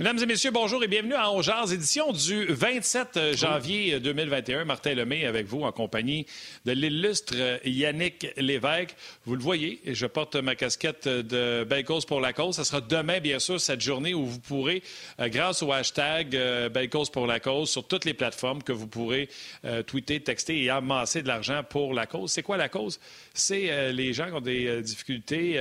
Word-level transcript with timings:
Mesdames 0.00 0.18
et 0.22 0.24
messieurs, 0.24 0.50
bonjour 0.50 0.82
et 0.82 0.88
bienvenue 0.88 1.12
à 1.12 1.30
Ongears, 1.30 1.74
édition 1.74 2.10
du 2.10 2.46
27 2.46 3.36
janvier 3.36 4.00
2021. 4.00 4.64
Martin 4.64 4.94
Lemay 4.94 5.26
avec 5.26 5.46
vous 5.46 5.60
en 5.60 5.72
compagnie 5.72 6.24
de 6.64 6.72
l'illustre 6.72 7.34
Yannick 7.66 8.28
Lévesque. 8.38 8.96
Vous 9.26 9.36
le 9.36 9.42
voyez, 9.42 9.78
je 9.84 10.06
porte 10.06 10.36
ma 10.36 10.54
casquette 10.54 11.06
de 11.06 11.66
Belle 11.68 11.84
Cause 11.84 12.06
pour 12.06 12.22
la 12.22 12.32
cause. 12.32 12.56
Ce 12.56 12.64
sera 12.64 12.80
demain, 12.80 13.20
bien 13.20 13.38
sûr, 13.38 13.60
cette 13.60 13.82
journée 13.82 14.14
où 14.14 14.24
vous 14.24 14.40
pourrez, 14.40 14.82
euh, 15.20 15.28
grâce 15.28 15.62
au 15.62 15.70
hashtag 15.70 16.34
euh, 16.34 16.70
Belle 16.70 16.88
Cause 16.88 17.10
pour 17.10 17.26
la 17.26 17.38
cause, 17.38 17.68
sur 17.68 17.86
toutes 17.86 18.06
les 18.06 18.14
plateformes 18.14 18.62
que 18.62 18.72
vous 18.72 18.86
pourrez 18.86 19.28
euh, 19.66 19.82
tweeter, 19.82 20.20
texter 20.20 20.62
et 20.62 20.70
amasser 20.70 21.20
de 21.20 21.28
l'argent 21.28 21.62
pour 21.62 21.92
la 21.92 22.06
cause. 22.06 22.32
C'est 22.32 22.42
quoi 22.42 22.56
la 22.56 22.70
cause? 22.70 22.98
C'est 23.34 23.92
les 23.92 24.12
gens 24.12 24.26
qui 24.26 24.32
ont 24.32 24.40
des 24.40 24.82
difficultés 24.82 25.60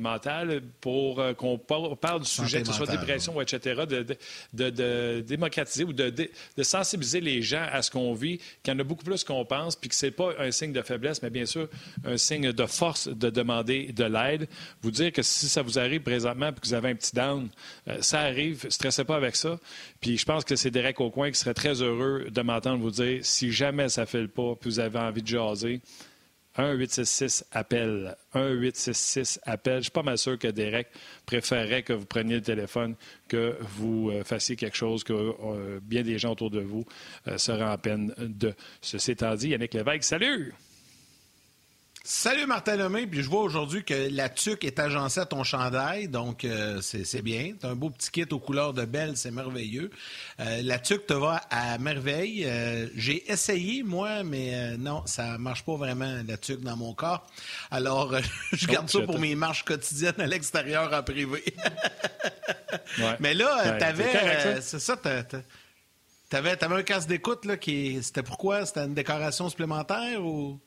mentales 0.00 0.62
pour 0.80 1.22
qu'on 1.36 1.58
parle 1.58 2.20
du 2.20 2.28
sujet, 2.28 2.60
que 2.62 2.68
ce 2.68 2.72
soit 2.72 2.86
dépression, 2.86 3.40
etc 3.40 3.84
de, 4.52 5.20
démocratiser 5.20 5.84
ou 5.84 5.92
de, 5.92 6.12
sensibiliser 6.62 7.20
les 7.20 7.42
gens 7.42 7.66
à 7.70 7.82
ce 7.82 7.90
qu'on 7.90 8.14
vit, 8.14 8.38
qu'il 8.62 8.72
y 8.72 8.76
en 8.76 8.78
a 8.78 8.84
beaucoup 8.84 9.04
plus 9.04 9.24
qu'on 9.24 9.44
pense, 9.44 9.76
puis 9.76 9.88
que 9.88 9.94
ce 9.94 10.06
n'est 10.06 10.12
pas 10.12 10.32
un 10.38 10.50
signe 10.50 10.72
de 10.72 10.82
faiblesse, 10.82 11.22
mais 11.22 11.30
bien 11.30 11.46
sûr 11.46 11.68
un 12.04 12.16
signe 12.16 12.52
de 12.52 12.66
force 12.66 13.08
de 13.08 13.30
demander 13.30 13.92
de 13.92 14.04
l'aide. 14.04 14.48
Vous 14.82 14.90
dire 14.90 15.12
que 15.12 15.22
si 15.22 15.48
ça 15.48 15.62
vous 15.62 15.78
arrive 15.78 16.02
présentement 16.02 16.48
et 16.48 16.52
que 16.52 16.66
vous 16.66 16.74
avez 16.74 16.90
un 16.90 16.94
petit 16.94 17.14
down, 17.14 17.48
euh, 17.88 17.98
ça 18.00 18.20
arrive, 18.20 18.66
stressez 18.68 19.04
pas 19.04 19.16
avec 19.16 19.36
ça. 19.36 19.58
Puis 20.00 20.18
je 20.18 20.24
pense 20.24 20.44
que 20.44 20.56
c'est 20.56 20.70
Derek 20.70 21.00
Aucoin 21.00 21.30
qui 21.30 21.38
serait 21.38 21.54
très 21.54 21.82
heureux 21.82 22.26
de 22.30 22.42
m'entendre 22.42 22.82
vous 22.82 22.90
dire 22.90 23.20
si 23.22 23.52
jamais 23.52 23.88
ça 23.88 24.02
ne 24.02 24.06
fait 24.06 24.22
le 24.22 24.28
pas, 24.28 24.54
puis 24.60 24.70
vous 24.70 24.80
avez 24.80 24.98
envie 24.98 25.22
de 25.22 25.28
jaser, 25.28 25.80
1-866 26.56 27.44
appel. 27.52 28.16
1-866 28.34 29.38
appel. 29.44 29.78
Je 29.78 29.82
suis 29.82 29.90
pas 29.90 30.02
mal 30.02 30.18
sûr 30.18 30.38
que 30.38 30.48
Derek 30.48 30.88
préférerait 31.26 31.82
que 31.82 31.92
vous 31.92 32.06
preniez 32.06 32.36
le 32.36 32.42
téléphone, 32.42 32.94
que 33.28 33.56
vous 33.60 34.10
euh, 34.10 34.24
fassiez 34.24 34.56
quelque 34.56 34.76
chose 34.76 35.04
que 35.04 35.12
euh, 35.12 35.80
bien 35.82 36.02
des 36.02 36.18
gens 36.18 36.32
autour 36.32 36.50
de 36.50 36.60
vous 36.60 36.84
euh, 37.28 37.38
seraient 37.38 37.64
en 37.64 37.78
peine 37.78 38.14
de. 38.18 38.54
Ceci 38.80 39.12
étant 39.12 39.34
dit, 39.34 39.48
Yannick 39.48 39.74
Lévesque, 39.74 40.04
salut! 40.04 40.54
Salut 42.06 42.44
Martin 42.44 42.76
Lemay, 42.76 43.06
puis 43.06 43.22
je 43.22 43.30
vois 43.30 43.40
aujourd'hui 43.40 43.82
que 43.82 44.10
la 44.10 44.28
tuque 44.28 44.64
est 44.64 44.78
agencée 44.78 45.20
à 45.20 45.24
ton 45.24 45.42
chandail, 45.42 46.06
donc 46.06 46.44
euh, 46.44 46.82
c'est 46.82 47.22
bien. 47.22 47.54
T'as 47.58 47.70
un 47.70 47.74
beau 47.74 47.88
petit 47.88 48.10
kit 48.10 48.26
aux 48.30 48.38
couleurs 48.38 48.74
de 48.74 48.84
belle, 48.84 49.16
c'est 49.16 49.30
merveilleux. 49.30 49.90
Euh, 50.38 50.60
la 50.62 50.78
tuque 50.78 51.06
te 51.06 51.14
va 51.14 51.36
à 51.48 51.78
merveille. 51.78 52.44
Euh, 52.44 52.88
j'ai 52.94 53.32
essayé, 53.32 53.82
moi, 53.82 54.22
mais 54.22 54.76
non, 54.76 55.02
ça 55.06 55.38
marche 55.38 55.64
pas 55.64 55.76
vraiment, 55.76 56.20
la 56.28 56.36
tuque 56.36 56.60
dans 56.60 56.76
mon 56.76 56.92
corps. 56.92 57.26
Alors, 57.70 58.14
je 58.52 58.66
garde 58.66 58.90
ça 58.90 59.00
pour 59.00 59.18
mes 59.18 59.34
marches 59.34 59.64
quotidiennes 59.64 60.20
à 60.20 60.26
l'extérieur 60.26 60.92
en 60.92 61.02
privé. 61.02 61.42
Mais 63.18 63.32
là, 63.32 63.78
t'avais... 63.78 64.60
c'est 64.60 64.78
ça, 64.78 64.98
t'avais, 64.98 65.42
avais 66.62 66.74
un 66.74 66.82
casque 66.82 67.08
d'écoute, 67.08 67.46
là, 67.46 67.56
qui... 67.56 68.02
C'était 68.02 68.22
pourquoi? 68.22 68.66
C'était 68.66 68.84
une 68.84 68.94
décoration 68.94 69.48
supplémentaire 69.48 70.22
ou... 70.22 70.60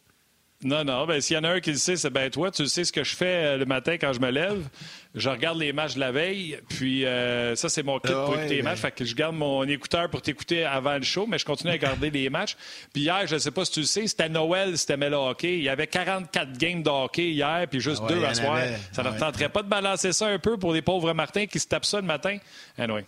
Non, 0.64 0.84
non. 0.84 1.06
Ben, 1.06 1.22
s'il 1.22 1.36
y 1.36 1.40
en 1.40 1.44
a 1.44 1.50
un 1.50 1.60
qui 1.60 1.70
le 1.70 1.78
sait, 1.78 1.98
c'est 1.98 2.10
bien 2.10 2.32
toi. 2.32 2.50
Tu 2.50 2.66
sais 2.66 2.84
ce 2.84 2.92
que 2.92 3.04
je 3.04 3.16
fais 3.16 3.26
euh, 3.26 3.58
le 3.58 3.66
matin 3.66 3.94
quand 3.94 4.12
je 4.12 4.20
me 4.20 4.32
lève. 4.32 4.68
Je 5.14 5.30
regarde 5.30 5.60
les 5.60 5.72
matchs 5.72 5.94
de 5.94 6.00
la 6.00 6.12
veille. 6.12 6.60
Puis 6.68 7.06
euh, 7.06 7.56
ça, 7.56 7.70
c'est 7.70 7.84
mon 7.84 8.00
kit 8.00 8.12
ah 8.12 8.24
pour 8.26 8.36
écouter 8.36 8.56
les 8.56 8.62
matchs. 8.64 8.80
Fait 8.80 8.92
que 8.92 9.06
je 9.06 9.14
garde 9.14 9.36
mon 9.36 9.64
écouteur 9.68 10.10
pour 10.10 10.24
t'écouter 10.24 10.66
avant 10.66 10.96
le 10.96 11.04
show, 11.04 11.28
mais 11.28 11.38
je 11.38 11.46
continue 11.46 11.70
à 11.70 11.74
regarder 11.74 12.10
les 12.10 12.32
matchs. 12.32 12.58
Puis 12.92 13.04
hier, 13.04 13.28
je 13.28 13.36
ne 13.36 13.40
sais 13.40 13.52
pas 13.52 13.66
si 13.66 13.74
tu 13.74 13.80
le 13.82 13.86
sais, 13.86 14.08
c'était 14.08 14.30
Noël, 14.30 14.76
c'était 14.80 14.98
Mela 14.98 15.20
Hockey. 15.20 15.58
Il 15.60 15.64
y 15.64 15.70
avait 15.70 15.88
44 15.88 16.58
games 16.58 16.82
de 16.82 16.90
hockey 16.90 17.30
hier, 17.30 17.68
puis 17.70 17.80
juste 17.80 18.02
ah 18.06 18.12
deux 18.12 18.24
à 18.24 18.34
soir. 18.34 18.60
Ça 18.92 19.04
ne 19.04 19.18
tenterait 19.18 19.50
pas 19.50 19.62
de 19.62 19.70
balancer 19.70 20.12
ça 20.12 20.26
un 20.26 20.40
peu 20.40 20.58
pour 20.58 20.74
les 20.74 20.82
pauvres 20.82 21.14
Martins 21.14 21.46
qui 21.46 21.60
se 21.60 21.68
tapent 21.68 21.86
ça 21.86 22.02
le 22.02 22.08
matin? 22.08 22.38
Anyway. 22.80 23.06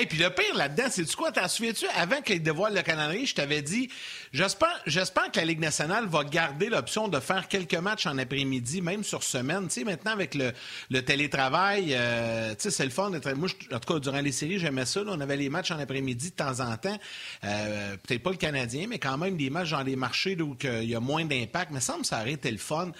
Et 0.00 0.06
puis 0.06 0.18
le 0.18 0.30
pire 0.30 0.54
là-dedans, 0.54 0.84
c'est 0.90 1.04
du 1.04 1.16
quoi? 1.16 1.32
T'en 1.32 1.48
souviens-tu? 1.48 1.86
Avant 1.96 2.20
qu'il 2.20 2.42
dévoile 2.42 2.74
le 2.74 2.82
calendrier, 2.82 3.26
je 3.26 3.34
t'avais 3.34 3.62
dit, 3.62 3.88
j'espère, 4.32 4.82
que 4.84 5.38
la 5.38 5.44
Ligue 5.44 5.60
nationale 5.60 6.06
va 6.06 6.24
garder 6.24 6.68
l'option 6.68 7.08
de 7.08 7.18
faire 7.20 7.48
quelques 7.48 7.74
matchs 7.74 8.06
en 8.06 8.18
après-midi, 8.18 8.82
même 8.82 9.04
sur 9.04 9.22
semaine. 9.22 9.68
Tu 9.68 9.80
sais, 9.80 9.84
maintenant, 9.84 10.12
avec 10.12 10.34
le, 10.34 11.02
télétravail, 11.02 11.94
euh, 11.94 12.50
tu 12.50 12.62
sais, 12.62 12.70
c'est 12.70 12.84
le 12.84 12.90
fun. 12.90 13.10
Moi, 13.10 13.48
en 13.72 13.78
tout 13.78 13.94
cas, 13.94 14.00
durant 14.00 14.20
les 14.20 14.32
séries, 14.32 14.58
j'aimais 14.58 14.86
ça. 14.86 15.00
on 15.06 15.20
avait 15.20 15.36
les 15.36 15.48
matchs 15.48 15.70
en 15.70 15.78
après-midi 15.78 16.30
de 16.30 16.36
temps 16.36 16.60
en 16.60 16.76
temps. 16.76 16.98
Euh, 17.44 17.96
peut-être 17.96 18.22
pas 18.22 18.30
le 18.30 18.36
Canadien, 18.36 18.86
mais 18.88 18.98
quand 18.98 19.18
même 19.18 19.36
des 19.36 19.50
matchs 19.50 19.70
dans 19.70 19.82
les 19.82 19.96
marchés 19.96 20.36
où 20.40 20.56
il 20.62 20.90
y 20.90 20.94
a 20.94 21.00
moins 21.00 21.24
d'impact. 21.24 21.70
Mais 21.72 21.80
ça 21.80 21.96
me 21.96 22.04
semble 22.04 22.06
ça 22.06 22.28
été 22.28 22.50
le 22.50 22.58
fun. 22.58 22.92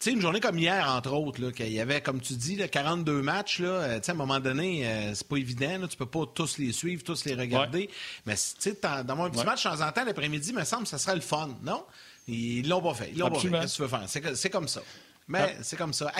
Tu 0.00 0.08
sais, 0.08 0.12
une 0.14 0.22
journée 0.22 0.40
comme 0.40 0.58
hier, 0.58 0.88
entre 0.88 1.12
autres, 1.12 1.50
qu'il 1.50 1.70
y 1.70 1.78
avait, 1.78 2.00
comme 2.00 2.22
tu 2.22 2.32
dis, 2.32 2.56
42 2.56 3.20
matchs, 3.20 3.58
là, 3.58 3.68
euh, 3.68 4.00
à 4.00 4.10
un 4.10 4.14
moment 4.14 4.40
donné, 4.40 4.88
euh, 4.88 5.14
c'est 5.14 5.28
pas 5.28 5.36
évident. 5.36 5.76
Là, 5.78 5.88
tu 5.88 5.96
peux 5.98 6.06
pas 6.06 6.24
tous 6.34 6.56
les 6.56 6.72
suivre, 6.72 7.02
tous 7.04 7.26
les 7.26 7.34
regarder. 7.34 7.90
Mais 8.24 8.34
tu 8.34 8.40
sais, 8.60 8.78
dans 9.04 9.22
un 9.22 9.28
petit 9.28 9.44
match 9.44 9.62
de 9.64 9.68
temps 9.68 9.86
en 9.86 9.92
temps, 9.92 10.04
l'après-midi, 10.06 10.54
me 10.54 10.64
semble 10.64 10.84
que 10.84 10.88
ça 10.88 10.96
serait 10.96 11.16
le 11.16 11.20
fun, 11.20 11.50
non? 11.62 11.84
Ils 12.26 12.66
l'ont 12.66 12.80
pas 12.80 12.94
fait. 12.94 13.10
Ils 13.12 13.18
l'ont 13.18 13.28
pas 13.28 13.40
fait. 13.40 13.50
Qu'est-ce 13.50 13.72
que 13.72 13.76
tu 13.76 13.82
veux 13.82 13.88
faire? 13.88 14.36
C'est 14.36 14.48
comme 14.48 14.68
ça. 14.68 14.80
Mais 15.28 15.54
ah. 15.58 15.62
c'est 15.62 15.76
comme 15.76 15.92
ça. 15.92 16.10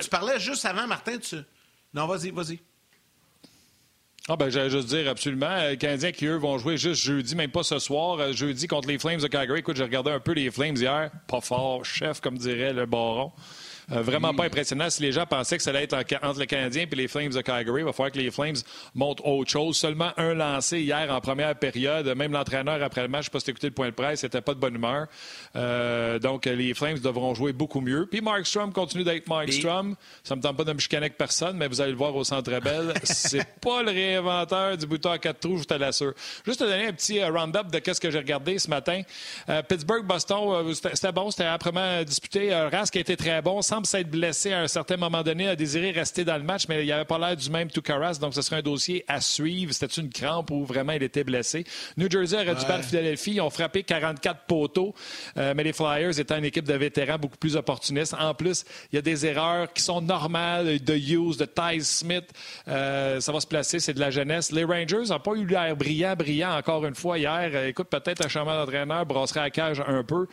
tu 0.00 0.08
parlais 0.08 0.38
juste 0.38 0.64
avant, 0.64 0.86
Martin, 0.86 1.18
tu... 1.18 1.36
Non, 1.92 2.06
vas-y, 2.06 2.30
vas-y. 2.30 2.60
Ah 4.26 4.36
ben 4.36 4.48
j'allais 4.48 4.70
juste 4.70 4.88
dire 4.88 5.06
absolument. 5.10 5.68
Les 5.68 5.76
Canadiens 5.76 6.10
qui, 6.10 6.24
eux, 6.24 6.36
vont 6.36 6.56
jouer 6.56 6.78
juste 6.78 7.02
jeudi, 7.02 7.36
même 7.36 7.50
pas 7.50 7.62
ce 7.62 7.78
soir. 7.78 8.18
Euh, 8.20 8.32
jeudi 8.32 8.66
contre 8.66 8.88
les 8.88 8.98
Flames 8.98 9.20
de 9.20 9.26
Calgary. 9.26 9.60
Écoute, 9.60 9.76
j'ai 9.76 9.82
regardé 9.82 10.10
un 10.10 10.20
peu 10.20 10.32
les 10.32 10.50
Flames 10.50 10.76
hier. 10.76 11.10
Pas 11.26 11.42
fort, 11.42 11.84
chef, 11.84 12.22
comme 12.22 12.38
dirait 12.38 12.72
le 12.72 12.86
baron. 12.86 13.32
Euh, 13.92 14.02
vraiment 14.02 14.32
pas 14.34 14.44
impressionnant. 14.44 14.88
Si 14.88 15.02
les 15.02 15.12
gens 15.12 15.26
pensaient 15.26 15.56
que 15.56 15.62
ça 15.62 15.70
allait 15.70 15.84
être 15.84 15.94
entre 16.22 16.40
le 16.40 16.46
Canadien 16.46 16.86
et 16.90 16.94
les 16.94 17.08
Flames 17.08 17.30
de 17.30 17.40
Calgary, 17.40 17.82
il 17.82 17.84
va 17.84 17.92
falloir 17.92 18.12
que 18.12 18.18
les 18.18 18.30
Flames 18.30 18.56
montrent 18.94 19.26
autre 19.26 19.50
chose. 19.50 19.76
Seulement 19.76 20.12
un 20.16 20.34
lancé 20.34 20.80
hier 20.80 21.10
en 21.10 21.20
première 21.20 21.54
période. 21.56 22.06
Même 22.16 22.32
l'entraîneur, 22.32 22.82
après 22.82 23.02
le 23.02 23.08
match, 23.08 23.24
je 23.24 23.28
ne 23.28 23.32
sais 23.32 23.38
pas 23.38 23.40
si 23.40 23.50
écouté 23.50 23.66
le 23.68 23.74
point 23.74 23.88
de 23.88 23.94
presse, 23.94 24.22
n'était 24.22 24.40
pas 24.40 24.54
de 24.54 24.60
bonne 24.60 24.74
humeur. 24.74 25.06
Euh, 25.56 26.18
donc, 26.18 26.46
les 26.46 26.72
Flames 26.74 26.98
devront 26.98 27.34
jouer 27.34 27.52
beaucoup 27.52 27.80
mieux. 27.80 28.06
Puis 28.10 28.20
Mark 28.20 28.46
Strom 28.46 28.72
continue 28.72 29.04
d'être 29.04 29.28
Mark 29.28 29.52
Strom. 29.52 29.96
Ça 30.22 30.34
me 30.34 30.40
tente 30.40 30.56
pas 30.56 30.64
de 30.64 30.72
me 30.72 30.78
chicaner 30.78 31.06
avec 31.06 31.18
personne, 31.18 31.56
mais 31.56 31.68
vous 31.68 31.80
allez 31.80 31.92
le 31.92 31.98
voir 31.98 32.14
au 32.16 32.24
Centre 32.24 32.58
Bell. 32.60 32.94
C'est 33.02 33.44
pas 33.60 33.82
le 33.82 33.90
réinventeur 33.90 34.76
du 34.76 34.86
bouton 34.86 35.10
à 35.10 35.18
quatre 35.18 35.40
trous, 35.40 35.58
je 35.58 35.64
te 35.64 35.74
l'assure. 35.74 36.14
Juste 36.46 36.60
te 36.60 36.64
donner 36.64 36.86
un 36.86 36.92
petit 36.92 37.20
euh, 37.20 37.30
round-up 37.30 37.66
de 37.70 37.80
ce 37.92 38.00
que 38.00 38.10
j'ai 38.10 38.18
regardé 38.18 38.58
ce 38.58 38.68
matin. 38.68 39.02
Pittsburgh-Boston, 39.68 40.72
c'était 40.74 41.12
bon, 41.12 41.30
c'était 41.30 41.44
âprement 41.44 42.02
disputé. 42.02 42.54
Rask 42.54 42.96
a 42.96 43.00
été 43.00 43.16
très 43.16 43.42
bon 43.42 43.62
semble 43.74 43.86
s'être 43.86 44.10
blessé 44.10 44.52
à 44.52 44.60
un 44.60 44.68
certain 44.68 44.96
moment 44.96 45.22
donné, 45.24 45.48
a 45.48 45.56
désiré 45.56 45.90
rester 45.90 46.24
dans 46.24 46.36
le 46.36 46.44
match, 46.44 46.66
mais 46.68 46.86
il 46.86 46.92
avait 46.92 47.04
pas 47.04 47.18
l'air 47.18 47.36
du 47.36 47.50
même 47.50 47.68
tout 47.68 47.82
Caras, 47.82 48.18
donc 48.20 48.32
ce 48.32 48.40
serait 48.40 48.56
un 48.56 48.62
dossier 48.62 49.04
à 49.08 49.20
suivre. 49.20 49.72
C'était 49.72 50.00
une 50.00 50.10
crampe 50.10 50.52
ou 50.52 50.64
vraiment 50.64 50.92
il 50.92 51.02
était 51.02 51.24
blessé. 51.24 51.64
New 51.96 52.08
Jersey 52.08 52.36
aurait 52.36 52.54
dû 52.54 52.64
battre 52.66 52.84
Philadelphie. 52.84 53.32
Ils 53.32 53.40
ont 53.40 53.50
frappé 53.50 53.82
44 53.82 54.42
poteaux, 54.46 54.94
euh, 55.38 55.54
mais 55.56 55.64
les 55.64 55.72
Flyers 55.72 56.20
étant 56.20 56.36
une 56.36 56.44
équipe 56.44 56.66
de 56.66 56.74
vétérans 56.74 57.18
beaucoup 57.18 57.36
plus 57.36 57.56
opportunistes. 57.56 58.14
En 58.16 58.32
plus, 58.32 58.64
il 58.92 58.96
y 58.96 58.98
a 58.98 59.02
des 59.02 59.26
erreurs 59.26 59.72
qui 59.72 59.82
sont 59.82 60.00
normales 60.00 60.78
de 60.78 60.94
Hughes, 60.94 61.38
de 61.38 61.44
Ty 61.44 61.80
Smith. 61.80 62.30
Euh, 62.68 63.18
ça 63.18 63.32
va 63.32 63.40
se 63.40 63.46
placer, 63.48 63.80
c'est 63.80 63.94
de 63.94 64.00
la 64.00 64.12
jeunesse. 64.12 64.52
Les 64.52 64.62
Rangers 64.62 65.08
n'ont 65.08 65.18
pas 65.18 65.32
eu 65.32 65.46
l'air 65.46 65.76
brillant, 65.76 66.14
brillant 66.14 66.56
encore 66.56 66.84
une 66.86 66.94
fois 66.94 67.18
hier. 67.18 67.50
Euh, 67.52 67.68
écoute, 67.68 67.88
peut-être 67.88 68.24
un 68.24 68.28
changement 68.28 68.54
d'entraîneur 68.54 69.04
brasserait 69.04 69.40
à 69.40 69.50
cage 69.50 69.82
un 69.84 70.04
peu. 70.04 70.28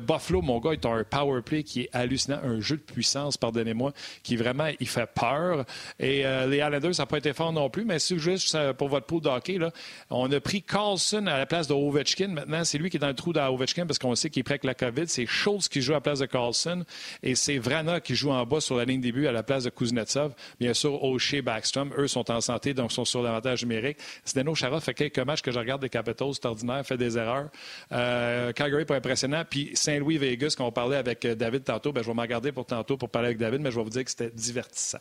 Buffalo, 0.00 0.42
mon 0.42 0.58
gars, 0.58 0.72
est 0.72 0.84
un 0.84 1.04
power 1.08 1.42
play 1.42 1.62
qui 1.62 1.82
est 1.82 1.90
hallucinant, 1.92 2.40
un 2.42 2.58
jeu 2.58 2.71
de 2.76 2.82
puissance 2.82 3.36
pardonnez-moi, 3.36 3.92
qui 4.22 4.36
vraiment, 4.36 4.68
il 4.80 4.88
fait 4.88 5.06
peur. 5.06 5.64
Et 5.98 6.24
euh, 6.24 6.46
les 6.46 6.58
Islanders, 6.58 6.94
ça 6.94 7.02
n'a 7.02 7.06
pas 7.06 7.18
été 7.18 7.32
fort 7.32 7.52
non 7.52 7.70
plus, 7.70 7.84
mais 7.84 7.98
c'est 7.98 8.18
juste 8.18 8.56
pour 8.74 8.88
votre 8.88 9.06
pool 9.06 9.22
de 9.22 9.28
hockey, 9.28 9.58
là, 9.58 9.70
on 10.10 10.30
a 10.30 10.40
pris 10.40 10.62
Carlson 10.62 11.26
à 11.26 11.38
la 11.38 11.46
place 11.46 11.66
de 11.66 11.74
Ovechkin. 11.74 12.28
Maintenant, 12.28 12.64
c'est 12.64 12.78
lui 12.78 12.90
qui 12.90 12.96
est 12.96 13.00
dans 13.00 13.08
le 13.08 13.14
trou 13.14 13.32
d'Ovechkin 13.32 13.86
parce 13.86 13.98
qu'on 13.98 14.14
sait 14.14 14.30
qu'il 14.30 14.40
est 14.40 14.44
prêt 14.44 14.54
avec 14.54 14.64
la 14.64 14.74
COVID. 14.74 15.08
C'est 15.08 15.26
Schultz 15.26 15.68
qui 15.68 15.82
joue 15.82 15.92
à 15.92 15.96
la 15.96 16.00
place 16.00 16.20
de 16.20 16.26
Carlson 16.26 16.84
et 17.22 17.34
c'est 17.34 17.58
Vrana 17.58 18.00
qui 18.00 18.14
joue 18.14 18.30
en 18.30 18.44
bas 18.44 18.60
sur 18.60 18.76
la 18.76 18.84
ligne 18.84 19.00
début 19.00 19.26
à 19.26 19.32
la 19.32 19.42
place 19.42 19.64
de 19.64 19.70
Kuznetsov. 19.70 20.34
Bien 20.60 20.74
sûr, 20.74 21.02
O'Shea, 21.02 21.42
Backstrom, 21.42 21.92
eux 21.98 22.08
sont 22.08 22.30
en 22.30 22.40
santé, 22.40 22.74
donc 22.74 22.92
sont 22.92 23.04
sur 23.04 23.22
l'avantage 23.22 23.62
numérique. 23.62 23.98
Zdeno 24.26 24.54
Chara 24.54 24.80
fait 24.80 24.94
quelques 24.94 25.18
matchs 25.18 25.42
que 25.42 25.50
je 25.50 25.58
regarde 25.58 25.82
des 25.82 25.88
Capitals, 25.88 26.34
c'est 26.34 26.46
ordinaire, 26.46 26.84
fait 26.84 26.96
des 26.96 27.18
erreurs. 27.18 27.48
Euh, 27.92 28.52
Calgary, 28.52 28.84
pas 28.84 28.96
impressionnant. 28.96 29.42
Puis 29.48 29.70
Saint-Louis, 29.74 30.18
Vegas, 30.18 30.54
qu'on 30.56 30.72
parlait 30.72 30.96
avec 30.96 31.24
euh, 31.24 31.34
David 31.34 31.64
tantôt, 31.64 31.92
ben, 31.92 32.02
je 32.02 32.08
vais 32.08 32.14
m'en 32.14 32.26
garder 32.26 32.52
pour 32.52 32.61
tantôt 32.64 32.96
pour 32.96 33.10
parler 33.10 33.26
avec 33.28 33.38
David, 33.38 33.60
mais 33.60 33.70
je 33.70 33.76
vais 33.76 33.84
vous 33.84 33.90
dire 33.90 34.04
que 34.04 34.10
c'était 34.10 34.30
divertissant. 34.30 34.98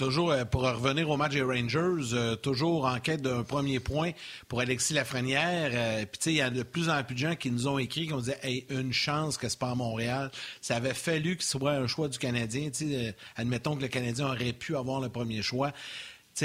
Toujours, 0.00 0.30
euh, 0.30 0.46
pour 0.46 0.62
revenir 0.62 1.10
au 1.10 1.18
match 1.18 1.32
des 1.32 1.42
Rangers, 1.42 2.14
euh, 2.14 2.34
toujours 2.34 2.86
en 2.86 2.98
quête 3.00 3.20
d'un 3.20 3.42
premier 3.42 3.80
point 3.80 4.12
pour 4.48 4.60
Alexis 4.60 4.94
Lafrenière. 4.94 5.72
Euh, 5.74 6.06
puis, 6.06 6.30
il 6.30 6.36
y 6.36 6.40
a 6.40 6.48
de 6.48 6.62
plus 6.62 6.88
en 6.88 7.04
plus 7.04 7.14
de 7.14 7.20
gens 7.20 7.36
qui 7.36 7.50
nous 7.50 7.68
ont 7.68 7.78
écrit, 7.78 8.06
qui 8.06 8.14
ont 8.14 8.20
dit 8.20 8.30
hey, 8.42 8.64
une 8.70 8.94
chance 8.94 9.36
que 9.36 9.46
c'est 9.46 9.58
pas 9.58 9.72
à 9.72 9.74
Montréal. 9.74 10.30
Ça 10.62 10.76
avait 10.76 10.94
fallu 10.94 11.36
ce 11.40 11.58
soit 11.58 11.72
un 11.72 11.86
choix 11.86 12.08
du 12.08 12.16
Canadien. 12.16 12.70
Sais, 12.72 13.14
admettons 13.36 13.76
que 13.76 13.82
le 13.82 13.88
Canadien 13.88 14.28
aurait 14.28 14.54
pu 14.54 14.74
avoir 14.74 15.00
le 15.00 15.10
premier 15.10 15.42
choix 15.42 15.70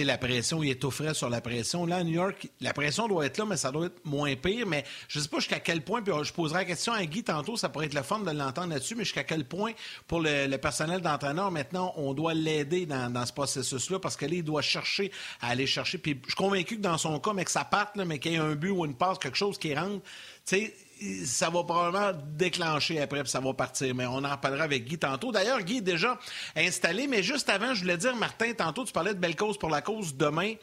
la 0.04 0.18
pression, 0.18 0.62
il 0.64 0.78
frais 0.92 1.14
sur 1.14 1.30
la 1.30 1.42
pression. 1.42 1.86
Là, 1.86 2.04
New 2.04 2.14
York, 2.14 2.48
la 2.62 2.74
pression 2.74 3.08
doit 3.08 3.26
être 3.26 3.38
là, 3.38 3.46
mais 3.46 3.58
ça 3.58 3.72
doit 3.72 3.88
être 3.88 4.06
moins 4.06 4.36
pire. 4.36 4.68
Mais 4.68 4.84
je 5.08 5.20
ne 5.20 5.24
sais 5.24 5.30
pas 5.30 5.40
jusqu'à 5.40 5.60
quel 5.60 5.82
point, 5.82 6.02
puis 6.02 6.14
je 6.24 6.34
poserai 6.34 6.60
la 6.60 6.66
question 6.66 6.94
à 6.94 7.06
Guy 7.06 7.24
tantôt, 7.24 7.56
ça 7.56 7.70
pourrait 7.70 7.86
être 7.88 7.94
le 7.94 8.04
fun 8.04 8.20
de 8.20 8.32
l'entendre 8.32 8.70
là-dessus, 8.74 8.96
mais 8.96 9.04
jusqu'à 9.04 9.24
quel 9.24 9.46
point, 9.46 9.72
pour 10.08 10.22
le, 10.22 10.56
personnel 10.58 11.02
d'entraîneur, 11.02 11.52
maintenant, 11.52 11.94
on 11.98 12.14
doit 12.14 12.34
l'aider 12.34 12.86
dans, 12.86 13.26
ce 13.26 13.34
processus-là, 13.34 14.00
parce 14.00 14.16
que 14.16 14.26
là, 14.26 14.36
il 14.36 14.44
doit 14.44 14.62
chercher 14.62 15.12
à 15.42 15.50
aller 15.50 15.68
chercher. 15.68 15.98
Puis 15.98 16.20
je 16.24 16.30
suis 16.30 16.36
convaincu 16.36 16.78
que 16.78 16.82
dans 16.82 16.98
son 16.98 17.20
cas, 17.20 17.34
mais 17.34 17.46
que 17.46 17.52
ça 17.52 17.66
parte, 17.66 17.96
mais 17.96 18.20
qu'il 18.20 18.34
y 18.34 18.36
ait 18.36 18.40
un 18.40 18.56
but 18.56 18.72
ou 18.72 18.86
une 18.86 18.96
passe, 18.96 19.18
quelque 19.18 19.38
chose 19.38 19.58
qui 19.58 19.74
rentre, 19.74 20.02
tu 20.46 20.58
sais, 20.58 20.74
ça 21.26 21.50
va 21.50 21.64
probablement 21.64 22.12
déclencher 22.38 23.02
après, 23.02 23.22
puis 23.22 23.30
ça 23.30 23.40
va 23.40 23.54
partir. 23.54 23.94
Mais 23.94 24.06
on 24.06 24.24
en 24.24 24.32
reparlera 24.32 24.64
avec 24.64 24.86
Guy 24.86 24.98
tantôt. 24.98 25.32
D'ailleurs, 25.32 25.62
Guy 25.62 25.78
est 25.78 25.82
déjà 25.82 26.18
installé, 26.56 27.08
mais 27.08 27.24
juste 27.24 27.50
avant, 27.50 27.74
je 27.74 27.82
voulais 27.82 27.98
dire, 27.98 28.16
Martin, 28.16 28.54
tantôt, 28.54 28.86
tu 28.86 28.94
parlais 28.94 29.14
de 29.14 29.20
belle 29.20 29.36
cause 29.36 29.58
pour 29.58 29.70
la 29.70 29.82
cause 29.82 30.16
demain. 30.16 30.54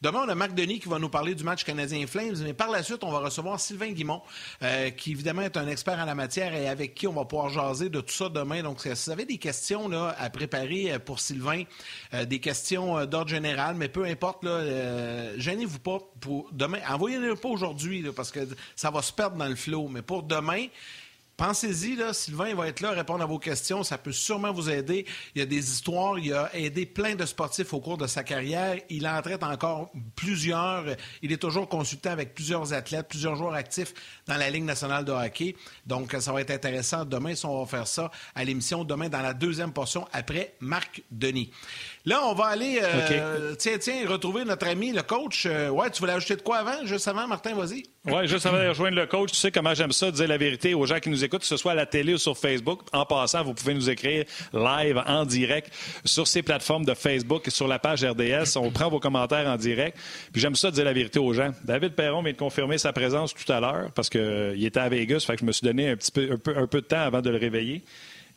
Demain, 0.00 0.22
on 0.24 0.28
a 0.28 0.34
Marc 0.34 0.54
Denis 0.54 0.80
qui 0.80 0.88
va 0.88 0.98
nous 0.98 1.08
parler 1.08 1.34
du 1.34 1.44
match 1.44 1.64
canadien 1.64 2.06
Flames, 2.06 2.36
mais 2.42 2.54
par 2.54 2.70
la 2.70 2.82
suite, 2.82 3.04
on 3.04 3.10
va 3.10 3.18
recevoir 3.18 3.60
Sylvain 3.60 3.90
Guimont, 3.90 4.22
euh, 4.62 4.90
qui 4.90 5.12
évidemment 5.12 5.42
est 5.42 5.56
un 5.56 5.68
expert 5.68 5.98
en 5.98 6.04
la 6.04 6.14
matière 6.14 6.54
et 6.54 6.68
avec 6.68 6.94
qui 6.94 7.06
on 7.06 7.12
va 7.12 7.24
pouvoir 7.24 7.50
jaser 7.50 7.88
de 7.88 8.00
tout 8.00 8.12
ça 8.12 8.28
demain. 8.28 8.62
Donc, 8.62 8.80
si 8.80 8.88
vous 8.88 9.10
avez 9.10 9.24
des 9.24 9.38
questions 9.38 9.90
à 9.92 10.30
préparer 10.30 10.92
euh, 10.92 10.98
pour 10.98 11.20
Sylvain, 11.20 11.64
euh, 12.14 12.24
des 12.24 12.40
questions 12.40 13.04
d'ordre 13.06 13.28
général, 13.28 13.76
mais 13.76 13.88
peu 13.88 14.04
importe, 14.04 14.46
gênez-vous 15.36 15.78
pas 15.78 15.98
pour 16.20 16.48
demain. 16.52 16.78
Envoyez-les 16.88 17.34
pas 17.36 17.48
aujourd'hui, 17.48 18.04
parce 18.14 18.30
que 18.30 18.40
ça 18.74 18.90
va 18.90 19.02
se 19.02 19.12
perdre 19.12 19.36
dans 19.36 19.48
le 19.48 19.56
flot. 19.56 19.88
Mais 19.92 20.02
pour 20.02 20.22
demain, 20.22 20.66
Pensez-y, 21.36 21.96
là, 21.96 22.12
Sylvain 22.12 22.54
va 22.54 22.68
être 22.68 22.80
là, 22.80 22.90
répondre 22.90 23.22
à 23.22 23.26
vos 23.26 23.38
questions. 23.38 23.82
Ça 23.82 23.96
peut 23.96 24.12
sûrement 24.12 24.52
vous 24.52 24.68
aider. 24.70 25.06
Il 25.34 25.40
y 25.40 25.42
a 25.42 25.46
des 25.46 25.72
histoires. 25.72 26.18
Il 26.18 26.32
a 26.34 26.54
aidé 26.54 26.84
plein 26.86 27.14
de 27.14 27.24
sportifs 27.24 27.72
au 27.72 27.80
cours 27.80 27.96
de 27.96 28.06
sa 28.06 28.22
carrière. 28.22 28.78
Il 28.90 29.08
en 29.08 29.20
traite 29.22 29.42
encore 29.42 29.90
plusieurs. 30.14 30.84
Il 31.22 31.32
est 31.32 31.38
toujours 31.38 31.68
consultant 31.68 32.10
avec 32.10 32.34
plusieurs 32.34 32.72
athlètes, 32.74 33.08
plusieurs 33.08 33.34
joueurs 33.34 33.54
actifs 33.54 33.94
dans 34.26 34.36
la 34.36 34.50
Ligue 34.50 34.64
nationale 34.64 35.04
de 35.04 35.10
hockey. 35.10 35.56
Donc, 35.86 36.14
ça 36.20 36.32
va 36.32 36.42
être 36.42 36.50
intéressant 36.50 37.04
demain 37.04 37.34
si 37.34 37.46
on 37.46 37.64
va 37.64 37.66
faire 37.66 37.88
ça 37.88 38.10
à 38.34 38.44
l'émission 38.44 38.84
demain 38.84 39.08
dans 39.08 39.22
la 39.22 39.34
deuxième 39.34 39.72
portion 39.72 40.06
après 40.12 40.54
Marc 40.60 41.02
Denis. 41.10 41.50
Là, 42.04 42.20
on 42.24 42.34
va 42.34 42.46
aller, 42.46 42.80
euh, 42.82 43.54
tiens, 43.56 43.78
tiens, 43.78 44.08
retrouver 44.08 44.44
notre 44.44 44.66
ami, 44.66 44.90
le 44.90 45.02
coach. 45.02 45.46
Euh, 45.46 45.68
ouais, 45.68 45.88
tu 45.88 46.00
voulais 46.00 46.14
ajouter 46.14 46.34
de 46.34 46.42
quoi 46.42 46.58
avant? 46.58 46.84
Juste 46.84 47.06
avant, 47.06 47.28
Martin, 47.28 47.54
vas-y. 47.54 47.84
Oui, 48.06 48.26
juste 48.26 48.44
avant 48.44 48.58
de 48.60 48.66
rejoindre 48.66 48.96
le 48.96 49.06
coach, 49.06 49.30
tu 49.30 49.36
sais 49.36 49.52
comment 49.52 49.72
j'aime 49.72 49.92
ça, 49.92 50.10
dire 50.10 50.26
la 50.26 50.36
vérité 50.36 50.74
aux 50.74 50.84
gens 50.84 50.98
qui 50.98 51.10
nous 51.10 51.22
écoutent, 51.22 51.42
que 51.42 51.46
ce 51.46 51.56
soit 51.56 51.72
à 51.72 51.74
la 51.76 51.86
télé 51.86 52.14
ou 52.14 52.18
sur 52.18 52.36
Facebook. 52.36 52.80
En 52.92 53.06
passant, 53.06 53.44
vous 53.44 53.54
pouvez 53.54 53.74
nous 53.74 53.88
écrire 53.88 54.24
live, 54.52 55.00
en 55.06 55.24
direct, 55.24 55.72
sur 56.04 56.26
ces 56.26 56.42
plateformes 56.42 56.84
de 56.84 56.94
Facebook, 56.94 57.44
sur 57.50 57.68
la 57.68 57.78
page 57.78 58.04
RDS. 58.04 58.56
On 58.56 58.72
prend 58.72 58.88
vos 58.88 58.98
commentaires 58.98 59.46
en 59.46 59.56
direct. 59.56 59.96
Puis 60.32 60.42
j'aime 60.42 60.56
ça, 60.56 60.72
dire 60.72 60.84
la 60.84 60.92
vérité 60.92 61.20
aux 61.20 61.32
gens. 61.32 61.52
David 61.62 61.94
Perron 61.94 62.20
vient 62.24 62.32
de 62.32 62.36
confirmer 62.36 62.78
sa 62.78 62.92
présence 62.92 63.32
tout 63.32 63.52
à 63.52 63.60
l'heure 63.60 63.92
parce 63.94 64.10
qu'il 64.10 64.20
euh, 64.20 64.56
était 64.60 64.80
à 64.80 64.88
Vegas, 64.88 65.20
fait 65.24 65.34
que 65.34 65.40
je 65.40 65.46
me 65.46 65.52
suis 65.52 65.64
donné 65.64 65.90
un 65.90 65.96
petit 65.96 66.10
peu, 66.10 66.30
un 66.32 66.66
peu 66.66 66.80
de 66.80 66.86
temps 66.86 67.02
avant 67.02 67.20
de 67.20 67.30
le 67.30 67.38
réveiller. 67.38 67.84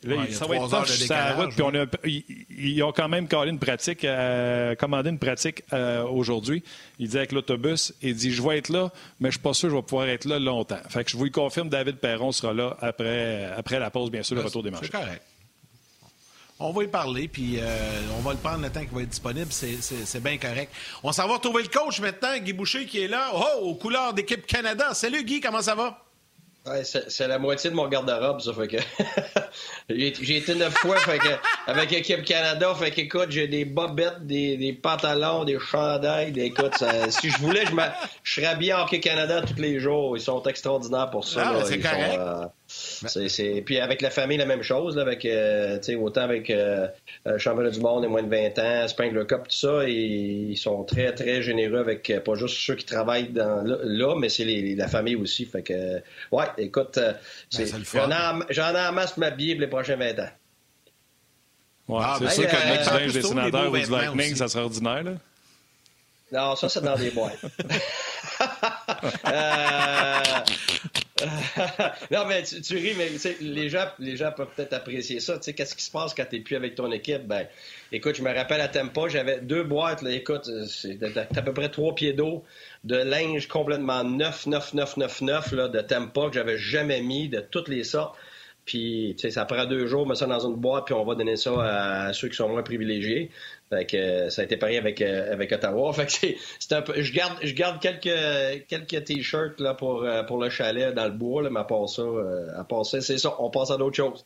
Là, 0.06 0.16
ça 0.30 0.46
va 0.46 0.56
être 0.56 0.68
tough 0.68 0.86
sur 0.86 1.14
la 1.14 1.34
route. 1.34 1.50
Puis 1.50 1.62
on 1.62 1.74
a, 1.74 1.86
ils, 2.04 2.82
ont 2.82 2.92
quand 2.92 3.08
même 3.08 3.26
une 3.46 3.58
pratique, 3.58 4.04
euh, 4.04 4.74
commandé 4.74 5.10
une 5.10 5.18
pratique 5.18 5.62
euh, 5.72 6.04
aujourd'hui. 6.04 6.62
Il 6.98 7.08
dit 7.08 7.16
avec 7.16 7.32
l'autobus, 7.32 7.92
il 8.02 8.14
dit 8.14 8.32
Je 8.32 8.42
vais 8.42 8.58
être 8.58 8.68
là, 8.68 8.90
mais 9.20 9.28
je 9.28 9.32
suis 9.32 9.42
pas 9.42 9.54
sûr 9.54 9.68
que 9.68 9.74
je 9.74 9.76
vais 9.76 9.82
pouvoir 9.82 10.08
être 10.08 10.24
là 10.24 10.38
longtemps. 10.38 10.78
Fait 10.88 11.04
que 11.04 11.10
je 11.10 11.16
vous 11.16 11.24
le 11.24 11.30
confirme, 11.30 11.68
David 11.68 11.96
Perron 11.96 12.32
sera 12.32 12.52
là 12.52 12.76
après, 12.80 13.44
après 13.56 13.78
la 13.78 13.90
pause, 13.90 14.10
bien 14.10 14.22
sûr, 14.22 14.36
le 14.36 14.42
retour 14.42 14.62
des 14.62 14.70
matchs. 14.70 14.84
C'est 14.84 14.92
correct. 14.92 15.22
On 16.58 16.72
va 16.72 16.84
y 16.84 16.86
parler, 16.86 17.28
puis 17.28 17.58
euh, 17.58 18.00
on 18.16 18.22
va 18.22 18.32
le 18.32 18.38
prendre 18.38 18.62
le 18.62 18.70
temps 18.70 18.80
qu'il 18.80 18.94
va 18.94 19.02
être 19.02 19.10
disponible. 19.10 19.52
C'est 19.52 20.22
bien 20.22 20.38
correct. 20.38 20.72
On 21.02 21.12
s'en 21.12 21.28
va 21.28 21.34
retrouver 21.34 21.62
le 21.62 21.68
coach 21.68 22.00
maintenant, 22.00 22.38
Guy 22.38 22.54
Boucher, 22.54 22.86
qui 22.86 23.00
est 23.00 23.08
là. 23.08 23.30
Oh, 23.34 23.66
aux 23.66 23.74
couleurs 23.74 24.14
d'équipe 24.14 24.46
Canada. 24.46 24.94
Salut, 24.94 25.22
Guy, 25.22 25.40
comment 25.40 25.60
ça 25.60 25.74
va? 25.74 26.05
Ouais, 26.66 26.82
c'est 26.84 27.28
la 27.28 27.38
moitié 27.38 27.70
de 27.70 27.76
mon 27.76 27.86
garde-robe, 27.86 28.40
ça. 28.40 28.52
Fait 28.52 28.66
que 28.66 28.76
j'ai 29.88 30.36
été 30.36 30.54
neuf 30.54 30.74
fois 30.74 30.96
fait 30.98 31.18
que, 31.18 31.28
avec 31.66 31.92
l'équipe 31.92 32.24
Canada. 32.24 32.74
Fait 32.74 32.90
que, 32.90 33.02
écoute, 33.02 33.30
j'ai 33.30 33.46
des 33.46 33.64
bobettes, 33.64 34.26
des, 34.26 34.56
des, 34.56 34.72
pantalons, 34.72 35.44
des 35.44 35.58
chandails. 35.60 36.32
Des, 36.32 36.46
écoute, 36.46 36.74
si 37.10 37.30
je 37.30 37.38
voulais, 37.38 37.64
je, 37.66 37.72
je 38.24 38.34
serais 38.34 38.46
habillé 38.46 38.74
en 38.74 38.82
Hockey 38.82 38.98
Canada 38.98 39.42
tous 39.42 39.60
les 39.60 39.78
jours. 39.78 40.16
Ils 40.16 40.20
sont 40.20 40.42
extraordinaires 40.42 41.10
pour 41.10 41.24
ça. 41.24 41.52
Ah, 41.54 41.64
c'est 41.64 41.78
correct. 41.78 42.18
Euh, 42.18 42.46
c'est, 43.28 43.62
Puis 43.64 43.78
avec 43.78 44.02
la 44.02 44.10
famille, 44.10 44.38
la 44.38 44.46
même 44.46 44.62
chose. 44.62 44.96
Là, 44.96 45.02
avec, 45.02 45.24
euh, 45.24 45.78
autant 45.98 46.22
avec 46.22 46.50
euh, 46.50 46.86
euh, 47.26 47.38
Championnat 47.38 47.70
du 47.70 47.80
Monde 47.80 48.04
et 48.04 48.08
moins 48.08 48.22
de 48.22 48.28
20 48.28 48.58
ans, 48.58 48.88
Spengler 48.88 49.26
Cup, 49.26 49.42
tout 49.44 49.56
ça. 49.56 49.88
Et 49.88 49.92
ils 49.92 50.56
sont 50.56 50.84
très, 50.84 51.12
très 51.14 51.42
généreux 51.42 51.78
avec 51.78 52.12
pas 52.24 52.34
juste 52.34 52.56
ceux 52.58 52.74
qui 52.74 52.84
travaillent 52.84 53.28
dans, 53.28 53.62
là, 53.64 54.14
mais 54.18 54.28
c'est 54.28 54.44
la 54.44 54.88
famille 54.88 55.16
aussi. 55.16 55.44
Fait 55.46 55.62
que, 55.62 56.00
ouais, 56.32 56.46
écoute, 56.58 56.98
ben, 56.98 57.16
j'en, 58.50 58.74
ai, 58.74 58.86
en 58.86 58.92
masse 58.92 59.16
ma 59.16 59.30
Bible 59.30 59.62
les 59.62 59.68
prochains 59.68 59.96
20 59.96 60.18
ans. 60.18 60.28
Ouais, 61.88 62.02
ah, 62.02 62.16
c'est 62.18 62.24
ben, 62.24 62.30
sûr 62.30 62.46
que 62.48 62.56
le 62.56 62.98
mec 62.98 63.06
du 63.06 63.12
des 63.12 63.22
sénateurs 63.22 63.70
ou 63.70 63.78
du 63.78 63.90
Lightning, 63.90 64.34
ça 64.34 64.48
serait 64.48 64.64
ordinaire. 64.64 65.04
Là. 65.04 65.12
Non, 66.32 66.56
ça, 66.56 66.68
c'est 66.68 66.80
dans 66.82 66.96
des 66.96 67.10
boîtes. 67.10 67.38
euh, 69.26 70.20
non, 72.10 72.26
mais 72.26 72.42
tu, 72.42 72.76
ris, 72.76 72.94
mais 72.96 73.10
les 73.40 73.68
gens, 73.68 73.86
les 73.98 74.16
gens 74.16 74.32
peuvent 74.32 74.48
peut-être 74.54 74.72
apprécier 74.72 75.20
ça. 75.20 75.38
Qu'est-ce 75.38 75.74
qui 75.74 75.84
se 75.84 75.90
passe 75.90 76.14
quand 76.14 76.24
tu 76.28 76.36
n'es 76.36 76.42
plus 76.42 76.56
avec 76.56 76.74
ton 76.74 76.90
équipe? 76.92 77.26
Ben, 77.26 77.46
écoute, 77.92 78.16
je 78.16 78.22
me 78.22 78.34
rappelle 78.34 78.60
à 78.60 78.68
Tempa, 78.68 79.08
j'avais 79.08 79.40
deux 79.40 79.64
boîtes. 79.64 80.02
Là, 80.02 80.10
écoute, 80.10 80.50
c'est 80.68 80.98
à 81.02 81.42
peu 81.42 81.52
près 81.52 81.68
trois 81.68 81.94
pieds 81.94 82.12
d'eau 82.12 82.44
de 82.84 82.96
linge 82.96 83.48
complètement 83.48 84.04
neuf, 84.04 84.46
neuf, 84.46 84.74
neuf, 84.74 84.96
neuf, 84.96 85.20
neuf 85.20 85.52
là, 85.52 85.68
de 85.68 85.80
Tempa 85.80 86.28
que 86.28 86.34
j'avais 86.34 86.58
jamais 86.58 87.02
mis 87.02 87.28
de 87.28 87.40
toutes 87.40 87.68
les 87.68 87.84
sortes. 87.84 88.16
Puis, 88.66 89.14
tu 89.16 89.22
sais, 89.22 89.30
ça 89.30 89.44
prend 89.44 89.64
deux 89.64 89.86
jours, 89.86 90.08
mettre 90.08 90.18
ça 90.18 90.26
dans 90.26 90.44
une 90.44 90.56
boîte, 90.56 90.86
puis 90.86 90.94
on 90.94 91.04
va 91.04 91.14
donner 91.14 91.36
ça 91.36 91.52
à 92.08 92.12
ceux 92.12 92.28
qui 92.28 92.34
sont 92.34 92.48
moins 92.48 92.64
privilégiés. 92.64 93.30
Fait 93.70 93.86
que 93.86 93.96
euh, 93.96 94.30
ça 94.30 94.42
a 94.42 94.44
été 94.44 94.56
pareil 94.56 94.76
avec, 94.76 95.00
euh, 95.00 95.32
avec 95.32 95.52
Ottawa. 95.52 95.92
Fait 95.94 96.06
que 96.06 96.36
c'est, 96.58 96.72
un 96.72 96.82
peu, 96.82 97.00
je 97.00 97.12
garde, 97.12 97.38
je 97.42 97.52
garde 97.54 97.80
quelques, 97.80 98.66
quelques 98.66 99.04
t-shirts 99.04 99.60
là, 99.60 99.74
pour, 99.74 100.02
euh, 100.02 100.24
pour 100.24 100.42
le 100.42 100.50
chalet 100.50 100.92
dans 100.92 101.04
le 101.04 101.12
bois, 101.12 101.44
là, 101.44 101.50
mais 101.50 101.60
à 101.60 101.64
part 101.64 101.88
ça, 101.88 102.02
à 102.58 102.64
part 102.64 102.84
ça, 102.84 103.00
c'est 103.00 103.18
ça. 103.18 103.36
On 103.38 103.50
passe 103.50 103.70
à 103.70 103.76
d'autres 103.76 103.96
choses. 103.96 104.24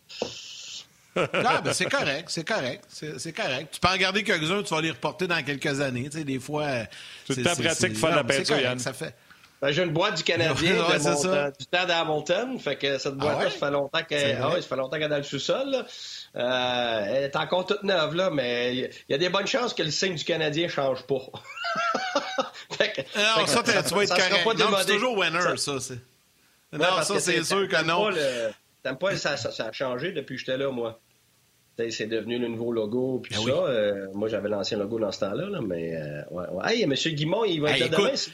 ah, 1.17 1.61
ben 1.63 1.73
c'est 1.75 1.91
correct, 1.91 2.27
c'est 2.29 2.47
correct, 2.47 2.85
c'est, 2.89 3.33
correct. 3.33 3.69
Tu 3.73 3.81
peux 3.81 3.89
en 3.89 3.97
garder 3.97 4.23
quelques-uns, 4.23 4.63
tu 4.63 4.73
vas 4.73 4.81
les 4.81 4.93
reporter 4.93 5.27
dans 5.27 5.43
quelques 5.43 5.81
années. 5.81 6.09
Tu 6.09 6.19
sais, 6.19 6.25
des 6.25 6.39
fois. 6.39 6.67
C'est 7.29 7.43
ta 7.43 7.55
pratique 7.57 7.97
faire 7.97 8.17
la 8.17 8.25
peinture, 8.25 8.59
Yann. 8.59 8.79
Ça 8.79 8.93
fait. 8.95 9.15
Ben, 9.61 9.73
j'ai 9.73 9.83
une 9.83 9.93
boîte 9.93 10.17
du 10.17 10.23
Canadien 10.23 10.73
de 10.75 11.59
du 11.59 11.67
temps 11.67 11.85
d'Hamilton. 11.87 12.59
Fait 12.59 12.77
que 12.77 12.97
cette 12.97 13.15
ah 13.19 13.23
boîte-là, 13.23 13.51
ça 13.51 13.59
fait 13.59 13.71
longtemps 13.71 14.03
qu'elle 14.03 14.39
ah, 14.43 14.53
ça 14.55 14.63
fait 14.63 14.77
longtemps 14.77 14.97
qu'elle 14.97 15.03
est 15.03 15.09
dans 15.09 15.17
le 15.19 15.23
sous-sol. 15.23 15.85
Euh, 16.37 17.05
elle 17.07 17.25
est 17.25 17.37
encore 17.37 17.67
toute 17.67 17.83
neuve, 17.83 18.15
là, 18.15 18.31
mais 18.31 18.75
il 18.75 18.91
y 19.11 19.15
a 19.15 19.19
des 19.19 19.29
bonnes 19.29 19.47
chances 19.47 19.75
que 19.75 19.83
le 19.83 19.91
signe 19.91 20.15
du 20.15 20.25
Canadien 20.25 20.65
ne 20.65 20.71
change 20.71 21.07
pas. 21.07 21.21
fait 22.71 23.07
non, 23.17 23.47
ça, 23.47 23.63
tu 23.63 23.95
vas 23.95 24.03
être 24.03 24.17
correct. 24.17 24.59
Non, 24.59 24.77
c'est 24.79 24.95
toujours 24.95 25.19
winner, 25.19 25.57
ça. 25.57 25.73
non, 26.73 27.03
ça, 27.03 27.21
c'est 27.21 27.45
sûr 27.45 27.69
que 27.69 27.85
non. 27.85 28.11
T'aimes 28.83 28.97
pas, 28.97 29.15
ça, 29.17 29.37
ça, 29.37 29.67
a 29.67 29.73
changé 29.73 30.13
depuis 30.13 30.37
que 30.37 30.41
j'étais 30.41 30.57
là, 30.57 30.71
moi. 30.71 30.99
C'est 31.91 32.07
devenu 32.07 32.39
le 32.39 32.49
nouveau 32.49 32.73
logo, 32.73 33.21
puis 33.23 33.35
ben 33.35 33.43
ça. 33.43 33.53
Euh, 33.53 34.07
moi, 34.13 34.29
j'avais 34.29 34.51
l'ancien 34.51 34.77
logo 34.77 34.99
dans 34.99 35.13
ce 35.13 35.21
temps-là, 35.21 35.49
là, 35.49 35.61
mais... 35.63 35.97
Euh, 35.97 36.23
ouais, 36.31 36.45
ouais. 36.51 36.75
Hey, 36.75 36.83
M. 36.83 36.93
Guimont, 36.93 37.45
il 37.45 37.63
va 37.63 37.71
être 37.71 37.81
là 37.81 37.89
demain, 37.89 38.11
c'est 38.17 38.33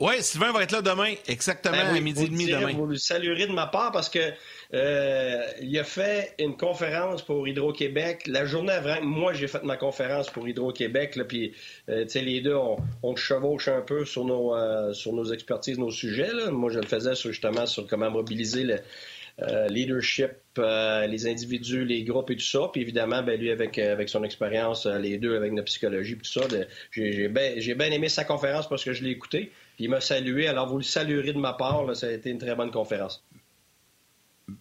oui, 0.00 0.14
Sylvain 0.22 0.50
va 0.50 0.62
être 0.62 0.72
là 0.72 0.80
demain, 0.80 1.12
exactement 1.28 1.76
ben 1.76 1.94
à 1.94 2.00
midi 2.00 2.24
et 2.24 2.28
demi 2.28 2.46
demain. 2.46 2.72
Vous 2.72 2.86
le 2.86 2.96
saluerez 2.96 3.46
de 3.46 3.52
ma 3.52 3.66
part 3.66 3.92
parce 3.92 4.08
que 4.08 4.32
euh, 4.72 5.42
il 5.60 5.78
a 5.78 5.84
fait 5.84 6.32
une 6.38 6.56
conférence 6.56 7.20
pour 7.20 7.46
Hydro-Québec. 7.46 8.26
La 8.26 8.46
journée 8.46 8.72
avant, 8.72 9.02
moi 9.02 9.34
j'ai 9.34 9.46
fait 9.46 9.62
ma 9.62 9.76
conférence 9.76 10.30
pour 10.30 10.48
Hydro-Québec, 10.48 11.18
puis 11.28 11.52
euh, 11.90 12.06
les 12.14 12.40
deux, 12.40 12.54
on, 12.54 12.78
on, 13.02 13.14
chevauche 13.14 13.68
un 13.68 13.82
peu 13.82 14.06
sur 14.06 14.24
nos, 14.24 14.54
euh, 14.54 14.94
sur 14.94 15.12
nos 15.12 15.34
expertises, 15.34 15.78
nos 15.78 15.90
sujets. 15.90 16.32
Là. 16.32 16.50
Moi, 16.50 16.70
je 16.70 16.78
le 16.78 16.86
faisais 16.86 17.14
justement 17.14 17.66
sur 17.66 17.86
comment 17.86 18.10
mobiliser 18.10 18.64
le 18.64 18.78
leadership, 19.68 20.32
les 20.58 21.26
individus, 21.26 21.84
les 21.84 22.04
groupes 22.04 22.30
et 22.30 22.36
tout 22.36 22.44
ça. 22.44 22.68
Puis 22.72 22.82
évidemment, 22.82 23.22
ben, 23.22 23.38
lui, 23.38 23.50
avec, 23.50 23.78
avec 23.78 24.08
son 24.08 24.22
expérience, 24.22 24.86
les 24.86 25.16
deux 25.16 25.34
avec 25.34 25.52
notre 25.52 25.66
psychologie, 25.66 26.16
tout 26.16 26.24
ça, 26.24 26.42
j'ai 26.90 27.28
bien 27.28 27.90
aimé 27.90 28.08
sa 28.08 28.24
conférence 28.24 28.68
parce 28.68 28.84
que 28.84 28.92
je 28.92 29.02
l'ai 29.02 29.10
écouté 29.10 29.50
il 29.84 29.90
m'a 29.90 30.00
salué. 30.00 30.46
Alors, 30.46 30.68
vous 30.68 30.78
le 30.78 30.82
saluerez 30.82 31.32
de 31.32 31.38
ma 31.38 31.54
part. 31.54 31.96
ça 31.96 32.06
a 32.06 32.10
été 32.10 32.30
une 32.30 32.38
très 32.38 32.54
bonne 32.54 32.70
conférence. 32.70 33.24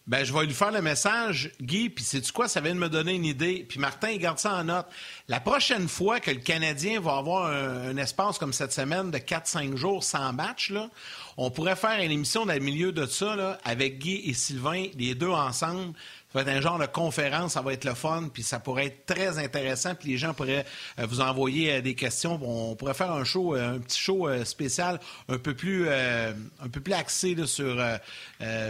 Ben, 0.07 0.23
je 0.23 0.33
vais 0.33 0.45
lui 0.45 0.53
faire 0.53 0.71
le 0.71 0.81
message, 0.81 1.51
Guy, 1.61 1.89
puis 1.89 2.03
c'est 2.03 2.21
du 2.21 2.31
quoi? 2.31 2.47
Ça 2.47 2.61
vient 2.61 2.73
de 2.73 2.79
me 2.79 2.89
donner 2.89 3.13
une 3.13 3.25
idée. 3.25 3.65
Puis 3.67 3.79
Martin, 3.79 4.09
il 4.09 4.19
garde 4.19 4.39
ça 4.39 4.53
en 4.53 4.63
note. 4.63 4.85
La 5.27 5.39
prochaine 5.39 5.87
fois 5.87 6.19
que 6.19 6.31
le 6.31 6.39
Canadien 6.39 6.99
va 6.99 7.17
avoir 7.17 7.47
un, 7.47 7.97
espace 7.97 8.37
comme 8.37 8.53
cette 8.53 8.71
semaine 8.71 9.11
de 9.11 9.17
4-5 9.17 9.75
jours 9.75 10.03
sans 10.03 10.31
match, 10.33 10.69
là, 10.69 10.89
on 11.37 11.49
pourrait 11.51 11.75
faire 11.75 11.99
une 12.01 12.11
émission 12.11 12.45
dans 12.45 12.53
le 12.53 12.59
milieu 12.59 12.91
de 12.91 13.05
ça, 13.05 13.35
là, 13.35 13.57
avec 13.63 13.99
Guy 13.99 14.21
et 14.25 14.33
Sylvain, 14.33 14.85
les 14.97 15.15
deux 15.15 15.29
ensemble, 15.29 15.93
Ça 16.31 16.37
va 16.37 16.51
être 16.51 16.57
un 16.57 16.61
genre 16.61 16.77
de 16.77 16.85
conférence, 16.85 17.53
ça 17.53 17.61
va 17.61 17.73
être 17.73 17.85
le 17.85 17.95
fun, 17.95 18.29
puis 18.31 18.43
ça 18.43 18.59
pourrait 18.59 18.85
être 18.85 19.07
très 19.07 19.39
intéressant, 19.39 19.95
puis 19.95 20.09
les 20.09 20.17
gens 20.17 20.35
pourraient 20.35 20.63
euh, 20.99 21.07
vous 21.07 21.21
envoyer 21.21 21.73
euh, 21.73 21.81
des 21.81 21.95
questions. 21.95 22.39
On 22.43 22.75
pourrait 22.75 22.93
faire 22.93 23.11
un 23.11 23.23
show, 23.23 23.55
euh, 23.55 23.77
un 23.77 23.79
petit 23.79 23.99
show 23.99 24.29
spécial, 24.45 24.99
un 25.27 25.39
peu 25.39 25.55
plus, 25.55 25.89
un 25.89 26.69
peu 26.71 26.81
plus 26.81 26.93
axé 26.93 27.35
sur 27.47 27.83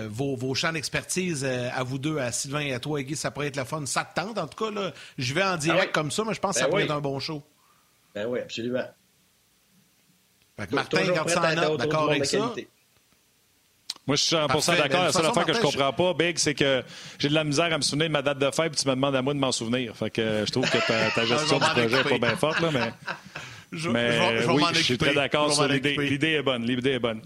vos, 0.09 0.55
champs 0.55 0.71
d'expertise 0.71 1.43
à 1.43 1.83
vous 1.83 1.99
deux, 1.99 2.17
à 2.17 2.31
Sylvain 2.31 2.61
et 2.61 2.73
à 2.73 2.79
toi, 2.79 3.01
Guy. 3.03 3.17
Ça 3.17 3.29
pourrait 3.29 3.47
être 3.47 3.57
le 3.57 3.65
fun. 3.65 3.85
Ça 3.85 4.05
te 4.05 4.19
tente, 4.19 4.37
en 4.37 4.47
tout 4.47 4.63
cas. 4.63 4.71
Là, 4.71 4.93
je 5.17 5.33
vais 5.33 5.43
en 5.43 5.57
direct 5.57 5.89
ah 5.89 5.93
comme 5.93 6.11
ça, 6.11 6.23
mais 6.25 6.33
je 6.33 6.39
pense 6.39 6.53
que 6.53 6.59
ça 6.59 6.65
ben 6.65 6.69
pourrait 6.69 6.83
être 6.83 6.91
un 6.91 7.01
bon 7.01 7.19
show. 7.19 7.43
Ben 8.15 8.25
oui, 8.25 8.39
absolument. 8.39 8.85
Martin, 10.71 11.11
garde 11.11 11.29
ça 11.29 11.41
en 11.41 11.55
note, 11.55 11.79
d'accord 11.79 12.09
avec 12.09 12.25
ça? 12.25 12.53
Moi, 14.09 14.15
je 14.15 14.23
suis 14.23 14.35
100% 14.35 14.75
d'accord. 14.75 15.03
La 15.03 15.11
seule 15.11 15.27
affaire 15.27 15.45
que 15.45 15.53
je 15.53 15.59
comprends 15.59 15.93
pas, 15.93 16.13
Big, 16.15 16.39
c'est 16.39 16.55
que 16.55 16.81
j'ai 17.19 17.29
de 17.29 17.33
la 17.35 17.43
misère 17.43 17.71
à 17.71 17.77
me 17.77 17.83
souvenir 17.83 18.07
de 18.07 18.13
ma 18.13 18.23
date 18.23 18.39
de 18.39 18.49
fête, 18.49 18.71
puis 18.71 18.81
tu 18.81 18.87
me 18.89 18.95
demandes 18.95 19.15
à 19.15 19.21
moi 19.21 19.35
de 19.35 19.39
m'en 19.39 19.51
souvenir. 19.51 19.95
Fait 19.95 20.09
que 20.09 20.19
euh, 20.19 20.45
je 20.47 20.51
trouve 20.51 20.67
que 20.67 20.79
ta, 20.79 21.25
gestion 21.25 21.59
du 21.59 21.65
projet 21.65 22.03
n'est 22.03 22.09
pas 22.09 22.27
bien 22.27 22.35
forte, 22.35 22.59
là, 22.59 22.69
mais. 22.73 22.91
Je, 23.71 23.87
mais 23.87 24.17
oui, 24.47 24.63
je 24.73 24.79
suis 24.79 24.97
très 24.97 25.13
d'accord 25.13 25.53
sur 25.53 25.67
l'idée. 25.67 25.95
L'idée 25.95 26.29
est 26.29 26.41
bonne. 26.41 26.65
L'idée 26.65 26.93
est 26.93 26.99
bonne. 26.99 27.21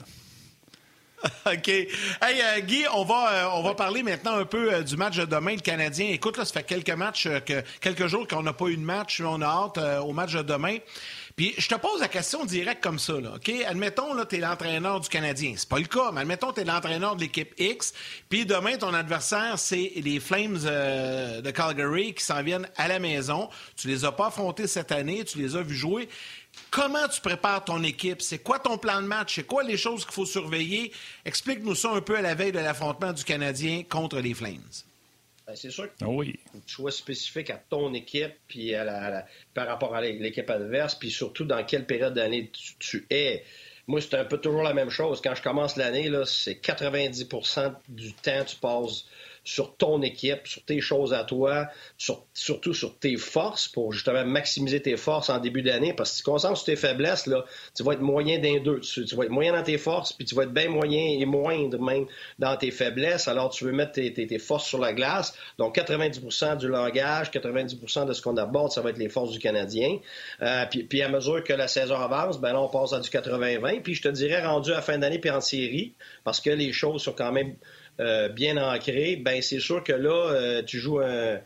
OK. 1.45 1.69
Hey, 1.69 1.87
euh, 2.21 2.59
Guy, 2.59 2.83
on 2.93 3.05
va, 3.05 3.31
euh, 3.31 3.49
on 3.53 3.63
va 3.63 3.75
parler 3.75 4.03
maintenant 4.03 4.35
un 4.35 4.43
peu 4.43 4.83
du 4.83 4.97
match 4.97 5.15
de 5.15 5.23
demain, 5.23 5.53
le 5.53 5.61
Canadien. 5.61 6.09
Écoute, 6.09 6.35
là, 6.35 6.43
ça 6.43 6.51
fait 6.51 6.63
quelques 6.63 6.89
matchs, 6.89 7.29
que, 7.45 7.63
quelques 7.79 8.07
jours 8.07 8.27
qu'on 8.27 8.43
n'a 8.43 8.51
pas 8.51 8.65
eu 8.65 8.75
de 8.75 8.81
match. 8.81 9.21
On 9.21 9.41
a 9.41 9.45
hâte 9.45 9.79
au 10.03 10.11
match 10.11 10.33
de 10.33 10.41
demain. 10.41 10.79
Puis 11.35 11.55
je 11.57 11.67
te 11.67 11.75
pose 11.75 11.99
la 11.99 12.07
question 12.07 12.45
directe 12.45 12.83
comme 12.83 12.99
ça, 12.99 13.19
là, 13.19 13.33
OK? 13.35 13.51
Admettons, 13.65 14.13
là, 14.13 14.25
tu 14.25 14.35
es 14.35 14.39
l'entraîneur 14.39 14.99
du 14.99 15.09
Canadien. 15.09 15.53
C'est 15.57 15.67
pas 15.67 15.79
le 15.79 15.85
cas, 15.85 16.11
mais 16.11 16.21
admettons, 16.21 16.53
tu 16.53 16.61
es 16.61 16.63
l'entraîneur 16.63 17.15
de 17.15 17.21
l'équipe 17.21 17.53
X, 17.57 17.93
puis 18.29 18.45
demain, 18.45 18.77
ton 18.77 18.93
adversaire, 18.93 19.57
c'est 19.57 19.93
les 19.95 20.19
Flames 20.19 20.59
euh, 20.65 21.41
de 21.41 21.51
Calgary 21.51 22.13
qui 22.13 22.23
s'en 22.23 22.43
viennent 22.43 22.69
à 22.77 22.87
la 22.87 22.99
maison. 22.99 23.49
Tu 23.75 23.87
les 23.87 24.05
as 24.05 24.11
pas 24.11 24.27
affrontés 24.27 24.67
cette 24.67 24.91
année, 24.91 25.23
tu 25.25 25.39
les 25.39 25.55
as 25.55 25.63
vus 25.63 25.75
jouer. 25.75 26.07
Comment 26.69 27.07
tu 27.07 27.19
prépares 27.19 27.65
ton 27.65 27.81
équipe? 27.81 28.21
C'est 28.21 28.39
quoi 28.39 28.59
ton 28.59 28.77
plan 28.77 29.01
de 29.01 29.07
match? 29.07 29.35
C'est 29.35 29.47
quoi 29.47 29.63
les 29.63 29.77
choses 29.77 30.05
qu'il 30.05 30.13
faut 30.13 30.25
surveiller? 30.25 30.91
Explique-nous 31.25 31.75
ça 31.75 31.91
un 31.91 32.01
peu 32.01 32.15
à 32.15 32.21
la 32.21 32.35
veille 32.35 32.51
de 32.51 32.59
l'affrontement 32.59 33.11
du 33.11 33.23
Canadien 33.23 33.83
contre 33.89 34.19
les 34.19 34.35
Flames. 34.35 34.61
Ben, 35.45 35.55
c'est 35.55 35.71
sûr 35.71 35.93
que 35.93 36.05
oui. 36.05 36.39
tu 36.65 36.75
sois 36.75 36.91
spécifique 36.91 37.49
à 37.49 37.57
ton 37.57 37.93
équipe, 37.93 38.33
puis 38.47 38.73
par 39.53 39.67
rapport 39.67 39.93
à 39.93 40.01
l'équipe 40.01 40.49
adverse, 40.49 40.95
puis 40.95 41.11
surtout 41.11 41.43
dans 41.43 41.63
quelle 41.65 41.85
période 41.85 42.13
d'année 42.13 42.49
tu, 42.79 43.05
es. 43.09 43.43
Moi, 43.87 43.99
c'est 43.99 44.15
un 44.15 44.23
peu 44.23 44.37
toujours 44.37 44.63
la 44.63 44.73
même 44.73 44.89
chose. 44.89 45.21
Quand 45.21 45.35
je 45.35 45.43
commence 45.43 45.75
l'année, 45.75 46.09
c'est 46.25 46.61
90% 46.63 47.75
du 47.89 48.13
temps 48.13 48.45
tu 48.45 48.55
passes 48.55 49.05
sur 49.43 49.75
ton 49.75 50.01
équipe, 50.01 50.47
sur 50.47 50.63
tes 50.63 50.79
choses 50.79 51.13
à 51.13 51.23
toi, 51.23 51.67
surtout 52.33 52.73
sur 52.73 52.97
tes 52.97 53.17
forces 53.17 53.67
pour 53.67 53.91
justement 53.91 54.25
maximiser 54.25 54.81
tes 54.81 54.95
forces 54.95 55.29
en 55.29 55.39
début 55.39 55.61
d'année. 55.61 55.93
Parce 55.93 56.11
que 56.11 56.15
si 56.17 56.23
tu 56.23 56.29
concentres 56.29 56.57
sur 56.57 56.65
tes 56.65 56.75
faiblesses, 56.75 57.27
là, 57.27 57.43
tu 57.75 57.83
vas 57.83 57.93
être 57.93 58.01
moyen 58.01 58.39
d'un 58.39 58.59
deux. 58.59 58.79
Tu, 58.79 59.03
vas 59.15 59.25
être 59.25 59.31
moyen 59.31 59.53
dans 59.53 59.63
tes 59.63 59.77
forces, 59.77 60.13
puis 60.13 60.25
tu 60.25 60.33
vas 60.35 60.43
être 60.43 60.53
bien 60.53 60.69
moyen 60.69 61.19
et 61.19 61.25
moindre 61.25 61.79
même 61.79 62.05
dans 62.39 62.55
tes 62.55 62.71
faiblesses. 62.71 63.27
Alors, 63.27 63.49
tu 63.49 63.65
veux 63.65 63.73
mettre 63.73 63.93
tes, 63.93 64.39
forces 64.39 64.67
sur 64.67 64.79
la 64.79 64.93
glace. 64.93 65.35
Donc, 65.57 65.77
90% 65.77 66.57
du 66.57 66.67
langage, 66.67 67.29
90% 67.31 68.05
de 68.05 68.13
ce 68.13 68.21
qu'on 68.21 68.37
aborde, 68.37 68.71
ça 68.71 68.81
va 68.81 68.91
être 68.91 68.97
les 68.97 69.09
forces 69.09 69.31
du 69.31 69.39
Canadien. 69.39 69.97
Euh, 70.41 70.65
puis, 70.69 71.01
à 71.01 71.09
mesure 71.09 71.43
que 71.43 71.53
la 71.53 71.67
saison 71.67 71.95
avance, 71.95 72.39
ben 72.39 72.53
là, 72.53 72.61
on 72.61 72.69
passe 72.69 72.93
à 72.93 72.99
du 72.99 73.09
80-20. 73.09 73.81
Puis, 73.81 73.95
je 73.95 74.03
te 74.03 74.07
dirais, 74.07 74.45
rendu 74.45 74.71
à 74.71 74.81
fin 74.81 74.97
d'année 74.97 75.19
puis 75.19 75.29
en 75.29 75.41
série, 75.41 75.93
parce 76.23 76.39
que 76.39 76.49
les 76.49 76.71
choses 76.71 77.03
sont 77.03 77.13
quand 77.13 77.31
même 77.31 77.55
euh, 77.99 78.27
bien 78.27 78.57
ancré, 78.57 79.17
ben 79.17 79.39
c'est 79.43 79.59
sûr 79.59 79.83
que 79.83 79.93
là, 79.93 80.31
euh, 80.31 80.63
tu 80.63 80.79
joues 80.79 80.99
un, 80.99 81.39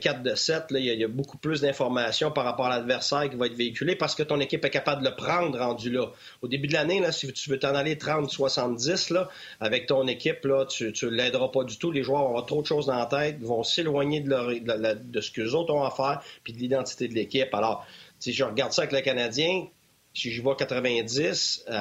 4 0.00 0.22
de 0.22 0.34
7, 0.34 0.64
il 0.70 0.84
y, 0.84 1.04
a 1.04 1.08
beaucoup 1.08 1.38
plus 1.38 1.62
d'informations 1.62 2.30
par 2.30 2.44
rapport 2.44 2.66
à 2.66 2.70
l'adversaire 2.70 3.28
qui 3.30 3.36
va 3.36 3.46
être 3.46 3.54
véhiculé 3.54 3.96
parce 3.96 4.14
que 4.14 4.22
ton 4.22 4.38
équipe 4.38 4.64
est 4.64 4.70
capable 4.70 5.02
de 5.02 5.08
le 5.08 5.16
prendre 5.16 5.58
rendu 5.58 5.90
là. 5.90 6.10
Au 6.42 6.48
début 6.48 6.68
de 6.68 6.74
l'année, 6.74 7.02
si 7.10 7.32
tu 7.32 7.48
veux 7.48 7.58
t'en 7.58 7.74
aller 7.74 7.94
30-70 7.94 9.26
avec 9.60 9.86
ton 9.86 10.06
équipe, 10.06 10.44
là, 10.44 10.66
tu 10.66 10.92
ne 11.02 11.08
l'aideras 11.08 11.48
pas 11.48 11.64
du 11.64 11.78
tout. 11.78 11.90
Les 11.90 12.02
joueurs 12.02 12.22
avoir 12.22 12.44
trop 12.44 12.60
de 12.60 12.66
choses 12.66 12.86
dans 12.86 12.96
la 12.96 13.06
tête, 13.06 13.40
vont 13.40 13.62
s'éloigner 13.62 14.20
de, 14.20 14.94
de, 14.94 15.20
ce 15.20 15.30
qu'eux 15.30 15.52
autres 15.52 15.72
ont 15.72 15.84
à 15.84 15.90
faire, 15.90 16.22
puis 16.42 16.52
de 16.52 16.58
l'identité 16.58 17.08
de 17.08 17.14
l'équipe. 17.14 17.52
Alors, 17.54 17.86
si 18.18 18.32
je 18.32 18.44
regarde 18.44 18.72
ça 18.72 18.82
avec 18.82 18.92
le 18.92 19.00
Canadien, 19.00 19.66
si 20.14 20.30
je 20.30 20.40
vois 20.40 20.54
90, 20.54 21.64
euh, 21.68 21.72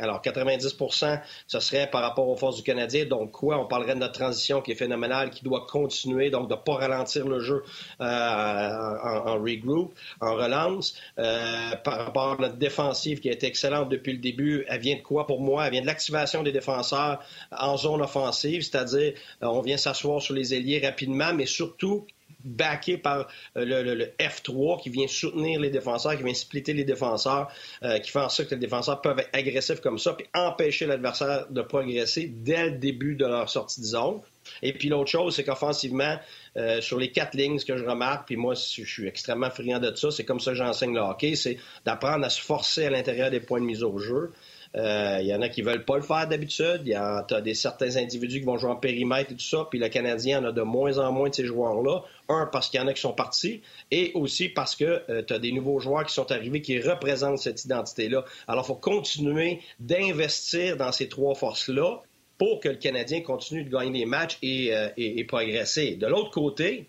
alors 0.00 0.22
90% 0.22 1.20
ce 1.46 1.60
serait 1.60 1.88
par 1.90 2.00
rapport 2.00 2.26
aux 2.28 2.36
forces 2.36 2.56
du 2.56 2.62
Canadien. 2.62 3.04
Donc 3.04 3.32
quoi? 3.32 3.60
On 3.60 3.66
parlerait 3.66 3.94
de 3.94 4.00
notre 4.00 4.14
transition 4.14 4.62
qui 4.62 4.72
est 4.72 4.74
phénoménale, 4.74 5.30
qui 5.30 5.44
doit 5.44 5.66
continuer, 5.68 6.30
donc 6.30 6.48
de 6.48 6.54
ne 6.54 6.58
pas 6.58 6.74
ralentir 6.74 7.28
le 7.28 7.40
jeu 7.40 7.62
euh, 8.00 8.04
en, 8.04 9.34
regroup, 9.34 9.92
en 10.20 10.34
relance. 10.34 10.96
Euh, 11.18 11.76
par 11.84 11.98
rapport 11.98 12.32
à 12.32 12.36
notre 12.40 12.56
défensive 12.56 13.20
qui 13.20 13.28
a 13.28 13.32
été 13.32 13.46
excellente 13.46 13.90
depuis 13.90 14.12
le 14.12 14.18
début, 14.18 14.64
elle 14.68 14.80
vient 14.80 14.96
de 14.96 15.02
quoi 15.02 15.26
pour 15.26 15.40
moi? 15.40 15.66
Elle 15.66 15.72
vient 15.72 15.82
de 15.82 15.86
l'activation 15.86 16.42
des 16.42 16.52
défenseurs 16.52 17.22
en 17.52 17.76
zone 17.76 18.00
offensive, 18.00 18.62
c'est-à-dire 18.62 19.12
on 19.42 19.60
vient 19.60 19.76
s'asseoir 19.76 20.22
sur 20.22 20.34
les 20.34 20.54
ailiers 20.54 20.80
rapidement, 20.80 21.34
mais 21.34 21.46
surtout 21.46 22.06
backé 22.44 22.98
par 22.98 23.28
euh, 23.56 23.64
le, 23.64 24.06
F3 24.18 24.80
qui 24.82 24.90
vient 24.90 25.06
soutenir 25.06 25.60
les 25.60 25.70
défenseurs, 25.70 26.16
qui 26.16 26.22
vient 26.22 26.34
splitter 26.34 26.72
les 26.72 26.84
défenseurs, 26.84 27.50
euh, 27.82 27.98
qui 27.98 28.10
fait 28.10 28.20
en 28.20 28.28
sorte 28.28 28.50
que 28.50 28.54
les 28.54 28.60
défenseurs 28.60 29.00
peuvent 29.00 29.18
être 29.18 29.30
agressifs 29.32 29.80
comme 29.80 29.98
ça, 29.98 30.12
puis 30.12 30.26
empêcher 30.34 30.86
l'adversaire 30.86 31.46
de 31.50 31.62
progresser 31.62 32.30
dès 32.32 32.70
le 32.70 32.78
début 32.78 33.16
de 33.16 33.26
leur 33.26 33.48
sortie 33.48 33.80
de 33.80 33.86
zone. 33.86 34.20
Et 34.62 34.72
puis 34.72 34.88
l'autre 34.88 35.10
chose, 35.10 35.34
c'est 35.34 35.44
qu'offensivement, 35.44 36.18
euh, 36.56 36.80
sur 36.80 36.98
les 36.98 37.10
quatre 37.10 37.34
lignes, 37.34 37.58
ce 37.58 37.64
que 37.64 37.76
je 37.76 37.84
remarque, 37.84 38.26
puis 38.26 38.36
moi, 38.36 38.54
je 38.54 38.84
suis 38.84 39.06
extrêmement 39.06 39.50
friand 39.50 39.80
de 39.80 39.94
ça, 39.94 40.10
c'est 40.10 40.24
comme 40.24 40.40
ça 40.40 40.52
que 40.52 40.58
j'enseigne 40.58 40.94
le 40.94 41.00
hockey, 41.00 41.34
c'est 41.34 41.58
d'apprendre 41.84 42.24
à 42.24 42.30
se 42.30 42.40
forcer 42.40 42.86
à 42.86 42.90
l'intérieur 42.90 43.30
des 43.30 43.40
points 43.40 43.60
de 43.60 43.66
mise 43.66 43.82
au 43.82 43.98
jeu. 43.98 44.32
Il 44.76 44.80
euh, 44.80 45.22
y 45.22 45.32
en 45.32 45.40
a 45.40 45.48
qui 45.48 45.62
veulent 45.62 45.84
pas 45.84 45.96
le 45.96 46.02
faire 46.02 46.26
d'habitude. 46.26 46.80
Il 46.84 46.88
y 46.88 46.94
a 46.94 47.24
des 47.40 47.54
certains 47.54 47.96
individus 47.96 48.40
qui 48.40 48.44
vont 48.44 48.58
jouer 48.58 48.70
en 48.70 48.76
périmètre 48.76 49.30
et 49.30 49.36
tout 49.36 49.44
ça. 49.44 49.68
Puis 49.70 49.78
le 49.78 49.88
Canadien 49.88 50.42
en 50.42 50.46
a 50.46 50.52
de 50.52 50.62
moins 50.62 50.98
en 50.98 51.12
moins 51.12 51.28
de 51.28 51.34
ces 51.34 51.46
joueurs-là. 51.46 52.02
Un, 52.28 52.46
parce 52.46 52.68
qu'il 52.68 52.80
y 52.80 52.82
en 52.82 52.88
a 52.88 52.92
qui 52.92 53.00
sont 53.00 53.12
partis. 53.12 53.62
Et 53.92 54.10
aussi 54.14 54.48
parce 54.48 54.74
que 54.74 55.02
euh, 55.08 55.22
tu 55.24 55.32
as 55.32 55.38
des 55.38 55.52
nouveaux 55.52 55.78
joueurs 55.78 56.04
qui 56.04 56.12
sont 56.12 56.32
arrivés 56.32 56.60
qui 56.60 56.80
représentent 56.80 57.38
cette 57.38 57.64
identité-là. 57.64 58.24
Alors, 58.48 58.64
il 58.64 58.66
faut 58.66 58.74
continuer 58.74 59.60
d'investir 59.78 60.76
dans 60.76 60.90
ces 60.90 61.08
trois 61.08 61.36
forces-là 61.36 62.00
pour 62.36 62.58
que 62.58 62.68
le 62.68 62.76
Canadien 62.76 63.20
continue 63.20 63.62
de 63.62 63.70
gagner 63.70 64.00
les 64.00 64.06
matchs 64.06 64.38
et, 64.42 64.74
euh, 64.74 64.88
progresser. 65.28 65.94
De 65.94 66.08
l'autre 66.08 66.32
côté, 66.32 66.88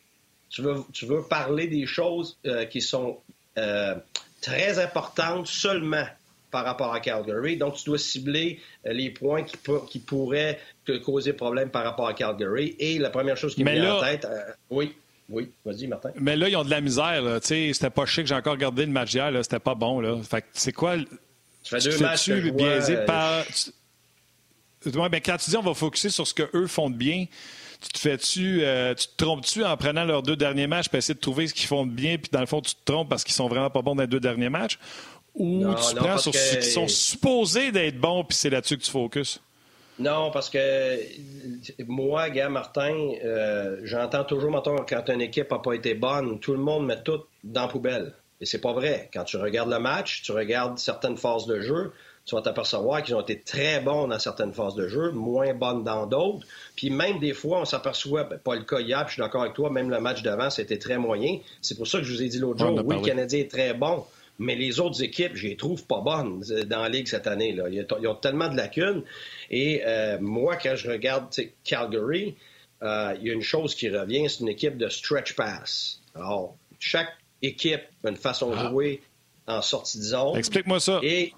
tu 0.50 0.64
veux, 0.64 0.78
tu 0.92 1.06
veux 1.06 1.22
parler 1.22 1.68
des 1.68 1.86
choses 1.86 2.40
qui 2.72 2.82
sont 2.82 3.18
très 4.42 4.80
importantes 4.80 5.48
seulement 5.48 6.06
par 6.56 6.64
rapport 6.64 6.94
à 6.94 7.02
Calgary. 7.02 7.58
Donc, 7.58 7.76
tu 7.76 7.84
dois 7.84 7.98
cibler 7.98 8.62
euh, 8.88 8.94
les 8.94 9.10
points 9.10 9.44
qui, 9.44 9.58
qui 9.90 10.00
pourraient 10.00 10.58
te 10.86 10.94
causer 10.94 11.34
problème 11.34 11.70
par 11.70 11.84
rapport 11.84 12.08
à 12.08 12.14
Calgary. 12.14 12.78
Et 12.80 12.98
la 12.98 13.10
première 13.10 13.36
chose 13.36 13.56
qui 13.56 13.66
me 13.66 13.72
vient 13.74 13.96
en 13.96 14.00
tête, 14.00 14.24
euh, 14.24 14.40
oui. 14.70 14.94
Oui, 15.28 15.52
vas-y, 15.66 15.88
Martin. 15.88 16.12
Mais 16.16 16.38
là, 16.38 16.48
ils 16.48 16.56
ont 16.56 16.64
de 16.64 16.70
la 16.70 16.80
misère. 16.80 17.40
C'était 17.42 17.90
pas 17.90 18.06
chic. 18.06 18.26
J'ai 18.26 18.36
encore 18.36 18.54
regardé 18.54 18.86
le 18.86 18.92
match 18.94 19.14
hier. 19.14 19.30
C'était 19.42 19.60
pas 19.60 19.76
bon. 19.76 20.00
Là. 20.00 20.16
Fait 20.24 20.46
c'est 20.54 20.72
quoi. 20.72 20.96
Tu 20.96 21.06
fais 21.66 21.80
deux 21.80 21.98
matchs. 21.98 22.30
Biaisé 22.30 22.96
euh, 22.96 23.06
par. 23.06 23.44
Ouais, 24.86 25.10
ben, 25.10 25.20
quand 25.20 25.36
tu 25.36 25.50
dis 25.50 25.58
on 25.58 25.62
va 25.62 25.74
focuser 25.74 26.10
sur 26.10 26.26
ce 26.26 26.34
qu'eux 26.34 26.68
font 26.68 26.90
de 26.90 26.96
bien, 26.96 27.26
tu 27.82 27.90
te 27.90 28.00
fais-tu, 28.00 28.62
tu 28.96 29.08
te 29.08 29.16
trompes-tu 29.18 29.66
en 29.66 29.76
prenant 29.76 30.06
leurs 30.06 30.22
deux 30.22 30.38
derniers 30.38 30.68
matchs 30.68 30.88
pour 30.88 31.00
essayer 31.00 31.16
de 31.16 31.20
trouver 31.20 31.48
ce 31.48 31.54
qu'ils 31.54 31.68
font 31.68 31.86
de 31.86 31.92
bien, 31.92 32.18
puis 32.18 32.30
dans 32.32 32.40
le 32.40 32.46
fond, 32.46 32.62
tu 32.62 32.76
te 32.76 32.84
trompes 32.86 33.10
parce 33.10 33.24
qu'ils 33.24 33.34
sont 33.34 33.48
vraiment 33.48 33.72
pas 33.72 33.82
bons 33.82 33.96
dans 33.96 34.04
les 34.04 34.08
deux 34.08 34.20
derniers 34.20 34.50
matchs? 34.50 34.78
Ou 35.36 35.66
tu 35.76 35.96
prends 35.96 36.18
sur 36.18 36.34
ceux 36.34 36.58
qui 36.60 36.70
sont 36.70 36.88
supposés 36.88 37.72
d'être 37.72 38.00
bons, 38.00 38.24
puis 38.24 38.38
c'est 38.38 38.50
là-dessus 38.50 38.78
que 38.78 38.84
tu 38.84 38.92
focuses? 38.92 39.40
Non, 39.98 40.30
parce 40.32 40.50
que 40.50 41.00
moi, 41.88 42.30
gars 42.30 42.50
Martin, 42.50 43.14
euh, 43.24 43.80
j'entends 43.84 44.26
toujours 44.26 44.52
maintenant 44.52 44.86
quand 44.88 45.10
une 45.10 45.22
équipe 45.22 45.52
n'a 45.52 45.60
pas 45.60 45.74
été 45.74 45.94
bonne, 45.94 46.40
tout 46.40 46.52
le 46.52 46.60
monde 46.60 46.86
met 46.86 47.02
tout 47.02 47.22
dans 47.44 47.62
la 47.62 47.68
poubelle. 47.68 48.14
Et 48.42 48.46
c'est 48.46 48.60
pas 48.60 48.74
vrai. 48.74 49.10
Quand 49.14 49.24
tu 49.24 49.38
regardes 49.38 49.70
le 49.70 49.80
match, 49.80 50.22
tu 50.24 50.34
regardes 50.34 50.78
certaines 50.78 51.16
phases 51.16 51.46
de 51.46 51.62
jeu, 51.62 51.94
tu 52.26 52.36
vas 52.36 52.42
t'apercevoir 52.42 53.04
qu'ils 53.04 53.16
ont 53.16 53.22
été 53.22 53.40
très 53.40 53.80
bons 53.80 54.08
dans 54.08 54.20
certaines 54.20 54.52
phases 54.52 54.76
de 54.76 54.88
jeu, 54.90 55.12
moins 55.12 55.54
bonnes 55.54 55.84
dans 55.86 56.08
d'autres. 56.08 56.46
Puis 56.76 56.90
même 56.90 57.20
des 57.20 57.34
fois, 57.34 57.62
on 57.62 57.66
s'aperçoit, 57.66 58.26
ben, 58.26 58.38
pas 58.38 58.56
le 58.56 58.64
cas 58.64 58.80
hier, 58.82 59.00
puis 59.06 59.10
je 59.10 59.14
suis 59.14 59.22
d'accord 59.22 59.44
avec 59.44 59.54
toi, 59.54 59.70
même 59.70 59.90
le 59.90 60.02
match 60.02 60.24
d'avant, 60.24 60.50
c'était 60.50 60.80
très 60.80 60.98
moyen. 60.98 61.38
C'est 61.62 61.78
pour 61.78 61.88
ça 61.88 62.00
que 62.00 62.04
je 62.04 62.14
vous 62.14 62.24
ai 62.24 62.28
dit 62.28 62.40
l'autre 62.40 62.60
jour, 62.60 62.82
oui, 62.84 62.98
le 62.98 63.02
Canadien 63.02 63.40
est 63.40 63.52
très 63.52 63.74
bon. 63.74 64.04
Mais 64.38 64.56
les 64.56 64.80
autres 64.80 65.02
équipes, 65.04 65.36
je 65.36 65.48
les 65.48 65.56
trouve 65.56 65.86
pas 65.86 66.02
bonnes 66.02 66.44
euh, 66.52 66.64
dans 66.64 66.82
la 66.82 66.90
Ligue 66.90 67.08
cette 67.08 67.28
année. 67.28 67.54
Là. 67.54 67.66
Ils 67.70 68.08
ont 68.08 68.16
tellement 68.16 68.50
de 68.50 68.58
lacunes. 68.58 69.04
Et 69.50 69.82
euh, 69.86 70.18
moi, 70.20 70.58
quand 70.58 70.76
je 70.76 70.90
regarde 70.90 71.34
Calgary, 71.64 72.36
euh, 72.84 73.16
il 73.20 73.28
y 73.28 73.30
a 73.30 73.34
une 73.34 73.42
chose 73.42 73.76
qui 73.76 73.90
revient, 73.90 74.30
c'est 74.30 74.42
une 74.42 74.50
équipe 74.50 74.78
de 74.78 74.90
stretch 74.90 75.36
pass. 75.36 76.02
Alors, 76.14 76.58
chaque 76.80 77.14
équipe 77.42 77.84
a 78.04 78.10
une 78.10 78.18
façon 78.18 78.50
de 78.50 78.56
ah. 78.58 78.70
jouer 78.70 79.02
en 79.48 79.62
sortie 79.62 80.00
de 80.00 80.04
zone. 80.04 80.38
Explique-moi 80.38 80.80
ça. 80.80 81.00
Et 81.04 81.34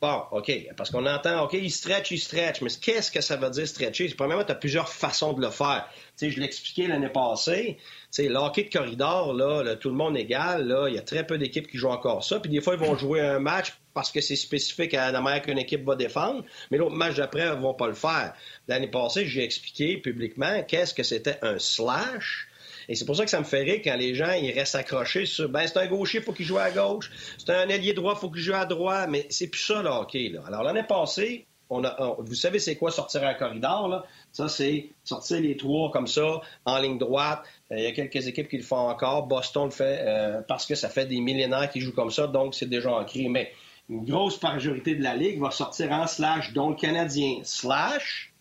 Bon, 0.00 0.22
OK. 0.30 0.52
Parce 0.76 0.90
qu'on 0.90 1.06
entend, 1.06 1.44
OK, 1.44 1.54
il 1.54 1.72
stretch, 1.72 2.12
il 2.12 2.20
stretch. 2.20 2.60
Mais 2.60 2.70
qu'est-ce 2.70 3.10
que 3.10 3.20
ça 3.20 3.36
veut 3.36 3.50
dire 3.50 3.66
stretcher? 3.66 4.08
Premièrement, 4.16 4.44
tu 4.44 4.52
as 4.52 4.54
plusieurs 4.54 4.88
façons 4.88 5.32
de 5.32 5.40
le 5.40 5.50
faire. 5.50 5.88
Tu 6.16 6.26
sais, 6.26 6.30
je 6.30 6.40
l'expliquais 6.40 6.86
l'année 6.86 7.08
passée. 7.08 7.78
Sais, 8.10 8.28
l'hockey 8.28 8.64
de 8.64 8.70
corridor, 8.70 9.34
là, 9.34 9.76
tout 9.76 9.90
le 9.90 9.94
monde 9.94 10.16
égal, 10.16 10.66
là, 10.66 10.88
il 10.88 10.94
y 10.94 10.98
a 10.98 11.02
très 11.02 11.26
peu 11.26 11.36
d'équipes 11.36 11.68
qui 11.68 11.76
jouent 11.76 11.90
encore 11.90 12.24
ça. 12.24 12.40
Puis 12.40 12.50
des 12.50 12.60
fois, 12.60 12.74
ils 12.74 12.80
vont 12.80 12.96
jouer 12.96 13.20
un 13.20 13.38
match 13.38 13.74
parce 13.92 14.10
que 14.10 14.20
c'est 14.20 14.36
spécifique 14.36 14.94
à 14.94 15.12
la 15.12 15.20
manière 15.20 15.42
qu'une 15.42 15.58
équipe 15.58 15.84
va 15.84 15.94
défendre. 15.94 16.44
Mais 16.70 16.78
l'autre 16.78 16.94
match 16.94 17.16
d'après, 17.16 17.42
ils 17.42 17.50
ne 17.50 17.60
vont 17.60 17.74
pas 17.74 17.86
le 17.86 17.94
faire. 17.94 18.32
L'année 18.66 18.88
passée, 18.88 19.26
j'ai 19.26 19.44
expliqué 19.44 19.98
publiquement 19.98 20.62
qu'est-ce 20.62 20.94
que 20.94 21.02
c'était 21.02 21.38
un 21.42 21.58
slash 21.58 22.48
et 22.88 22.94
c'est 22.94 23.04
pour 23.04 23.16
ça 23.16 23.24
que 23.24 23.30
ça 23.30 23.38
me 23.38 23.44
fait 23.44 23.62
rire 23.62 23.80
quand 23.84 23.96
les 23.96 24.14
gens 24.14 24.32
ils 24.32 24.50
restent 24.50 24.74
accrochés 24.74 25.26
sur 25.26 25.48
ben 25.48 25.66
c'est 25.66 25.78
un 25.78 25.86
gaucher, 25.86 26.22
faut 26.22 26.32
qu'il 26.32 26.46
joue 26.46 26.58
à 26.58 26.70
gauche, 26.70 27.10
c'est 27.36 27.50
un 27.50 27.68
ailier 27.68 27.92
droit, 27.92 28.16
faut 28.16 28.30
qu'il 28.30 28.40
joue 28.40 28.54
à 28.54 28.64
droite, 28.64 29.08
mais 29.10 29.26
c'est 29.28 29.48
plus 29.48 29.60
ça 29.60 29.82
le. 29.82 29.88
Là. 29.88 30.42
Alors 30.46 30.62
l'année 30.62 30.84
passée, 30.84 31.46
on 31.68 31.84
a, 31.84 32.16
vous 32.18 32.34
savez 32.34 32.58
c'est 32.58 32.76
quoi 32.76 32.90
sortir 32.90 33.26
un 33.26 33.34
corridor 33.34 33.88
là? 33.88 34.06
Ça 34.32 34.48
c'est 34.48 34.88
sortir 35.04 35.40
les 35.40 35.56
trois 35.56 35.90
comme 35.90 36.06
ça 36.06 36.40
en 36.64 36.78
ligne 36.78 36.98
droite. 36.98 37.42
Euh, 37.72 37.76
il 37.78 37.84
y 37.84 37.86
a 37.86 37.92
quelques 37.92 38.26
équipes 38.26 38.48
qui 38.48 38.56
le 38.56 38.62
font 38.62 38.88
encore. 38.88 39.26
Boston 39.26 39.66
le 39.66 39.70
fait 39.70 40.04
euh, 40.06 40.40
parce 40.46 40.66
que 40.66 40.74
ça 40.74 40.88
fait 40.88 41.06
des 41.06 41.20
millénaires 41.20 41.70
qu'ils 41.70 41.82
jouent 41.82 41.94
comme 41.94 42.10
ça, 42.10 42.26
donc 42.26 42.54
c'est 42.54 42.68
déjà 42.68 42.92
ancré. 42.92 43.28
Mais 43.28 43.52
une 43.88 44.04
grosse 44.04 44.42
majorité 44.42 44.94
de 44.94 45.02
la 45.02 45.16
ligue 45.16 45.40
va 45.40 45.50
sortir 45.50 45.92
en 45.92 46.06
slash, 46.06 46.52
dont 46.52 46.70
le 46.70 46.76
Canadien 46.76 47.40
slash. 47.42 48.32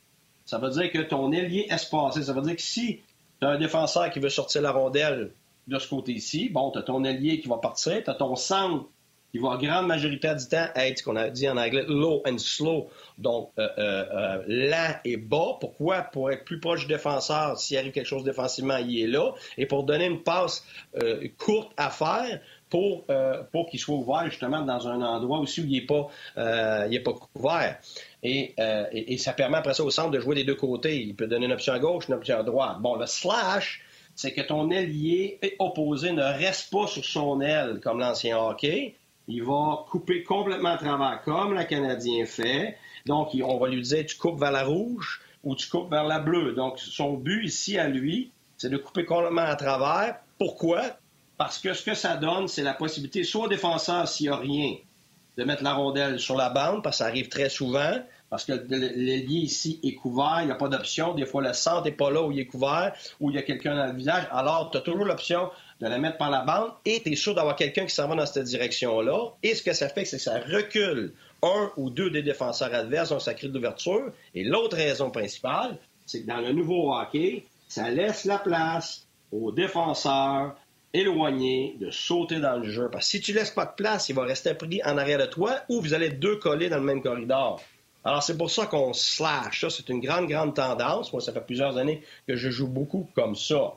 Ça 0.45 0.57
veut 0.57 0.69
dire 0.69 0.91
que 0.91 0.99
ton 0.99 1.31
ailier 1.31 1.67
espacé, 1.69 2.23
ça 2.23 2.33
veut 2.33 2.41
dire 2.41 2.55
que 2.55 2.61
si 2.61 3.01
tu 3.39 3.45
as 3.45 3.49
un 3.49 3.57
défenseur 3.57 4.09
qui 4.09 4.19
veut 4.19 4.29
sortir 4.29 4.61
la 4.61 4.71
rondelle 4.71 5.31
de 5.67 5.79
ce 5.79 5.87
côté-ci. 5.87 6.49
Bon, 6.49 6.71
tu 6.71 6.79
as 6.79 6.83
ton 6.83 7.03
allié 7.03 7.39
qui 7.39 7.47
va 7.47 7.57
partir. 7.57 8.03
Tu 8.03 8.09
as 8.09 8.15
ton 8.15 8.35
centre 8.35 8.85
qui 9.31 9.39
va, 9.39 9.49
en 9.49 9.57
grande 9.57 9.87
majorité 9.87 10.33
du 10.35 10.47
temps, 10.47 10.67
être 10.75 10.99
ce 10.99 11.03
qu'on 11.03 11.15
a 11.15 11.29
dit 11.29 11.49
en 11.49 11.57
anglais 11.57 11.83
low 11.87 12.23
and 12.25 12.37
slow, 12.37 12.89
donc 13.17 13.51
euh, 13.59 13.67
euh, 13.77 14.05
euh, 14.11 14.43
lent 14.47 14.95
et 15.05 15.17
bas. 15.17 15.57
Pourquoi? 15.59 16.01
Pour 16.01 16.31
être 16.31 16.45
plus 16.45 16.59
proche 16.59 16.81
du 16.81 16.87
défenseur, 16.87 17.57
s'il 17.59 17.77
arrive 17.77 17.91
quelque 17.91 18.07
chose 18.07 18.23
défensivement, 18.23 18.77
il 18.77 18.99
est 18.99 19.07
là. 19.07 19.33
Et 19.57 19.65
pour 19.65 19.83
donner 19.83 20.05
une 20.05 20.23
passe 20.23 20.65
courte 21.37 21.71
à 21.77 21.89
faire, 21.89 22.39
pour, 22.69 23.05
pour 23.53 23.69
qu'il 23.69 23.79
soit 23.79 23.95
ouvert 23.95 24.25
justement 24.25 24.61
dans 24.61 24.89
un 24.89 25.01
endroit 25.01 25.39
aussi 25.39 25.61
où 25.61 25.65
il 25.65 25.71
n'est 25.71 25.85
pas, 25.85 26.09
pas 26.35 27.13
couvert. 27.13 27.79
Euh, 28.25 28.85
et, 28.91 29.17
ça 29.17 29.33
permet 29.33 29.57
après 29.57 29.73
ça 29.73 29.83
au 29.83 29.91
centre 29.91 30.11
de 30.11 30.19
jouer 30.19 30.35
des 30.35 30.43
deux 30.43 30.55
côtés. 30.55 31.01
Il 31.01 31.15
peut 31.15 31.27
donner 31.27 31.45
une 31.45 31.51
option 31.51 31.73
à 31.73 31.79
gauche, 31.79 32.07
une 32.07 32.15
option 32.15 32.37
à 32.39 32.43
droite. 32.43 32.77
Bon, 32.79 32.95
le 32.95 33.05
slash, 33.05 33.81
c'est 34.15 34.33
que 34.33 34.41
ton 34.41 34.69
ailier 34.71 35.39
opposé 35.59 36.11
ne 36.11 36.23
reste 36.23 36.71
pas 36.71 36.87
sur 36.87 37.05
son 37.05 37.41
aile 37.41 37.79
comme 37.81 37.99
l'ancien 37.99 38.37
hockey. 38.37 38.95
Il 39.27 39.43
va 39.43 39.85
couper 39.89 40.23
complètement 40.23 40.69
à 40.69 40.77
travers, 40.77 41.21
comme 41.23 41.53
le 41.53 41.63
Canadien 41.65 42.25
fait. 42.25 42.77
Donc, 43.05 43.29
on 43.33 43.57
va 43.59 43.67
lui 43.67 43.81
dire, 43.81 44.05
tu 44.05 44.17
coupes 44.17 44.39
vers 44.39 44.51
la 44.51 44.63
rouge 44.63 45.21
ou 45.43 45.55
tu 45.55 45.69
coupes 45.69 45.89
vers 45.89 46.05
la 46.05 46.19
bleue. 46.19 46.53
Donc, 46.53 46.79
son 46.79 47.13
but 47.13 47.43
ici 47.45 47.77
à 47.77 47.87
lui, 47.87 48.31
c'est 48.57 48.69
de 48.69 48.77
couper 48.77 49.05
complètement 49.05 49.41
à 49.41 49.55
travers. 49.55 50.17
Pourquoi? 50.39 50.81
Parce 51.37 51.59
que 51.59 51.73
ce 51.73 51.83
que 51.83 51.93
ça 51.93 52.15
donne, 52.15 52.47
c'est 52.47 52.63
la 52.63 52.73
possibilité, 52.73 53.23
soit 53.23 53.45
au 53.45 53.47
défenseur, 53.47 54.07
s'il 54.07 54.27
n'y 54.27 54.33
a 54.33 54.37
rien, 54.37 54.75
de 55.37 55.43
mettre 55.43 55.63
la 55.63 55.73
rondelle 55.73 56.19
sur 56.19 56.35
la 56.35 56.49
bande, 56.49 56.81
parce 56.81 56.97
que 56.97 57.03
ça 57.03 57.05
arrive 57.05 57.29
très 57.29 57.49
souvent, 57.49 57.93
parce 58.29 58.43
que 58.43 58.53
l'ailier 58.53 59.41
ici 59.41 59.79
est 59.83 59.93
couvert, 59.93 60.39
il 60.41 60.47
n'y 60.47 60.51
a 60.51 60.55
pas 60.55 60.67
d'option. 60.67 61.13
Des 61.13 61.25
fois, 61.25 61.41
le 61.43 61.53
centre 61.53 61.83
n'est 61.83 61.91
pas 61.91 62.09
là 62.09 62.23
où 62.23 62.31
il 62.31 62.39
est 62.39 62.47
couvert, 62.47 62.93
où 63.19 63.29
il 63.29 63.35
y 63.35 63.39
a 63.39 63.43
quelqu'un 63.43 63.75
dans 63.75 63.85
le 63.85 63.93
visage. 63.93 64.27
Alors, 64.31 64.71
tu 64.71 64.77
as 64.77 64.81
toujours 64.81 65.05
l'option 65.05 65.49
de 65.79 65.87
la 65.87 65.97
mettre 65.97 66.17
par 66.17 66.31
la 66.31 66.41
bande 66.41 66.71
et 66.85 67.01
tu 67.01 67.11
es 67.11 67.15
sûr 67.15 67.35
d'avoir 67.35 67.55
quelqu'un 67.55 67.85
qui 67.85 67.93
s'en 67.93 68.07
va 68.07 68.15
dans 68.15 68.25
cette 68.25 68.45
direction-là. 68.45 69.33
Et 69.43 69.55
ce 69.55 69.61
que 69.61 69.73
ça 69.73 69.89
fait, 69.89 70.05
c'est 70.05 70.17
que 70.17 70.23
ça 70.23 70.39
recule 70.39 71.13
un 71.43 71.71
ou 71.77 71.89
deux 71.89 72.09
des 72.09 72.23
défenseurs 72.23 72.73
adverses, 72.73 73.09
donc 73.09 73.21
ça 73.21 73.33
crée 73.33 73.47
de 73.47 73.53
l'ouverture. 73.53 74.11
Et 74.33 74.43
l'autre 74.43 74.77
raison 74.77 75.11
principale, 75.11 75.77
c'est 76.05 76.21
que 76.21 76.27
dans 76.27 76.39
le 76.39 76.51
nouveau 76.51 76.93
hockey, 76.93 77.43
ça 77.67 77.89
laisse 77.89 78.25
la 78.25 78.39
place 78.39 79.05
aux 79.31 79.51
défenseurs 79.51 80.55
éloigné 80.93 81.75
de 81.79 81.91
sauter 81.91 82.39
dans 82.39 82.57
le 82.57 82.69
jeu. 82.69 82.89
Parce 82.91 83.05
que 83.05 83.11
si 83.11 83.21
tu 83.21 83.33
laisses 83.33 83.51
pas 83.51 83.65
de 83.65 83.73
place, 83.75 84.09
il 84.09 84.15
va 84.15 84.23
rester 84.23 84.53
pris 84.53 84.81
en 84.83 84.97
arrière 84.97 85.19
de 85.19 85.25
toi 85.25 85.59
ou 85.69 85.81
vous 85.81 85.93
allez 85.93 86.09
deux 86.09 86.37
coller 86.37 86.69
dans 86.69 86.77
le 86.77 86.83
même 86.83 87.01
corridor. 87.01 87.61
Alors, 88.03 88.23
c'est 88.23 88.37
pour 88.37 88.49
ça 88.49 88.65
qu'on 88.67 88.93
slash. 88.93 89.61
Ça, 89.61 89.69
c'est 89.69 89.89
une 89.89 89.99
grande, 89.99 90.29
grande 90.29 90.55
tendance. 90.55 91.11
Moi, 91.11 91.21
ça 91.21 91.33
fait 91.33 91.45
plusieurs 91.45 91.77
années 91.77 92.03
que 92.25 92.35
je 92.37 92.49
joue 92.49 92.67
beaucoup 92.67 93.09
comme 93.15 93.35
ça. 93.35 93.73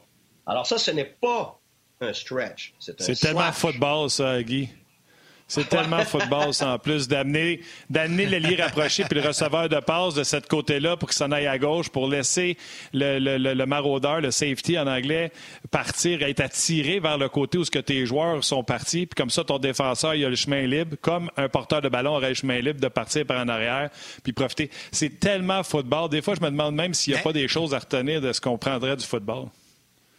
Alors, 0.47 0.67
ça, 0.67 0.79
ce 0.79 0.93
n'est 0.93 1.05
pas 1.05 1.60
un 2.01 2.13
stretch. 2.13 2.73
C'est 2.79 3.19
tellement 3.19 3.53
football, 3.53 4.09
ça, 4.11 4.43
Guy. 4.43 4.69
C'est 5.49 5.69
tellement 5.69 6.05
football, 6.05 6.55
ça, 6.55 6.75
en 6.75 6.79
plus, 6.79 7.09
d'amener, 7.09 7.61
d'amener 7.91 8.25
l'ailier 8.25 8.63
rapproché 8.63 9.05
puis 9.05 9.21
le 9.21 9.27
receveur 9.27 9.69
de 9.69 9.81
passe 9.81 10.15
de 10.15 10.23
cette 10.23 10.47
côté-là 10.47 10.97
pour 10.97 11.09
qu'il 11.09 11.17
s'en 11.17 11.33
aille 11.33 11.49
à 11.49 11.59
gauche, 11.59 11.89
pour 11.89 12.09
laisser 12.09 12.57
le, 12.95 13.19
le, 13.19 13.37
le, 13.53 13.67
maraudeur, 13.67 14.21
le 14.21 14.31
safety 14.31 14.79
en 14.79 14.87
anglais, 14.87 15.33
partir, 15.73 16.23
être 16.23 16.41
attiré 16.41 17.01
vers 17.01 17.19
le 17.19 17.29
côté 17.29 17.59
où 17.59 17.65
ce 17.65 17.71
que 17.71 17.81
tes 17.81 18.07
joueurs 18.07 18.45
sont 18.45 18.63
partis. 18.63 19.07
Puis 19.07 19.17
comme 19.17 19.31
ça, 19.31 19.43
ton 19.43 19.59
défenseur, 19.59 20.15
il 20.15 20.25
a 20.25 20.29
le 20.29 20.37
chemin 20.37 20.63
libre, 20.67 20.97
comme 21.01 21.31
un 21.37 21.49
porteur 21.49 21.83
de 21.83 21.89
ballon 21.89 22.13
aurait 22.15 22.29
le 22.29 22.35
chemin 22.35 22.61
libre 22.61 22.81
de 22.81 22.89
partir 22.89 23.27
par 23.27 23.41
en 23.45 23.49
arrière 23.49 23.91
puis 24.23 24.33
profiter. 24.33 24.71
C'est 24.93 25.19
tellement 25.19 25.65
football. 25.65 26.09
Des 26.09 26.23
fois, 26.23 26.35
je 26.37 26.41
me 26.41 26.51
demande 26.51 26.77
même 26.77 26.95
s'il 26.95 27.13
n'y 27.13 27.19
a 27.19 27.23
pas 27.23 27.33
des 27.33 27.49
choses 27.49 27.75
à 27.75 27.81
retenir 27.81 28.21
de 28.21 28.33
ce 28.33 28.41
qu'on 28.41 28.57
prendrait 28.57 28.97
du 28.97 29.05
football. 29.05 29.49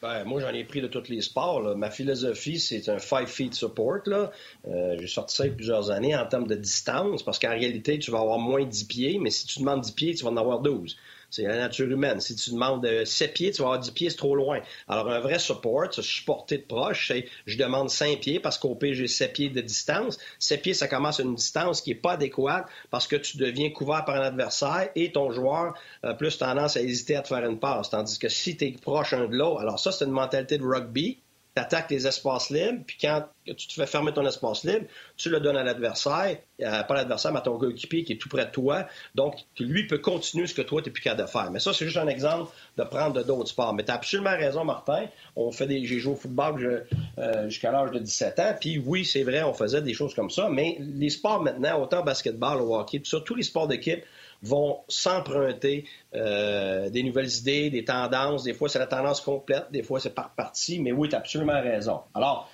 Ben, 0.01 0.23
moi, 0.23 0.41
j'en 0.41 0.49
ai 0.49 0.63
pris 0.63 0.81
de 0.81 0.87
tous 0.87 1.09
les 1.09 1.21
sports. 1.21 1.77
Ma 1.77 1.91
philosophie, 1.91 2.59
c'est 2.59 2.89
un 2.89 2.97
five 2.97 3.27
feet 3.27 3.53
support. 3.53 3.99
Là. 4.07 4.31
Euh, 4.67 4.95
j'ai 4.99 5.07
sorti 5.07 5.35
ça 5.35 5.45
il 5.45 5.49
y 5.49 5.51
a 5.51 5.55
plusieurs 5.55 5.91
années 5.91 6.15
en 6.15 6.25
termes 6.25 6.47
de 6.47 6.55
distance, 6.55 7.21
parce 7.21 7.37
qu'en 7.37 7.51
réalité, 7.51 7.99
tu 7.99 8.09
vas 8.09 8.19
avoir 8.19 8.39
moins 8.39 8.63
de 8.63 8.69
10 8.69 8.85
pieds, 8.85 9.19
mais 9.19 9.29
si 9.29 9.45
tu 9.45 9.59
demandes 9.59 9.81
10 9.81 9.91
pieds, 9.91 10.15
tu 10.15 10.23
vas 10.23 10.31
en 10.31 10.37
avoir 10.37 10.59
12. 10.61 10.97
C'est 11.31 11.43
la 11.43 11.57
nature 11.57 11.89
humaine. 11.89 12.19
Si 12.19 12.35
tu 12.35 12.51
demandes 12.51 12.85
7 13.05 13.29
euh, 13.29 13.33
pieds, 13.33 13.51
tu 13.51 13.61
vas 13.61 13.69
avoir 13.69 13.79
10 13.79 13.91
pieds, 13.91 14.09
c'est 14.09 14.17
trop 14.17 14.35
loin. 14.35 14.59
Alors, 14.89 15.09
un 15.09 15.21
vrai 15.21 15.39
support, 15.39 15.93
supporter 15.93 16.57
de 16.57 16.63
proche, 16.63 17.07
c'est 17.07 17.25
je 17.45 17.57
demande 17.57 17.89
5 17.89 18.19
pieds 18.19 18.41
parce 18.41 18.57
qu'au 18.57 18.75
pire, 18.75 18.93
j'ai 18.93 19.07
7 19.07 19.31
pieds 19.31 19.49
de 19.49 19.61
distance. 19.61 20.17
7 20.39 20.61
pieds, 20.61 20.73
ça 20.73 20.89
commence 20.89 21.21
à 21.21 21.23
une 21.23 21.35
distance 21.35 21.79
qui 21.79 21.91
n'est 21.91 21.95
pas 21.95 22.13
adéquate 22.13 22.67
parce 22.89 23.07
que 23.07 23.15
tu 23.15 23.37
deviens 23.37 23.69
couvert 23.69 24.03
par 24.03 24.17
un 24.17 24.23
adversaire 24.23 24.89
et 24.95 25.13
ton 25.13 25.31
joueur 25.31 25.73
a 26.03 26.13
plus 26.13 26.37
tendance 26.37 26.75
à 26.75 26.81
hésiter 26.81 27.15
à 27.15 27.21
te 27.21 27.29
faire 27.29 27.45
une 27.45 27.59
passe. 27.59 27.89
Tandis 27.89 28.19
que 28.19 28.27
si 28.27 28.57
tu 28.57 28.65
es 28.65 28.71
proche 28.71 29.13
un 29.13 29.27
de 29.27 29.35
l'autre, 29.35 29.61
alors 29.61 29.79
ça, 29.79 29.93
c'est 29.93 30.03
une 30.03 30.11
mentalité 30.11 30.57
de 30.57 30.65
rugby 30.65 31.17
tu 31.55 31.61
attaques 31.61 31.91
les 31.91 32.07
espaces 32.07 32.49
libres, 32.49 32.83
puis 32.87 32.97
quand 33.01 33.25
tu 33.45 33.67
te 33.67 33.73
fais 33.73 33.85
fermer 33.85 34.13
ton 34.13 34.25
espace 34.25 34.63
libre, 34.63 34.85
tu 35.17 35.29
le 35.29 35.39
donnes 35.39 35.57
à 35.57 35.63
l'adversaire, 35.63 36.37
euh, 36.61 36.83
pas 36.83 36.93
l'adversaire, 36.93 37.33
mais 37.33 37.39
à 37.39 37.41
ton 37.41 37.57
coéquipier 37.57 38.03
qui 38.03 38.13
est 38.13 38.17
tout 38.17 38.29
près 38.29 38.45
de 38.45 38.51
toi, 38.51 38.87
donc 39.15 39.35
lui 39.59 39.85
peut 39.85 39.97
continuer 39.97 40.47
ce 40.47 40.53
que 40.53 40.61
toi, 40.61 40.81
tu 40.81 40.89
n'es 40.89 40.93
plus 40.93 41.01
capable 41.01 41.23
de 41.23 41.27
faire. 41.27 41.51
Mais 41.51 41.59
ça, 41.59 41.73
c'est 41.73 41.85
juste 41.85 41.97
un 41.97 42.07
exemple 42.07 42.51
de 42.77 42.83
prendre 42.83 43.21
d'autres 43.23 43.49
sports. 43.49 43.73
Mais 43.73 43.83
tu 43.83 43.91
as 43.91 43.95
absolument 43.95 44.31
raison, 44.31 44.63
Martin. 44.63 45.05
On 45.35 45.51
fait 45.51 45.67
des... 45.67 45.85
J'ai 45.85 45.99
joué 45.99 46.13
au 46.13 46.15
football 46.15 46.85
euh, 47.17 47.49
jusqu'à 47.49 47.71
l'âge 47.71 47.91
de 47.91 47.99
17 47.99 48.39
ans, 48.39 48.55
puis 48.59 48.77
oui, 48.77 49.03
c'est 49.03 49.23
vrai, 49.23 49.43
on 49.43 49.53
faisait 49.53 49.81
des 49.81 49.93
choses 49.93 50.13
comme 50.13 50.29
ça, 50.29 50.47
mais 50.49 50.77
les 50.79 51.09
sports 51.09 51.41
maintenant, 51.41 51.81
autant 51.81 52.03
basketball, 52.03 52.61
au 52.61 52.75
hockey, 52.75 52.99
tout 52.99 53.09
ça, 53.09 53.19
tous 53.19 53.35
les 53.35 53.43
sports 53.43 53.67
d'équipe, 53.67 54.03
vont 54.43 54.79
s'emprunter 54.87 55.85
euh, 56.15 56.89
des 56.89 57.03
nouvelles 57.03 57.31
idées, 57.31 57.69
des 57.69 57.85
tendances. 57.85 58.43
Des 58.43 58.53
fois, 58.53 58.69
c'est 58.69 58.79
la 58.79 58.87
tendance 58.87 59.21
complète, 59.21 59.67
des 59.71 59.83
fois, 59.83 59.99
c'est 59.99 60.15
par 60.15 60.31
partie. 60.31 60.79
Mais 60.79 60.91
oui, 60.91 61.09
tu 61.09 61.15
as 61.15 61.19
absolument 61.19 61.61
raison. 61.61 62.01
Alors, 62.13 62.49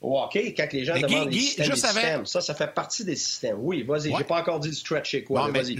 au 0.00 0.20
hockey, 0.20 0.54
quand 0.54 0.72
les 0.72 0.84
gens 0.84 0.98
demandent 0.98 1.30
des 1.30 1.38
systèmes, 1.38 2.26
ça, 2.26 2.40
ça 2.40 2.54
fait 2.54 2.72
partie 2.72 3.04
des 3.04 3.16
systèmes. 3.16 3.56
Oui, 3.58 3.82
vas-y, 3.82 4.14
j'ai 4.16 4.24
pas 4.24 4.40
encore 4.40 4.60
dit 4.60 4.68
le 4.68 4.74
stretch 4.74 5.10
chez 5.10 5.24
quoi. 5.24 5.48
vas-y. 5.48 5.78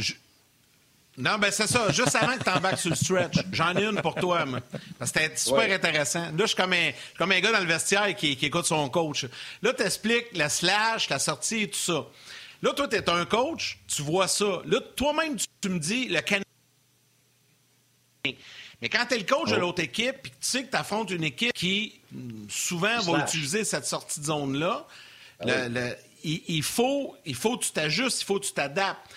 Non, 1.19 1.37
ben 1.39 1.51
c'est 1.51 1.67
ça. 1.67 1.93
Juste 1.93 2.17
avant 2.17 2.39
que 2.39 2.43
tu 2.43 2.49
embarques 2.49 2.79
sur 2.79 2.89
le 2.89 2.97
stretch, 2.97 3.37
j'en 3.53 3.77
ai 3.77 3.85
une 3.85 4.01
pour 4.01 4.15
toi. 4.15 4.47
C'était 5.05 5.31
super 5.37 5.71
intéressant. 5.71 6.23
Là, 6.23 6.33
je 6.39 6.47
suis 6.47 6.57
comme 6.57 6.73
un, 6.73 6.91
comme 7.19 7.33
un 7.33 7.41
gars 7.41 7.53
dans 7.53 7.61
le 7.61 7.67
vestiaire 7.67 8.17
qui, 8.17 8.35
qui 8.35 8.47
écoute 8.47 8.65
son 8.65 8.89
coach. 8.89 9.27
Là, 9.61 9.75
tu 9.75 9.83
expliques 9.83 10.29
la 10.33 10.49
slash, 10.49 11.11
la 11.11 11.19
sortie 11.19 11.65
et 11.65 11.69
tout 11.69 11.79
ça. 11.79 12.07
Là, 12.63 12.73
toi, 12.73 12.87
tu 12.87 12.97
es 12.97 13.11
un 13.11 13.25
coach, 13.25 13.79
tu 13.89 14.03
vois 14.03 14.29
ça. 14.29 14.63
Là, 14.65 14.81
toi-même, 14.95 15.37
tu, 15.61 15.69
me 15.69 15.79
dis 15.79 16.07
le 16.09 16.21
Canadien. 16.21 16.45
Mais 18.81 18.89
quand 18.89 19.05
tu 19.07 19.15
es 19.15 19.19
le 19.19 19.25
coach 19.25 19.51
de 19.51 19.57
oh. 19.57 19.61
l'autre 19.61 19.83
équipe, 19.83 20.23
puis 20.23 20.31
tu 20.31 20.37
sais 20.41 20.65
que 20.65 20.71
tu 20.71 20.77
affrontes 20.77 21.11
une 21.11 21.25
équipe 21.25 21.53
qui, 21.53 22.01
souvent, 22.49 23.01
va 23.01 23.25
utiliser 23.25 23.65
cette 23.65 23.85
sortie 23.85 24.21
de 24.21 24.27
zone-là, 24.27 24.87
ah 25.41 25.47
il, 26.25 26.63
faut, 26.63 27.17
il 27.25 27.35
faut 27.35 27.59
que 27.59 27.65
tu 27.65 27.73
t'ajustes, 27.73 28.23
il 28.23 28.25
faut 28.25 28.39
que 28.39 28.47
tu 28.47 28.53
t'adaptes. 28.53 29.11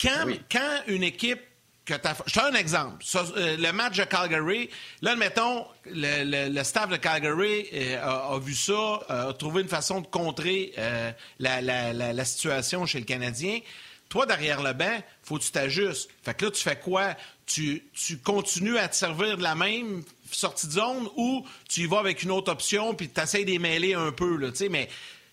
Quand, 0.00 0.26
quand 0.50 0.82
une 0.86 1.02
équipe 1.02 1.40
je 1.88 2.32
te 2.32 2.40
donne 2.40 2.56
un 2.56 2.58
exemple. 2.58 3.04
Euh, 3.14 3.56
le 3.56 3.72
match 3.72 3.96
de 3.96 4.04
Calgary, 4.04 4.68
là, 5.02 5.12
admettons, 5.12 5.66
le, 5.86 6.62
staff 6.62 6.90
de 6.90 6.96
Calgary 6.96 7.66
euh, 7.72 8.34
a, 8.34 8.38
vu 8.38 8.54
ça, 8.54 9.00
a 9.08 9.32
trouvé 9.32 9.62
une 9.62 9.68
façon 9.68 10.00
de 10.00 10.06
contrer 10.06 10.72
euh, 10.78 11.12
la, 11.38 12.24
situation 12.24 12.86
chez 12.86 12.98
le 12.98 13.04
Canadien. 13.04 13.60
Toi, 14.08 14.26
derrière 14.26 14.62
le 14.62 14.72
banc, 14.72 15.02
faut 15.22 15.38
que 15.38 15.44
tu 15.44 15.50
t'ajustes. 15.50 16.10
Fait 16.22 16.34
que 16.34 16.46
là, 16.46 16.50
tu 16.50 16.62
fais 16.62 16.78
quoi? 16.78 17.14
Tu, 17.46 17.84
continues 18.24 18.78
à 18.78 18.88
te 18.88 18.96
servir 18.96 19.36
de 19.36 19.42
la 19.42 19.54
même 19.54 20.02
sortie 20.30 20.66
de 20.66 20.72
zone 20.72 21.08
ou 21.16 21.46
tu 21.68 21.82
y 21.82 21.86
vas 21.86 22.00
avec 22.00 22.22
une 22.24 22.32
autre 22.32 22.50
option 22.50 22.94
puis 22.94 23.08
tu 23.08 23.20
essaies 23.20 23.44
d'émêler 23.44 23.94
un 23.94 24.10
peu, 24.10 24.36
là, 24.36 24.48
mais 24.70 24.88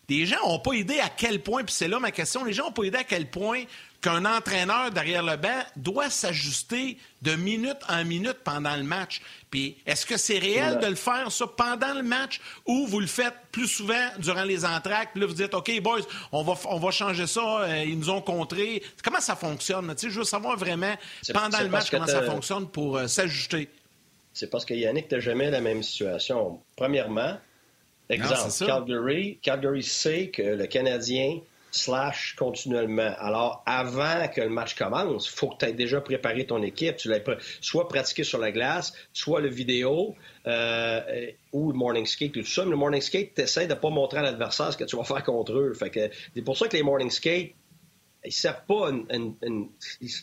les 0.09 0.25
gens 0.25 0.37
n'ont 0.45 0.59
pas 0.59 0.73
idée 0.73 0.99
à 0.99 1.09
quel 1.09 1.41
point, 1.41 1.63
puis 1.63 1.73
c'est 1.73 1.87
là 1.87 1.99
ma 1.99 2.11
question, 2.11 2.43
les 2.43 2.53
gens 2.53 2.65
n'ont 2.65 2.71
pas 2.71 2.83
idée 2.83 2.97
à 2.97 3.03
quel 3.03 3.29
point 3.29 3.63
qu'un 4.03 4.25
entraîneur 4.25 4.91
derrière 4.91 5.23
le 5.23 5.37
banc 5.37 5.63
doit 5.77 6.09
s'ajuster 6.09 6.97
de 7.21 7.35
minute 7.35 7.77
en 7.87 8.03
minute 8.03 8.37
pendant 8.43 8.75
le 8.75 8.83
match. 8.83 9.21
Puis 9.49 9.77
est-ce 9.85 10.05
que 10.05 10.17
c'est 10.17 10.39
réel 10.39 10.79
de 10.79 10.87
le 10.87 10.95
faire, 10.95 11.31
ça, 11.31 11.47
pendant 11.47 11.93
le 11.93 12.03
match, 12.03 12.41
ou 12.65 12.85
vous 12.85 12.99
le 12.99 13.07
faites 13.07 13.33
plus 13.53 13.67
souvent 13.67 14.09
durant 14.19 14.43
les 14.43 14.65
entractes, 14.65 15.11
puis 15.13 15.21
là, 15.21 15.27
vous 15.27 15.33
dites, 15.33 15.53
OK, 15.53 15.71
boys, 15.81 16.01
on 16.33 16.43
va, 16.43 16.53
on 16.65 16.79
va 16.79 16.91
changer 16.91 17.27
ça, 17.27 17.61
euh, 17.61 17.83
ils 17.85 17.97
nous 17.97 18.09
ont 18.09 18.21
contré. 18.21 18.83
Comment 19.01 19.21
ça 19.21 19.37
fonctionne? 19.37 19.87
Tu 19.95 20.07
sais, 20.07 20.13
je 20.13 20.19
veux 20.19 20.25
savoir 20.25 20.57
vraiment, 20.57 20.93
pendant 21.33 21.61
le 21.61 21.69
match, 21.69 21.89
comment 21.89 22.07
ça 22.07 22.23
fonctionne 22.23 22.67
pour 22.67 22.97
euh, 22.97 23.07
s'ajuster. 23.07 23.69
C'est 24.33 24.49
parce 24.49 24.65
que 24.65 24.73
Yannick, 24.73 25.07
tu 25.07 25.21
jamais 25.21 25.49
la 25.49 25.61
même 25.61 25.81
situation. 25.81 26.59
Premièrement, 26.75 27.37
exemple, 28.09 28.65
Calgary, 28.65 29.39
Calgary 29.41 29.83
sait 29.83 30.29
que 30.29 30.41
le 30.41 30.67
Canadien 30.67 31.39
slash 31.73 32.35
continuellement. 32.37 33.13
Alors, 33.17 33.63
avant 33.65 34.27
que 34.27 34.41
le 34.41 34.49
match 34.49 34.75
commence, 34.75 35.27
il 35.27 35.35
faut 35.35 35.49
que 35.49 35.57
tu 35.57 35.65
aies 35.65 35.73
déjà 35.73 36.01
préparé 36.01 36.45
ton 36.45 36.61
équipe. 36.61 36.97
Tu 36.97 37.09
l'as 37.09 37.19
soit 37.61 37.87
pratiqué 37.87 38.23
sur 38.23 38.37
la 38.37 38.51
glace, 38.51 38.93
soit 39.11 39.41
le 39.41 39.49
vidéo 39.49 40.15
euh, 40.45 41.31
ou 41.51 41.71
le 41.71 41.77
morning 41.77 42.05
skate, 42.05 42.31
tout 42.31 42.43
ça. 42.43 42.63
Mais 42.63 42.71
le 42.71 42.77
morning 42.77 43.01
skate, 43.01 43.33
tu 43.33 43.41
essaies 43.41 43.65
de 43.65 43.73
ne 43.73 43.79
pas 43.79 43.89
montrer 43.89 44.19
à 44.19 44.21
l'adversaire 44.21 44.71
ce 44.71 44.77
que 44.77 44.83
tu 44.83 44.95
vas 44.95 45.03
faire 45.03 45.23
contre 45.23 45.53
eux. 45.53 45.73
Fait 45.73 45.89
que, 45.89 46.11
c'est 46.35 46.43
pour 46.43 46.57
ça 46.57 46.67
que 46.67 46.77
les 46.77 46.83
morning 46.83 47.09
skate, 47.09 47.53
ils 48.23 48.31
servent 48.31 48.65
pas 48.67 48.89
une, 48.89 49.35
une, 49.41 49.69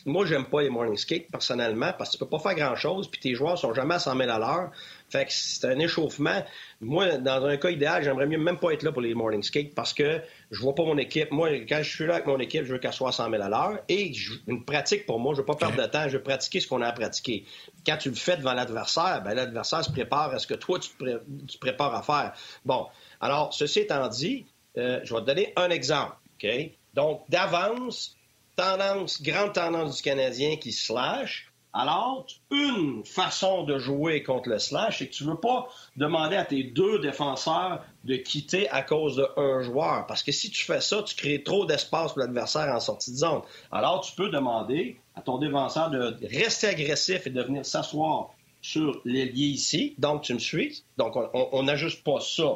Moi, 0.05 0.25
j'aime 0.25 0.45
pas 0.45 0.61
les 0.61 0.69
morning 0.69 0.97
skate 0.97 1.29
personnellement 1.29 1.91
parce 1.97 2.11
que 2.11 2.17
tu 2.17 2.19
peux 2.23 2.29
pas 2.29 2.39
faire 2.39 2.55
grand-chose 2.55 3.09
puis 3.09 3.19
tes 3.19 3.35
joueurs 3.35 3.57
sont 3.57 3.73
jamais 3.73 3.95
à 3.95 3.99
100 3.99 4.17
000 4.17 4.29
à 4.29 4.39
l'heure. 4.39 4.71
Fait 5.11 5.25
que 5.25 5.33
c'est 5.33 5.65
un 5.67 5.77
échauffement. 5.77 6.41
Moi, 6.79 7.17
dans 7.17 7.43
un 7.45 7.57
cas 7.57 7.69
idéal, 7.69 8.01
j'aimerais 8.01 8.27
mieux 8.27 8.37
même 8.37 8.57
pas 8.57 8.71
être 8.71 8.83
là 8.83 8.93
pour 8.93 9.01
les 9.01 9.13
morning 9.13 9.43
skate 9.43 9.75
parce 9.75 9.93
que 9.93 10.21
je 10.49 10.59
vois 10.61 10.73
pas 10.73 10.83
mon 10.83 10.97
équipe. 10.97 11.31
Moi, 11.31 11.49
quand 11.67 11.83
je 11.83 11.89
suis 11.89 12.07
là 12.07 12.15
avec 12.15 12.27
mon 12.27 12.39
équipe, 12.39 12.63
je 12.63 12.73
veux 12.73 12.79
qu'elle 12.79 12.93
soit 12.93 13.09
à 13.09 13.11
100 13.11 13.29
000 13.29 13.43
à 13.43 13.49
l'heure. 13.49 13.79
Et 13.89 14.13
une 14.47 14.63
pratique 14.63 15.05
pour 15.05 15.19
moi, 15.19 15.33
je 15.33 15.39
veux 15.39 15.45
pas 15.45 15.55
perdre 15.55 15.75
de 15.75 15.85
temps, 15.85 16.07
je 16.07 16.15
veux 16.15 16.23
pratiquer 16.23 16.61
ce 16.61 16.67
qu'on 16.67 16.81
a 16.81 16.87
à 16.87 16.93
pratiquer. 16.93 17.45
Quand 17.85 17.97
tu 17.97 18.09
le 18.09 18.15
fais 18.15 18.37
devant 18.37 18.53
l'adversaire, 18.53 19.21
ben 19.23 19.33
l'adversaire 19.33 19.83
se 19.83 19.91
prépare 19.91 20.33
à 20.33 20.39
ce 20.39 20.47
que 20.47 20.53
toi, 20.53 20.79
tu 20.79 20.89
te, 20.89 21.57
prépares 21.57 21.93
à 21.93 22.03
faire. 22.03 22.33
Bon. 22.63 22.87
Alors, 23.19 23.53
ceci 23.53 23.79
étant 23.79 24.07
dit, 24.07 24.45
euh, 24.77 25.01
je 25.03 25.13
vais 25.13 25.19
te 25.19 25.25
donner 25.25 25.53
un 25.57 25.69
exemple. 25.69 26.15
OK? 26.41 26.49
Donc, 26.93 27.23
d'avance, 27.29 28.15
tendance, 28.55 29.21
grande 29.21 29.53
tendance 29.53 29.97
du 29.97 30.01
Canadien 30.01 30.55
qui 30.55 30.71
slash. 30.71 31.50
Alors, 31.73 32.25
une 32.51 33.05
façon 33.05 33.63
de 33.63 33.77
jouer 33.77 34.23
contre 34.23 34.49
le 34.49 34.59
slash, 34.59 34.99
c'est 34.99 35.07
que 35.07 35.13
tu 35.13 35.23
ne 35.23 35.29
veux 35.29 35.39
pas 35.39 35.67
demander 35.95 36.35
à 36.35 36.43
tes 36.43 36.63
deux 36.63 36.99
défenseurs 36.99 37.81
de 38.03 38.17
quitter 38.17 38.69
à 38.69 38.81
cause 38.81 39.15
d'un 39.37 39.61
joueur. 39.61 40.05
Parce 40.05 40.21
que 40.21 40.33
si 40.33 40.49
tu 40.49 40.65
fais 40.65 40.81
ça, 40.81 41.01
tu 41.03 41.15
crées 41.15 41.43
trop 41.43 41.65
d'espace 41.65 42.11
pour 42.11 42.19
l'adversaire 42.19 42.67
en 42.73 42.79
sortie 42.81 43.11
de 43.11 43.17
zone. 43.17 43.41
Alors, 43.71 44.01
tu 44.01 44.13
peux 44.15 44.29
demander 44.29 44.99
à 45.15 45.21
ton 45.21 45.37
défenseur 45.37 45.89
de 45.89 46.17
rester 46.27 46.67
agressif 46.67 47.27
et 47.27 47.29
de 47.29 47.41
venir 47.41 47.65
s'asseoir 47.65 48.31
sur 48.61 49.01
l'ailier 49.05 49.47
ici. 49.47 49.95
Donc, 49.97 50.23
tu 50.23 50.33
me 50.33 50.39
suis. 50.39 50.83
Donc, 50.97 51.15
on 51.33 51.63
n'ajuste 51.63 52.03
pas 52.03 52.19
ça. 52.19 52.53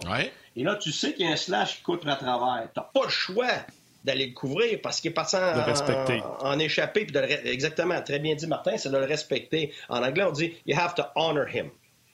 Et 0.57 0.63
là, 0.63 0.75
tu 0.75 0.91
sais 0.91 1.13
qu'il 1.13 1.25
y 1.25 1.29
a 1.29 1.31
un 1.31 1.37
slash 1.37 1.77
qui 1.77 1.83
coûte 1.83 2.05
à 2.05 2.15
travers. 2.15 2.69
Tu 2.73 2.79
n'as 2.79 2.85
pas 2.85 3.03
le 3.03 3.09
choix 3.09 3.47
d'aller 4.05 4.27
le 4.27 4.33
couvrir 4.33 4.79
parce 4.81 5.01
qu'il 5.01 5.11
est 5.11 5.13
parti 5.13 5.35
en, 5.35 6.47
en, 6.47 6.59
échappé. 6.59 7.05
Puis 7.05 7.17
exactement, 7.45 8.01
très 8.01 8.19
bien 8.19 8.35
dit 8.35 8.47
Martin, 8.47 8.77
c'est 8.77 8.89
de 8.89 8.97
le 8.97 9.05
respecter. 9.05 9.73
En 9.89 10.03
anglais, 10.03 10.23
on 10.23 10.31
dit 10.31 10.53
You 10.65 10.77
have 10.79 10.95
to 10.95 11.03
honor 11.15 11.47
him. 11.53 11.69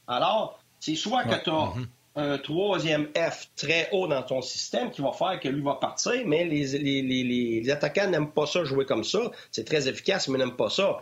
Alors, 0.08 0.60
c'est 0.80 0.96
soit 0.96 1.24
que 1.24 1.44
tu 1.44 1.50
as 1.50 1.54
mm-hmm. 1.54 1.86
un 2.16 2.38
troisième 2.38 3.08
F 3.16 3.50
très 3.56 3.90
haut 3.92 4.08
dans 4.08 4.24
ton 4.24 4.42
système 4.42 4.90
qui 4.90 5.02
va 5.02 5.12
faire 5.12 5.40
que 5.40 5.50
lui 5.50 5.62
va 5.62 5.76
partir, 5.76 6.24
mais 6.26 6.46
les, 6.46 6.66
les, 6.80 7.02
les, 7.02 7.24
les 7.62 7.70
attaquants 7.70 8.10
n'aiment 8.10 8.32
pas 8.32 8.46
ça 8.46 8.64
jouer 8.64 8.86
comme 8.86 9.04
ça. 9.04 9.20
C'est 9.52 9.66
très 9.66 9.88
efficace, 9.88 10.28
mais 10.28 10.38
n'aiment 10.38 10.56
pas 10.56 10.70
ça. 10.70 11.02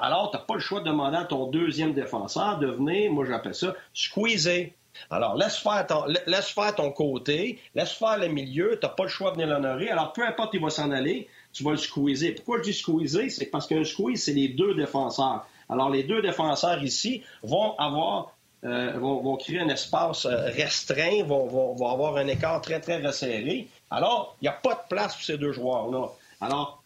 Alors, 0.00 0.30
tu 0.30 0.36
n'as 0.36 0.42
pas 0.42 0.54
le 0.54 0.60
choix 0.60 0.80
de 0.80 0.86
demander 0.86 1.18
à 1.18 1.24
ton 1.24 1.46
deuxième 1.46 1.92
défenseur 1.92 2.58
de 2.58 2.68
venir, 2.68 3.12
moi 3.12 3.24
j'appelle 3.26 3.54
ça, 3.54 3.74
squeezer. 3.94 4.72
Alors, 5.10 5.36
laisse 5.36 5.56
faire, 5.56 6.74
ton, 6.74 6.90
côté, 6.90 7.58
laisse 7.74 7.92
faire 7.92 8.18
le 8.18 8.28
milieu, 8.28 8.78
tu 8.80 8.86
n'as 8.86 8.92
pas 8.92 9.04
le 9.04 9.08
choix 9.08 9.30
de 9.30 9.36
venir 9.36 9.48
l'honorer. 9.48 9.90
Alors, 9.90 10.12
peu 10.12 10.24
importe 10.26 10.54
il 10.54 10.60
va 10.60 10.70
s'en 10.70 10.90
aller, 10.90 11.28
tu 11.52 11.64
vas 11.64 11.72
le 11.72 11.76
squeezer. 11.76 12.34
Pourquoi 12.34 12.58
je 12.58 12.64
dis 12.64 12.74
squeezer? 12.74 13.30
C'est 13.30 13.46
parce 13.46 13.66
qu'un 13.66 13.84
squeeze, 13.84 14.24
c'est 14.24 14.32
les 14.32 14.48
deux 14.48 14.74
défenseurs. 14.74 15.46
Alors, 15.68 15.90
les 15.90 16.02
deux 16.02 16.22
défenseurs 16.22 16.82
ici 16.82 17.22
vont 17.42 17.76
avoir 17.78 18.32
euh, 18.64 18.92
vont, 18.96 19.36
créer 19.38 19.58
un 19.58 19.68
espace 19.68 20.24
euh, 20.24 20.44
restreint, 20.50 21.24
vont, 21.24 21.46
vont, 21.48 21.88
avoir 21.88 22.16
un 22.16 22.28
écart 22.28 22.60
très, 22.60 22.78
très 22.78 23.04
resserré. 23.04 23.66
Alors, 23.90 24.36
il 24.40 24.44
n'y 24.44 24.48
a 24.48 24.52
pas 24.52 24.74
de 24.74 24.88
place 24.88 25.16
pour 25.16 25.24
ces 25.24 25.36
deux 25.36 25.50
joueurs-là. 25.50 26.10
Alors, 26.40 26.80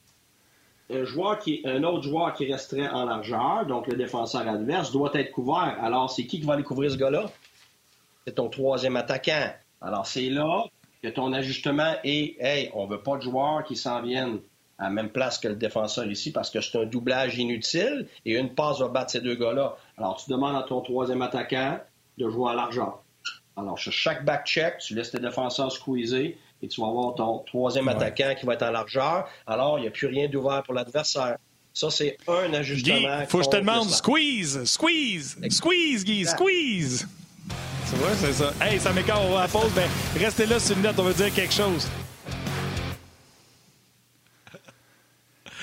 un, 0.90 1.04
joueur 1.04 1.38
qui, 1.38 1.60
un 1.66 1.82
autre 1.82 2.04
joueur 2.04 2.32
qui 2.32 2.50
resterait 2.50 2.88
en 2.88 3.04
largeur, 3.04 3.66
donc 3.66 3.88
le 3.88 3.96
défenseur 3.96 4.48
adverse, 4.48 4.90
doit 4.90 5.10
être 5.14 5.32
couvert. 5.32 5.76
Alors, 5.82 6.10
c'est 6.10 6.24
qui 6.24 6.40
qui 6.40 6.46
va 6.46 6.54
aller 6.54 6.62
couvrir 6.62 6.90
ce 6.90 6.96
gars-là? 6.96 7.26
C'est 8.26 8.34
ton 8.34 8.48
troisième 8.48 8.96
attaquant. 8.96 9.52
Alors, 9.80 10.06
c'est 10.06 10.28
là 10.30 10.64
que 11.02 11.08
ton 11.08 11.32
ajustement 11.32 11.94
est 12.02 12.36
hey, 12.40 12.70
on 12.74 12.86
veut 12.86 13.00
pas 13.00 13.16
de 13.16 13.22
joueurs 13.22 13.62
qui 13.64 13.76
s'en 13.76 14.02
viennent 14.02 14.40
à 14.78 14.84
la 14.84 14.90
même 14.90 15.10
place 15.10 15.38
que 15.38 15.48
le 15.48 15.54
défenseur 15.54 16.06
ici 16.06 16.32
parce 16.32 16.50
que 16.50 16.60
c'est 16.60 16.78
un 16.78 16.84
doublage 16.84 17.38
inutile 17.38 18.08
et 18.24 18.36
une 18.36 18.54
passe 18.54 18.80
va 18.80 18.88
battre 18.88 19.12
ces 19.12 19.20
deux 19.20 19.36
gars-là. 19.36 19.76
Alors, 19.96 20.16
tu 20.16 20.30
demandes 20.30 20.56
à 20.56 20.64
ton 20.64 20.80
troisième 20.80 21.22
attaquant 21.22 21.78
de 22.18 22.28
jouer 22.28 22.50
à 22.50 22.54
l'argent. 22.54 23.00
Alors, 23.56 23.78
sur 23.78 23.92
chaque 23.92 24.24
back-check, 24.24 24.78
tu 24.78 24.94
laisses 24.94 25.12
tes 25.12 25.20
défenseurs 25.20 25.70
squeezer 25.70 26.34
et 26.62 26.68
tu 26.68 26.80
vas 26.80 26.88
avoir 26.88 27.14
ton 27.14 27.38
troisième 27.40 27.88
attaquant 27.88 28.34
qui 28.38 28.44
va 28.44 28.54
être 28.54 28.64
en 28.64 28.70
largeur. 28.70 29.28
Alors, 29.46 29.78
il 29.78 29.82
n'y 29.82 29.88
a 29.88 29.90
plus 29.90 30.08
rien 30.08 30.28
d'ouvert 30.28 30.62
pour 30.62 30.74
l'adversaire. 30.74 31.36
Ça, 31.72 31.90
c'est 31.90 32.16
un 32.26 32.52
ajustement. 32.54 33.20
Il 33.20 33.26
faut 33.26 33.38
que 33.38 33.44
je 33.44 33.50
te 33.50 33.56
demande 33.56 33.88
squeeze, 33.88 34.64
squeeze, 34.64 35.38
squeeze, 35.50 36.04
Guy, 36.04 36.24
squeeze. 36.24 37.06
C'est 37.86 37.96
vrai, 37.98 38.12
c'est 38.18 38.32
ça. 38.32 38.52
Hey, 38.60 38.80
ça 38.80 38.92
m'écarte, 38.92 39.20
on 39.24 39.32
va 39.32 39.38
à 39.38 39.42
la 39.42 39.48
pause. 39.48 39.70
Ben, 39.74 39.88
restez 40.18 40.46
là 40.46 40.58
sur 40.58 40.76
une 40.76 40.82
note, 40.82 40.98
on 40.98 41.04
veut 41.04 41.14
dire 41.14 41.32
quelque 41.32 41.54
chose. 41.54 41.88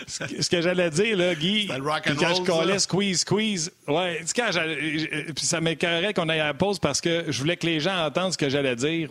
ce 0.08 0.50
que 0.50 0.62
j'allais 0.62 0.90
dire, 0.90 1.18
là, 1.18 1.36
Guy, 1.36 1.68
quand 1.68 2.36
je 2.36 2.46
collais 2.46 2.80
squeeze, 2.80 3.22
squeeze, 3.22 3.72
ouais, 3.88 4.22
quand 4.36 4.50
puis 5.36 5.46
ça 5.46 5.60
m'écœurait 5.60 6.14
qu'on 6.14 6.30
aille 6.30 6.40
à 6.40 6.48
la 6.48 6.54
pause 6.54 6.80
parce 6.80 7.02
que 7.02 7.26
je 7.28 7.40
voulais 7.40 7.58
que 7.58 7.66
les 7.66 7.80
gens 7.80 8.06
entendent 8.06 8.34
ce 8.34 8.38
que 8.38 8.50
j'allais 8.50 8.76
dire. 8.76 9.10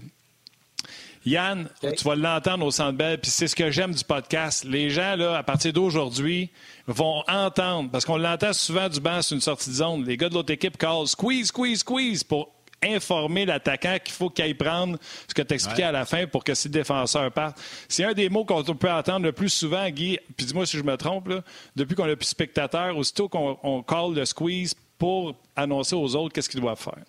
Yann, 1.25 1.68
tu 1.81 2.05
vas 2.05 2.16
l'entendre 2.16 2.66
au 2.66 2.70
Centre 2.70 2.96
Bell, 2.98 3.18
puis 3.18 3.31
c'est 3.31 3.46
ce 3.46 3.55
que 3.55 3.70
j'aime 3.70 3.92
du 3.92 4.03
podcast. 4.03 4.64
Les 4.64 4.90
gens, 4.90 5.14
là, 5.16 5.37
à 5.37 5.42
partir 5.42 5.72
d'aujourd'hui, 5.72 6.51
vont 6.88 7.22
entendre, 7.29 7.90
parce 7.90 8.05
qu'on 8.05 8.16
l'entend 8.16 8.53
souvent 8.53 8.88
du 8.88 9.01
banc 9.01 9.22
sur 9.22 9.37
une 9.37 9.40
sortie 9.40 9.70
de 9.70 9.75
zone. 9.75 10.05
Les 10.05 10.16
gars 10.16 10.29
de 10.29 10.35
l'autre 10.35 10.53
équipe 10.53 10.77
callent 10.77 11.07
squeeze, 11.07 11.48
squeeze, 11.48 11.81
squeeze 11.81 12.25
pour 12.25 12.51
informer 12.82 13.44
l'attaquant 13.44 13.98
qu'il 14.02 14.14
faut 14.14 14.30
qu'il 14.30 14.44
aille 14.44 14.54
prendre 14.54 14.98
ce 15.28 15.34
que 15.34 15.42
tu 15.42 15.54
expliquais 15.54 15.84
à 15.84 15.92
la 15.92 16.04
fin 16.04 16.26
pour 16.26 16.44
que 16.44 16.54
ses 16.54 16.68
défenseurs 16.68 17.30
partent. 17.32 17.60
C'est 17.88 18.04
un 18.04 18.12
des 18.12 18.28
mots 18.28 18.44
qu'on 18.44 18.62
peut 18.62 18.90
entendre 18.90 19.26
le 19.26 19.32
plus 19.32 19.48
souvent, 19.48 19.88
Guy, 19.88 20.18
puis 20.36 20.46
dis-moi 20.46 20.66
si 20.66 20.76
je 20.76 20.82
me 20.82 20.96
trompe, 20.96 21.28
là, 21.28 21.42
depuis 21.76 21.94
qu'on 21.94 22.08
a 22.08 22.16
plus 22.16 22.28
spectateurs, 22.28 22.96
aussitôt 22.96 23.28
qu'on 23.28 23.82
call 23.82 24.14
le 24.14 24.24
squeeze 24.24 24.74
pour 24.98 25.34
annoncer 25.56 25.94
aux 25.94 26.14
autres 26.16 26.32
qu'est-ce 26.32 26.48
qu'ils 26.48 26.60
doivent 26.60 26.78
faire. 26.78 27.04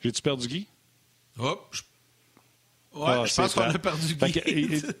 J'ai-tu 0.00 0.22
perdu 0.22 0.46
Guy? 0.46 0.66
Hop! 1.38 1.68
Je... 1.70 1.82
Ouais, 2.94 3.06
ah, 3.06 3.24
je 3.24 3.34
pense 3.34 3.54
qu'on 3.54 3.62
a 3.62 3.78
perdu 3.78 4.14
Guy. 4.14 4.82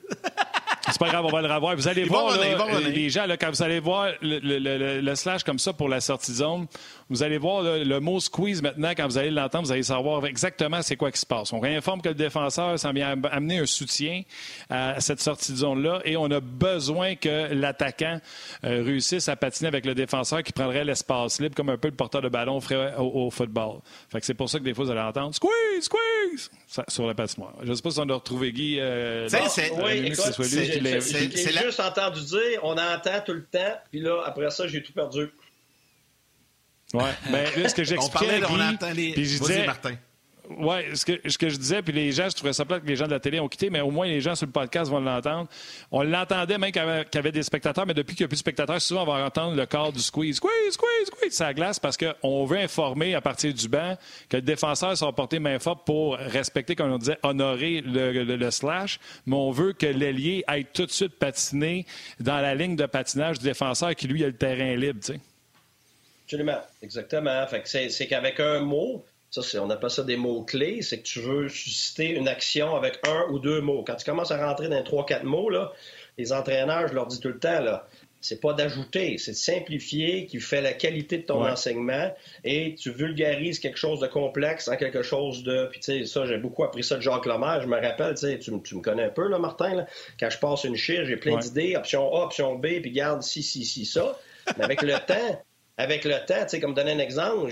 C'est 0.90 0.98
pas 0.98 1.08
grave, 1.08 1.24
on 1.24 1.30
va 1.30 1.42
le 1.42 1.52
revoir. 1.52 1.76
Vous 1.76 1.88
allez 1.88 2.04
voir, 2.04 2.36
les 2.38 3.10
gens, 3.10 3.26
là, 3.26 3.36
quand 3.36 3.50
vous 3.50 3.62
allez 3.62 3.80
voir 3.80 4.12
le, 4.22 5.14
slash 5.14 5.44
comme 5.44 5.58
ça 5.58 5.72
pour 5.72 5.88
la 5.88 6.00
sortie 6.00 6.32
zone, 6.32 6.66
vous 7.10 7.22
allez 7.22 7.38
voir 7.38 7.62
le 7.62 7.98
mot 8.00 8.20
squeeze 8.20 8.62
maintenant, 8.62 8.90
quand 8.90 9.06
vous 9.06 9.18
allez 9.18 9.30
l'entendre, 9.30 9.66
vous 9.66 9.72
allez 9.72 9.82
savoir 9.82 10.26
exactement 10.26 10.82
c'est 10.82 10.96
quoi 10.96 11.10
qui 11.10 11.20
se 11.20 11.26
passe. 11.26 11.52
On 11.52 11.60
réinforme 11.60 12.02
que 12.02 12.08
le 12.08 12.14
défenseur 12.14 12.78
s'en 12.78 12.92
vient 12.92 13.16
amener 13.30 13.58
un 13.58 13.66
soutien 13.66 14.22
à 14.68 15.00
cette 15.00 15.20
sortie 15.20 15.52
de 15.52 15.58
zone-là 15.58 16.00
et 16.04 16.16
on 16.16 16.30
a 16.30 16.40
besoin 16.40 17.14
que 17.14 17.52
l'attaquant 17.52 18.20
euh, 18.64 18.82
réussisse 18.82 19.28
à 19.28 19.36
patiner 19.36 19.68
avec 19.68 19.86
le 19.86 19.94
défenseur 19.94 20.42
qui 20.42 20.52
prendrait 20.52 20.84
l'espace 20.84 21.40
libre 21.40 21.54
comme 21.54 21.70
un 21.70 21.78
peu 21.78 21.88
le 21.88 21.94
porteur 21.94 22.22
de 22.22 22.28
ballon 22.28 22.60
ferait 22.60 22.94
au, 22.98 23.30
football. 23.30 23.80
Fait 24.10 24.20
que 24.20 24.26
c'est 24.26 24.34
pour 24.34 24.48
ça 24.48 24.58
que 24.58 24.64
des 24.64 24.74
fois, 24.74 24.84
vous 24.84 24.90
allez 24.90 25.00
entendre 25.00 25.34
squeeze, 25.34 25.84
squeeze 25.84 26.50
sur 26.88 27.06
la 27.06 27.14
patinoire. 27.14 27.54
Je 27.62 27.70
ne 27.70 27.74
sais 27.74 27.82
pas 27.82 27.90
si 27.90 28.00
on 28.00 28.08
a 28.08 28.14
retrouvé 28.14 28.52
Guy. 28.52 28.78
Euh, 28.80 29.28
c'est 29.28 29.70
oui, 29.72 30.12
j'ai 30.14 31.64
juste 31.64 31.80
entendu 31.80 32.20
dire, 32.22 32.60
on 32.62 32.72
entend 32.72 33.20
tout 33.24 33.32
le 33.32 33.44
temps, 33.44 33.78
puis 33.90 34.00
là, 34.00 34.22
après 34.24 34.50
ça, 34.50 34.66
j'ai 34.66 34.82
tout 34.82 34.92
perdu. 34.92 35.30
Oui, 36.94 37.04
mais 37.30 37.44
ben, 37.54 37.68
ce 37.68 37.74
que 37.74 37.84
j'expliquais, 37.84 38.40
Guy, 38.40 39.12
puis 39.12 39.24
je 39.24 39.38
disais... 39.38 39.66
Martin. 39.66 39.96
Oui, 40.56 40.76
ce 40.94 41.04
que, 41.04 41.20
ce 41.28 41.36
que 41.36 41.50
je 41.50 41.56
disais, 41.56 41.82
puis 41.82 41.92
les 41.92 42.10
gens, 42.10 42.28
je 42.30 42.34
trouvais 42.34 42.54
ça 42.54 42.64
plate 42.64 42.82
que 42.82 42.88
les 42.88 42.96
gens 42.96 43.04
de 43.04 43.10
la 43.10 43.20
télé 43.20 43.38
ont 43.38 43.48
quitté, 43.48 43.68
mais 43.68 43.82
au 43.82 43.90
moins 43.90 44.06
les 44.06 44.22
gens 44.22 44.34
sur 44.34 44.46
le 44.46 44.52
podcast 44.52 44.90
vont 44.90 45.00
l'entendre. 45.00 45.46
On 45.90 46.02
l'entendait 46.02 46.56
même 46.56 46.72
qu'il 46.72 46.82
y, 46.82 47.18
avait 47.18 47.32
des 47.32 47.42
spectateurs, 47.42 47.84
mais 47.84 47.92
depuis 47.92 48.16
qu'il 48.16 48.24
n'y 48.24 48.28
a 48.28 48.28
plus 48.28 48.36
de 48.36 48.40
spectateurs, 48.40 48.80
souvent 48.80 49.02
on 49.02 49.06
va 49.06 49.26
entendre 49.26 49.54
le 49.54 49.66
corps 49.66 49.92
du 49.92 50.00
squeeze. 50.00 50.36
Squeeze, 50.36 50.72
squeeze, 50.72 51.06
squeeze, 51.06 51.32
ça 51.34 51.52
glace 51.52 51.78
parce 51.78 51.98
qu'on 51.98 52.46
veut 52.46 52.58
informer 52.58 53.14
à 53.14 53.20
partir 53.20 53.52
du 53.52 53.68
banc 53.68 53.98
que 54.30 54.36
le 54.36 54.42
défenseur 54.42 54.96
soit 54.96 55.14
porté 55.14 55.38
main 55.38 55.58
forte 55.58 55.84
pour 55.84 56.16
respecter, 56.16 56.74
comme 56.74 56.92
on 56.92 56.98
disait, 56.98 57.18
honorer 57.22 57.82
le, 57.84 58.50
slash, 58.50 58.98
mais 59.26 59.36
on 59.36 59.50
veut 59.50 59.74
que 59.74 59.86
l'ailier 59.86 60.44
aille 60.46 60.66
tout 60.72 60.86
de 60.86 60.90
suite 60.90 61.18
patiner 61.18 61.84
dans 62.20 62.40
la 62.40 62.54
ligne 62.54 62.76
de 62.76 62.86
patinage 62.86 63.38
du 63.38 63.44
défenseur 63.44 63.94
qui, 63.94 64.08
lui, 64.08 64.24
a 64.24 64.28
le 64.28 64.36
terrain 64.36 64.74
libre, 64.76 65.00
tu 65.00 65.12
sais. 65.12 65.20
Absolument, 66.28 66.60
exactement. 66.82 67.46
c'est 67.64 68.06
qu'avec 68.06 68.38
un 68.38 68.60
mot, 68.60 69.02
ça, 69.30 69.40
on 69.62 69.70
appelle 69.70 69.88
ça 69.88 70.02
des 70.02 70.18
mots-clés, 70.18 70.82
c'est 70.82 70.98
que 70.98 71.04
tu 71.04 71.20
veux 71.20 71.48
susciter 71.48 72.10
une 72.10 72.28
action 72.28 72.76
avec 72.76 72.98
un 73.08 73.30
ou 73.30 73.38
deux 73.38 73.62
mots. 73.62 73.82
Quand 73.82 73.94
tu 73.94 74.04
commences 74.04 74.30
à 74.30 74.46
rentrer 74.46 74.68
dans 74.68 74.82
trois, 74.82 75.06
quatre 75.06 75.24
mots, 75.24 75.48
là, 75.48 75.72
les 76.18 76.34
entraîneurs, 76.34 76.86
je 76.88 76.92
leur 76.92 77.06
dis 77.06 77.18
tout 77.18 77.28
le 77.28 77.38
temps, 77.38 77.60
là, 77.60 77.88
c'est 78.20 78.42
pas 78.42 78.52
d'ajouter, 78.52 79.16
c'est 79.16 79.30
de 79.30 79.36
simplifier 79.38 80.26
qui 80.26 80.38
fait 80.38 80.60
la 80.60 80.74
qualité 80.74 81.16
de 81.16 81.22
ton 81.22 81.46
enseignement 81.46 82.14
et 82.44 82.74
tu 82.74 82.90
vulgarises 82.90 83.58
quelque 83.58 83.78
chose 83.78 84.00
de 84.00 84.06
complexe 84.06 84.68
en 84.68 84.76
quelque 84.76 85.00
chose 85.00 85.44
de. 85.44 85.66
Puis, 85.70 85.80
tu 85.80 86.00
sais, 86.00 86.04
ça, 86.04 86.26
j'ai 86.26 86.36
beaucoup 86.36 86.62
appris 86.62 86.84
ça 86.84 86.96
de 86.96 87.00
Jacques 87.00 87.24
Lemaire. 87.24 87.62
Je 87.62 87.68
me 87.68 87.80
rappelle, 87.80 88.16
tu 88.16 88.26
sais, 88.26 88.38
tu, 88.38 88.50
me 88.50 88.82
connais 88.82 89.04
un 89.04 89.10
peu, 89.10 89.28
là, 89.28 89.38
Martin, 89.38 89.76
là, 89.76 89.86
quand 90.20 90.28
je 90.28 90.38
passe 90.38 90.64
une 90.64 90.76
chire, 90.76 91.06
j'ai 91.06 91.16
plein 91.16 91.38
d'idées, 91.38 91.74
option 91.74 92.14
A, 92.14 92.24
option 92.24 92.56
B, 92.56 92.82
puis 92.82 92.90
garde 92.90 93.22
si, 93.22 93.42
si, 93.42 93.64
si, 93.64 93.86
ça. 93.86 94.18
Mais 94.58 94.64
avec 94.64 94.82
le 94.82 94.94
temps, 95.06 95.42
avec 95.78 96.04
le 96.04 96.14
temps, 96.26 96.42
tu 96.42 96.48
sais, 96.48 96.60
comme 96.60 96.74
donner 96.74 96.92
un 96.92 96.98
exemple, 96.98 97.50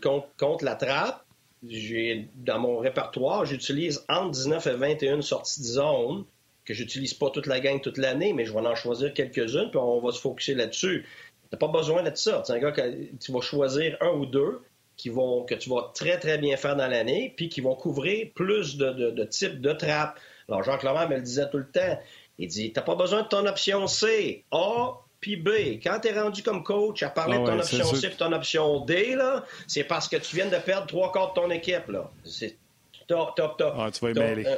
contre, 0.00 0.64
la 0.64 0.74
trappe, 0.74 1.24
dans 1.62 2.58
mon 2.58 2.78
répertoire, 2.78 3.44
j'utilise 3.44 4.04
entre 4.08 4.30
19 4.30 4.66
et 4.66 4.74
21 4.74 5.20
sorties 5.20 5.60
de 5.60 5.66
zone 5.66 6.24
que 6.64 6.74
j'utilise 6.74 7.14
pas 7.14 7.30
toute 7.30 7.46
la 7.46 7.60
gang 7.60 7.80
toute 7.80 7.98
l'année, 7.98 8.32
mais 8.32 8.44
je 8.44 8.52
vais 8.52 8.58
en 8.58 8.74
choisir 8.74 9.12
quelques-unes, 9.14 9.70
puis 9.70 9.78
on 9.78 10.00
va 10.00 10.10
se 10.10 10.20
focuser 10.20 10.54
là-dessus. 10.54 11.04
Tu 11.04 11.48
n'as 11.52 11.58
pas 11.58 11.68
besoin 11.68 12.02
de 12.02 12.12
ça. 12.14 12.42
C'est 12.44 12.54
un 12.54 12.58
gars 12.58 12.72
tu 12.72 13.32
vas 13.32 13.40
choisir 13.40 13.96
un 14.00 14.10
ou 14.10 14.26
deux 14.26 14.62
qui 14.96 15.10
vont, 15.10 15.44
que 15.44 15.54
tu 15.54 15.68
vas 15.68 15.92
très, 15.94 16.18
très 16.18 16.38
bien 16.38 16.56
faire 16.56 16.76
dans 16.76 16.88
l'année, 16.88 17.34
puis 17.36 17.48
qui 17.48 17.60
vont 17.60 17.74
couvrir 17.74 18.28
plus 18.34 18.76
de, 18.78 18.90
de, 19.10 19.24
types 19.24 19.60
de 19.60 19.72
trappes. 19.72 20.18
Alors, 20.48 20.62
Jean 20.62 20.78
Clément 20.78 21.06
me 21.08 21.16
le 21.16 21.22
disait 21.22 21.48
tout 21.50 21.58
le 21.58 21.68
temps. 21.70 22.00
Il 22.38 22.48
dit, 22.48 22.72
tu 22.72 22.78
n'as 22.78 22.84
pas 22.84 22.94
besoin 22.96 23.22
de 23.22 23.28
ton 23.28 23.46
option 23.46 23.86
C. 23.86 24.44
A, 24.50 24.94
puis 25.26 25.34
B. 25.34 25.80
Quand 25.82 25.98
tu 25.98 26.06
es 26.06 26.20
rendu 26.20 26.40
comme 26.44 26.62
coach 26.62 27.02
à 27.02 27.10
parler 27.10 27.36
ah 27.36 27.40
de 27.40 27.46
ton 27.46 27.58
option 27.58 27.84
C 27.96 28.06
et 28.06 28.10
ton 28.10 28.30
option 28.30 28.84
D, 28.84 29.18
c'est 29.66 29.82
parce 29.82 30.06
que 30.06 30.14
tu 30.14 30.36
viens 30.36 30.46
de 30.46 30.56
perdre 30.56 30.86
trois 30.86 31.10
quarts 31.10 31.34
de 31.34 31.40
ton 31.40 31.50
équipe. 31.50 31.88
Là. 31.88 32.08
C'est 32.22 32.56
top, 33.08 33.34
top, 33.34 33.58
top. 33.58 33.74
Ah, 33.76 33.90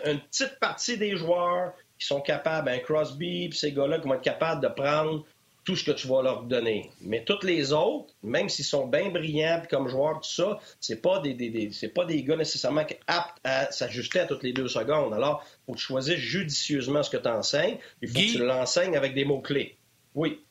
une 0.04 0.20
petite 0.20 0.58
partie 0.60 0.98
des 0.98 1.16
joueurs 1.16 1.72
qui 1.98 2.06
sont 2.06 2.20
capables, 2.20 2.68
un 2.68 2.80
Crosby, 2.80 3.48
puis 3.48 3.58
ces 3.58 3.72
gars-là 3.72 3.98
qui 3.98 4.08
vont 4.08 4.14
être 4.14 4.20
capables 4.20 4.62
de 4.62 4.68
prendre 4.68 5.24
tout 5.64 5.74
ce 5.74 5.84
que 5.84 5.92
tu 5.92 6.06
vas 6.06 6.20
leur 6.20 6.42
donner. 6.42 6.90
Mais 7.00 7.24
tous 7.24 7.46
les 7.46 7.72
autres, 7.72 8.12
même 8.22 8.50
s'ils 8.50 8.66
sont 8.66 8.86
bien 8.86 9.08
brillants 9.08 9.62
comme 9.70 9.88
joueurs, 9.88 10.20
tout 10.20 10.28
ça, 10.28 10.60
c'est 10.80 11.00
pas 11.00 11.20
des, 11.20 11.32
des, 11.32 11.70
c'est 11.72 11.88
pas 11.88 12.04
des 12.04 12.22
gars 12.24 12.36
nécessairement 12.36 12.84
aptes 13.06 13.38
à 13.42 13.72
s'ajuster 13.72 14.20
à 14.20 14.26
toutes 14.26 14.42
les 14.42 14.52
deux 14.52 14.68
secondes. 14.68 15.14
Alors, 15.14 15.42
il 15.46 15.64
faut 15.64 15.72
que 15.72 15.78
tu 15.78 15.84
choisisses 15.84 16.16
judicieusement 16.16 17.02
ce 17.02 17.08
que 17.08 17.16
tu 17.16 17.28
enseignes. 17.28 17.78
Il 18.02 18.08
faut 18.08 18.18
que 18.18 18.32
tu 18.32 18.44
l'enseignes 18.44 18.96
avec 18.98 19.14
des 19.14 19.24
mots-clés. 19.24 19.78
Oui. 20.14 20.42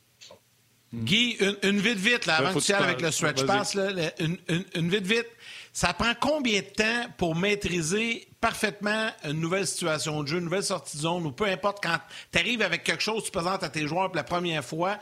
Guy, 0.93 1.38
une, 1.63 1.80
vite 1.80 1.97
vite, 1.97 2.26
là, 2.26 2.38
avant 2.38 2.54
que 2.54 2.63
tu 2.63 2.71
ailles 2.71 2.84
avec 2.84 3.02
le 3.02 3.12
stretch 3.12 3.45
pass, 3.45 3.73
là, 3.73 3.89
une, 4.19 4.38
une, 4.73 4.89
vite 4.89 5.06
vite. 5.06 5.28
Ça 5.73 5.93
prend 5.93 6.13
combien 6.19 6.62
de 6.62 6.65
temps 6.65 7.06
pour 7.17 7.36
maîtriser 7.36 8.28
parfaitement 8.39 9.10
une 9.26 9.39
nouvelle 9.39 9.67
situation 9.67 10.23
de 10.23 10.28
jeu, 10.28 10.38
une 10.38 10.45
nouvelle 10.45 10.63
sortie 10.63 10.97
de 10.97 11.02
zone, 11.02 11.26
ou 11.26 11.32
peu 11.32 11.45
importe, 11.45 11.84
quand 11.84 11.97
tu 12.32 12.39
arrives 12.39 12.62
avec 12.62 12.84
quelque 12.84 13.04
chose, 13.04 13.26
tu 13.26 13.32
présentes 13.32 13.63
à 13.63 13.69
tes 13.69 13.86
joueurs 13.86 14.08
pour 14.08 14.15
la 14.15 14.23
première 14.23 14.63
fois, 14.63 14.97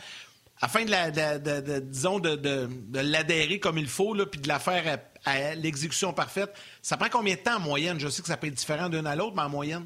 afin 0.59 0.85
de, 0.85 0.91
la, 0.91 1.11
de, 1.11 1.79
disons, 1.79 2.19
de, 2.19 2.69
l'adhérer 2.93 3.59
comme 3.59 3.77
il 3.77 3.87
faut, 3.87 4.15
puis 4.25 4.41
de 4.41 4.47
la 4.47 4.59
faire 4.59 4.99
à 5.25 5.55
l'exécution 5.55 6.13
parfaite, 6.13 6.53
ça 6.81 6.97
prend 6.97 7.09
combien 7.09 7.35
de 7.35 7.39
temps 7.39 7.57
en 7.57 7.59
moyenne? 7.59 7.99
Je 7.99 8.07
sais 8.07 8.21
que 8.21 8.27
ça 8.27 8.37
peut 8.37 8.47
être 8.47 8.53
différent 8.53 8.89
d'une 8.89 9.07
à 9.07 9.15
l'autre, 9.15 9.35
mais 9.35 9.43
en 9.43 9.49
moyenne? 9.49 9.85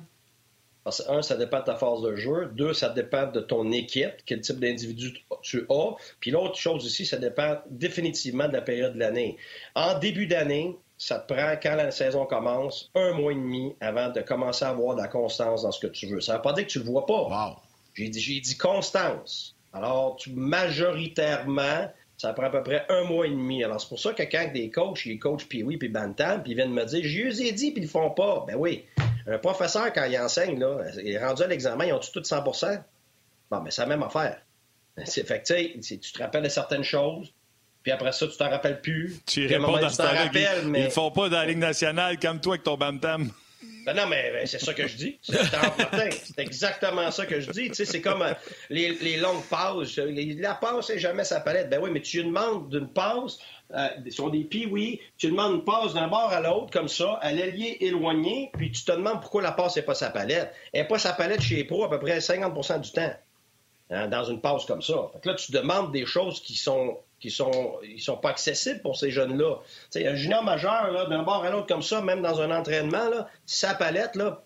Un, 0.86 1.22
ça 1.22 1.36
dépend 1.36 1.60
de 1.60 1.66
ta 1.66 1.76
phase 1.76 2.02
de 2.02 2.16
jeu. 2.16 2.50
Deux, 2.54 2.74
ça 2.74 2.90
dépend 2.90 3.28
de 3.28 3.40
ton 3.40 3.72
équipe, 3.72 4.14
quel 4.26 4.42
type 4.42 4.60
d'individu 4.60 5.14
tu 5.42 5.66
as. 5.70 5.96
Puis 6.20 6.32
l'autre 6.32 6.56
chose 6.56 6.86
aussi, 6.86 7.06
ça 7.06 7.18
dépend 7.18 7.58
définitivement 7.70 8.48
de 8.48 8.54
la 8.54 8.62
période 8.62 8.94
de 8.94 9.00
l'année. 9.00 9.38
En 9.76 10.00
début 10.00 10.28
d'année, 10.28 10.78
ça 10.98 11.20
te 11.20 11.34
prend, 11.34 11.56
quand 11.62 11.76
la 11.76 11.92
saison 11.92 12.26
commence, 12.26 12.92
un 12.96 13.14
mois 13.14 13.32
et 13.32 13.36
demi 13.36 13.76
avant 13.80 14.10
de 14.10 14.22
commencer 14.22 14.66
à 14.66 14.70
avoir 14.70 14.96
de 14.96 15.02
la 15.02 15.08
constance 15.08 15.64
dans 15.64 15.72
ce 15.72 15.80
que 15.80 15.88
tu 15.88 16.08
veux. 16.08 16.22
Ça 16.22 16.34
ne 16.34 16.38
veut 16.38 16.42
pas 16.42 16.54
dire 16.54 16.66
que 16.66 16.72
tu 16.72 16.80
ne 16.80 16.84
le 16.84 16.90
vois 16.90 17.06
pas. 17.06 17.56
J'ai 17.96 18.10
dit, 18.10 18.42
dit 18.42 18.58
constance. 18.58 19.56
Alors, 19.72 20.16
tu, 20.18 20.32
majoritairement, 20.32 21.90
ça 22.18 22.34
prend 22.34 22.48
à 22.48 22.50
peu 22.50 22.64
près 22.64 22.86
un 22.90 23.04
mois 23.04 23.28
et 23.28 23.30
demi. 23.30 23.64
Alors, 23.64 23.80
c'est 23.80 23.88
pour 23.88 24.00
ça 24.00 24.14
que 24.14 24.24
quand 24.24 24.52
des 24.54 24.70
coachs, 24.70 25.06
ils 25.06 25.20
coachent 25.20 25.48
puis 25.48 25.64
oui, 25.64 25.78
puis 25.78 25.88
Bantam, 25.88 26.44
puis 26.44 26.52
ils 26.52 26.56
viennent 26.56 26.74
me 26.74 26.84
dire, 26.84 27.02
je 27.04 27.42
ai 27.42 27.52
dit, 27.54 27.72
puis 27.72 27.82
ils 27.82 27.86
le 27.86 27.90
font 27.90 28.10
pas. 28.10 28.44
Ben 28.48 28.56
oui. 28.58 28.84
Un 29.30 29.38
professeur, 29.38 29.94
quand 29.94 30.06
il 30.06 30.18
enseigne, 30.20 30.60
là, 30.60 30.80
il 30.98 31.10
est 31.10 31.24
rendu 31.24 31.44
à 31.44 31.48
l'examen, 31.48 31.86
ils 31.86 31.94
ont 31.94 32.00
tout 32.00 32.20
100% 32.20 32.82
Bon, 33.52 33.62
mais 33.62 33.72
c'est 33.72 33.82
la 33.82 33.88
même 33.88 34.04
affaire. 34.04 34.42
C'est, 35.06 35.26
fait 35.26 35.42
que, 35.42 35.80
tu 35.80 36.12
te 36.12 36.20
rappelles 36.20 36.44
de 36.44 36.50
certaines 36.50 36.84
choses, 36.84 37.34
puis 37.84 37.92
après 37.92 38.12
ça, 38.12 38.28
tu 38.28 38.38
t'en 38.38 38.50
rappelles 38.50 38.82
plus. 38.82 39.18
Tu 39.26 39.48
réponds 39.48 39.78
dans 39.78 39.90
ce 39.90 40.02
rappelles, 40.02 40.66
mais... 40.66 40.82
Ils 40.82 40.86
ne 40.86 40.90
font 40.90 41.10
pas 41.10 41.30
dans 41.30 41.38
la 41.38 41.46
Ligue 41.46 41.58
nationale 41.58 42.20
comme 42.20 42.42
toi 42.42 42.56
avec 42.56 42.64
ton 42.64 42.76
Bantam. 42.76 43.32
Ben 43.86 43.94
non, 43.94 44.08
mais 44.08 44.32
ben, 44.32 44.46
c'est 44.46 44.60
ça 44.60 44.74
que 44.74 44.88
je 44.88 44.96
dis. 44.98 45.20
C'est 45.24 46.38
exactement 46.38 47.10
ça 47.12 47.26
que 47.26 47.40
je 47.40 47.50
dis. 47.52 47.70
Tu 47.70 47.76
sais, 47.76 47.86
c'est 47.86 48.02
comme 48.02 48.22
euh, 48.22 48.34
les, 48.70 48.90
les, 48.96 49.18
longues 49.18 49.44
pauses. 49.44 49.98
La 49.98 50.54
passe, 50.54 50.88
c'est 50.88 51.00
jamais 51.00 51.24
sa 51.24 51.40
palette. 51.40 51.70
Ben 51.70 51.80
oui, 51.82 51.90
mais 51.92 52.02
tu 52.02 52.18
lui 52.18 52.26
demandes 52.26 52.70
d'une 52.70 52.90
passe, 52.90 53.40
euh, 53.40 53.59
sur 54.10 54.32
des 54.32 54.48
oui, 54.70 55.00
tu 55.18 55.28
demandes 55.28 55.56
une 55.56 55.64
passe 55.64 55.94
d'un 55.94 56.08
bord 56.08 56.32
à 56.32 56.40
l'autre, 56.40 56.72
comme 56.72 56.88
ça, 56.88 57.14
à 57.22 57.32
l'allié 57.32 57.78
éloigné, 57.82 58.50
puis 58.54 58.72
tu 58.72 58.84
te 58.84 58.92
demandes 58.92 59.22
pourquoi 59.22 59.42
la 59.42 59.52
passe 59.52 59.76
n'est 59.76 59.84
pas 59.84 59.94
sa 59.94 60.10
palette. 60.10 60.54
Elle 60.74 60.82
n'est 60.82 60.88
pas 60.88 61.00
sa 61.00 61.14
palette 61.14 61.42
chez 61.42 61.58
les 61.58 61.64
pros 61.64 61.84
à 61.84 61.90
peu 61.90 62.00
près 62.00 62.20
50% 62.20 62.82
du 62.82 62.92
temps, 62.92 63.14
hein, 63.92 64.08
dans 64.08 64.24
une 64.24 64.42
passe 64.42 64.66
comme 64.66 64.82
ça. 64.82 65.10
Fait 65.14 65.20
que 65.20 65.30
là, 65.30 65.36
tu 65.36 65.52
demandes 65.52 65.92
des 65.92 66.06
choses 66.06 66.42
qui 66.42 66.56
sont 66.56 66.98
qui 67.20 67.32
sont 67.32 67.80
ils 67.84 68.02
sont 68.02 68.16
pas 68.18 68.30
accessibles 68.30 68.82
pour 68.82 68.98
ces 68.98 69.12
jeunes-là. 69.12 69.58
Un 69.96 70.16
junior 70.16 70.42
majeur, 70.42 71.10
d'un 71.10 71.24
bord 71.24 71.44
à 71.44 71.50
l'autre 71.52 71.68
comme 71.68 71.84
ça, 71.84 72.02
même 72.02 72.22
dans 72.22 72.40
un 72.42 72.50
entraînement, 72.50 73.10
là, 73.10 73.28
sa 73.46 73.74
palette, 73.74 74.16
là, 74.16 74.42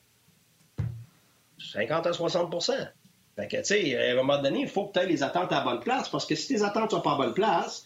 50 1.59 2.07
à 2.07 2.13
60 2.13 2.51
fait 3.36 3.47
que, 3.47 3.57
tu 3.57 3.63
sais, 3.63 3.97
à 3.97 4.12
un 4.12 4.15
moment 4.15 4.39
donné, 4.39 4.62
il 4.62 4.67
faut 4.67 4.86
que 4.86 4.93
tu 4.93 4.99
aies 4.99 5.07
les 5.07 5.23
attentes 5.23 5.51
à 5.51 5.59
la 5.59 5.63
bonne 5.63 5.79
place, 5.79 6.07
parce 6.09 6.25
que 6.25 6.36
si 6.36 6.49
tes 6.49 6.63
attentes 6.63 6.91
sont 6.91 7.01
pas 7.01 7.13
à 7.13 7.15
bonne 7.15 7.33
place, 7.33 7.86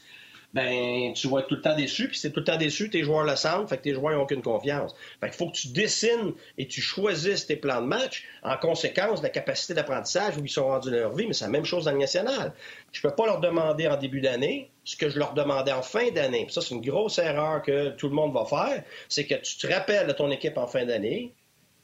ben 0.57 1.13
tu 1.13 1.29
vas 1.29 1.39
être 1.39 1.47
tout 1.47 1.55
le 1.55 1.61
temps 1.61 1.75
déçu, 1.75 2.07
puis 2.09 2.17
c'est 2.17 2.31
tout 2.31 2.39
le 2.39 2.45
temps 2.45 2.57
déçu, 2.57 2.89
tes 2.89 3.03
joueurs 3.03 3.23
le 3.23 3.35
sentent, 3.35 3.69
fait 3.69 3.77
que 3.77 3.83
tes 3.83 3.93
joueurs 3.93 4.15
n'ont 4.15 4.23
aucune 4.23 4.41
confiance. 4.41 4.95
Fait 5.21 5.27
qu'il 5.27 5.37
faut 5.37 5.47
que 5.49 5.55
tu 5.55 5.69
dessines 5.69 6.33
et 6.57 6.67
tu 6.67 6.81
choisisses 6.81 7.45
tes 7.45 7.55
plans 7.55 7.81
de 7.81 7.87
match 7.87 8.25
en 8.43 8.57
conséquence 8.57 9.21
de 9.21 9.23
la 9.23 9.29
capacité 9.29 9.73
d'apprentissage 9.73 10.37
où 10.37 10.43
ils 10.43 10.49
sont 10.49 10.67
rendus 10.67 10.89
leur 10.89 11.13
vie, 11.13 11.27
mais 11.27 11.33
c'est 11.33 11.45
la 11.45 11.51
même 11.51 11.65
chose 11.65 11.85
dans 11.85 11.91
le 11.91 11.99
national. 11.99 12.53
Je 12.91 13.01
peux 13.01 13.15
pas 13.15 13.25
leur 13.25 13.39
demander 13.39 13.87
en 13.87 13.97
début 13.97 14.21
d'année 14.21 14.71
ce 14.83 14.97
que 14.97 15.09
je 15.09 15.19
leur 15.19 15.33
demandais 15.33 15.71
en 15.71 15.81
fin 15.81 16.09
d'année. 16.11 16.47
Ça, 16.49 16.61
c'est 16.61 16.73
une 16.73 16.81
grosse 16.81 17.19
erreur 17.19 17.61
que 17.61 17.89
tout 17.89 18.09
le 18.09 18.15
monde 18.15 18.33
va 18.33 18.45
faire, 18.45 18.83
c'est 19.07 19.25
que 19.25 19.35
tu 19.35 19.57
te 19.57 19.67
rappelles 19.67 20.07
de 20.07 20.13
ton 20.13 20.31
équipe 20.31 20.57
en 20.57 20.67
fin 20.67 20.85
d'année, 20.85 21.33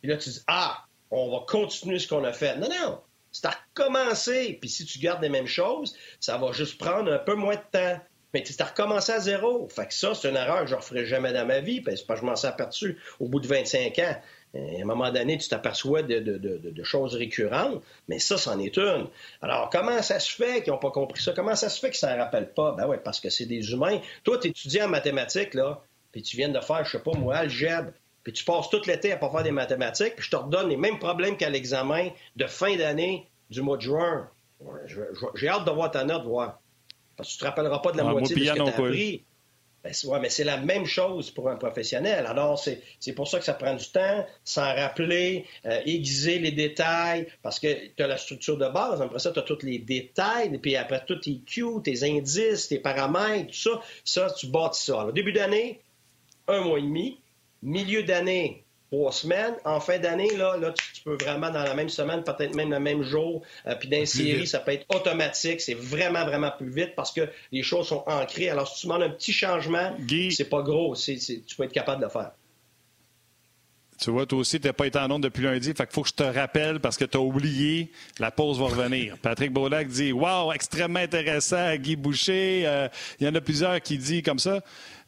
puis 0.02 0.10
là, 0.10 0.18
tu 0.18 0.30
dis, 0.30 0.42
ah, 0.48 0.86
on 1.12 1.32
va 1.32 1.46
continuer 1.48 2.00
ce 2.00 2.08
qu'on 2.08 2.24
a 2.24 2.34
fait. 2.34 2.58
Non, 2.58 2.68
non, 2.68 3.00
c'est 3.32 3.46
à 3.46 3.54
recommencer. 3.76 4.58
Puis 4.60 4.70
si 4.70 4.86
tu 4.86 5.00
gardes 5.00 5.22
les 5.22 5.30
mêmes 5.30 5.48
choses, 5.48 5.96
ça 6.20 6.38
va 6.38 6.52
juste 6.52 6.78
prendre 6.78 7.12
un 7.12 7.20
peu 7.20 7.36
moins 7.36 7.56
de 7.56 7.62
temps. 7.72 8.00
Mais 8.34 8.44
tu 8.44 8.54
as 8.60 8.66
recommencé 8.66 9.12
à 9.12 9.20
zéro. 9.20 9.68
Fait 9.70 9.88
que 9.88 9.94
ça, 9.94 10.16
c'est 10.16 10.30
une 10.30 10.36
erreur 10.36 10.62
que 10.62 10.68
je 10.68 10.76
ne 10.76 10.80
referai 10.80 11.06
jamais 11.06 11.34
dans 11.34 11.46
ma 11.46 11.60
vie, 11.60 11.82
parce 11.82 12.02
que 12.02 12.16
je 12.16 12.24
m'en 12.24 12.36
suis 12.36 12.48
aperçu 12.48 12.98
au 13.20 13.28
bout 13.28 13.40
de 13.40 13.48
25 13.48 14.00
ans. 14.00 14.16
À 14.56 14.82
un 14.82 14.86
moment 14.86 15.12
donné, 15.12 15.38
tu 15.38 15.50
t'aperçois 15.50 16.04
de, 16.04 16.84
choses 16.84 17.16
récurrentes, 17.16 17.82
mais 18.08 18.20
ça, 18.20 18.38
c'en 18.38 18.60
est 18.60 18.78
une. 18.78 19.08
Alors, 19.42 19.70
comment 19.72 20.02
ça 20.02 20.20
se 20.20 20.32
fait 20.32 20.62
qu'ils 20.62 20.74
n'ont 20.74 20.80
pas 20.80 20.92
compris 20.92 21.22
ça? 21.22 21.34
Comment 21.34 21.56
ça 21.56 21.70
se 21.70 21.80
fait 21.80 21.90
qu'ils 21.90 22.08
ne 22.08 22.14
s'en 22.14 22.18
rappellent 22.20 22.54
pas? 22.54 22.74
Ben 22.74 22.88
oui, 22.88 22.98
parce 23.04 23.20
que 23.20 23.30
c'est 23.30 23.46
des 23.46 23.72
humains. 23.72 24.00
Toi, 24.24 24.38
tu 24.40 24.50
étudies 24.50 24.82
en 24.82 24.90
mathématiques, 24.90 25.56
là, 25.56 25.82
puis 26.12 26.22
tu 26.22 26.38
viens 26.38 26.50
de 26.50 26.60
faire, 26.60 26.86
je 26.86 26.92
sais 26.92 27.04
pas 27.04 27.14
moi, 27.14 27.36
algèbre, 27.36 27.92
puis 28.24 28.32
tu 28.32 28.46
passes 28.46 28.70
tout 28.70 28.82
l'été 28.86 29.12
à 29.12 29.18
pas 29.18 29.30
faire 29.30 29.44
des 29.44 29.52
mathématiques, 29.52 30.16
puis 30.16 30.26
je 30.26 30.32
te 30.32 30.36
redonne 30.36 30.70
les 30.70 30.78
mêmes 30.78 31.00
problèmes 31.00 31.36
qu'à 31.36 31.50
l'examen 31.50 32.10
de 32.36 32.46
fin 32.46 32.76
d'année 32.76 33.28
du 33.50 33.62
mois 33.62 33.78
de 33.78 33.82
juin. 33.82 34.30
J'ai 35.36 35.48
hâte 35.48 35.66
de 35.66 35.72
voir 35.72 35.92
ta 35.92 36.04
note, 36.04 36.24
voir. 36.26 36.60
Parce 37.16 37.30
que 37.30 37.34
tu 37.34 37.38
ne 37.38 37.40
te 37.42 37.46
rappelleras 37.46 37.80
pas 37.80 37.92
de 37.92 37.98
la 37.98 38.04
moitié 38.06 38.36
de 38.36 38.44
ce 38.44 38.50
que 38.50 38.56
tu 38.56 38.62
as 38.62 38.68
appris. 38.68 39.24
Ben, 39.84 39.92
ouais, 40.06 40.20
mais 40.22 40.30
c'est 40.30 40.46
la 40.46 40.58
même 40.58 40.86
chose 40.86 41.30
pour 41.30 41.50
un 41.50 41.58
professionnel. 41.58 42.26
Alors, 42.26 42.58
c'est 42.58 43.14
pour 43.14 43.28
ça 43.28 43.40
que 43.40 43.44
ça 43.44 43.54
prend 43.54 43.74
du 43.74 43.86
temps, 43.90 44.26
s'en 44.46 44.74
rappeler, 44.74 45.46
euh, 45.66 45.82
aiguiser 45.86 46.40
les 46.40 46.54
détails, 46.54 47.28
parce 47.42 47.60
que 47.60 47.88
tu 47.94 48.02
as 48.02 48.08
la 48.08 48.16
structure 48.16 48.58
de 48.58 48.70
base, 48.70 49.02
après 49.02 49.20
ça, 49.20 49.34
tu 49.34 49.40
as 49.40 49.42
tous 49.42 49.62
les 49.64 49.80
détails, 49.80 50.58
puis 50.60 50.78
après 50.78 51.04
tous 51.06 51.18
tes 51.18 51.40
cues, 51.40 51.82
tes 51.84 52.04
indices, 52.10 52.70
tes 52.70 52.80
paramètres, 52.80 53.52
tout 53.52 53.60
ça, 53.60 53.82
ça, 54.06 54.32
tu 54.32 54.48
bâtis 54.48 54.86
ça. 54.86 55.02
Alors, 55.02 55.12
début 55.12 55.34
d'année, 55.34 55.82
un 56.48 56.62
mois 56.62 56.80
et 56.80 56.84
demi, 56.84 57.20
milieu 57.62 58.04
d'année, 58.04 58.64
trois 58.94 59.12
semaines. 59.12 59.56
En 59.66 59.80
fin 59.80 59.98
d'année, 59.98 60.36
là, 60.36 60.56
là 60.58 60.72
tu, 60.72 61.02
peux 61.04 61.18
vraiment, 61.20 61.50
dans 61.50 61.64
la 61.64 61.74
même 61.74 61.90
semaine, 61.90 62.24
peut-être 62.24 62.56
même 62.56 62.72
le 62.72 62.80
même 62.80 63.02
jour, 63.02 63.42
euh, 63.66 63.76
puis 63.76 63.90
dans 63.90 64.06
série, 64.06 64.46
ça 64.46 64.60
peut 64.60 64.72
être 64.72 64.86
automatique. 64.94 65.62
C'est 65.62 65.74
vraiment, 65.74 66.26
vraiment 66.26 66.52
plus 66.52 66.70
vite 66.70 66.94
parce 66.96 67.12
que 67.12 67.28
les 67.52 67.64
choses 67.64 67.88
sont 67.88 68.04
ancrées. 68.06 68.50
Alors, 68.50 68.68
si 68.68 68.82
tu 68.82 68.88
demandes 68.88 69.04
un 69.04 69.10
petit 69.10 69.34
changement, 69.34 69.96
c'est 70.32 70.50
pas 70.50 70.62
gros. 70.62 70.96
tu 70.96 71.56
peux 71.58 71.64
être 71.64 71.72
capable 71.72 72.02
de 72.02 72.06
le 72.06 72.12
faire. 72.12 72.32
Tu 74.00 74.12
vois, 74.12 74.26
toi 74.26 74.40
aussi, 74.40 74.60
tu 74.60 74.68
n'as 74.68 74.74
pas 74.74 74.86
été 74.86 75.00
en 75.00 75.10
onde 75.10 75.24
depuis 75.24 75.44
lundi. 75.44 75.74
Fait 75.74 75.86
qu'il 75.86 75.94
faut 75.94 76.02
que 76.02 76.10
je 76.10 76.14
te 76.14 76.24
rappelle 76.24 76.80
parce 76.80 76.98
que 76.98 77.06
tu 77.06 77.18
as 77.18 77.22
oublié. 77.22 77.92
La 78.20 78.32
pause 78.32 78.60
va 78.60 78.66
revenir. 78.66 79.18
Patrick 79.22 79.52
Baulac 79.52 79.88
dit 79.88 80.12
Wow, 80.12 80.52
extrêmement 80.52 81.00
intéressant, 81.00 81.76
Guy 81.76 81.96
Boucher. 81.96 82.64
Euh, 82.66 82.88
il 83.20 83.26
y 83.26 83.30
en 83.30 83.36
a 83.36 83.42
plusieurs 83.42 83.80
qui 83.82 83.98
disent 83.98 84.24
comme 84.24 84.40
ça. 84.40 84.62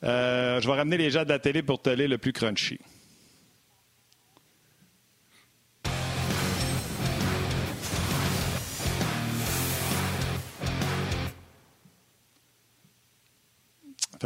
Euh, 0.04 0.62
je 0.62 0.68
vais 0.68 0.74
ramener 0.76 0.98
les 0.98 1.10
gens 1.10 1.24
de 1.24 1.30
la 1.30 1.40
télé 1.40 1.62
pour 1.62 1.82
te 1.82 1.90
le 1.90 2.18
plus 2.18 2.32
crunchy. 2.32 2.80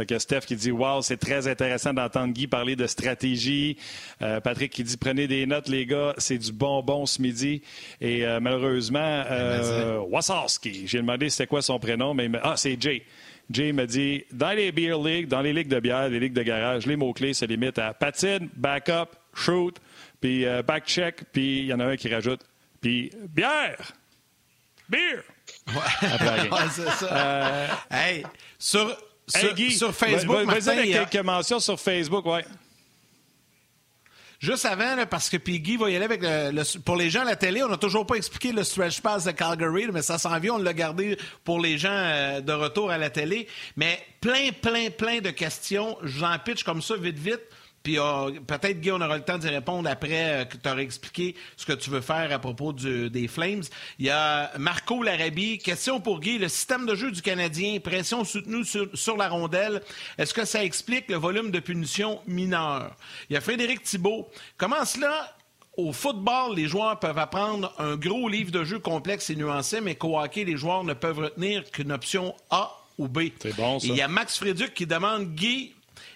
Fait 0.00 0.06
que 0.06 0.18
Steph 0.18 0.40
qui 0.46 0.56
dit 0.56 0.70
Wow, 0.70 1.02
c'est 1.02 1.18
très 1.18 1.46
intéressant 1.46 1.92
d'entendre 1.92 2.32
Guy 2.32 2.46
parler 2.46 2.74
de 2.74 2.86
stratégie. 2.86 3.76
Euh, 4.22 4.40
Patrick 4.40 4.72
qui 4.72 4.82
dit 4.82 4.96
Prenez 4.96 5.28
des 5.28 5.44
notes, 5.44 5.68
les 5.68 5.84
gars, 5.84 6.14
c'est 6.16 6.38
du 6.38 6.52
bonbon 6.52 7.04
ce 7.04 7.20
midi. 7.20 7.60
Et 8.00 8.24
euh, 8.24 8.40
malheureusement, 8.40 8.98
euh, 8.98 9.98
Wasowski, 9.98 10.86
j'ai 10.86 11.02
demandé 11.02 11.28
c'était 11.28 11.46
quoi 11.46 11.60
son 11.60 11.78
prénom, 11.78 12.14
mais 12.14 12.30
ah, 12.42 12.54
c'est 12.56 12.80
Jay. 12.80 13.02
Jay 13.50 13.74
me 13.74 13.84
dit 13.84 14.24
Dans 14.32 14.52
les 14.52 14.72
beer 14.72 14.96
leagues, 14.96 15.28
dans 15.28 15.42
les 15.42 15.52
ligues 15.52 15.68
de 15.68 15.80
bière, 15.80 16.08
les 16.08 16.18
ligues 16.18 16.32
de 16.32 16.44
garage, 16.44 16.86
les 16.86 16.96
mots-clés 16.96 17.34
se 17.34 17.44
limitent 17.44 17.78
à 17.78 17.92
patine, 17.92 18.48
backup, 18.56 19.10
shoot, 19.34 19.76
puis 20.18 20.46
back 20.66 20.86
check, 20.86 21.24
puis 21.30 21.58
il 21.58 21.66
y 21.66 21.74
en 21.74 21.80
a 21.80 21.84
un 21.84 21.96
qui 21.96 22.08
rajoute, 22.08 22.40
puis 22.80 23.10
bière. 23.28 23.92
Beer. 24.88 25.22
Ouais. 25.68 26.08
c'est 26.70 26.88
ça. 26.88 27.66
hey, 27.90 28.24
sur, 28.58 28.96
sur, 29.30 29.94
Facebook, 29.94 30.44
Martin, 30.44 30.70
avec 30.72 30.92
quelques 31.10 31.24
mentions 31.24 31.60
sur 31.60 31.78
Facebook, 31.78 32.26
ouais. 32.26 32.44
Juste 34.40 34.64
avant, 34.64 35.04
parce 35.04 35.28
que 35.28 35.36
puis 35.36 35.60
Guy 35.60 35.76
va 35.76 35.90
y 35.90 35.96
aller 35.96 36.04
avec 36.06 36.22
le, 36.22 36.78
Pour 36.80 36.96
les 36.96 37.10
gens 37.10 37.20
à 37.20 37.24
la 37.24 37.36
télé, 37.36 37.62
on 37.62 37.68
n'a 37.68 37.76
toujours 37.76 38.06
pas 38.06 38.14
expliqué 38.14 38.52
le 38.52 38.64
stretch 38.64 39.02
pass 39.02 39.24
de 39.24 39.32
Calgary, 39.32 39.88
mais 39.92 40.00
ça 40.00 40.16
s'en 40.16 40.38
vient, 40.38 40.54
on 40.54 40.58
l'a 40.58 40.72
gardé 40.72 41.18
pour 41.44 41.60
les 41.60 41.76
gens 41.76 41.92
euh, 41.92 42.40
de 42.40 42.52
retour 42.52 42.90
à 42.90 42.96
la 42.96 43.10
télé. 43.10 43.46
Mais 43.76 44.02
plein, 44.22 44.48
plein, 44.50 44.88
plein 44.88 45.20
de 45.20 45.28
questions. 45.28 45.98
J'en 46.02 46.38
pitch 46.38 46.64
comme 46.64 46.80
ça, 46.80 46.96
vite, 46.96 47.18
vite. 47.18 47.42
Puis 47.82 47.98
euh, 47.98 48.30
peut-être, 48.46 48.80
Guy, 48.80 48.92
on 48.92 49.00
aura 49.00 49.16
le 49.16 49.24
temps 49.24 49.38
d'y 49.38 49.48
répondre 49.48 49.88
après 49.88 50.42
euh, 50.42 50.44
que 50.44 50.56
tu 50.56 50.68
auras 50.68 50.80
expliqué 50.80 51.34
ce 51.56 51.64
que 51.64 51.72
tu 51.72 51.90
veux 51.90 52.02
faire 52.02 52.30
à 52.32 52.38
propos 52.38 52.72
des 52.72 53.28
Flames. 53.28 53.62
Il 53.98 54.06
y 54.06 54.10
a 54.10 54.50
Marco 54.58 55.02
Larabie. 55.02 55.58
Question 55.58 56.00
pour 56.00 56.20
Guy. 56.20 56.38
Le 56.38 56.48
système 56.48 56.86
de 56.86 56.94
jeu 56.94 57.10
du 57.10 57.22
Canadien, 57.22 57.80
pression 57.80 58.24
soutenue 58.24 58.64
sur, 58.64 59.16
la 59.16 59.28
rondelle, 59.28 59.82
est-ce 60.18 60.34
que 60.34 60.44
ça 60.44 60.62
explique 60.62 61.08
le 61.08 61.16
volume 61.16 61.50
de 61.50 61.58
punitions 61.58 62.20
mineures? 62.26 62.94
Il 63.28 63.34
y 63.34 63.36
a 63.36 63.40
Frédéric 63.40 63.82
Thibault. 63.82 64.28
Comment 64.56 64.84
cela 64.84 65.36
au 65.76 65.92
football, 65.92 66.56
les 66.56 66.66
joueurs 66.66 66.98
peuvent 66.98 67.18
apprendre 67.18 67.72
un 67.78 67.96
gros 67.96 68.28
livre 68.28 68.50
de 68.50 68.64
jeu 68.64 68.78
complexe 68.78 69.30
et 69.30 69.36
nuancé, 69.36 69.80
mais 69.80 69.94
qu'au 69.94 70.18
hockey, 70.18 70.44
les 70.44 70.56
joueurs 70.56 70.84
ne 70.84 70.92
peuvent 70.92 71.20
retenir 71.20 71.70
qu'une 71.70 71.92
option 71.92 72.34
A 72.50 72.76
ou 72.98 73.08
B? 73.08 73.28
C'est 73.40 73.56
bon, 73.56 73.78
ça. 73.78 73.86
il 73.86 73.94
y 73.94 74.02
a 74.02 74.08
Max 74.08 74.36
Fréduc 74.36 74.74
qui 74.74 74.86
demande 74.86 75.34
Guy, 75.34 75.72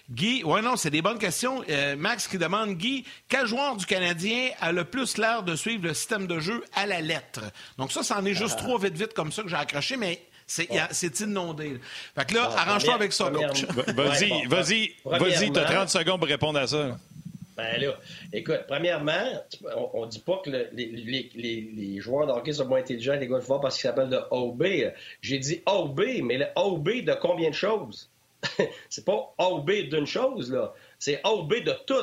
Guy, 0.09 0.43
oui, 0.43 0.61
non, 0.61 0.75
c'est 0.75 0.89
des 0.89 1.01
bonnes 1.01 1.19
questions. 1.19 1.63
Euh, 1.69 1.95
Max 1.95 2.27
qui 2.27 2.37
demande, 2.37 2.75
Guy, 2.75 3.05
quel 3.27 3.47
joueur 3.47 3.75
du 3.75 3.85
Canadien 3.85 4.49
a 4.61 4.71
le 4.71 4.85
plus 4.85 5.17
l'air 5.17 5.43
de 5.43 5.55
suivre 5.55 5.83
le 5.87 5.93
système 5.93 6.27
de 6.27 6.39
jeu 6.39 6.63
à 6.73 6.85
la 6.85 7.01
lettre? 7.01 7.41
Donc 7.77 7.91
ça, 7.91 8.03
c'en 8.03 8.23
est 8.25 8.33
juste 8.33 8.57
trop 8.57 8.77
vite, 8.77 8.95
vite 8.95 9.13
comme 9.13 9.31
ça 9.31 9.43
que 9.43 9.49
j'ai 9.49 9.55
accroché, 9.55 9.97
mais 9.97 10.21
c'est, 10.47 11.19
inondé. 11.21 11.79
Fait 12.15 12.25
que 12.25 12.35
là, 12.35 12.51
arrange-toi 12.55 12.93
avec 12.93 13.13
ça, 13.13 13.29
Vas-y, 13.29 14.45
vas-y, 14.47 14.95
vas-y, 15.05 15.51
t'as 15.51 15.65
30 15.65 15.89
secondes 15.89 16.19
pour 16.19 16.29
répondre 16.29 16.59
à 16.59 16.67
ça. 16.67 16.97
Ben 17.55 17.79
là, 17.79 17.97
écoute, 18.33 18.61
premièrement, 18.67 19.43
on, 19.93 20.05
ne 20.05 20.11
dit 20.11 20.19
pas 20.19 20.41
que 20.43 20.49
les, 20.49 21.99
joueurs 22.01 22.27
de 22.27 22.33
hockey 22.33 22.51
sont 22.51 22.67
moins 22.67 22.79
intelligents 22.79 23.13
que 23.13 23.19
les 23.19 23.27
gars 23.27 23.39
de 23.39 23.45
parce 23.45 23.75
qu'ils 23.75 23.89
s'appellent 23.89 24.09
de 24.09 24.19
OB. 24.29 24.65
J'ai 25.21 25.39
dit 25.39 25.61
OB, 25.65 26.01
mais 26.23 26.37
le 26.37 26.47
OB 26.57 26.89
de 27.05 27.13
combien 27.13 27.49
de 27.49 27.55
choses? 27.55 28.09
c'est 28.89 29.05
pas 29.05 29.33
A 29.37 29.49
d'une 29.65 30.05
chose, 30.05 30.51
là. 30.51 30.73
C'est 30.99 31.21
A 31.23 31.29
de 31.29 31.85
tout. 31.85 31.95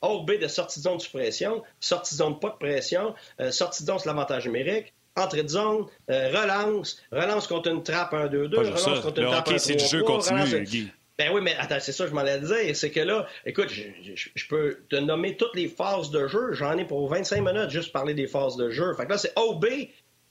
A 0.00 0.08
de 0.24 0.46
sortie 0.46 0.78
de 0.78 0.84
zone 0.84 0.96
de 0.98 1.02
suppression, 1.02 1.62
sortie 1.80 2.14
de 2.14 2.18
zone 2.18 2.38
pas 2.38 2.50
de 2.50 2.56
pression, 2.56 3.14
euh, 3.40 3.50
sortie 3.50 3.82
de 3.82 3.88
zone 3.88 3.98
sur 3.98 4.08
l'avantage 4.08 4.46
numérique, 4.46 4.94
entrée 5.16 5.42
de 5.42 5.48
zone, 5.48 5.86
euh, 6.08 6.28
relance, 6.28 7.02
relance 7.10 7.48
contre 7.48 7.68
une 7.70 7.82
trappe 7.82 8.12
1-2-2, 8.12 8.56
relance 8.56 8.84
contre 9.00 9.20
une 9.20 9.26
trappe 9.26 9.48
1-3-3. 9.48 9.58
c'est 9.58 9.74
du 9.74 9.84
jeu 9.84 10.02
continu, 10.02 10.62
Guy. 10.62 10.92
Ben 11.18 11.32
oui, 11.34 11.40
mais 11.42 11.56
attends, 11.58 11.80
c'est 11.80 11.90
ça 11.90 12.04
que 12.04 12.10
je 12.10 12.14
m'en 12.14 12.20
allais 12.20 12.38
dire. 12.38 12.76
C'est 12.76 12.92
que 12.92 13.00
là, 13.00 13.26
écoute, 13.44 13.70
je, 13.70 14.46
peux 14.48 14.84
te 14.88 14.94
nommer 14.94 15.36
toutes 15.36 15.56
les 15.56 15.66
phases 15.66 16.10
de 16.10 16.28
jeu. 16.28 16.52
J'en 16.52 16.78
ai 16.78 16.84
pour 16.84 17.08
25 17.08 17.40
minutes 17.40 17.70
juste 17.70 17.92
parler 17.92 18.14
des 18.14 18.28
phases 18.28 18.56
de 18.56 18.70
jeu. 18.70 18.94
Fait 18.94 19.04
que 19.04 19.10
là, 19.10 19.18
c'est 19.18 19.32
OB 19.36 19.66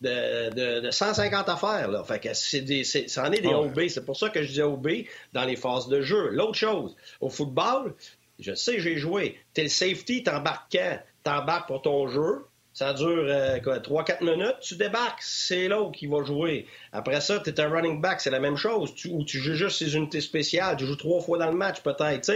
de, 0.01 0.81
de, 0.81 0.91
150 0.91 1.49
affaires. 1.49 1.89
Là. 1.89 2.03
Fait 2.03 2.19
que 2.19 2.33
c'est 2.33 2.62
des, 2.62 2.83
c'est, 2.83 3.07
ça 3.07 3.27
en 3.27 3.31
est 3.31 3.41
des 3.41 3.49
ah 3.51 3.62
OB. 3.62 3.88
C'est 3.88 4.05
pour 4.05 4.17
ça 4.17 4.29
que 4.29 4.43
je 4.43 4.51
dis 4.51 4.62
OB 4.62 4.88
dans 5.33 5.45
les 5.45 5.55
phases 5.55 5.88
de 5.88 6.01
jeu. 6.01 6.29
L'autre 6.31 6.55
chose, 6.55 6.95
au 7.21 7.29
football, 7.29 7.93
je 8.39 8.53
sais, 8.53 8.79
j'ai 8.79 8.97
joué. 8.97 9.38
T'es 9.53 9.63
le 9.63 9.69
safety, 9.69 10.23
t'embarques 10.23 10.71
quand? 10.71 10.99
T'embarques 11.23 11.67
pour 11.67 11.81
ton 11.81 12.07
jeu. 12.07 12.45
Ça 12.73 12.93
dure 12.93 13.07
euh, 13.07 13.57
3-4 13.57 14.23
minutes. 14.23 14.57
Tu 14.62 14.75
débarques, 14.75 15.23
c'est 15.23 15.67
l'autre 15.67 15.93
qui 15.93 16.05
va 16.05 16.23
jouer. 16.23 16.67
Après 16.91 17.19
ça, 17.21 17.39
tu 17.39 17.49
es 17.49 17.60
un 17.60 17.69
running 17.69 17.99
back, 18.01 18.21
c'est 18.21 18.29
la 18.29 18.39
même 18.39 18.55
chose. 18.55 18.93
Tu, 18.93 19.10
ou 19.10 19.23
tu 19.23 19.39
joues 19.39 19.55
juste 19.55 19.79
ces 19.79 19.95
unités 19.95 20.21
spéciales. 20.21 20.77
Tu 20.77 20.86
joues 20.86 20.95
trois 20.95 21.19
fois 21.19 21.39
dans 21.39 21.49
le 21.49 21.57
match, 21.57 21.81
peut-être. 21.81 22.31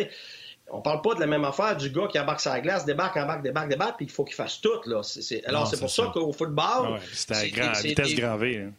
On 0.74 0.82
parle 0.82 1.02
pas 1.02 1.14
de 1.16 1.20
la 1.20 1.28
même 1.28 1.46
affaire 1.46 1.76
du 1.76 1.90
gars 1.90 2.08
qui 2.08 2.20
embarque 2.20 2.40
sa 2.40 2.60
glace, 2.62 2.86
débarque, 2.86 3.18
embarque, 3.18 3.44
débarque, 3.44 3.70
débarque, 3.70 3.98
puis 3.98 4.06
il 4.06 4.12
faut 4.12 4.24
qu'il 4.24 4.36
fasse 4.36 4.62
tout. 4.62 4.82
Là. 4.86 5.02
Alors, 5.46 5.68
c'est 5.68 5.80
pour 5.80 5.90
ça, 5.90 6.12
qu'au 6.14 6.32
football. 6.32 7.00
c'est 7.14 7.32
à, 7.32 7.48
grand, 7.50 7.74
vitesse. 7.74 8.20
Hein. 8.20 8.72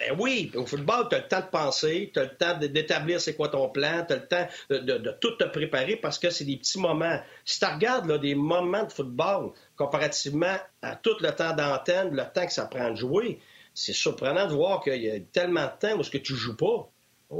Ben 0.00 0.16
oui, 0.18 0.50
au 0.56 0.66
football, 0.66 1.06
tu 1.08 1.14
as 1.14 1.20
le 1.20 1.28
temps 1.28 1.40
de 1.40 1.46
penser, 1.46 2.10
tu 2.12 2.18
as 2.18 2.24
le 2.24 2.36
temps 2.36 2.58
d'établir 2.58 3.20
c'est 3.20 3.36
quoi 3.36 3.48
ton 3.48 3.68
plan, 3.68 4.04
tu 4.06 4.12
as 4.12 4.16
le 4.16 4.26
temps 4.26 4.48
de, 4.70 5.16
tout 5.20 5.32
te 5.32 5.44
préparer 5.44 5.96
parce 5.96 6.18
que 6.18 6.30
c'est 6.30 6.44
des 6.44 6.56
petits 6.56 6.80
moments. 6.80 7.20
Si 7.44 7.60
tu 7.60 7.66
regardes 7.66 8.06
là, 8.06 8.18
des 8.18 8.34
moments 8.34 8.84
de 8.84 8.92
football 8.92 9.52
comparativement 9.76 10.56
à 10.82 10.96
tout 10.96 11.16
le 11.20 11.30
temps 11.30 11.54
d'antenne, 11.54 12.10
le 12.10 12.24
temps 12.32 12.46
que 12.46 12.52
ça 12.52 12.66
prend 12.66 12.90
de 12.90 12.96
jouer, 12.96 13.38
c'est 13.72 13.92
surprenant 13.92 14.46
de 14.46 14.54
voir 14.54 14.82
qu'il 14.82 15.02
y 15.02 15.10
a 15.10 15.20
tellement 15.32 15.66
de 15.66 15.78
temps 15.78 15.96
où 15.96 16.02
ce 16.02 16.10
que 16.10 16.18
tu 16.18 16.34
joues 16.34 16.56
pas. 16.56 16.88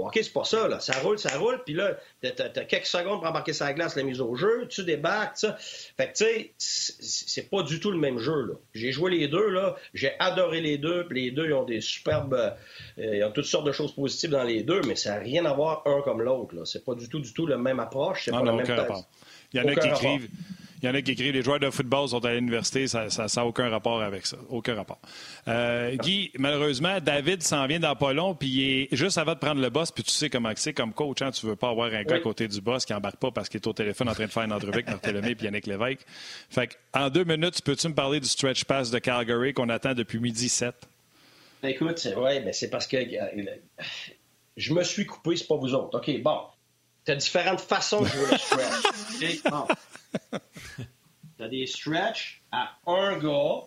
OK, 0.03 0.19
c'est 0.23 0.33
pas 0.33 0.45
ça, 0.45 0.69
là. 0.69 0.81
Ça 0.81 0.99
roule, 1.01 1.19
ça 1.19 1.37
roule, 1.39 1.63
puis 1.65 1.75
là, 1.75 1.97
t'as 2.23 2.45
as 2.45 2.65
quelques 2.65 2.87
secondes 2.87 3.21
pour 3.21 3.29
embarquer 3.29 3.53
sa 3.53 3.73
glace, 3.73 3.97
la 3.97 4.03
mise 4.03 4.21
au 4.21 4.35
jeu, 4.35 4.67
tu 4.69 4.85
débarques, 4.85 5.37
ça. 5.37 5.57
Fait 5.59 6.13
que, 6.13 6.17
tu 6.17 6.25
sais, 6.59 6.95
c'est 7.01 7.51
pas 7.51 7.63
du 7.63 7.81
tout 7.81 7.91
le 7.91 7.99
même 7.99 8.19
jeu, 8.19 8.47
là. 8.47 8.55
J'ai 8.75 8.93
joué 8.93 9.11
les 9.11 9.29
deux, 9.29 9.49
là. 9.49 9.77
J'ai 9.93 10.13
adoré 10.19 10.61
les 10.61 10.79
deux, 10.79 11.07
puis 11.07 11.25
les 11.25 11.31
deux, 11.31 11.47
ils 11.47 11.55
ont 11.55 11.65
des 11.65 11.81
superbes. 11.81 12.35
Euh, 12.35 13.17
ils 13.17 13.25
ont 13.25 13.33
toutes 13.33 13.47
sortes 13.47 13.67
de 13.67 13.73
choses 13.73 13.95
positives 13.95 14.31
dans 14.31 14.45
les 14.45 14.63
deux, 14.63 14.81
mais 14.87 14.97
ça 14.97 15.11
n'a 15.11 15.21
rien 15.21 15.45
à 15.45 15.53
voir 15.53 15.83
un 15.87 16.01
comme 16.03 16.23
l'autre, 16.23 16.55
là. 16.55 16.63
C'est 16.65 16.85
pas 16.85 16.95
du 16.95 17.09
tout, 17.09 17.21
du 17.21 17.33
tout 17.33 17.47
la 17.47 17.59
même 17.59 17.81
approche. 17.81 18.25
C'est 18.25 18.31
pas 18.31 18.39
non, 18.39 18.57
la 18.57 18.65
même 18.65 18.67
Il 19.53 19.61
y 19.61 19.65
en 19.65 19.69
a 19.69 19.75
qui 19.75 19.89
écrivent. 19.89 20.29
Il 20.85 20.89
y 20.89 20.91
en 20.91 20.95
a 20.95 21.01
qui 21.01 21.13
écrivent 21.13 21.33
les 21.33 21.41
joueurs 21.41 21.61
de 21.61 21.71
football 21.71 22.11
sont 22.11 22.23
à 22.27 22.35
l'université, 22.35 22.87
ça 22.89 23.07
n'a 23.09 23.47
aucun 23.47 23.71
rapport 23.71 24.03
avec 24.03 24.27
ça. 24.27 24.37
Aucun 24.51 24.75
rapport. 24.75 24.99
Euh, 25.49 25.97
Guy, 25.97 26.31
malheureusement, 26.39 27.01
David 27.01 27.43
s'en 27.43 27.67
vient 27.67 27.81
dans 27.81 27.97
pas 27.97 28.13
long, 28.13 28.35
puis 28.35 28.49
il 28.49 28.83
est 28.83 28.89
juste 28.95 29.17
avant 29.17 29.33
de 29.33 29.39
prendre 29.39 29.63
le 29.63 29.71
boss, 29.71 29.91
puis 29.91 30.05
tu 30.05 30.11
sais 30.11 30.29
comment 30.29 30.53
c'est, 30.57 30.75
comme 30.75 30.93
coach, 30.93 31.23
hein, 31.23 31.31
tu 31.31 31.47
veux 31.47 31.57
pas 31.57 31.71
avoir 31.71 31.91
un 31.91 32.03
gars 32.03 32.17
à 32.17 32.21
côté 32.21 32.49
du 32.49 32.61
boss 32.61 32.85
qui 32.85 32.93
embarque 32.93 33.17
pas 33.17 33.31
parce 33.31 33.49
qu'il 33.49 33.63
est 33.63 33.67
au 33.67 33.73
téléphone 33.73 34.11
en 34.11 34.13
train 34.13 34.27
de 34.27 34.31
faire 34.31 34.43
une 34.43 34.53
entrevue 34.53 34.75
avec 34.75 34.87
Martin 34.87 35.15
et 35.23 35.37
Yannick 35.43 35.67
Lévesque. 35.67 36.05
Fait 36.51 36.79
en 36.93 37.09
deux 37.09 37.25
minutes, 37.25 37.63
peux-tu 37.63 37.89
me 37.89 37.95
parler 37.95 38.21
du 38.21 38.29
stretch 38.29 38.65
pass 38.65 38.91
de 38.91 38.99
Calgary 38.99 39.55
qu'on 39.55 39.71
attend 39.71 39.95
depuis 39.95 40.19
midi 40.19 40.51
7? 40.51 40.75
Ben, 41.63 41.71
écoute, 41.71 41.97
c'est 41.97 42.15
mais 42.15 42.53
c'est 42.53 42.69
parce 42.69 42.87
que 42.87 42.99
euh, 42.99 43.45
je 44.59 44.75
me 44.75 44.85
suis 44.85 45.07
coupé, 45.07 45.35
c'est 45.37 45.47
pas 45.47 45.57
vous 45.57 45.73
autres. 45.73 45.99
OK, 45.99 46.23
bon. 46.23 46.41
Tu 47.07 47.13
as 47.13 47.17
différentes 47.17 47.63
façons 47.63 48.03
de 48.03 48.07
jouer 48.07 48.27
le 48.33 48.37
stretch. 48.37 49.19
tu 49.19 49.49
as 51.41 51.49
des 51.49 51.67
stretch 51.67 52.43
à 52.53 52.71
un 52.87 53.19
gars, 53.19 53.65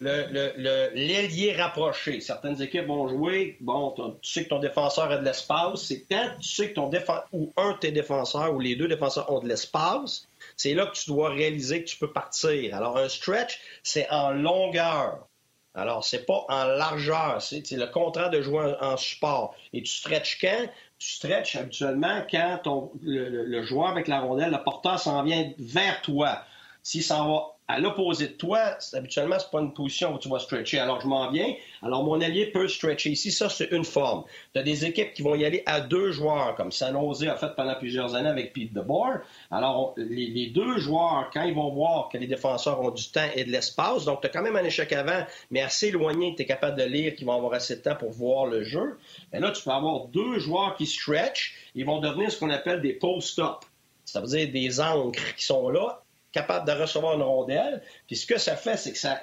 l'ailier 0.00 1.52
le, 1.52 1.62
rapproché. 1.62 2.20
Certaines 2.20 2.60
équipes 2.62 2.86
vont 2.86 3.08
jouer, 3.08 3.56
bon, 3.60 3.94
tu 4.22 4.32
sais 4.32 4.44
que 4.44 4.48
ton 4.50 4.58
défenseur 4.58 5.10
a 5.10 5.18
de 5.18 5.24
l'espace. 5.24 5.82
C'est 5.82 6.04
quand 6.10 6.30
tu 6.40 6.48
sais 6.48 6.70
que 6.70 6.74
ton 6.74 6.88
défenseur, 6.88 7.28
ou 7.32 7.52
un 7.56 7.72
de 7.72 7.78
tes 7.78 7.92
défenseurs, 7.92 8.54
ou 8.54 8.60
les 8.60 8.76
deux 8.76 8.88
défenseurs 8.88 9.30
ont 9.30 9.40
de 9.40 9.48
l'espace, 9.48 10.26
c'est 10.56 10.74
là 10.74 10.86
que 10.86 10.96
tu 10.96 11.10
dois 11.10 11.30
réaliser 11.30 11.84
que 11.84 11.88
tu 11.88 11.96
peux 11.96 12.12
partir. 12.12 12.74
Alors, 12.74 12.96
un 12.96 13.08
stretch, 13.08 13.60
c'est 13.82 14.08
en 14.10 14.30
longueur. 14.30 15.26
Alors, 15.74 16.04
c'est 16.04 16.26
pas 16.26 16.44
en 16.48 16.64
largeur, 16.64 17.40
c'est 17.40 17.70
le 17.70 17.86
contrat 17.86 18.28
de 18.28 18.42
jouer 18.42 18.74
en, 18.80 18.96
support. 18.96 19.54
Et 19.72 19.82
tu 19.82 19.92
stretches 19.92 20.38
quand? 20.40 20.68
Tu 21.00 21.08
stretches 21.08 21.56
habituellement 21.56 22.22
quand 22.30 22.92
le, 23.02 23.62
joueur 23.62 23.88
avec 23.88 24.06
la 24.06 24.20
rondelle, 24.20 24.52
le 24.52 24.62
porteur 24.62 25.00
s'en 25.00 25.22
vient 25.22 25.50
vers 25.58 26.02
toi. 26.02 26.44
S'il 26.82 27.02
s'en 27.02 27.26
va 27.26 27.56
à 27.70 27.78
l'opposé 27.78 28.26
de 28.26 28.32
toi, 28.32 28.76
habituellement, 28.94 29.36
c'est 29.38 29.50
pas 29.50 29.60
une 29.60 29.72
position 29.72 30.12
où 30.12 30.18
tu 30.18 30.28
vas 30.28 30.40
stretcher. 30.40 30.80
Alors, 30.80 31.00
je 31.00 31.06
m'en 31.06 31.30
viens. 31.30 31.54
Alors, 31.82 32.02
mon 32.02 32.20
allié 32.20 32.46
peut 32.46 32.66
stretcher 32.66 33.10
ici. 33.10 33.30
Ça, 33.30 33.48
c'est 33.48 33.70
une 33.70 33.84
forme. 33.84 34.24
Tu 34.52 34.58
as 34.58 34.64
des 34.64 34.84
équipes 34.84 35.14
qui 35.14 35.22
vont 35.22 35.36
y 35.36 35.44
aller 35.44 35.62
à 35.66 35.80
deux 35.80 36.10
joueurs, 36.10 36.56
comme 36.56 36.72
San 36.72 36.94
Jose 36.94 37.22
a 37.28 37.36
fait 37.36 37.54
pendant 37.54 37.76
plusieurs 37.76 38.16
années 38.16 38.28
avec 38.28 38.52
Pete 38.52 38.72
DeBoer. 38.72 39.20
Alors, 39.52 39.94
les, 39.96 40.48
deux 40.48 40.78
joueurs, 40.78 41.30
quand 41.32 41.44
ils 41.44 41.54
vont 41.54 41.70
voir 41.72 42.08
que 42.08 42.18
les 42.18 42.26
défenseurs 42.26 42.80
ont 42.80 42.90
du 42.90 43.08
temps 43.08 43.28
et 43.36 43.44
de 43.44 43.50
l'espace, 43.50 44.04
donc 44.04 44.20
tu 44.20 44.26
as 44.26 44.30
quand 44.30 44.42
même 44.42 44.56
un 44.56 44.64
échec 44.64 44.92
avant, 44.92 45.24
mais 45.52 45.60
assez 45.60 45.88
éloigné 45.88 46.34
tu 46.34 46.42
es 46.42 46.46
capable 46.46 46.76
de 46.76 46.84
lire, 46.84 47.14
qu'ils 47.14 47.26
vont 47.26 47.36
avoir 47.36 47.52
assez 47.52 47.76
de 47.76 47.82
temps 47.82 47.94
pour 47.94 48.10
voir 48.10 48.46
le 48.46 48.64
jeu. 48.64 48.98
Et 49.32 49.38
là, 49.38 49.52
tu 49.52 49.62
peux 49.62 49.70
avoir 49.70 50.06
deux 50.06 50.40
joueurs 50.40 50.74
qui 50.74 50.86
stretch. 50.86 51.54
Ils 51.76 51.86
vont 51.86 52.00
devenir 52.00 52.32
ce 52.32 52.40
qu'on 52.40 52.50
appelle 52.50 52.80
des 52.80 52.94
post-up. 52.94 53.64
Ça 54.04 54.20
veut 54.20 54.26
dire 54.26 54.50
des 54.50 54.80
encres 54.80 55.36
qui 55.36 55.44
sont 55.44 55.68
là 55.68 56.02
capable 56.32 56.66
de 56.66 56.72
recevoir 56.72 57.14
une 57.14 57.22
rondelle. 57.22 57.82
Puis 58.06 58.16
ce 58.16 58.26
que 58.26 58.38
ça 58.38 58.56
fait, 58.56 58.76
c'est 58.76 58.92
que 58.92 58.98
ça 58.98 59.20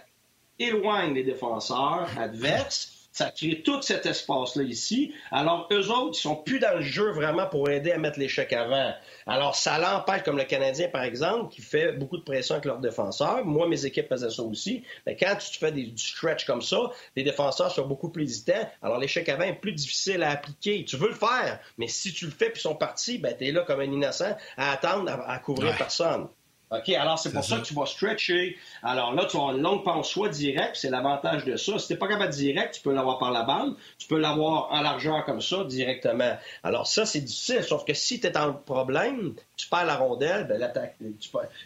éloigne 0.59 1.13
les 1.13 1.23
défenseurs 1.23 2.09
adverses. 2.17 2.93
Ça 3.17 3.31
crée 3.31 3.63
tout 3.63 3.81
cet 3.81 4.05
espace-là 4.05 4.61
ici. 4.61 5.11
Alors, 5.31 5.67
eux 5.71 5.89
autres, 5.89 6.19
ils 6.19 6.21
sont 6.21 6.35
plus 6.35 6.59
dans 6.59 6.75
le 6.75 6.81
jeu 6.81 7.09
vraiment 7.13 7.47
pour 7.47 7.67
aider 7.67 7.91
à 7.91 7.97
mettre 7.97 8.19
l'échec 8.19 8.53
avant. 8.53 8.93
Alors, 9.25 9.55
ça 9.55 9.79
l'empêche, 9.79 10.21
comme 10.21 10.37
le 10.37 10.43
Canadien, 10.43 10.87
par 10.89 11.01
exemple, 11.01 11.51
qui 11.51 11.63
fait 11.63 11.93
beaucoup 11.93 12.17
de 12.17 12.21
pression 12.21 12.53
avec 12.53 12.65
leurs 12.65 12.77
défenseurs. 12.77 13.43
Moi, 13.43 13.67
mes 13.67 13.87
équipes 13.87 14.07
faisaient 14.07 14.29
ça 14.29 14.43
aussi. 14.43 14.83
Mais 15.07 15.15
quand 15.15 15.35
tu 15.35 15.57
fais 15.57 15.71
des, 15.71 15.85
du 15.85 16.03
stretch 16.03 16.45
comme 16.45 16.61
ça, 16.61 16.91
les 17.15 17.23
défenseurs 17.23 17.71
sont 17.71 17.87
beaucoup 17.87 18.09
plus 18.09 18.21
hésitants. 18.21 18.69
Alors, 18.83 18.99
l'échec 18.99 19.27
avant 19.29 19.45
est 19.45 19.59
plus 19.59 19.73
difficile 19.73 20.21
à 20.21 20.29
appliquer. 20.29 20.85
Tu 20.85 20.95
veux 20.95 21.09
le 21.09 21.15
faire, 21.15 21.59
mais 21.79 21.87
si 21.87 22.13
tu 22.13 22.25
le 22.25 22.31
fais 22.31 22.51
puis 22.51 22.59
ils 22.59 22.61
sont 22.61 22.75
partis, 22.75 23.17
ben, 23.17 23.35
tu 23.35 23.47
es 23.47 23.51
là 23.51 23.61
comme 23.61 23.79
un 23.79 23.91
innocent 23.91 24.37
à 24.57 24.71
attendre 24.73 25.09
à, 25.25 25.39
couvrir 25.39 25.75
personne. 25.75 26.27
OK, 26.69 26.89
alors 26.89 27.17
c'est 27.17 27.31
pour 27.31 27.45
ça. 27.45 27.59
que 27.59 27.65
tu 27.65 27.73
vas 27.73 27.85
stretcher. 27.85 28.57
Alors 28.83 29.13
là, 29.13 29.25
tu 29.25 29.37
as 29.37 29.39
une 29.39 29.61
longue 29.61 29.85
pente 29.85 30.03
soit 30.03 30.27
direct, 30.27 30.75
c'est 30.75 30.89
l'avantage 30.89 31.45
de 31.45 31.55
ça. 31.55 31.79
Si 31.79 31.87
tu 31.87 31.93
n'es 31.93 31.99
pas 31.99 32.09
capable 32.09 32.33
direct, 32.33 32.75
tu 32.75 32.81
peux 32.81 32.93
l'avoir 32.93 33.19
par 33.19 33.31
la 33.31 33.43
bande, 33.43 33.75
tu 33.97 34.07
peux 34.07 34.17
l'avoir 34.17 34.71
en 34.71 34.81
largeur 34.81 35.23
comme 35.23 35.41
ça 35.41 35.63
directement. 35.63 36.37
Alors 36.63 36.85
ça, 36.85 37.05
c'est 37.05 37.21
difficile, 37.21 37.63
sauf 37.63 37.85
que 37.85 37.93
si 37.93 38.19
tu 38.19 38.27
es 38.27 38.37
en 38.37 38.53
problème, 38.53 39.33
tu 39.55 39.69
perds 39.69 39.85
la 39.85 39.95
rondelle, 39.95 40.45
ben 40.47 40.59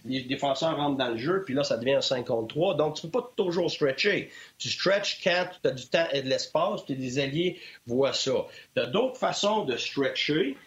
les 0.06 0.22
défenseurs 0.22 0.78
rentrent 0.78 0.98
dans 0.98 1.10
le 1.10 1.18
jeu, 1.18 1.44
puis 1.46 1.56
là, 1.56 1.64
ça 1.64 1.78
devient 1.78 1.96
un 1.96 2.02
5 2.02 2.26
contre 2.26 2.50
3. 2.50 2.76
Donc, 2.76 2.96
tu 2.96 3.06
ne 3.06 3.12
peux 3.12 3.22
pas 3.22 3.32
toujours 3.36 3.72
stretcher. 3.72 4.30
Tu 4.58 4.70
stretches 4.70 5.20
quand 5.24 5.46
tu 5.62 5.68
as 5.68 5.72
du 5.72 5.88
temps 5.88 6.08
et 6.12 6.22
de 6.22 6.30
l'espace, 6.30 6.84
puis 6.84 6.96
les 6.96 7.20
alliés 7.20 7.60
voient 7.88 8.14
ça. 8.14 8.46
Tu 8.76 8.82
as 8.82 8.86
d'autres 8.86 9.18
façons 9.18 9.66
de 9.66 9.78
stretcher 9.78 10.58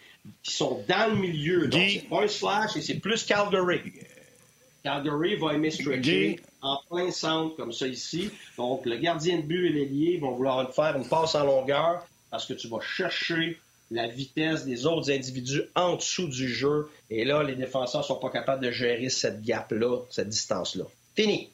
qui 0.43 0.53
sont 0.53 0.83
dans 0.87 1.11
le 1.11 1.17
milieu. 1.17 1.67
Donc, 1.67 1.81
c'est 1.89 2.09
pas 2.09 2.23
un 2.23 2.27
slash 2.27 2.75
et 2.75 2.81
c'est 2.81 2.99
plus 2.99 3.23
Calgary. 3.23 3.93
Calgary 4.85 5.35
va 5.35 5.55
aimer 5.55 5.71
stretcher 5.71 6.39
en 6.61 6.77
plein 6.91 7.09
centre, 7.09 7.55
comme 7.55 7.73
ça 7.73 7.87
ici. 7.87 8.29
Donc, 8.55 8.85
le 8.85 8.97
gardien 8.97 9.37
de 9.37 9.41
but 9.41 9.65
et 9.65 9.69
l'ailier 9.69 10.19
vont 10.19 10.33
vouloir 10.33 10.71
faire 10.73 10.95
une 10.95 11.07
passe 11.07 11.33
en 11.33 11.43
longueur 11.43 12.05
parce 12.29 12.45
que 12.45 12.53
tu 12.53 12.67
vas 12.67 12.81
chercher 12.81 13.59
la 13.89 14.07
vitesse 14.07 14.63
des 14.63 14.85
autres 14.85 15.11
individus 15.11 15.63
en 15.73 15.95
dessous 15.95 16.27
du 16.27 16.47
jeu. 16.47 16.87
Et 17.09 17.25
là, 17.25 17.41
les 17.41 17.55
défenseurs 17.55 18.01
ne 18.01 18.05
sont 18.05 18.19
pas 18.19 18.29
capables 18.29 18.63
de 18.63 18.69
gérer 18.69 19.09
cette 19.09 19.41
gap-là, 19.41 20.01
cette 20.11 20.29
distance-là. 20.29 20.85
Fini. 21.15 21.49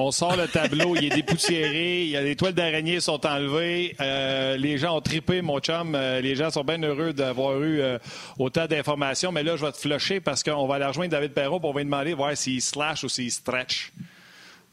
On 0.00 0.12
sort 0.12 0.36
le 0.36 0.46
tableau, 0.46 0.94
il 0.94 1.06
est 1.06 1.16
dépoussiéré, 1.16 2.04
il 2.04 2.10
y 2.10 2.16
a 2.16 2.22
les 2.22 2.36
toiles 2.36 2.52
d'araignée 2.52 3.00
sont 3.00 3.26
enlevées, 3.26 3.96
euh, 4.00 4.56
les 4.56 4.78
gens 4.78 4.96
ont 4.96 5.00
tripé, 5.00 5.42
mon 5.42 5.58
chum, 5.58 5.94
euh, 5.94 6.20
les 6.20 6.36
gens 6.36 6.50
sont 6.50 6.62
bien 6.62 6.80
heureux 6.80 7.12
d'avoir 7.12 7.60
eu 7.60 7.80
euh, 7.80 7.98
autant 8.38 8.66
d'informations, 8.66 9.32
mais 9.32 9.42
là, 9.42 9.56
je 9.56 9.66
vais 9.66 9.72
te 9.72 9.78
flusher 9.78 10.20
parce 10.20 10.44
qu'on 10.44 10.68
va 10.68 10.76
aller 10.76 10.84
rejoindre 10.84 11.10
David 11.10 11.32
Perrault 11.32 11.58
pour 11.58 11.70
on 11.70 11.72
va 11.72 11.80
lui 11.80 11.86
demander 11.86 12.14
voir 12.14 12.36
s'il 12.36 12.62
slash 12.62 13.02
ou 13.02 13.08
s'il 13.08 13.32
stretch. 13.32 13.92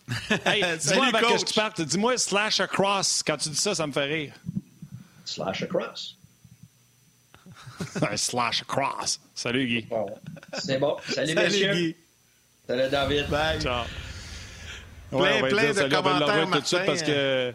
Hey, 0.46 0.64
dis-moi 0.78 1.08
avant 1.08 1.34
que 1.34 1.40
je 1.40 1.46
te 1.46 1.54
parte, 1.56 1.82
dis-moi 1.82 2.18
slash 2.20 2.60
across. 2.60 3.24
Quand 3.24 3.38
tu 3.38 3.50
dis 3.50 3.56
ça, 3.56 3.74
ça 3.74 3.88
me 3.88 3.92
fait 3.92 4.06
rire. 4.06 4.34
Slash 5.26 5.64
across. 5.64 6.16
Un 8.02 8.16
slash 8.16 8.62
across. 8.62 9.20
Salut, 9.34 9.66
Guy. 9.66 9.88
C'est 10.60 10.78
bon. 10.78 10.96
Salut, 11.10 11.34
Salut 11.34 11.48
messieurs. 11.48 11.74
Guy. 11.74 11.96
Salut, 12.68 12.90
David. 12.92 13.28
Bye. 13.30 13.60
Ciao 13.60 13.86
plein, 15.18 15.42
plein 15.48 15.74
de 15.74 15.94
commentaires, 15.94 16.50
tout 16.52 16.60
de 16.60 16.66
suite 16.66 16.86
parce 16.86 17.04
que... 17.04 17.54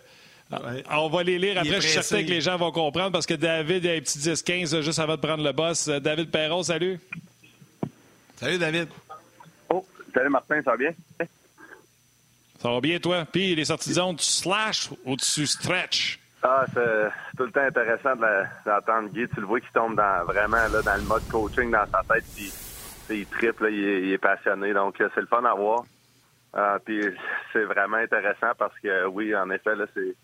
On 0.90 1.08
va 1.08 1.22
les 1.22 1.38
lire 1.38 1.58
après. 1.58 1.80
Je 1.80 1.80
suis 1.80 2.02
certain 2.02 2.24
que 2.24 2.30
les 2.30 2.40
gens 2.40 2.56
vont 2.56 2.72
comprendre 2.72 3.12
parce 3.12 3.26
que 3.26 3.34
David 3.34 3.86
a 3.86 3.92
un 3.92 4.00
petit 4.00 4.18
10-15 4.18 4.80
juste 4.82 4.98
avant 4.98 5.14
de 5.14 5.20
prendre 5.20 5.44
le 5.44 5.52
boss. 5.52 5.88
David 5.88 6.30
Perron, 6.30 6.62
salut. 6.62 6.98
Salut, 8.36 8.58
David. 8.58 8.88
Oh, 9.68 9.86
salut, 10.12 10.30
Martin, 10.30 10.60
ça 10.62 10.72
va 10.72 10.76
bien? 10.76 10.92
Ça 12.60 12.68
va 12.68 12.80
bien, 12.80 12.98
toi? 12.98 13.24
Puis 13.30 13.54
les 13.54 13.64
sorties 13.64 13.90
de 13.90 13.94
zone, 13.94 14.16
tu 14.16 14.24
slash 14.24 14.90
ou 15.04 15.16
tu 15.16 15.46
stretch? 15.46 16.18
Ah, 16.42 16.64
c'est 16.72 17.10
tout 17.36 17.44
le 17.44 17.52
temps 17.52 17.60
intéressant 17.60 18.16
d'entendre 18.16 19.08
Guy. 19.10 19.28
Tu 19.28 19.40
le 19.40 19.46
vois 19.46 19.60
qu'il 19.60 19.70
tombe 19.70 19.94
dans, 19.94 20.24
vraiment 20.24 20.68
là, 20.68 20.82
dans 20.82 20.96
le 20.96 21.02
mode 21.02 21.26
coaching 21.28 21.70
dans 21.70 21.86
sa 21.86 22.02
tête. 22.12 22.24
Puis 22.34 22.50
il 23.10 23.26
triple, 23.26 23.68
il, 23.70 24.06
il, 24.06 24.12
est 24.12 24.18
passionné. 24.18 24.72
Donc, 24.72 24.96
c'est 24.98 25.20
le 25.20 25.26
fun 25.26 25.44
à 25.44 25.54
voir. 25.54 25.84
Ah, 26.52 26.78
puis 26.84 27.00
c'est 27.52 27.64
vraiment 27.64 27.98
intéressant 27.98 28.52
parce 28.58 28.76
que 28.80 29.06
oui, 29.06 29.34
en 29.36 29.50
effet, 29.50 29.76
là, 29.76 29.86
c'est 29.94 30.16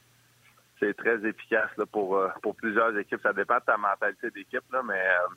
c'est 0.78 0.94
très 0.94 1.24
efficace 1.26 1.70
là, 1.78 1.86
pour 1.86 2.16
euh, 2.16 2.28
pour 2.42 2.54
plusieurs 2.56 2.96
équipes. 2.98 3.20
Ça 3.22 3.32
dépend 3.32 3.58
de 3.58 3.64
ta 3.64 3.76
mentalité 3.76 4.30
d'équipe, 4.30 4.64
là, 4.72 4.82
mais 4.82 5.00
euh, 5.00 5.34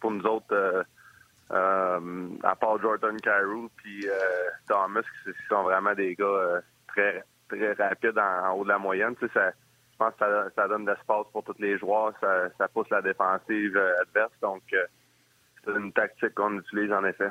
pour 0.00 0.12
nous 0.12 0.24
autres, 0.24 0.84
euh, 1.50 2.28
à 2.42 2.56
part 2.56 2.80
Jordan 2.80 3.20
Carew 3.20 3.68
puis 3.76 4.06
Thomas, 4.68 5.02
qui 5.24 5.30
sont 5.48 5.64
vraiment 5.64 5.94
des 5.94 6.14
gars 6.14 6.62
très 6.88 7.24
très 7.48 7.72
rapides 7.72 8.18
en, 8.18 8.52
haut 8.52 8.64
de 8.64 8.68
la 8.68 8.78
moyenne, 8.78 9.16
tu 9.16 9.26
sais, 9.26 9.32
ça, 9.34 9.50
je 9.50 9.96
pense 9.98 10.12
que 10.14 10.18
ça, 10.20 10.48
ça 10.56 10.68
donne 10.68 10.84
de 10.84 10.92
l'espace 10.92 11.26
pour 11.32 11.44
tous 11.44 11.58
les 11.58 11.78
joueurs, 11.78 12.14
ça, 12.20 12.48
ça 12.56 12.68
pousse 12.68 12.88
la 12.90 13.02
défensive 13.02 13.76
adverse. 14.00 14.32
Donc, 14.40 14.62
c'est 14.70 15.72
une 15.72 15.92
tactique 15.92 16.34
qu'on 16.34 16.58
utilise 16.58 16.92
en 16.92 17.04
effet. 17.04 17.30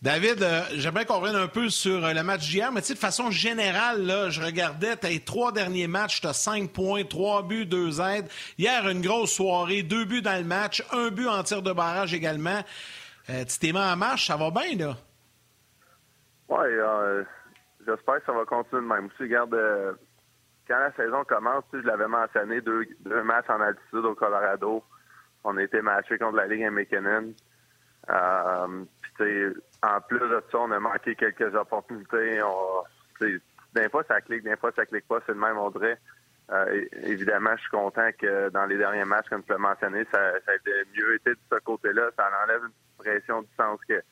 David, 0.00 0.40
euh, 0.44 0.60
j'aimerais 0.74 1.04
qu'on 1.04 1.18
revienne 1.18 1.34
un 1.34 1.48
peu 1.48 1.68
sur 1.68 2.04
euh, 2.04 2.12
le 2.12 2.22
match 2.22 2.48
d'hier, 2.48 2.70
mais 2.70 2.82
de 2.82 2.94
façon 2.94 3.32
générale, 3.32 4.06
là, 4.06 4.30
je 4.30 4.40
regardais 4.40 4.94
tes 4.94 5.18
trois 5.18 5.50
derniers 5.50 5.88
matchs, 5.88 6.20
tu 6.20 6.28
as 6.28 6.34
cinq 6.34 6.72
points, 6.72 7.02
trois 7.02 7.42
buts, 7.42 7.66
deux 7.66 8.00
aides. 8.00 8.28
Hier, 8.58 8.88
une 8.88 9.00
grosse 9.00 9.32
soirée, 9.32 9.82
deux 9.82 10.04
buts 10.04 10.22
dans 10.22 10.38
le 10.38 10.46
match, 10.46 10.86
un 10.92 11.10
but 11.10 11.26
en 11.26 11.42
tir 11.42 11.62
de 11.62 11.72
barrage 11.72 12.14
également. 12.14 12.60
Euh, 13.28 13.44
tu 13.44 13.58
t'es 13.58 13.72
mis 13.72 13.80
en 13.80 13.96
marche, 13.96 14.28
ça 14.28 14.36
va 14.36 14.52
bien, 14.52 14.76
là? 14.78 14.94
Oui, 16.48 16.68
j'espère 17.84 18.20
que 18.20 18.26
ça 18.26 18.32
va 18.32 18.44
continuer 18.44 18.82
de 18.82 18.86
même. 18.86 19.08
Tu 19.16 19.24
regarde, 19.24 19.54
quand 20.68 20.78
la 20.78 20.92
saison 20.92 21.24
commence, 21.24 21.64
je 21.72 21.78
l'avais 21.78 22.06
mentionné, 22.06 22.60
deux, 22.60 22.86
matchs 23.24 23.50
en 23.50 23.60
altitude 23.60 24.04
au 24.04 24.14
Colorado. 24.14 24.84
On 25.42 25.56
a 25.56 25.62
été 25.62 25.82
matchés 25.82 26.18
contre 26.18 26.36
la 26.36 26.46
Ligue 26.46 26.64
à 26.64 26.70
McKinnon. 26.70 27.34
En 29.82 30.00
plus 30.00 30.18
de 30.18 30.42
ça, 30.50 30.58
on 30.58 30.70
a 30.70 30.80
manqué 30.80 31.14
quelques 31.14 31.54
opportunités. 31.54 32.42
On, 32.42 32.84
des 33.74 33.88
fois, 33.90 34.02
ça 34.08 34.20
clique, 34.20 34.42
des 34.42 34.56
fois, 34.56 34.72
ça 34.74 34.86
clique 34.86 35.06
pas. 35.06 35.20
C'est 35.26 35.32
le 35.32 35.38
même, 35.38 35.58
Audrey. 35.58 35.98
Euh, 36.50 36.84
évidemment, 37.02 37.54
je 37.56 37.60
suis 37.60 37.70
content 37.70 38.08
que 38.18 38.48
dans 38.48 38.64
les 38.66 38.78
derniers 38.78 39.04
matchs, 39.04 39.28
comme 39.28 39.42
tu 39.42 39.52
l'as 39.52 39.58
mentionné, 39.58 40.04
ça, 40.10 40.32
ça, 40.46 40.52
a 40.52 40.96
mieux 40.96 41.14
été 41.14 41.30
de 41.30 41.38
ce 41.52 41.58
côté-là. 41.58 42.10
Ça 42.16 42.30
enlève 42.44 42.62
une 42.62 43.04
pression 43.04 43.42
du 43.42 43.48
sens 43.56 43.78
que 43.86 44.02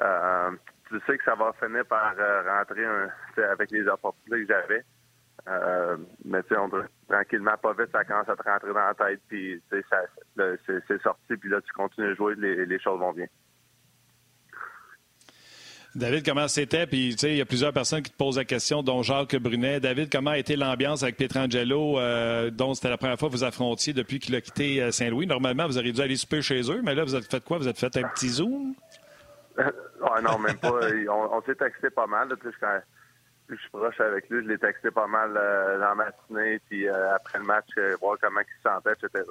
euh, 0.00 0.50
tu 0.88 1.00
sais 1.06 1.18
que 1.18 1.24
ça 1.24 1.34
va 1.34 1.52
finir 1.60 1.84
par 1.86 2.14
euh, 2.18 2.42
rentrer 2.42 2.84
avec 3.42 3.70
les 3.72 3.86
opportunités 3.88 4.46
que 4.46 4.52
j'avais. 4.52 4.84
Mais 6.24 6.42
tu 6.44 6.48
sais, 6.50 6.56
on 6.56 6.70
tranquillement, 7.08 7.56
pas 7.56 7.72
vite, 7.72 7.90
ça 7.92 8.04
commence 8.04 8.28
à 8.28 8.36
te 8.36 8.42
rentrer 8.42 8.72
dans 8.72 8.86
la 8.86 8.94
tête, 8.94 9.20
puis 9.28 9.60
c'est 9.70 11.02
sorti, 11.02 11.36
puis 11.36 11.50
là, 11.50 11.60
tu 11.60 11.72
continues 11.72 12.12
à 12.12 12.14
jouer, 12.14 12.34
les 12.36 12.78
choses 12.78 13.00
vont 13.00 13.12
bien. 13.12 13.26
David, 15.96 16.26
comment 16.26 16.46
c'était? 16.46 16.86
Puis, 16.86 17.12
tu 17.12 17.20
sais, 17.20 17.30
il 17.30 17.38
y 17.38 17.40
a 17.40 17.46
plusieurs 17.46 17.72
personnes 17.72 18.02
qui 18.02 18.10
te 18.10 18.16
posent 18.18 18.36
la 18.36 18.44
question, 18.44 18.82
dont 18.82 19.02
Jacques 19.02 19.34
Brunet. 19.36 19.80
David, 19.80 20.12
comment 20.12 20.32
a 20.32 20.38
été 20.38 20.54
l'ambiance 20.54 21.02
avec 21.02 21.16
Pietrangelo, 21.16 21.98
euh, 21.98 22.50
dont 22.50 22.74
c'était 22.74 22.90
la 22.90 22.98
première 22.98 23.18
fois 23.18 23.30
que 23.30 23.34
vous 23.34 23.44
affrontiez 23.44 23.94
depuis 23.94 24.18
qu'il 24.18 24.34
a 24.34 24.42
quitté 24.42 24.82
euh, 24.82 24.90
Saint-Louis? 24.90 25.26
Normalement, 25.26 25.66
vous 25.66 25.78
auriez 25.78 25.92
dû 25.92 26.02
aller 26.02 26.16
souper 26.16 26.42
chez 26.42 26.70
eux, 26.70 26.82
mais 26.84 26.94
là, 26.94 27.02
vous 27.02 27.14
avez 27.14 27.24
fait 27.24 27.42
quoi? 27.42 27.56
Vous 27.56 27.66
avez 27.66 27.78
fait 27.78 27.96
un 27.96 28.08
petit 28.08 28.28
zoom? 28.28 28.74
ouais, 29.56 30.22
non, 30.22 30.38
même 30.38 30.58
pas. 30.58 30.70
on, 30.70 31.42
s'est 31.46 31.54
texté 31.54 31.88
pas 31.88 32.06
mal. 32.06 32.28
Là, 32.28 32.36
quand 32.60 32.80
je 33.48 33.54
suis 33.54 33.70
proche 33.70 33.98
avec 33.98 34.28
lui, 34.28 34.44
je 34.44 34.48
l'ai 34.50 34.58
texté 34.58 34.90
pas 34.90 35.06
mal 35.06 35.34
euh, 35.34 35.78
dans 35.78 35.94
la 35.94 35.94
matinée, 35.94 36.60
puis 36.68 36.86
euh, 36.86 37.14
après 37.14 37.38
le 37.38 37.46
match, 37.46 37.70
voir 38.02 38.18
comment 38.20 38.40
il 38.40 38.44
se 38.44 38.70
sentait, 38.70 38.92
etc. 38.92 39.24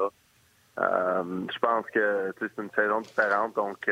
je 0.78 1.60
pense 1.60 1.86
que 1.94 2.34
c'est 2.40 2.60
une 2.60 2.72
saison 2.72 3.02
différente, 3.02 3.56
donc 3.56 3.88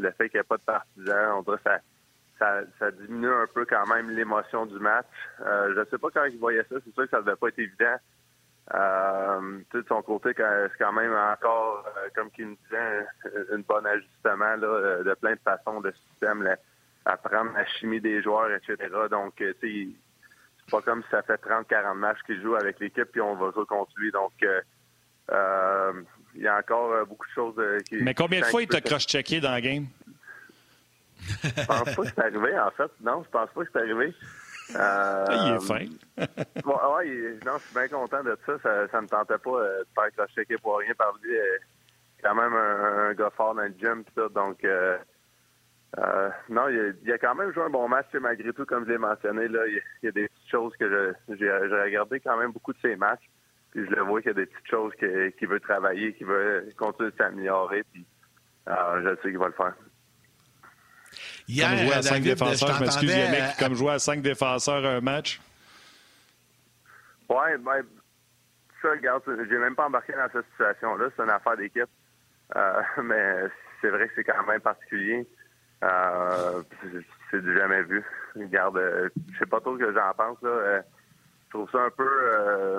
le 0.00 0.10
fait 0.12 0.28
qu'il 0.28 0.38
n'y 0.38 0.42
ait 0.42 0.44
pas 0.44 0.56
de 0.56 0.62
partisans, 0.62 1.38
on 1.38 1.42
dirait 1.42 1.60
ça, 1.64 1.78
ça, 2.78 2.90
diminue 2.90 3.32
un 3.32 3.46
peu 3.46 3.64
quand 3.66 3.86
même 3.86 4.10
l'émotion 4.10 4.66
du 4.66 4.78
match. 4.78 5.06
Euh, 5.40 5.74
je 5.74 5.80
ne 5.80 5.84
sais 5.84 5.98
pas 5.98 6.08
quand 6.12 6.24
il 6.24 6.38
voyait 6.38 6.64
ça. 6.68 6.76
C'est 6.84 6.94
sûr 6.94 7.04
que 7.04 7.10
ça 7.10 7.18
ne 7.18 7.22
devait 7.22 7.36
pas 7.36 7.48
être 7.48 7.58
évident. 7.58 7.96
Euh, 8.72 9.58
de 9.72 9.84
son 9.88 10.02
côté, 10.02 10.30
c'est 10.36 10.78
quand 10.78 10.92
même 10.92 11.12
encore, 11.12 11.84
euh, 11.86 12.08
comme 12.14 12.30
qu'il 12.30 12.46
me 12.46 12.56
disait, 12.64 13.06
un, 13.52 13.58
bon 13.58 13.84
ajustement 13.84 14.56
de 14.58 15.14
plein 15.14 15.34
de 15.34 15.40
façons 15.44 15.80
de 15.80 15.92
système, 16.08 16.48
apprendre 17.04 17.52
la 17.54 17.66
chimie 17.66 18.00
des 18.00 18.22
joueurs, 18.22 18.50
etc. 18.52 18.76
Donc, 19.10 19.34
tu 19.36 19.44
sais, 19.44 19.56
c'est 19.60 20.70
pas 20.70 20.82
comme 20.82 21.02
si 21.02 21.10
ça 21.10 21.22
fait 21.22 21.42
30-40 21.42 21.94
matchs 21.94 22.22
qu'il 22.24 22.40
joue 22.40 22.54
avec 22.54 22.78
l'équipe 22.78 23.10
puis 23.10 23.20
on 23.20 23.34
va 23.34 23.50
jouer 23.50 23.66
contre 23.66 23.92
lui. 23.96 24.12
Donc, 24.12 24.32
il 26.34 26.42
y 26.42 26.48
a 26.48 26.58
encore 26.58 27.06
beaucoup 27.06 27.26
de 27.26 27.32
choses 27.32 27.82
qui. 27.88 27.96
Mais 27.96 28.14
combien 28.14 28.40
de 28.40 28.46
fois 28.46 28.62
il 28.62 28.68
t'a 28.68 28.80
cross-checké 28.80 29.40
dans 29.40 29.50
la 29.50 29.60
game? 29.60 29.86
Je 31.42 31.64
pense 31.66 31.94
pas 31.94 32.02
que 32.02 32.08
c'est 32.08 32.18
arrivé, 32.20 32.58
en 32.58 32.70
fait. 32.70 32.90
Non, 33.00 33.22
je 33.22 33.30
pense 33.30 33.50
pas 33.50 33.64
que 33.64 33.70
c'est 33.72 33.78
arrivé. 33.78 34.14
Euh, 34.76 35.24
il 35.30 35.54
est 35.54 35.66
fin. 35.66 35.84
ouais, 36.64 37.38
non, 37.44 37.58
je 37.58 37.62
suis 37.64 37.74
bien 37.74 37.88
content 37.88 38.22
de 38.22 38.38
ça. 38.46 38.58
Ça, 38.62 38.96
ne 38.96 39.02
me 39.02 39.08
tentait 39.08 39.38
pas 39.38 39.50
euh, 39.50 39.80
de 39.80 39.86
faire 39.94 40.10
cross-checker 40.16 40.56
pour 40.62 40.78
rien 40.78 40.94
par 40.96 41.12
lui. 41.22 41.36
Euh, 41.36 41.58
quand 42.22 42.34
même 42.34 42.52
un, 42.54 43.14
gars 43.14 43.30
fort 43.30 43.54
dans 43.54 43.62
le 43.62 43.74
gym 43.78 44.04
tout. 44.14 44.28
Donc, 44.28 44.64
euh, 44.64 44.98
non, 46.48 46.68
il 46.68 47.10
a, 47.10 47.14
a, 47.14 47.18
quand 47.18 47.34
même 47.34 47.52
joué 47.52 47.64
un 47.64 47.70
bon 47.70 47.88
match, 47.88 48.06
malgré 48.20 48.52
tout, 48.52 48.64
comme 48.64 48.84
je 48.84 48.92
l'ai 48.92 48.98
mentionné. 48.98 49.48
Là, 49.48 49.66
il, 49.66 49.82
y 50.02 50.08
a 50.08 50.12
des 50.12 50.28
petites 50.28 50.50
choses 50.50 50.72
que 50.78 51.14
j'ai 51.28 51.50
regardé 51.50 52.20
quand 52.20 52.36
même 52.36 52.52
beaucoup 52.52 52.72
de 52.72 52.78
ses 52.80 52.96
matchs. 52.96 53.28
Puis 53.72 53.84
je 53.88 53.94
le 53.94 54.02
vois 54.02 54.20
qu'il 54.20 54.30
y 54.30 54.32
a 54.32 54.34
des 54.34 54.46
petites 54.46 54.68
choses 54.68 54.92
qu'il 54.98 55.48
veut 55.48 55.60
travailler, 55.60 56.12
qu'il 56.14 56.26
veut 56.26 56.68
continuer 56.76 57.10
de 57.10 57.16
s'améliorer. 57.16 57.84
Puis 57.92 58.04
je 58.66 59.16
sais 59.22 59.28
qu'il 59.28 59.38
va 59.38 59.46
le 59.46 59.52
faire. 59.52 59.74
Hier, 61.48 61.68
comme 61.68 61.78
jouer 61.78 61.94
à 61.94 62.02
cinq 62.02 62.22
défenseurs, 62.22 62.74
je 62.74 62.80
m'excuse 62.80 63.16
Yannick, 63.16 63.56
comme 63.58 63.74
jouer 63.74 63.92
à 63.92 63.98
cinq 63.98 64.22
défenseurs 64.22 64.84
un 64.84 65.00
match. 65.00 65.40
Ouais, 67.28 67.58
ben, 67.58 67.82
ça, 68.82 68.90
regarde, 68.90 69.22
j'ai 69.26 69.58
même 69.58 69.74
pas 69.74 69.86
embarqué 69.86 70.12
dans 70.12 70.28
cette 70.32 70.46
situation-là. 70.52 71.08
C'est 71.16 71.22
une 71.22 71.30
affaire 71.30 71.56
d'équipe. 71.56 71.88
Euh, 72.56 72.82
mais 73.02 73.44
c'est 73.80 73.90
vrai 73.90 74.08
que 74.08 74.14
c'est 74.16 74.24
quand 74.24 74.46
même 74.46 74.60
particulier. 74.60 75.26
Euh, 75.82 76.62
c'est 77.30 77.42
du 77.42 77.56
jamais 77.56 77.82
vu. 77.82 78.04
Regarde, 78.34 78.76
euh, 78.76 79.08
je 79.32 79.38
sais 79.38 79.46
pas 79.46 79.60
trop 79.60 79.78
ce 79.78 79.84
que 79.84 79.92
j'en 79.92 80.12
pense. 80.16 80.42
Là. 80.42 80.82
Je 81.50 81.58
trouve 81.58 81.70
ça 81.70 81.82
un 81.82 81.90
peu 81.90 82.78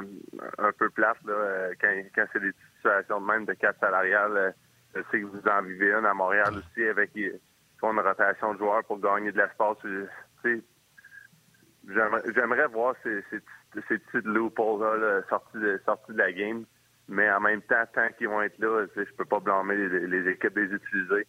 un 0.57 0.71
peu 0.71 0.89
plate 0.91 1.17
là, 1.25 1.71
quand, 1.79 1.91
quand 2.15 2.25
c'est 2.31 2.39
des 2.39 2.53
situations 2.77 3.19
de 3.19 3.25
même 3.25 3.45
de 3.45 3.53
cap 3.53 3.75
salarial. 3.81 4.55
je 4.95 5.01
sais 5.11 5.19
que 5.19 5.25
vous 5.25 5.45
en 5.45 5.61
vivez 5.61 5.91
une 5.91 6.05
à 6.05 6.13
Montréal 6.13 6.53
aussi 6.57 6.87
avec 6.87 7.11
une 7.15 7.99
rotation 7.99 8.53
de 8.53 8.59
joueurs 8.59 8.83
pour 8.85 8.99
gagner 8.99 9.33
de 9.33 9.37
l'espace. 9.37 9.77
J'aimerais 12.33 12.67
voir 12.67 12.95
ces, 13.03 13.21
ces, 13.29 13.41
ces 13.89 13.97
petites 13.99 14.25
loopholes-là 14.25 15.21
sortis 15.29 15.57
de, 15.57 15.81
sortis 15.85 16.13
de 16.13 16.17
la 16.17 16.31
game. 16.31 16.65
Mais 17.11 17.29
en 17.29 17.41
même 17.41 17.61
temps, 17.63 17.83
tant 17.93 18.07
qu'ils 18.17 18.29
vont 18.29 18.41
être 18.41 18.57
là, 18.59 18.85
je 18.95 19.03
peux 19.17 19.25
pas 19.25 19.39
blâmer 19.39 19.75
les, 19.75 20.29
équipes 20.29 20.55
les 20.55 20.73
utiliser. 20.73 21.27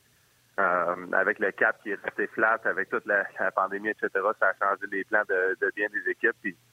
Euh, 0.60 1.06
avec 1.12 1.38
le 1.38 1.50
cap 1.50 1.82
qui 1.82 1.90
est 1.90 1.98
resté 2.04 2.26
flat, 2.28 2.60
avec 2.64 2.90
toute 2.90 3.06
la, 3.06 3.24
pandémie, 3.52 3.88
etc., 3.88 4.08
ça 4.38 4.48
a 4.48 4.54
changé 4.54 4.86
les 4.92 5.02
plans 5.04 5.22
de, 5.28 5.72
bien 5.74 5.88
des 5.88 6.10
équipes. 6.10 6.36
Puis, 6.40 6.54
euh, 6.54 6.71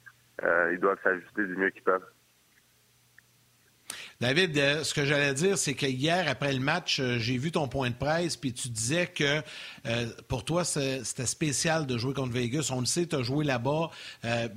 ils 0.72 0.80
doivent 0.80 1.00
s'ajuster 1.04 1.46
du 1.46 1.56
mieux 1.56 1.70
qu'ils 1.70 1.84
peuvent. 1.84 2.06
David, 4.22 4.58
euh, 4.58 4.84
ce 4.84 4.94
que 4.94 5.06
j'allais 5.06 5.34
dire, 5.34 5.58
c'est 5.58 5.76
que 5.76 5.86
hier, 5.86 6.26
après 6.28 6.52
le 6.52 6.60
match, 6.60 7.00
euh, 7.00 7.18
j'ai 7.20 7.38
vu 7.38 7.54
ton 7.54 7.70
point 7.70 7.90
de 7.90 7.96
presse, 7.96 8.36
puis 8.36 8.52
tu 8.52 8.68
disais 8.68 9.08
que 9.08 9.42
euh, 9.86 10.06
pour 10.28 10.44
toi, 10.44 10.66
c'était 10.66 11.26
spécial 11.26 11.86
de 11.86 11.98
jouer 11.98 12.14
contre 12.14 12.34
Vegas. 12.34 12.70
On 12.74 12.82
le 12.82 12.86
sait, 12.86 13.06
tu 13.06 13.16
as 13.16 13.22
joué 13.22 13.46
là-bas. 13.46 13.90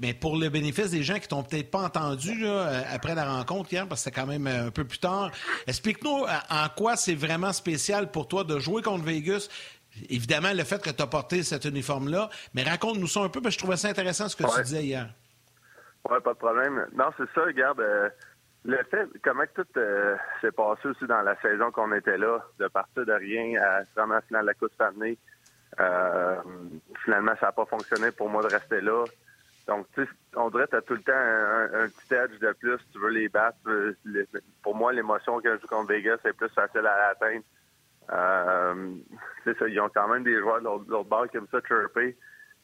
mais 0.01 0.15
pour 0.15 0.37
le 0.37 0.49
bénéfice 0.49 0.91
des 0.91 1.05
gens 1.05 1.21
qui 1.21 1.29
t'ont 1.29 1.45
peut-être 1.45 1.71
pas 1.71 1.83
entendu 1.83 2.45
après 2.91 3.15
la 3.15 3.25
rencontre 3.25 3.73
hier, 3.73 3.87
parce 3.87 4.01
que 4.01 4.11
c'était 4.11 4.21
quand 4.21 4.27
même 4.27 4.49
un 4.49 4.71
peu 4.71 4.85
plus 4.85 4.99
tard, 4.99 5.31
explique-nous 5.69 6.25
en 6.51 6.69
quoi 6.77 6.97
c'est 6.97 7.15
vraiment 7.15 7.53
spécial 7.53 8.11
pour 8.11 8.27
toi 8.27 8.43
de 8.43 8.59
jouer 8.59 8.83
contre 8.83 9.05
Vegas. 9.05 9.49
Évidemment, 10.09 10.53
le 10.53 10.65
fait 10.65 10.83
que 10.83 10.91
tu 10.91 11.03
as 11.03 11.07
porté 11.07 11.43
cet 11.43 11.67
uniforme-là, 11.67 12.31
mais 12.55 12.65
raconte-nous 12.65 13.07
ça 13.07 13.21
un 13.21 13.29
peu, 13.29 13.41
parce 13.41 13.55
que 13.55 13.61
je 13.61 13.65
trouvais 13.65 13.77
ça 13.77 13.89
intéressant 13.89 14.29
ce 14.29 14.35
que 14.35 14.45
tu 14.45 14.63
disais 14.65 14.85
hier. 14.85 15.09
Oui, 16.09 16.19
pas 16.23 16.33
de 16.33 16.39
problème. 16.39 16.87
Non, 16.95 17.11
c'est 17.17 17.31
ça, 17.35 17.43
regarde. 17.45 17.83
Le 18.65 18.77
fait, 18.85 19.09
comment 19.25 19.43
tout 19.55 19.67
euh, 19.77 20.17
s'est 20.41 20.53
passé 20.53 20.89
aussi 20.89 21.07
dans 21.07 21.23
la 21.23 21.35
saison 21.41 21.73
qu'on 21.73 21.93
était 21.93 22.17
là, 22.17 22.39
de 22.61 22.69
partir 22.69 23.05
de 23.05 23.13
rien 23.13 23.61
à 23.61 23.85
se 23.85 23.91
de 23.95 24.47
la 24.47 24.55
Coupe 24.55 24.81
année, 24.81 25.19
euh, 25.81 26.37
finalement, 27.05 27.33
ça 27.41 27.47
n'a 27.47 27.53
pas 27.53 27.65
fonctionné 27.65 28.13
pour 28.13 28.29
moi 28.29 28.43
de 28.43 28.49
rester 28.49 28.81
là. 28.81 29.05
Donc, 29.67 29.87
tu 29.95 30.05
sais, 30.05 30.11
on 30.37 30.51
dirait 30.51 30.67
que 30.67 30.71
tu 30.71 30.77
as 30.77 30.83
tout 30.83 30.95
le 30.95 31.03
temps 31.03 31.13
un, 31.13 31.89
petit 31.89 32.15
edge 32.15 32.39
de 32.41 32.53
plus, 32.53 32.79
tu 32.93 32.99
veux 33.01 33.11
les 33.11 33.29
battre. 33.29 33.59
pour 34.63 34.77
moi, 34.77 34.93
l'émotion 34.93 35.41
quand 35.41 35.55
je 35.55 35.61
joue 35.61 35.67
contre 35.67 35.89
Vegas, 35.89 36.19
c'est 36.23 36.37
plus 36.37 36.49
facile 36.51 36.87
à 36.87 37.09
atteindre. 37.11 37.45
Euh, 38.13 38.95
ils 39.69 39.81
ont 39.81 39.91
quand 39.93 40.09
même 40.09 40.25
des 40.25 40.39
joueurs 40.39 40.61
de 40.61 40.65
l'autre 40.65 41.09
bord 41.09 41.29
qui 41.29 41.37
aiment 41.37 41.47
ça 41.51 41.61
chirper. 41.67 42.17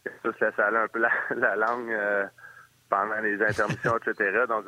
Ça 0.05 0.33
se 0.33 0.45
laisse 0.45 0.59
aller 0.59 0.77
un 0.79 0.89
peu 0.89 1.01
la, 1.01 1.57
langue 1.57 1.91
euh, 1.91 2.27
pendant 2.89 3.21
les 3.21 3.41
intermissions, 3.43 3.97
etc. 3.99 4.45
Donc, 4.49 4.65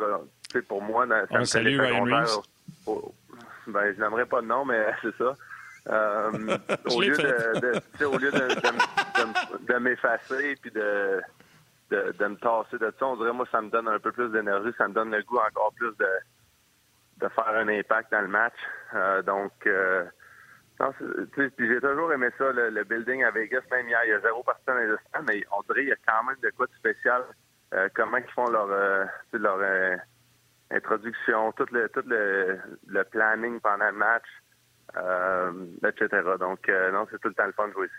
pour 0.68 0.82
moi, 0.82 1.06
ça 1.08 1.24
On 1.30 1.44
salue 1.44 1.80
Ryan 1.80 2.06
ben, 3.66 3.94
je 3.94 4.00
n'aimerais 4.00 4.26
pas 4.26 4.40
de 4.40 4.46
nom, 4.46 4.64
mais 4.64 4.86
c'est 5.02 5.16
ça. 5.16 5.34
Euh, 5.88 6.30
au, 6.90 7.00
lieu 7.00 7.16
de, 7.16 8.04
au 8.04 8.18
lieu 8.18 8.30
de, 8.30 9.78
m'effacer 9.78 10.56
puis 10.60 10.70
de, 10.70 11.22
de, 11.90 12.26
me 12.26 12.36
tasser 12.36 12.78
de 12.78 12.92
ça, 12.98 13.06
on 13.06 13.16
dirait 13.16 13.32
moi 13.32 13.46
ça 13.50 13.62
me 13.62 13.70
donne 13.70 13.88
un 13.88 13.98
peu 13.98 14.12
plus 14.12 14.28
d'énergie, 14.30 14.70
ça 14.76 14.88
me 14.88 14.92
donne 14.92 15.10
le 15.10 15.22
goût 15.22 15.38
encore 15.38 15.72
plus 15.74 15.96
de, 15.98 16.08
de 17.16 17.28
faire 17.28 17.48
un 17.48 17.68
impact 17.68 18.12
dans 18.12 18.20
le 18.20 18.28
match. 18.28 18.54
Euh, 18.94 19.22
donc 19.22 19.52
euh, 19.66 20.04
j'ai 21.38 21.80
toujours 21.80 22.12
aimé 22.12 22.28
ça, 22.36 22.52
le, 22.52 22.84
building 22.84 23.24
à 23.24 23.30
Vegas, 23.30 23.62
même 23.70 23.88
hier, 23.88 24.00
il 24.04 24.10
y 24.10 24.12
a 24.12 24.20
zéro 24.20 24.42
personne 24.42 24.98
dans 25.14 25.22
mais 25.22 25.42
on 25.56 25.62
dirait 25.62 25.80
qu'il 25.80 25.88
y 25.88 25.92
a 25.92 25.96
quand 26.06 26.24
même 26.24 26.36
de 26.42 26.50
quoi 26.50 26.66
de 26.66 26.74
spécial. 26.74 27.22
Comment 27.94 28.16
ils 28.16 28.32
font 28.34 28.48
leur 28.48 28.68
leur 29.32 30.00
introduction, 30.70 31.52
tout 31.52 31.66
le 31.72 31.88
tout 31.88 32.02
le, 32.06 32.58
le 32.86 33.04
planning 33.04 33.60
pendant 33.60 33.90
le 33.90 33.96
match, 33.96 34.26
euh, 34.96 35.52
etc. 35.86 36.22
Donc, 36.38 36.68
euh, 36.68 36.90
non, 36.92 37.06
c'est 37.10 37.20
tout 37.20 37.28
le 37.28 37.34
temps 37.34 37.46
le 37.46 37.52
fun 37.52 37.68
de 37.68 37.72
jouer 37.72 37.86
ici. 37.86 37.94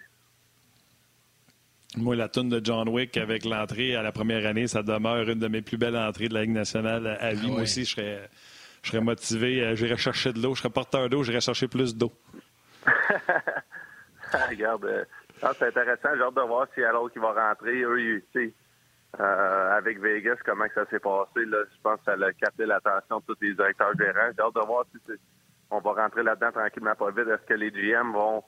Moi, 1.98 2.16
la 2.16 2.30
tune 2.30 2.50
de 2.50 2.62
John 2.64 2.88
Wick 2.88 3.18
avec 3.18 3.44
l'entrée 3.44 3.96
à 3.96 4.02
la 4.02 4.14
première 4.14 4.46
année, 4.46 4.68
ça 4.68 4.82
demeure 4.82 5.28
une 5.30 5.40
de 5.40 5.48
mes 5.48 5.62
plus 5.62 5.78
belles 5.78 5.98
entrées 5.98 6.30
de 6.30 6.34
la 6.34 6.42
Ligue 6.44 6.52
nationale 6.52 7.18
à 7.20 7.34
vie. 7.34 7.48
Ah 7.50 7.52
Moi 7.52 7.62
aussi, 7.64 7.84
je 7.84 7.96
serais, 7.96 8.30
je 8.82 8.92
serais 8.92 9.02
motivé. 9.02 9.62
Euh, 9.62 9.76
j'irais 9.76 9.98
chercher 9.98 10.32
de 10.32 10.42
l'eau. 10.42 10.56
Je 10.56 10.62
serais 10.62 10.70
porteur 10.70 11.10
d'eau. 11.10 11.24
J'irais 11.24 11.42
chercher 11.42 11.68
plus 11.68 11.96
d'eau. 11.96 12.14
Regarde, 14.50 15.06
c'est 15.42 15.64
intéressant. 15.64 16.10
J'ai 16.16 16.24
hâte 16.24 16.36
de 16.36 16.42
voir 16.48 16.68
si 16.74 16.82
alors 16.82 17.12
qui 17.12 17.20
va 17.20 17.50
rentrer, 17.50 17.82
eux, 17.82 18.22
ils, 18.36 18.54
euh, 19.20 19.78
avec 19.78 20.00
Vegas, 20.00 20.38
comment 20.46 20.66
ça 20.74 20.86
s'est 20.86 21.00
passé. 21.00 21.46
Là, 21.46 21.58
je 21.70 21.82
pense 21.84 22.00
que 22.00 22.06
ça 22.06 22.14
a 22.14 22.34
capté 22.34 22.66
l'attention 22.66 23.20
de 23.20 23.26
tous 23.26 23.42
les 23.42 23.54
directeurs 23.54 23.94
gérants. 23.98 24.32
J'ai 24.36 24.42
hâte 24.42 24.56
de 24.56 24.66
voir 24.66 24.86
si 24.92 25.14
on 25.70 25.80
va 25.80 25.94
rentrer 25.94 26.24
là-dedans 26.24 26.52
tranquillement 26.52 26.96
pas 26.96 27.12
vite. 27.12 27.28
Est-ce 27.28 27.46
que 27.46 27.54
les 27.54 27.72
GM 27.72 28.14
vont 28.14 28.44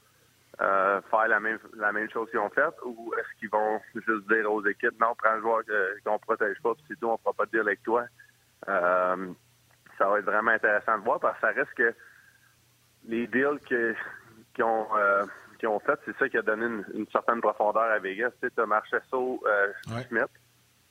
euh, 0.61 1.01
faire 1.09 1.27
la 1.27 1.39
même 1.39 1.59
la 1.75 1.91
même 1.91 2.09
chose 2.11 2.29
qu'ils 2.29 2.39
ont 2.39 2.49
fait 2.49 2.73
ou 2.85 3.13
est-ce 3.17 3.39
qu'ils 3.39 3.49
vont 3.49 3.81
juste 3.93 4.27
dire 4.29 4.51
aux 4.51 4.65
équipes 4.65 4.97
non, 5.01 5.15
prends 5.17 5.35
le 5.35 5.41
joueur 5.41 5.63
qu'on 6.05 6.19
protège 6.19 6.57
pas, 6.61 6.75
puis 6.75 6.83
c'est 6.87 6.99
tout, 6.99 7.09
on 7.09 7.17
fera 7.17 7.33
pas 7.33 7.45
de 7.45 7.51
deal 7.51 7.61
avec 7.61 7.83
toi? 7.83 8.05
Euh, 8.69 9.33
ça 9.97 10.07
va 10.07 10.19
être 10.19 10.25
vraiment 10.25 10.51
intéressant 10.51 10.97
de 10.97 11.03
voir 11.03 11.19
parce 11.19 11.35
que 11.35 11.47
ça 11.47 11.53
reste 11.53 11.73
que 11.73 11.93
les 13.05 13.27
deals 13.27 13.59
qui 14.53 14.63
ont 14.63 14.87
qui 15.59 15.67
ont 15.67 15.79
fait, 15.79 15.99
c'est 16.05 16.17
ça 16.17 16.29
qui 16.29 16.37
a 16.37 16.41
donné 16.41 16.65
une, 16.93 17.07
certaine 17.11 17.41
profondeur 17.41 17.83
à 17.83 17.99
Vegas. 17.99 18.31
Tu 18.41 18.49
sais, 18.49 18.61
as 18.61 18.65
Marchesso 18.65 19.41
Smith, 20.07 20.29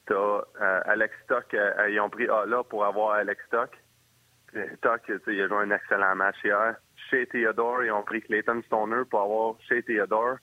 T'as 0.07 0.15
euh, 0.15 0.81
Alex 0.85 1.15
Stock, 1.25 1.55
euh, 1.55 1.89
ils 1.91 2.01
ont 2.01 2.11
pris 2.11 2.27
là 2.27 2.63
pour 2.65 2.85
avoir 2.85 3.15
Alex 3.15 3.45
Stock. 3.47 3.71
Stock, 4.79 5.01
il 5.09 5.41
a 5.41 5.49
joué 5.49 5.57
un 5.59 5.71
excellent 5.71 6.15
match 6.17 6.37
hier. 6.45 6.77
Chez 7.09 7.27
Theodore, 7.27 7.85
ils 7.85 7.93
ont 7.93 8.03
pris 8.03 8.21
Clayton 8.23 8.63
Stoner 8.67 9.05
pour 9.09 9.23
avoir 9.23 9.55
Chez 9.69 9.83
Theodore. 9.83 10.37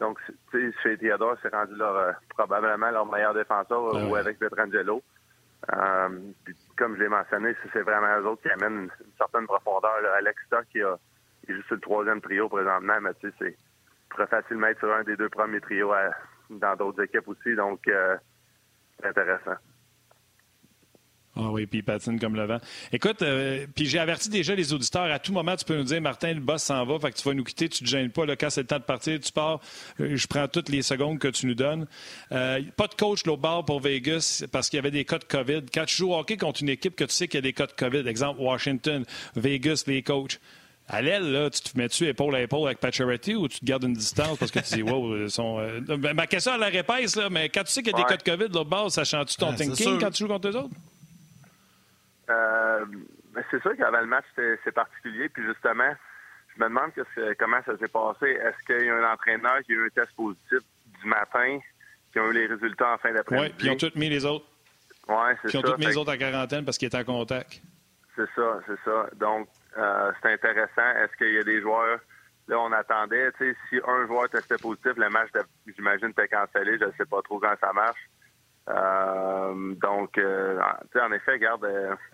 Donc, 0.00 0.18
tu 0.50 0.72
sais, 0.72 0.78
chez 0.82 0.98
Theodore, 0.98 1.36
c'est 1.40 1.54
rendu 1.54 1.74
leur, 1.74 1.96
euh, 1.96 2.12
probablement 2.30 2.90
leur 2.90 3.06
meilleur 3.06 3.32
défenseur 3.32 3.92
ah 3.94 4.04
ou 4.06 4.14
avec 4.16 4.38
Petrangelo. 4.38 5.02
comme 6.76 6.96
je 6.96 7.02
l'ai 7.02 7.08
mentionné, 7.08 7.54
c'est 7.72 7.80
vraiment 7.80 8.20
eux 8.20 8.26
autres 8.26 8.42
qui 8.42 8.50
amènent 8.50 8.84
une, 8.84 8.90
certaine 9.16 9.46
profondeur. 9.46 9.96
Alex 10.18 10.42
Stock, 10.46 10.66
il, 10.74 10.82
a, 10.82 10.98
il 11.44 11.54
est 11.54 11.56
juste 11.58 11.70
le 11.70 11.80
troisième 11.80 12.20
trio 12.20 12.48
présentement, 12.48 13.00
mais 13.00 13.14
tu 13.20 13.30
sais, 13.30 13.34
c'est 13.38 13.56
très 14.10 14.26
facilement 14.26 14.66
être 14.66 14.80
sur 14.80 14.92
un 14.92 15.04
des 15.04 15.16
deux 15.16 15.30
premiers 15.30 15.60
trios 15.60 15.94
dans 16.50 16.76
d'autres 16.76 17.04
équipes 17.04 17.28
aussi. 17.28 17.54
Donc, 17.54 17.88
intéressant. 19.04 19.56
Ah 21.38 21.50
oui, 21.50 21.66
puis 21.66 21.80
il 21.80 21.82
patine 21.82 22.18
comme 22.18 22.34
le 22.34 22.46
vent. 22.46 22.58
Écoute, 22.92 23.20
euh, 23.20 23.66
puis 23.74 23.84
j'ai 23.84 23.98
averti 23.98 24.30
déjà 24.30 24.54
les 24.54 24.72
auditeurs, 24.72 25.04
à 25.04 25.18
tout 25.18 25.34
moment, 25.34 25.54
tu 25.54 25.66
peux 25.66 25.76
nous 25.76 25.84
dire, 25.84 26.00
Martin, 26.00 26.32
le 26.32 26.40
boss 26.40 26.62
s'en 26.62 26.86
va, 26.86 26.98
fait 26.98 27.12
que 27.12 27.18
tu 27.18 27.28
vas 27.28 27.34
nous 27.34 27.44
quitter, 27.44 27.68
tu 27.68 27.84
te 27.84 27.88
gênes 27.88 28.10
pas. 28.10 28.24
Là, 28.24 28.36
quand 28.36 28.48
c'est 28.48 28.62
le 28.62 28.66
temps 28.66 28.78
de 28.78 28.84
partir, 28.84 29.20
tu 29.20 29.32
pars. 29.32 29.60
Euh, 30.00 30.16
je 30.16 30.26
prends 30.26 30.48
toutes 30.48 30.70
les 30.70 30.80
secondes 30.80 31.18
que 31.18 31.28
tu 31.28 31.46
nous 31.46 31.54
donnes. 31.54 31.86
Euh, 32.32 32.62
pas 32.74 32.86
de 32.86 32.94
coach 32.94 33.26
l'autre 33.26 33.42
bord 33.42 33.66
pour 33.66 33.80
Vegas 33.80 34.44
parce 34.50 34.70
qu'il 34.70 34.78
y 34.78 34.80
avait 34.80 34.90
des 34.90 35.04
cas 35.04 35.18
de 35.18 35.24
COVID. 35.24 35.64
Quand 35.72 35.84
tu 35.84 35.96
joues 35.96 36.12
au 36.12 36.18
hockey 36.18 36.38
contre 36.38 36.62
une 36.62 36.70
équipe 36.70 36.96
que 36.96 37.04
tu 37.04 37.12
sais 37.12 37.28
qu'il 37.28 37.36
y 37.36 37.38
a 37.38 37.42
des 37.42 37.52
cas 37.52 37.66
de 37.66 37.72
COVID, 37.72 38.08
exemple 38.08 38.40
Washington, 38.40 39.04
Vegas, 39.34 39.84
les 39.86 40.02
coachs, 40.02 40.40
à 40.88 41.02
l'aile, 41.02 41.32
là, 41.32 41.50
tu 41.50 41.60
te 41.60 41.76
mets-tu 41.76 42.06
épaule 42.06 42.34
à 42.36 42.40
épaule 42.40 42.66
avec 42.66 42.78
Pacioretty 42.78 43.34
ou 43.34 43.48
tu 43.48 43.60
te 43.60 43.64
gardes 43.64 43.84
une 43.84 43.94
distance 43.94 44.38
parce 44.38 44.50
que 44.50 44.60
tu 44.60 44.74
dis, 44.76 44.82
wow, 44.82 45.16
ils 45.16 45.30
sont. 45.30 45.58
Ben, 45.80 46.14
ma 46.14 46.26
question, 46.26 46.54
elle 46.54 46.60
la 46.60 46.66
répète, 46.66 47.16
là, 47.16 47.28
mais 47.28 47.48
quand 47.48 47.64
tu 47.64 47.72
sais 47.72 47.82
qu'il 47.82 47.92
y 47.92 47.94
a 47.94 47.98
des 47.98 48.04
cas 48.04 48.16
de 48.16 48.22
COVID, 48.22 48.52
l'autre 48.52 48.70
bord, 48.70 48.90
ça 48.90 49.04
change-tu 49.04 49.36
ton 49.36 49.52
thinking 49.54 49.98
quand 49.98 50.10
tu 50.10 50.24
joues 50.24 50.28
contre 50.28 50.48
eux 50.48 50.56
autres? 50.56 50.74
Euh, 52.30 52.84
c'est 53.50 53.60
sûr 53.62 53.76
qu'avant 53.76 54.00
le 54.00 54.06
match, 54.06 54.24
c'est 54.36 54.72
particulier. 54.72 55.28
Puis 55.28 55.44
justement, 55.44 55.92
je 56.54 56.62
me 56.62 56.68
demande 56.68 56.92
que 56.92 57.34
comment 57.34 57.60
ça 57.64 57.76
s'est 57.78 57.88
passé. 57.88 58.26
Est-ce 58.26 58.64
qu'il 58.66 58.86
y 58.86 58.90
a 58.90 58.94
un 58.94 59.12
entraîneur 59.12 59.62
qui 59.64 59.72
a 59.72 59.76
eu 59.76 59.86
un 59.86 59.90
test 59.90 60.14
positif 60.16 60.58
du 61.00 61.08
matin, 61.08 61.58
qui 62.12 62.18
a 62.18 62.26
eu 62.26 62.32
les 62.32 62.46
résultats 62.46 62.94
en 62.94 62.98
fin 62.98 63.12
d'après-midi? 63.12 63.48
Oui, 63.48 63.54
puis 63.58 63.66
ils 63.66 63.70
ont 63.70 63.76
tous 63.76 63.94
mis 63.94 64.08
les 64.08 64.24
autres. 64.24 64.46
Oui, 65.08 65.14
c'est 65.42 65.48
ça. 65.48 65.48
Puis 65.48 65.50
ils 65.52 65.58
ont 65.58 65.62
tous 65.62 65.78
mis 65.78 65.86
les 65.86 65.96
autres 65.96 66.14
en 66.14 66.18
quarantaine 66.18 66.64
parce 66.64 66.78
qu'ils 66.78 66.86
étaient 66.86 66.98
en 66.98 67.04
contact. 67.04 67.60
C'est 68.16 68.28
ça, 68.34 68.60
c'est 68.66 68.78
ça. 68.84 69.08
Donc, 69.16 69.48
euh, 69.76 70.12
c'est 70.22 70.32
intéressant. 70.32 70.90
Est-ce 70.96 71.16
qu'il 71.16 71.34
y 71.34 71.38
a 71.38 71.42
des 71.42 71.60
joueurs... 71.60 71.98
Là, 72.48 72.60
on 72.60 72.70
attendait, 72.70 73.32
tu 73.32 73.38
sais, 73.38 73.56
si 73.68 73.80
un 73.84 74.06
joueur 74.06 74.30
testait 74.30 74.56
positif, 74.56 74.92
le 74.96 75.08
match, 75.10 75.30
j'imagine, 75.66 76.10
était 76.10 76.28
cancellé. 76.28 76.78
Je 76.78 76.84
ne 76.84 76.92
sais 76.92 77.04
pas 77.04 77.20
trop 77.22 77.40
quand 77.40 77.54
ça 77.60 77.72
marche. 77.72 78.08
Euh, 78.68 79.74
donc, 79.74 80.16
euh, 80.16 80.60
en 80.94 81.10
effet, 81.10 81.32
regarde, 81.32 81.66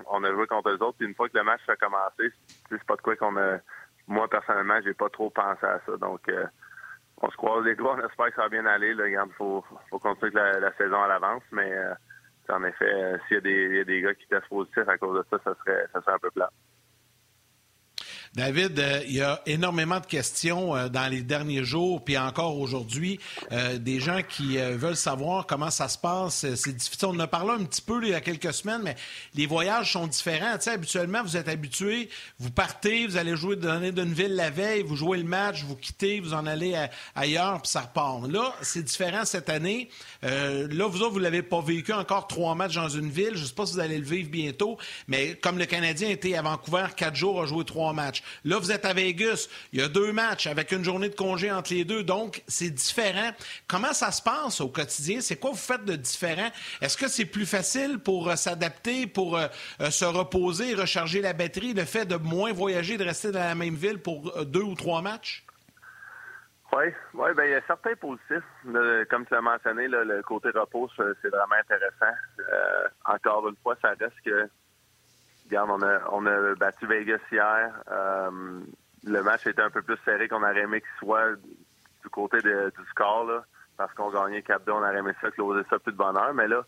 on 0.07 0.25
a 0.25 0.31
joué 0.33 0.47
contre 0.47 0.71
eux 0.71 0.83
autres. 0.83 0.97
Puis 0.97 1.07
une 1.07 1.15
fois 1.15 1.29
que 1.29 1.37
le 1.37 1.45
match 1.45 1.61
a 1.69 1.77
commencé, 1.77 2.33
c'est 2.71 2.83
pas 2.85 2.97
de 2.97 3.03
quoi 3.03 3.15
qu'on 3.17 3.37
a. 3.37 3.59
Moi, 4.09 4.27
personnellement, 4.29 4.81
j'ai 4.83 4.95
pas 4.95 5.11
trop 5.11 5.29
pensé 5.29 5.67
à 5.67 5.81
ça. 5.85 5.97
Donc, 5.99 6.23
on 7.21 7.31
se 7.31 7.37
croise 7.37 7.67
les 7.67 7.75
doigts. 7.75 7.97
On 7.99 8.09
espère 8.09 8.29
que 8.29 8.37
ça 8.37 8.43
va 8.43 8.49
bien 8.49 8.65
aller. 8.65 8.95
Là. 8.95 9.05
Regarde, 9.05 9.33
faut, 9.37 9.63
faut 9.91 9.99
continuer 9.99 10.33
la, 10.33 10.61
la 10.61 10.73
saison 10.77 11.03
à 11.03 11.09
l'avance. 11.09 11.43
Mais 11.53 11.77
en 12.49 12.65
effet, 12.65 13.19
s'il 13.29 13.47
y, 13.47 13.77
y, 13.77 13.81
a 13.81 13.85
des 13.85 14.01
gars 14.01 14.15
qui 14.15 14.27
testent 14.29 14.49
positifs 14.49 14.89
à 14.89 14.97
cause 14.97 15.19
de 15.19 15.27
ça, 15.31 15.39
ça 15.45 15.55
serait, 15.57 15.87
ça 15.93 16.01
serait 16.01 16.15
un 16.15 16.19
peu 16.19 16.31
plat. 16.31 16.51
David, 18.35 18.79
euh, 18.79 19.03
il 19.07 19.17
y 19.17 19.21
a 19.21 19.43
énormément 19.45 20.01
de 20.01 20.07
questions 20.07 20.75
euh, 20.75 20.89
dans 20.89 21.07
les 21.07 21.21
derniers 21.21 21.65
jours, 21.65 22.03
puis 22.03 22.17
encore 22.17 22.59
aujourd'hui, 22.59 23.21
euh, 23.53 23.77
des 23.77 24.01
gens 24.01 24.21
qui 24.27 24.57
veulent 24.57 24.97
savoir 24.97 25.47
comment 25.47 25.71
ça 25.71 25.87
se 25.89 25.99
passe. 25.99 26.47
C'est 26.55 26.75
difficile. 26.75 27.09
On 27.09 27.17
en 27.17 27.21
a 27.21 27.27
parlé 27.27 27.53
un 27.53 27.65
petit 27.65 27.83
peu 27.83 28.01
il 28.03 28.09
y 28.09 28.15
a 28.15 28.23
quelques 28.23 28.55
semaines, 28.55 28.81
mais 28.83 28.97
les 29.35 29.45
voyages 29.45 29.93
sont 29.93 30.07
différents. 30.07 30.55
Tu 30.55 30.63
sais, 30.63 30.71
habituellement, 30.71 31.23
vous 31.23 31.37
êtes 31.37 31.49
habitué, 31.49 32.09
vous 32.39 32.51
partez, 32.51 33.07
vous 33.07 33.19
allez 33.19 33.37
jouer 33.37 33.57
d'une 33.57 34.15
ville 34.15 34.35
la 34.35 34.49
veille, 34.49 34.83
vous 34.83 34.97
jouez 34.97 35.19
le 35.19 35.25
match, 35.25 35.63
vous 35.65 35.77
quittez, 35.77 36.21
vous 36.21 36.33
en 36.33 36.47
allez 36.47 36.75
ailleurs, 37.15 37.61
puis 37.61 37.71
ça 37.71 37.83
repart. 37.83 38.27
Là, 38.29 38.55
c'est 38.63 38.83
différent 38.83 39.27
cette 39.27 39.51
année. 39.51 39.91
là, 40.23 40.87
vous 40.87 41.03
autres, 41.03 41.13
vous 41.13 41.19
l'avez 41.19 41.43
pas 41.43 41.61
vécu 41.61 41.93
encore 41.93 42.29
trois 42.29 42.55
matchs 42.55 42.77
dans 42.77 42.89
une 42.89 43.11
ville. 43.11 43.33
Je 43.35 43.45
sais 43.45 43.55
pas 43.55 43.67
si 43.67 43.75
vous 43.75 43.81
allez 43.81 43.99
le 43.99 44.07
vivre 44.07 44.31
bientôt, 44.31 44.79
mais 45.07 45.35
comme 45.35 45.59
le 45.59 45.67
Canadien 45.67 46.09
était 46.09 46.35
à 46.35 46.43
Vancouver 46.43 46.87
quatre 46.97 47.17
jours, 47.17 47.43
a 47.43 47.47
joué 47.47 47.65
trois 47.65 47.93
matchs. 47.93 48.22
Là, 48.45 48.59
vous 48.59 48.73
êtes 48.73 48.85
à 48.85 48.93
Vegas. 48.93 49.49
Il 49.73 49.81
y 49.81 49.83
a 49.83 49.89
deux 49.89 50.13
matchs 50.13 50.47
avec 50.47 50.73
une 50.73 50.85
journée 50.85 51.09
de 51.09 51.15
congé 51.15 51.51
entre 51.51 51.73
les 51.73 51.85
deux. 51.85 52.03
Donc, 52.03 52.43
c'est 52.47 52.71
différent. 52.71 53.31
Comment 53.69 53.93
ça 53.93 54.11
se 54.11 54.23
passe 54.23 54.61
au 54.61 54.69
quotidien? 54.69 55.21
C'est 55.21 55.37
quoi 55.37 55.51
vous 55.51 55.57
faites 55.57 55.85
de 55.85 55.97
différent? 55.97 56.51
Est-ce 56.81 56.97
que 56.97 57.09
c'est 57.09 57.27
plus 57.27 57.47
facile 57.47 57.99
pour 57.99 58.29
euh, 58.29 58.37
s'adapter, 58.37 59.07
pour 59.07 59.37
euh, 59.37 59.47
euh, 59.81 59.91
se 59.91 60.05
reposer, 60.05 60.75
recharger 60.75 61.21
la 61.21 61.33
batterie, 61.33 61.75
le 61.75 61.85
fait 61.85 62.07
de 62.07 62.17
moins 62.17 62.53
voyager, 62.53 62.97
de 62.97 63.05
rester 63.05 63.33
dans 63.33 63.41
la 63.41 63.55
même 63.55 63.75
ville 63.75 64.01
pour 64.01 64.45
deux 64.45 64.63
ou 64.63 64.75
trois 64.75 65.03
matchs? 65.03 65.45
Oui, 66.75 66.85
ouais, 67.13 67.35
ben, 67.35 67.45
il 67.45 67.51
y 67.51 67.55
a 67.55 67.61
certains 67.67 67.95
positifs. 67.97 68.43
comme 69.11 69.27
tu 69.27 69.35
l'as 69.35 69.43
mentionné, 69.43 69.89
le 69.89 70.23
côté 70.23 70.49
repos, 70.55 70.89
c'est 70.97 71.29
vraiment 71.29 71.57
intéressant. 71.61 72.17
encore 73.05 73.47
une 73.49 73.57
fois, 73.63 73.77
ça 73.83 73.91
reste 73.91 74.17
que 74.25 74.49
on 75.61 75.83
a, 75.83 76.01
on 76.11 76.27
a 76.27 76.55
battu 76.55 76.87
Vegas 76.87 77.21
hier. 77.31 77.73
Euh, 77.91 78.61
le 79.05 79.23
match 79.23 79.47
était 79.47 79.63
un 79.63 79.71
peu 79.71 79.83
plus 79.83 79.97
serré 80.05 80.29
qu'on 80.29 80.43
aurait 80.43 80.61
aimé 80.61 80.81
qu'il 80.81 81.07
soit 81.07 81.35
du 82.03 82.09
côté 82.11 82.39
du 82.41 82.85
score, 82.91 83.43
parce 83.77 83.93
qu'on 83.95 84.11
gagnait 84.11 84.41
4-2, 84.41 84.61
on 84.69 84.79
aurait 84.79 84.99
aimé 84.99 85.13
ça, 85.21 85.31
closer 85.31 85.63
ça 85.69 85.79
plus 85.79 85.93
de 85.93 85.97
bonheur. 85.97 86.33
Mais 86.35 86.49
là, 86.49 86.63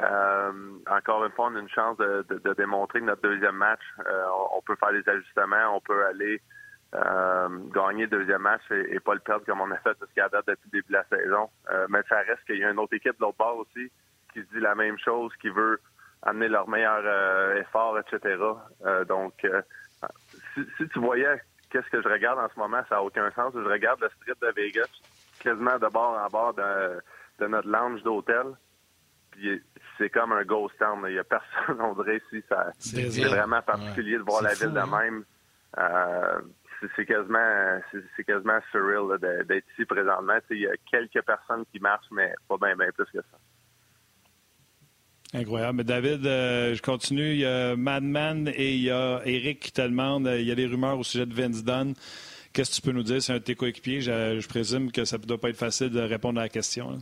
euh, 0.00 0.52
encore 0.88 1.24
une 1.24 1.32
fois, 1.32 1.48
on 1.50 1.56
a 1.56 1.60
une 1.60 1.68
chance 1.68 1.96
de, 1.98 2.54
démontrer 2.56 3.00
que 3.00 3.04
notre 3.04 3.22
deuxième 3.22 3.56
match, 3.56 3.82
euh, 4.06 4.24
on, 4.54 4.62
peut 4.62 4.76
faire 4.76 4.92
des 4.92 5.08
ajustements, 5.08 5.76
on 5.76 5.80
peut 5.80 6.04
aller 6.06 6.40
gagner 7.74 8.04
le 8.04 8.06
deuxième 8.06 8.40
match 8.40 8.62
et, 8.70 8.98
pas 9.00 9.12
le 9.12 9.20
perdre 9.20 9.44
comme 9.44 9.60
on 9.60 9.70
a 9.70 9.76
fait 9.78 9.94
jusqu'à 10.00 10.30
date 10.30 10.46
depuis 10.46 10.70
le 10.72 10.78
début 10.80 10.88
de 10.88 10.92
la 10.94 11.04
saison. 11.04 11.50
mais 11.90 12.00
ça 12.08 12.16
reste 12.20 12.42
qu'il 12.46 12.56
y 12.56 12.64
a 12.64 12.70
une 12.70 12.78
autre 12.78 12.94
équipe 12.94 13.18
de 13.18 13.20
l'autre 13.20 13.36
bord 13.36 13.58
aussi 13.58 13.90
qui 14.36 14.42
se 14.42 14.54
dit 14.54 14.60
la 14.60 14.74
même 14.74 14.98
chose, 14.98 15.32
qui 15.40 15.48
veut 15.48 15.80
amener 16.22 16.48
leur 16.48 16.68
meilleur 16.68 17.02
euh, 17.04 17.60
effort, 17.60 17.98
etc. 17.98 18.36
Euh, 18.84 19.04
donc, 19.04 19.44
euh, 19.44 19.62
si, 20.54 20.88
tu 20.88 20.98
voyais 20.98 21.40
qu'est-ce 21.70 21.88
que 21.88 22.02
je 22.02 22.08
regarde 22.08 22.38
en 22.38 22.48
ce 22.52 22.58
moment, 22.58 22.82
ça 22.88 22.96
n'a 22.96 23.02
aucun 23.02 23.30
sens. 23.32 23.52
Je 23.54 23.60
regarde 23.60 24.00
le 24.00 24.08
strip 24.16 24.40
de 24.40 24.52
Vegas 24.54 24.88
quasiment 25.40 25.78
de 25.78 25.86
bord 25.88 26.18
en 26.18 26.28
bord 26.28 26.54
de, 26.54 27.46
notre 27.46 27.68
lounge 27.68 28.02
d'hôtel. 28.02 28.46
Puis 29.30 29.62
c'est 29.98 30.10
comme 30.10 30.32
un 30.32 30.44
ghost 30.44 30.76
town. 30.78 31.04
Il 31.06 31.12
n'y 31.12 31.18
a 31.18 31.24
personne, 31.24 31.80
on 31.80 31.94
dirait, 31.94 32.20
ici. 32.32 32.44
C'est 32.78 33.24
vraiment 33.24 33.62
particulier 33.62 34.16
de 34.16 34.22
voir 34.22 34.42
la 34.42 34.54
ville 34.54 34.72
de 34.72 34.78
hein? 34.78 34.86
même. 34.86 35.24
c'est 36.96 37.06
quasiment 37.06 37.80
c'est 38.16 38.24
quasiment 38.24 38.58
surreal 38.70 39.18
d'être 39.18 39.66
ici 39.72 39.84
présentement. 39.84 40.38
Il 40.50 40.60
y 40.60 40.68
a 40.68 40.76
quelques 40.90 41.22
personnes 41.22 41.64
qui 41.66 41.78
marchent, 41.78 42.10
mais 42.10 42.34
pas 42.48 42.56
bien 42.56 42.76
plus 42.76 43.04
que 43.04 43.20
ça. 43.20 43.38
Incroyable. 45.36 45.84
David, 45.84 46.24
euh, 46.24 46.74
je 46.74 46.80
continue. 46.80 47.32
Il 47.32 47.40
y 47.40 47.44
a 47.44 47.76
Madman 47.76 48.48
et 48.48 48.72
il 48.72 48.82
y 48.84 48.90
a 48.90 49.20
Eric 49.26 49.60
qui 49.60 49.70
te 49.70 49.82
demande, 49.82 50.26
il 50.26 50.44
y 50.44 50.50
a 50.50 50.54
des 50.54 50.64
rumeurs 50.64 50.98
au 50.98 51.02
sujet 51.02 51.26
de 51.26 51.34
Vince 51.34 51.62
Dunn. 51.62 51.92
Qu'est-ce 52.54 52.70
que 52.70 52.76
tu 52.76 52.80
peux 52.80 52.96
nous 52.96 53.02
dire? 53.02 53.20
C'est 53.20 53.34
un 53.34 53.36
de 53.36 53.42
tes 53.42 53.54
coéquipiers. 53.54 54.00
Je, 54.00 54.48
présume 54.48 54.90
que 54.90 55.04
ça 55.04 55.18
ne 55.18 55.24
doit 55.24 55.38
pas 55.38 55.50
être 55.50 55.58
facile 55.58 55.90
de 55.90 56.00
répondre 56.00 56.40
à 56.40 56.44
la 56.44 56.48
question. 56.48 57.00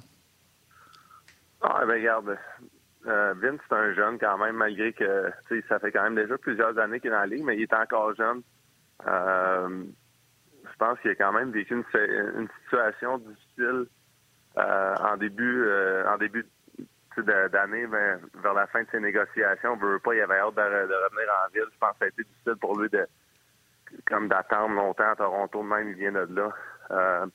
Ah, 1.63 1.85
ben 1.87 1.93
regarde, 1.93 2.37
euh, 3.07 3.35
Vince, 3.41 3.61
c'est 3.69 3.77
un 3.77 3.95
jeune 3.95 4.19
quand 4.19 4.37
même, 4.39 4.57
malgré 4.57 4.93
que 4.93 5.31
ça 5.69 5.79
fait 5.79 5.93
quand 5.93 6.03
même 6.03 6.17
déjà 6.17 6.37
plusieurs 6.37 6.77
années 6.77 6.99
qu'il 6.99 7.11
est 7.11 7.13
dans 7.13 7.21
la 7.21 7.27
ligue, 7.27 7.45
mais 7.45 7.57
il 7.57 7.63
est 7.63 7.75
encore 7.75 8.17
jeune. 8.17 8.43
Euh, 9.07 9.85
je 10.65 10.77
pense 10.77 10.99
qu'il 10.99 11.13
a 11.13 11.15
quand 11.15 11.33
même 11.33 11.53
vécu 11.53 11.73
une, 11.73 12.49
situation 12.65 13.19
difficile 13.19 13.87
en 14.57 15.17
début 15.19 15.69
en 16.09 16.19
début 16.19 16.45
ben, 17.23 18.21
vers 18.43 18.55
la 18.55 18.67
fin 18.67 18.83
de 18.83 18.89
ses 18.91 19.01
négociations. 19.01 19.73
On 19.73 19.77
veut 19.77 19.99
pas, 19.99 20.15
il 20.15 20.21
avait 20.21 20.39
hâte 20.39 20.55
de, 20.55 20.61
revenir 20.61 21.33
en 21.45 21.51
ville. 21.53 21.65
Je 21.73 21.79
pense 21.79 21.93
que 21.93 21.99
ça 21.99 22.05
a 22.05 22.09
été 22.09 22.23
difficile 22.23 22.57
pour 22.61 22.79
lui 22.79 22.89
de 22.89 23.07
comme 24.07 24.29
d'attendre 24.29 24.75
longtemps 24.75 25.11
à 25.11 25.17
Toronto, 25.17 25.63
même 25.63 25.89
il 25.89 25.95
vient 25.95 26.13
de 26.13 26.27
là. 26.35 26.49
Euh, 26.91 27.27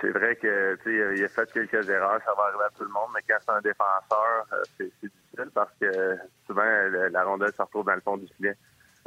c'est 0.00 0.10
vrai 0.10 0.36
que 0.36 0.78
il 0.86 1.24
a 1.24 1.28
fait 1.28 1.52
quelques 1.52 1.88
erreurs, 1.90 2.20
ça 2.24 2.32
va 2.34 2.44
arriver 2.44 2.64
à 2.64 2.70
tout 2.70 2.84
le 2.84 2.90
monde, 2.90 3.10
mais 3.14 3.20
quand 3.28 3.36
c'est 3.40 3.52
un 3.52 3.60
défenseur, 3.60 4.46
euh, 4.54 4.62
c'est 4.78 4.90
difficile 5.02 5.50
parce 5.52 5.72
que 5.78 6.16
souvent 6.46 6.64
la 7.10 7.24
rondelle 7.24 7.52
se 7.52 7.60
retrouve 7.60 7.84
dans 7.84 7.94
le 7.94 8.00
fond 8.00 8.16
du 8.16 8.26
filet. 8.36 8.56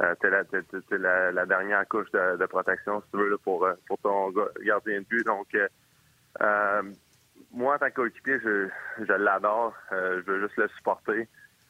Euh, 0.02 0.14
t'es 0.20 0.30
la, 0.98 1.46
dernière 1.46 1.86
couche 1.88 2.10
de, 2.12 2.46
protection, 2.46 3.00
si 3.02 3.10
tu 3.10 3.16
veux, 3.18 3.38
pour, 3.38 3.68
pour 3.86 3.98
ton 3.98 4.32
gardien 4.64 5.00
de 5.00 5.06
but. 5.06 5.24
Donc, 5.26 5.48
euh, 6.40 6.82
moi, 7.52 7.74
en 7.74 7.78
tant 7.78 7.88
que 7.88 7.94
coéquipier, 7.94 8.38
je, 8.40 8.68
je 8.98 9.12
l'adore. 9.12 9.74
Euh, 9.92 10.22
je 10.24 10.30
veux 10.30 10.40
juste 10.40 10.56
le 10.56 10.68
supporter. 10.68 11.28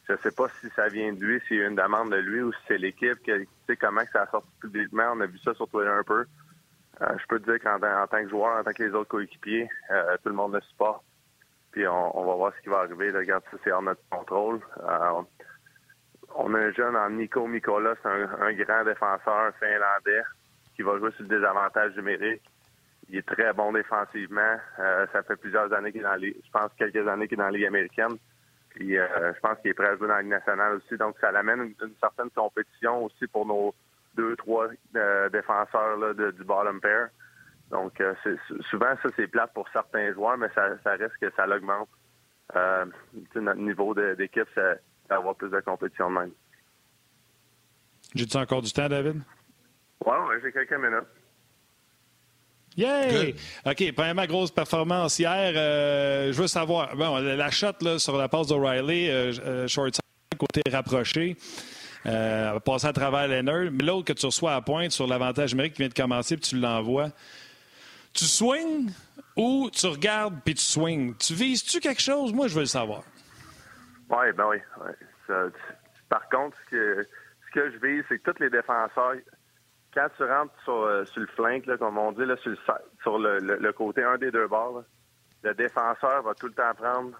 Je 0.08 0.16
sais 0.16 0.30
pas 0.32 0.48
si 0.60 0.68
ça 0.70 0.88
vient 0.88 1.12
de 1.12 1.20
lui, 1.20 1.40
s'il 1.46 1.58
y 1.58 1.62
a 1.62 1.68
une 1.68 1.76
demande 1.76 2.10
de 2.10 2.16
lui 2.16 2.42
ou 2.42 2.52
si 2.52 2.58
c'est 2.68 2.78
l'équipe. 2.78 3.18
Tu 3.24 3.48
sais 3.66 3.76
comment 3.76 4.04
que 4.04 4.10
ça 4.10 4.26
sort 4.30 4.44
publiquement. 4.60 5.12
On 5.14 5.20
a 5.20 5.26
vu 5.26 5.38
ça 5.38 5.54
sur 5.54 5.68
Twitter 5.68 5.90
un 5.90 6.02
peu. 6.02 6.24
Euh, 7.00 7.18
je 7.18 7.26
peux 7.26 7.40
te 7.40 7.50
dire 7.50 7.60
qu'en 7.60 7.76
en 7.76 8.06
tant 8.06 8.22
que 8.22 8.28
joueur, 8.28 8.58
en 8.58 8.64
tant 8.64 8.72
que 8.72 8.82
les 8.82 8.90
autres 8.90 9.08
coéquipiers, 9.08 9.68
euh, 9.90 10.16
tout 10.22 10.28
le 10.28 10.34
monde 10.34 10.54
le 10.54 10.60
supporte. 10.62 11.04
Puis 11.72 11.86
on, 11.86 12.24
va 12.24 12.34
voir 12.34 12.52
ce 12.56 12.62
qui 12.62 12.68
va 12.68 12.80
arriver. 12.80 13.10
Regarde, 13.10 13.42
ça, 13.50 13.56
c'est 13.64 13.72
hors 13.72 13.82
notre 13.82 14.02
contrôle. 14.10 14.60
on 16.34 16.54
a 16.54 16.58
un 16.58 16.72
jeune 16.72 16.96
en 16.96 17.08
Nico 17.10 17.46
Mikola, 17.46 17.94
c'est 18.02 18.08
un, 18.08 18.28
un, 18.42 18.52
grand 18.52 18.84
défenseur 18.84 19.54
finlandais 19.58 20.22
qui 20.76 20.82
va 20.82 20.98
jouer 20.98 21.10
sur 21.12 21.22
le 21.22 21.28
désavantage 21.28 21.96
numérique. 21.96 22.42
Il 23.08 23.16
est 23.16 23.26
très 23.26 23.52
bon 23.52 23.72
défensivement. 23.72 24.56
Euh, 24.78 25.06
ça 25.12 25.22
fait 25.22 25.36
plusieurs 25.36 25.72
années 25.72 25.92
qu'il 25.92 26.00
est 26.00 26.04
dans 26.04 26.14
les, 26.14 26.36
je 26.44 26.50
pense 26.50 26.70
quelques 26.78 27.06
années 27.08 27.28
qu'il 27.28 27.38
est 27.38 27.42
dans 27.42 27.50
la 27.50 27.56
Ligue 27.56 27.66
américaine. 27.66 28.16
Puis 28.70 28.96
euh, 28.96 29.32
je 29.34 29.40
pense 29.40 29.58
qu'il 29.60 29.70
est 29.70 29.74
prêt 29.74 29.88
à 29.88 29.96
jouer 29.96 30.08
dans 30.08 30.14
la 30.14 30.22
Ligue 30.22 30.30
nationale 30.30 30.74
aussi. 30.76 30.96
Donc 30.96 31.16
ça 31.20 31.30
l'amène 31.30 31.74
une, 31.80 31.94
certaine 32.00 32.30
compétition 32.30 33.04
aussi 33.04 33.26
pour 33.26 33.46
nos 33.46 33.74
deux, 34.14 34.36
trois 34.36 34.68
euh, 34.96 35.28
défenseurs 35.28 35.96
là, 35.98 36.14
du 36.14 36.44
bottom 36.44 36.80
pair. 36.80 37.08
Donc 37.70 38.02
souvent 38.70 38.94
ça 39.02 39.08
c'est 39.16 39.26
plate 39.26 39.52
pour 39.54 39.68
certains 39.70 40.12
joueurs, 40.12 40.36
mais 40.36 40.48
ça, 40.54 40.68
reste 40.84 41.16
que 41.20 41.30
ça 41.34 41.46
l'augmente. 41.46 41.88
notre 43.34 43.60
niveau 43.60 43.94
d'équipe, 43.94 44.48
ça, 44.54 44.74
d'avoir 45.08 45.34
plus 45.34 45.50
de 45.50 45.60
compétition 45.60 46.10
de 46.10 46.18
même. 46.18 46.32
J'ai-tu 48.14 48.36
encore 48.36 48.60
du 48.60 48.72
temps, 48.72 48.88
David? 48.88 49.22
Ouais, 50.04 50.40
j'ai 50.42 50.52
quelques 50.52 50.72
minutes. 50.72 51.08
Yay! 52.76 53.34
OK, 53.66 53.92
premièrement, 53.94 54.24
grosse 54.26 54.50
performance 54.50 55.18
hier. 55.18 55.52
Euh, 55.54 56.32
je 56.32 56.40
veux 56.40 56.46
savoir, 56.46 56.96
bon, 56.96 57.18
la 57.18 57.50
shot 57.50 57.72
là, 57.82 57.98
sur 57.98 58.16
la 58.16 58.28
passe 58.28 58.46
d'O'Reilly, 58.46 59.10
euh, 59.10 59.32
euh, 59.44 59.68
short 59.68 59.98
côté 60.38 60.62
rapproché, 60.70 61.36
euh, 62.06 62.58
passer 62.60 62.86
à 62.86 62.92
travers 62.92 63.28
Leonard. 63.28 63.70
Mais 63.72 63.84
l'autre 63.84 64.06
que 64.06 64.12
tu 64.12 64.26
reçois 64.26 64.54
à 64.54 64.60
pointe 64.60 64.90
sur 64.90 65.06
l'avantage 65.06 65.52
numérique 65.52 65.74
qui 65.74 65.82
vient 65.82 65.88
de 65.88 65.94
commencer 65.94 66.36
puis 66.36 66.48
tu 66.48 66.58
l'envoies. 66.58 67.10
Tu 68.14 68.24
swings 68.24 68.90
ou 69.36 69.70
tu 69.70 69.86
regardes 69.86 70.40
puis 70.44 70.54
tu 70.54 70.64
swings? 70.64 71.16
Tu 71.16 71.34
vises-tu 71.34 71.80
quelque 71.80 72.02
chose? 72.02 72.32
Moi, 72.32 72.48
je 72.48 72.54
veux 72.54 72.60
le 72.60 72.66
savoir. 72.66 73.02
Oui, 74.08 74.32
ben 74.36 74.46
oui. 74.48 74.56
par 76.08 76.28
contre, 76.28 76.56
ce 76.66 76.70
que, 76.70 77.06
ce 77.46 77.54
que 77.54 77.70
je 77.70 77.86
vise, 77.86 78.04
c'est 78.08 78.18
que 78.18 78.30
tous 78.30 78.42
les 78.42 78.50
défenseurs 78.50 79.14
quand 79.94 80.08
tu 80.16 80.24
rentres 80.24 80.54
sur, 80.64 80.82
euh, 80.82 81.04
le 81.16 81.26
flanc, 81.26 81.58
là, 81.66 81.76
comme 81.76 81.98
on 81.98 82.12
dit, 82.12 82.24
là, 82.24 82.36
sur, 82.36 82.50
le, 82.50 82.58
sur 83.02 83.18
le, 83.18 83.72
côté 83.72 84.02
un 84.02 84.16
des 84.18 84.30
deux 84.30 84.46
bords, 84.48 84.84
le 85.42 85.54
défenseur 85.54 86.22
va 86.22 86.34
tout 86.34 86.46
le 86.46 86.54
temps 86.54 86.74
prendre 86.74 87.16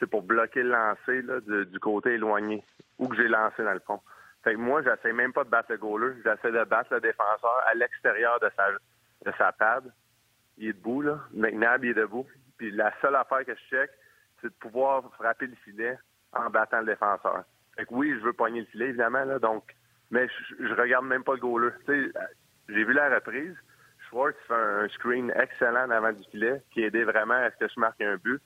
c'est 0.00 0.10
pour 0.10 0.22
bloquer 0.22 0.62
le 0.62 0.70
lancer 0.70 1.22
du, 1.66 1.80
côté 1.80 2.14
éloigné, 2.14 2.64
où 2.98 3.08
que 3.08 3.16
j'ai 3.16 3.28
lancé 3.28 3.62
dans 3.62 3.72
le 3.72 3.80
fond. 3.80 4.00
Fait 4.42 4.54
que 4.54 4.58
moi, 4.58 4.82
j'essaie 4.82 5.12
même 5.12 5.32
pas 5.32 5.44
de 5.44 5.50
battre 5.50 5.70
le 5.70 5.78
goaler, 5.78 6.14
j'essaie 6.24 6.52
de 6.52 6.64
battre 6.64 6.92
le 6.92 7.00
défenseur 7.00 7.62
à 7.66 7.74
l'extérieur 7.74 8.38
de 8.40 8.50
sa, 8.56 8.70
de 8.72 9.36
sa 9.38 9.52
pad. 9.52 9.84
Il 10.58 10.68
est 10.68 10.72
debout, 10.72 11.00
là. 11.00 11.20
McNabb, 11.32 11.84
il 11.84 11.90
est 11.90 11.94
debout. 11.94 12.26
Puis 12.58 12.70
la 12.72 12.92
seule 13.00 13.16
affaire 13.16 13.44
que 13.44 13.54
je 13.54 13.76
check, 13.76 13.90
c'est 14.40 14.48
de 14.48 14.54
pouvoir 14.54 15.02
frapper 15.14 15.46
le 15.46 15.56
filet 15.64 15.96
en 16.32 16.50
battant 16.50 16.80
le 16.80 16.86
défenseur. 16.86 17.44
Fait 17.76 17.86
que 17.86 17.94
oui, 17.94 18.12
je 18.18 18.24
veux 18.24 18.32
pogner 18.32 18.60
le 18.60 18.66
filet, 18.66 18.88
évidemment, 18.88 19.24
là, 19.24 19.38
donc 19.38 19.74
mais 20.10 20.28
je, 20.28 20.66
je 20.66 20.74
regarde 20.74 21.06
même 21.06 21.24
pas 21.24 21.34
le 21.34 21.40
goaler. 21.40 21.70
J'ai 21.86 22.84
vu 22.84 22.92
la 22.92 23.14
reprise. 23.14 23.54
Schwartz 24.08 24.36
fait 24.46 24.54
un 24.54 24.88
screen 24.88 25.32
excellent 25.36 25.90
avant 25.90 26.12
du 26.12 26.22
filet 26.30 26.62
qui 26.72 26.82
aidait 26.82 27.04
vraiment 27.04 27.34
à 27.34 27.50
ce 27.50 27.56
que 27.56 27.68
je 27.72 27.80
marque 27.80 28.00
un 28.00 28.16
but. 28.16 28.40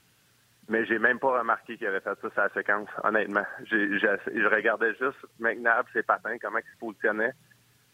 Mais 0.69 0.85
j'ai 0.85 0.99
même 0.99 1.19
pas 1.19 1.39
remarqué 1.39 1.79
qu'il 1.79 1.87
avait 1.87 2.01
fait 2.01 2.19
ça 2.35 2.43
la 2.43 2.49
séquence, 2.51 2.89
honnêtement. 3.03 3.45
je 3.65 4.55
regardais 4.55 4.95
juste 4.97 5.19
McNabb, 5.39 5.87
ses 5.93 6.03
patins, 6.03 6.37
comment 6.41 6.59
il 6.59 6.73
se 6.75 6.79
positionnait. 6.79 7.33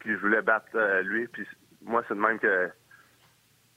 Puis 0.01 0.13
je 0.13 0.19
voulais 0.19 0.43
battre 0.43 0.67
euh, 0.75 1.03
lui. 1.03 1.29
Puis 1.29 1.47
moi, 1.83 2.05
c'est 2.09 2.15
de 2.15 2.21
même 2.21 2.39
que 2.39 2.71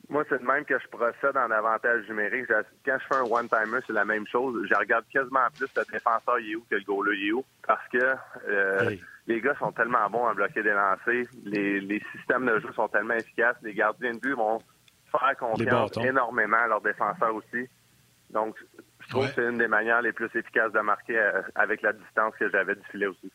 moi, 0.09 0.23
c'est 0.29 0.41
même 0.41 0.63
que 0.65 0.79
je 0.79 0.87
procède 0.87 1.35
en 1.35 1.51
avantage 1.51 2.07
numérique. 2.07 2.47
Quand 2.85 2.97
je 2.99 3.05
fais 3.07 3.15
un 3.15 3.29
one-timer, 3.29 3.79
c'est 3.85 3.93
la 3.93 4.05
même 4.05 4.25
chose. 4.27 4.65
Je 4.69 4.75
regarde 4.75 5.05
quasiment 5.11 5.47
plus 5.55 5.69
le 5.75 5.83
défenseur 5.91 6.39
il 6.39 6.59
que 6.69 6.75
le 6.75 6.83
goaler 6.83 7.17
il. 7.17 7.43
Parce 7.65 7.87
que 7.89 8.15
euh, 8.47 8.95
les 9.27 9.41
gars 9.41 9.55
sont 9.59 9.71
tellement 9.73 10.09
bons 10.09 10.25
à 10.25 10.33
bloquer 10.33 10.63
des 10.63 10.71
lancers. 10.71 11.25
Les, 11.43 12.01
systèmes 12.15 12.45
de 12.45 12.59
jeu 12.59 12.71
sont 12.73 12.87
tellement 12.87 13.15
efficaces. 13.15 13.57
Les 13.61 13.73
gardiens 13.73 14.13
de 14.13 14.19
but 14.19 14.33
vont 14.33 14.59
faire 15.11 15.35
confiance 15.37 15.91
énormément 15.97 16.57
à 16.57 16.67
leurs 16.67 16.81
défenseurs 16.81 17.35
aussi. 17.35 17.67
Donc, 18.29 18.55
je 19.01 19.09
trouve 19.09 19.27
que 19.27 19.35
c'est 19.35 19.49
une 19.49 19.57
des 19.57 19.67
manières 19.67 20.01
les 20.01 20.13
plus 20.13 20.29
efficaces 20.33 20.71
de 20.71 20.79
marquer 20.79 21.17
euh, 21.17 21.41
avec 21.55 21.81
la 21.81 21.93
distance 21.93 22.33
que 22.39 22.49
j'avais 22.49 22.75
du 22.75 22.83
filet 22.91 23.07
aussi. 23.07 23.31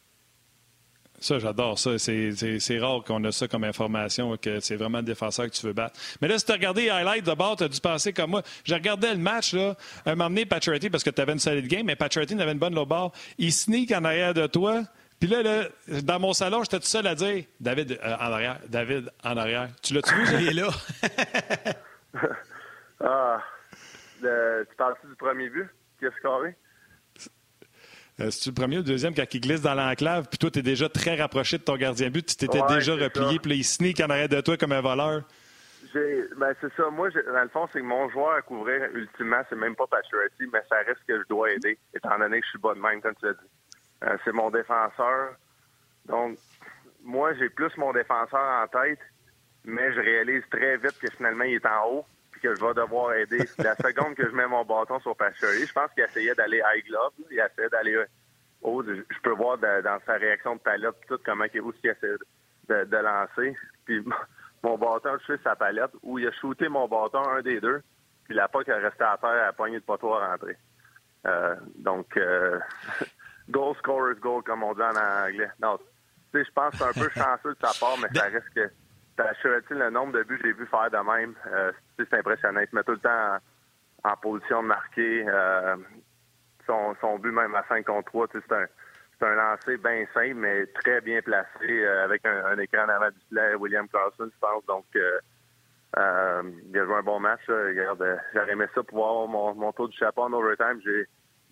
Ça, 1.20 1.38
j'adore 1.38 1.78
ça. 1.78 1.98
C'est 1.98 2.78
rare 2.80 3.04
qu'on 3.04 3.22
a 3.24 3.32
ça 3.32 3.46
comme 3.46 3.64
information, 3.64 4.36
que 4.36 4.60
c'est 4.60 4.76
vraiment 4.76 4.98
le 4.98 5.04
défenseur 5.04 5.46
que 5.46 5.52
tu 5.52 5.66
veux 5.66 5.72
battre. 5.72 5.98
Mais 6.20 6.28
là, 6.28 6.38
si 6.38 6.44
tu 6.44 6.52
as 6.52 6.54
regardé 6.54 6.82
les 6.82 6.90
highlights 6.90 7.24
de 7.24 7.34
bord, 7.34 7.56
tu 7.56 7.64
as 7.64 7.68
dû 7.68 7.80
penser 7.80 8.12
comme 8.12 8.30
moi. 8.30 8.42
J'ai 8.64 8.74
regardé 8.74 9.08
le 9.10 9.18
match, 9.18 9.54
là, 9.54 9.76
un 10.04 10.14
moment 10.14 10.30
donné, 10.30 10.46
Patrick, 10.46 10.90
parce 10.90 11.04
que 11.04 11.10
tu 11.10 11.20
avais 11.20 11.32
une 11.32 11.38
solide 11.38 11.68
game, 11.68 11.86
mais 11.86 11.96
Patrick 11.96 12.30
avait 12.32 12.52
une 12.52 12.58
bonne 12.58 12.74
low 12.74 12.86
ball. 12.86 13.10
Il 13.38 13.52
sneak 13.52 13.92
en 13.92 14.04
arrière 14.04 14.34
de 14.34 14.46
toi. 14.46 14.82
Puis 15.22 15.30
là, 15.30 15.40
là, 15.40 15.68
dans 16.02 16.18
mon 16.18 16.32
salon, 16.32 16.64
j'étais 16.64 16.80
tout 16.80 16.86
seul 16.86 17.06
à 17.06 17.14
dire 17.14 17.44
David 17.60 17.92
euh, 17.92 18.16
en 18.16 18.32
arrière, 18.32 18.58
David 18.66 19.08
en 19.22 19.36
arrière. 19.36 19.68
Tu 19.80 19.94
l'as-tu 19.94 20.12
vu? 20.16 20.24
Il 20.40 20.48
est 20.48 20.60
là. 20.60 20.68
ah, 23.04 23.40
tu 24.20 24.76
parles 24.76 24.96
du 25.08 25.14
premier 25.14 25.48
but 25.48 25.68
qui 26.00 26.06
a 26.06 26.10
scoré? 26.18 26.56
Euh, 28.18 28.30
c'est-tu 28.32 28.48
le 28.48 28.54
premier 28.56 28.78
ou 28.78 28.80
le 28.80 28.84
deuxième 28.84 29.14
quand 29.14 29.32
il 29.32 29.40
glisse 29.40 29.62
dans 29.62 29.74
l'enclave, 29.74 30.26
puis 30.28 30.38
toi, 30.38 30.50
tu 30.50 30.58
es 30.58 30.62
déjà 30.62 30.88
très 30.88 31.14
rapproché 31.14 31.56
de 31.56 31.62
ton 31.62 31.76
gardien 31.76 32.10
but, 32.10 32.26
tu 32.26 32.34
t'étais 32.34 32.62
déjà 32.68 32.96
replié, 32.96 33.38
puis 33.38 33.50
là, 33.50 33.54
il 33.54 33.64
sneak 33.64 34.00
en 34.00 34.10
arrière 34.10 34.28
de 34.28 34.40
toi 34.40 34.56
comme 34.56 34.72
un 34.72 34.80
voleur? 34.80 35.22
Ben, 35.94 36.52
c'est 36.60 36.74
ça. 36.74 36.90
Moi, 36.90 37.10
dans 37.10 37.42
le 37.42 37.48
fond, 37.50 37.68
c'est 37.72 37.78
que 37.78 37.84
mon 37.84 38.10
joueur 38.10 38.32
à 38.32 38.42
couvrir, 38.42 38.88
ultimement, 38.92 39.42
c'est 39.48 39.54
même 39.54 39.76
pas 39.76 39.86
Pacioretty, 39.86 40.50
mais 40.52 40.62
ça 40.68 40.78
reste 40.78 41.04
que 41.06 41.16
je 41.16 41.28
dois 41.28 41.52
aider, 41.52 41.78
étant 41.94 42.18
donné 42.18 42.40
que 42.40 42.46
je 42.46 42.50
suis 42.50 42.58
bon 42.58 42.74
de 42.74 42.80
même, 42.80 43.00
comme 43.00 43.14
tu 43.20 43.26
l'as 43.26 43.34
dit. 43.34 43.48
Euh, 44.02 44.16
c'est 44.24 44.32
mon 44.32 44.50
défenseur. 44.50 45.34
Donc, 46.06 46.38
moi, 47.02 47.34
j'ai 47.34 47.48
plus 47.48 47.76
mon 47.76 47.92
défenseur 47.92 48.40
en 48.40 48.66
tête, 48.68 48.98
mais 49.64 49.92
je 49.92 50.00
réalise 50.00 50.42
très 50.50 50.76
vite 50.76 50.98
que 50.98 51.10
finalement, 51.10 51.44
il 51.44 51.54
est 51.54 51.66
en 51.66 51.88
haut 51.88 52.06
puis 52.32 52.40
que 52.40 52.54
je 52.54 52.64
vais 52.64 52.74
devoir 52.74 53.14
aider. 53.14 53.44
La 53.58 53.76
seconde 53.76 54.14
que 54.14 54.28
je 54.28 54.34
mets 54.34 54.46
mon 54.46 54.64
bâton 54.64 54.98
sur 55.00 55.16
Pacioretty, 55.16 55.66
je 55.66 55.72
pense 55.72 55.90
qu'il 55.92 56.04
essayait 56.04 56.34
d'aller 56.34 56.62
high 56.74 56.84
glove. 56.84 57.12
Il 57.30 57.38
essayait 57.38 57.68
d'aller 57.68 58.04
haut. 58.62 58.82
Je 58.84 59.20
peux 59.22 59.32
voir 59.32 59.58
dans 59.58 59.98
sa 60.06 60.14
réaction 60.14 60.56
de 60.56 60.60
palette 60.60 60.96
tout 61.06 61.18
comment 61.24 61.44
il, 61.52 61.60
où 61.60 61.72
il 61.82 61.90
essaie 61.90 62.16
de, 62.68 62.96
lancer. 62.96 63.56
Puis 63.84 64.04
mon 64.62 64.78
bâton, 64.78 65.18
je 65.20 65.34
sais 65.36 65.42
sa 65.44 65.56
palette, 65.56 65.90
où 66.02 66.18
il 66.18 66.26
a 66.26 66.32
shooté 66.32 66.68
mon 66.68 66.88
bâton, 66.88 67.22
un 67.28 67.42
des 67.42 67.60
deux, 67.60 67.82
puis 68.24 68.34
la 68.34 68.48
POC 68.48 68.68
est 68.68 68.74
resté 68.74 69.04
à 69.04 69.18
terre 69.20 69.30
à 69.30 69.46
la 69.46 69.52
poignée 69.52 69.78
de 69.78 69.84
poteau 69.84 70.14
à 70.14 70.30
rentrer. 70.30 70.56
Euh, 71.26 71.54
donc, 71.76 72.16
euh, 72.16 72.58
goal 73.50 73.74
scorer's 73.76 74.18
goal, 74.20 74.42
comme 74.42 74.62
on 74.62 74.74
dit 74.74 74.82
en 74.82 74.96
anglais. 74.96 75.50
Non, 75.60 75.78
tu 75.78 76.38
sais, 76.38 76.44
je 76.44 76.52
pense 76.52 76.72
que 76.72 76.78
c'est 76.78 76.84
un 76.84 76.92
peu 76.92 77.10
chanceux 77.14 77.54
de 77.54 77.66
sa 77.66 77.78
part, 77.78 77.96
mais 78.00 78.08
ça 78.14 78.26
reste 78.26 78.48
que 78.54 78.70
T'as 79.16 79.32
le 79.70 79.90
nombre 79.90 80.12
de 80.12 80.22
buts 80.22 80.38
que 80.38 80.46
j'ai 80.48 80.52
vu 80.52 80.66
faire 80.66 80.90
de 80.90 80.96
même? 80.96 81.34
Euh, 81.46 81.72
c'est 81.98 82.14
impressionnant. 82.14 82.60
Il 82.60 82.68
se 82.68 82.74
met 82.74 82.82
tout 82.82 82.92
le 82.92 82.98
temps 82.98 83.38
en, 84.04 84.16
position 84.16 84.62
de 84.62 84.68
marquer. 84.68 85.24
Euh, 85.28 85.76
son, 86.66 86.94
son, 87.00 87.18
but 87.18 87.32
même 87.32 87.54
à 87.54 87.64
5 87.68 87.84
contre 87.84 88.06
3, 88.10 88.28
c'est 88.32 88.52
un, 88.52 88.66
un 89.26 89.34
lancer 89.34 89.76
bien 89.76 90.04
simple, 90.14 90.34
mais 90.34 90.66
très 90.66 91.00
bien 91.00 91.20
placé 91.20 91.48
euh, 91.68 92.04
avec 92.04 92.24
un, 92.24 92.58
écran 92.58 92.88
avant 92.88 93.10
du 93.10 93.20
filet, 93.28 93.54
William 93.56 93.86
Carlson, 93.88 94.30
je 94.32 94.38
pense. 94.40 94.64
Donc, 94.66 94.86
euh, 94.96 95.18
euh, 95.98 96.42
il 96.68 96.78
a 96.78 96.84
joué 96.84 96.94
un 96.94 97.02
bon 97.02 97.20
match. 97.20 97.42
J'aurais 97.46 98.52
aimé 98.52 98.66
ça 98.74 98.82
pour 98.82 98.98
voir 98.98 99.28
mon, 99.28 99.54
mon 99.54 99.72
tour 99.72 99.88
du 99.88 99.96
chapeau 99.96 100.22
en 100.22 100.32
overtime. 100.32 100.80
J'ai 100.84 101.06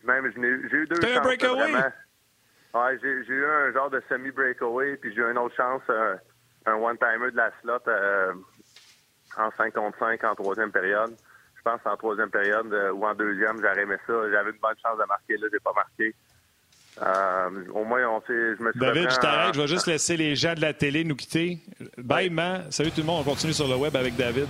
même 0.05 0.31
j'ai 0.35 0.77
eu 0.77 0.87
deux 0.87 1.01
chances. 1.01 1.39
Vraiment... 1.39 1.79
Ouais, 2.73 2.99
j'ai 3.03 3.35
eu 3.35 3.45
un 3.45 3.73
genre 3.73 3.91
de 3.91 4.03
semi-breakaway, 4.09 4.97
puis 4.97 5.13
j'ai 5.15 5.21
eu 5.21 5.31
une 5.31 5.39
autre 5.39 5.57
chance, 5.57 5.83
un, 6.67 6.75
one-timer 6.75 7.33
de 7.33 7.37
la 7.37 7.51
slot 7.61 7.83
en 9.37 9.51
5 9.57 9.75
contre 9.75 9.99
5 9.99 10.23
en 10.25 10.35
troisième 10.35 10.71
période. 10.71 11.15
Je 11.57 11.63
pense 11.63 11.81
en 11.85 11.97
troisième 11.97 12.31
période 12.31 12.73
ou 12.95 13.05
en 13.05 13.15
deuxième, 13.15 13.57
j'aurais 13.61 13.83
aimé 13.83 13.97
ça. 14.07 14.13
J'avais 14.31 14.51
une 14.51 14.59
bonne 14.59 14.77
chance 14.83 14.99
de 14.99 15.05
marquer, 15.07 15.37
là, 15.37 15.49
j'ai 15.53 15.61
pas 15.61 15.73
marqué. 15.75 16.15
Euh, 17.03 17.65
au 17.73 17.85
moins, 17.85 18.07
on 18.09 18.21
sait, 18.23 18.57
je 18.57 18.63
me 18.63 18.73
suis 18.73 18.81
David, 18.81 19.11
je 19.11 19.17
t'arrête. 19.17 19.55
Je 19.55 19.61
vais 19.61 19.69
juste 19.69 19.87
laisser 19.87 20.17
les 20.17 20.35
gens 20.35 20.55
de 20.55 20.61
la 20.61 20.73
télé 20.73 21.05
nous 21.05 21.17
quitter. 21.17 21.59
Bye, 21.97 22.31
man. 22.31 22.71
Salut 22.71 22.91
tout 22.91 23.01
le 23.01 23.07
monde. 23.07 23.23
On 23.27 23.31
continue 23.31 23.53
sur 23.53 23.69
le 23.69 23.77
web 23.77 23.95
avec 23.97 24.17
David. 24.17 24.49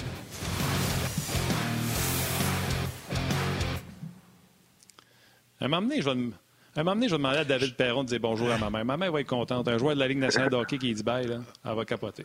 À 5.60 5.66
un 5.66 5.68
moment 5.68 5.82
donné, 5.82 6.00
je 6.00 6.08
vais, 6.08 6.12
un 6.12 6.82
moment 6.82 6.94
donné, 6.94 7.08
je 7.08 7.12
vais 7.12 7.18
demander 7.18 7.38
à 7.38 7.44
David 7.44 7.76
Perron 7.76 8.02
de 8.02 8.08
dire 8.08 8.20
bonjour 8.20 8.50
à 8.50 8.56
ma 8.56 8.70
mère. 8.70 8.84
Ma 8.84 8.96
mère 8.96 9.12
va 9.12 9.20
être 9.20 9.28
contente. 9.28 9.68
Un 9.68 9.76
joueur 9.76 9.94
de 9.94 10.00
la 10.00 10.08
Ligue 10.08 10.18
nationale 10.18 10.50
de 10.50 10.56
hockey 10.56 10.78
qui 10.78 10.94
dit 10.94 11.02
bye, 11.02 11.26
là, 11.26 11.40
elle 11.64 11.74
va 11.74 11.84
capoter. 11.84 12.24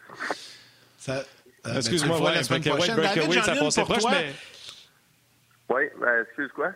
Ça, 0.98 1.24
euh, 1.68 1.76
Excuse-moi, 1.76 2.22
ouais, 2.22 2.36
la 2.36 2.44
semaine 2.44 2.64
prochaine. 2.64 2.96
Breakaway, 2.96 3.42
ça 3.42 3.56
passait 3.56 3.84
proche, 3.84 4.04
mais... 4.10 4.34
Oui, 5.70 5.84
ben, 6.00 6.22
excuse 6.22 6.52
quoi? 6.54 6.72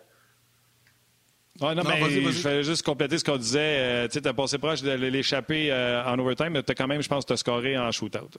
Ah, 1.62 1.76
non, 1.76 1.84
mais 1.84 1.99
je 2.10 2.47
vais 2.47 2.64
juste 2.64 2.86
compléter 2.86 3.18
ce 3.18 3.24
qu'on 3.24 3.38
disait. 3.38 4.05
Euh, 4.05 4.07
tu 4.07 4.26
as 4.26 4.34
passé 4.34 4.57
proche 4.57 4.82
de 4.82 4.91
l'échapper 4.91 5.72
euh, 5.72 6.03
en 6.05 6.18
overtime, 6.20 6.49
mais 6.49 6.64
tu 6.64 6.72
as 6.72 6.76
quand 6.76 6.88
même, 6.88 7.01
je 7.01 7.10
pense, 7.10 7.26
te 7.26 7.36
scoré 7.36 7.78
en 7.78 7.91
shootout. 7.91 8.30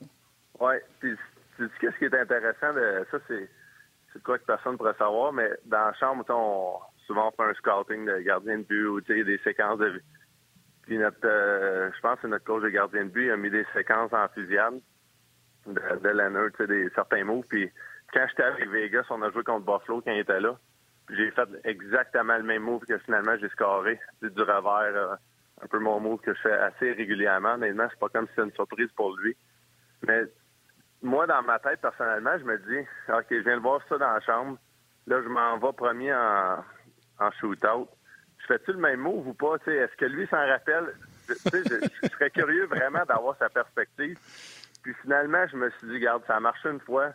Oui. 0.58 0.74
Puis, 1.00 1.14
tu 1.56 1.66
sais, 1.66 1.72
ce 1.82 1.98
qui 1.98 2.04
est 2.04 2.14
intéressant, 2.14 2.72
de, 2.74 3.06
ça, 3.10 3.18
c'est 3.28 4.22
quoi 4.22 4.38
que 4.38 4.44
personne 4.44 4.72
ne 4.72 4.76
pourrait 4.78 4.94
savoir, 4.98 5.32
mais 5.32 5.50
dans 5.66 5.84
la 5.84 5.94
chambre, 5.94 6.24
on, 6.30 6.78
souvent, 7.10 7.28
on 7.28 7.30
fait 7.32 7.50
un 7.50 7.54
scouting 7.54 8.06
de 8.06 8.18
gardien 8.20 8.58
de 8.58 8.62
but 8.62 8.86
ou 8.86 9.00
des 9.00 9.40
séquences 9.42 9.78
de. 9.78 10.00
Puis, 10.82 10.96
notre, 10.96 11.18
euh, 11.24 11.90
je 11.94 12.00
pense 12.00 12.20
que 12.20 12.26
notre 12.28 12.44
coach 12.44 12.62
de 12.62 12.68
gardien 12.68 13.04
de 13.04 13.10
but 13.10 13.26
il 13.26 13.30
a 13.30 13.36
mis 13.36 13.50
des 13.50 13.66
séquences 13.74 14.12
en 14.12 14.28
fusillade 14.28 14.80
de, 15.66 15.72
de 15.72 16.52
sais, 16.56 16.66
des 16.66 16.88
certains 16.94 17.24
mots. 17.24 17.44
Puis, 17.48 17.68
quand 18.12 18.24
j'étais 18.28 18.44
avec 18.44 18.68
Vegas, 18.68 19.06
on 19.10 19.22
a 19.22 19.30
joué 19.30 19.42
contre 19.42 19.66
Buffalo 19.66 20.00
quand 20.02 20.12
il 20.12 20.20
était 20.20 20.40
là 20.40 20.56
j'ai 21.16 21.30
fait 21.30 21.48
exactement 21.64 22.36
le 22.36 22.42
même 22.42 22.62
move 22.62 22.84
que 22.84 22.98
finalement 22.98 23.36
j'ai 23.38 23.48
scoré. 23.50 23.98
Du 24.22 24.42
revers, 24.42 24.96
euh, 24.96 25.14
un 25.62 25.66
peu 25.66 25.78
mon 25.78 26.00
move 26.00 26.20
que 26.20 26.34
je 26.34 26.40
fais 26.40 26.52
assez 26.52 26.92
régulièrement. 26.92 27.54
Honnêtement, 27.54 27.86
c'est 27.90 27.98
pas 27.98 28.08
comme 28.08 28.26
si 28.26 28.32
c'était 28.34 28.48
une 28.48 28.54
surprise 28.54 28.90
pour 28.96 29.16
lui. 29.16 29.36
Mais 30.06 30.22
moi, 31.02 31.26
dans 31.26 31.42
ma 31.42 31.58
tête, 31.58 31.80
personnellement, 31.80 32.38
je 32.38 32.44
me 32.44 32.58
dis, 32.58 32.86
OK, 33.08 33.26
je 33.30 33.44
viens 33.44 33.56
de 33.56 33.62
voir 33.62 33.80
ça 33.88 33.98
dans 33.98 34.12
la 34.12 34.20
chambre. 34.20 34.58
Là, 35.06 35.20
je 35.22 35.28
m'en 35.28 35.58
vais 35.58 35.72
premier 35.72 36.14
en, 36.14 36.64
en 37.20 37.30
shootout. 37.32 37.88
je 38.38 38.46
fais-tu 38.46 38.72
le 38.72 38.78
même 38.78 39.00
move 39.00 39.28
ou 39.28 39.34
pas? 39.34 39.56
Est-ce 39.66 39.96
que 39.96 40.06
lui 40.06 40.26
s'en 40.26 40.46
rappelle? 40.46 40.94
Je, 41.28 41.34
je, 41.34 42.08
serais 42.08 42.30
curieux 42.30 42.66
vraiment 42.66 43.04
d'avoir 43.06 43.36
sa 43.38 43.48
perspective. 43.48 44.18
Puis 44.82 44.94
finalement, 45.02 45.46
je 45.46 45.56
me 45.56 45.70
suis 45.70 45.86
dit, 45.88 45.94
regarde, 45.94 46.22
ça 46.26 46.36
a 46.36 46.40
marché 46.40 46.68
une 46.68 46.80
fois. 46.80 47.12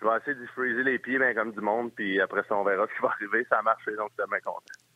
Je 0.00 0.06
vais 0.06 0.16
essayer 0.16 0.34
de 0.34 0.46
freezer 0.46 0.84
les 0.84 0.98
pieds 0.98 1.18
bien 1.18 1.34
comme 1.34 1.52
du 1.52 1.60
monde, 1.60 1.92
puis 1.94 2.20
après 2.20 2.42
ça, 2.48 2.54
on 2.54 2.64
verra 2.64 2.86
ce 2.86 2.94
qui 2.94 3.02
va 3.02 3.08
arriver. 3.08 3.46
Ça 3.50 3.58
a 3.58 3.62
marché, 3.62 3.94
donc 3.96 4.10
je 4.16 4.22
suis 4.22 4.30
bien 4.30 4.40
content. 4.40 4.87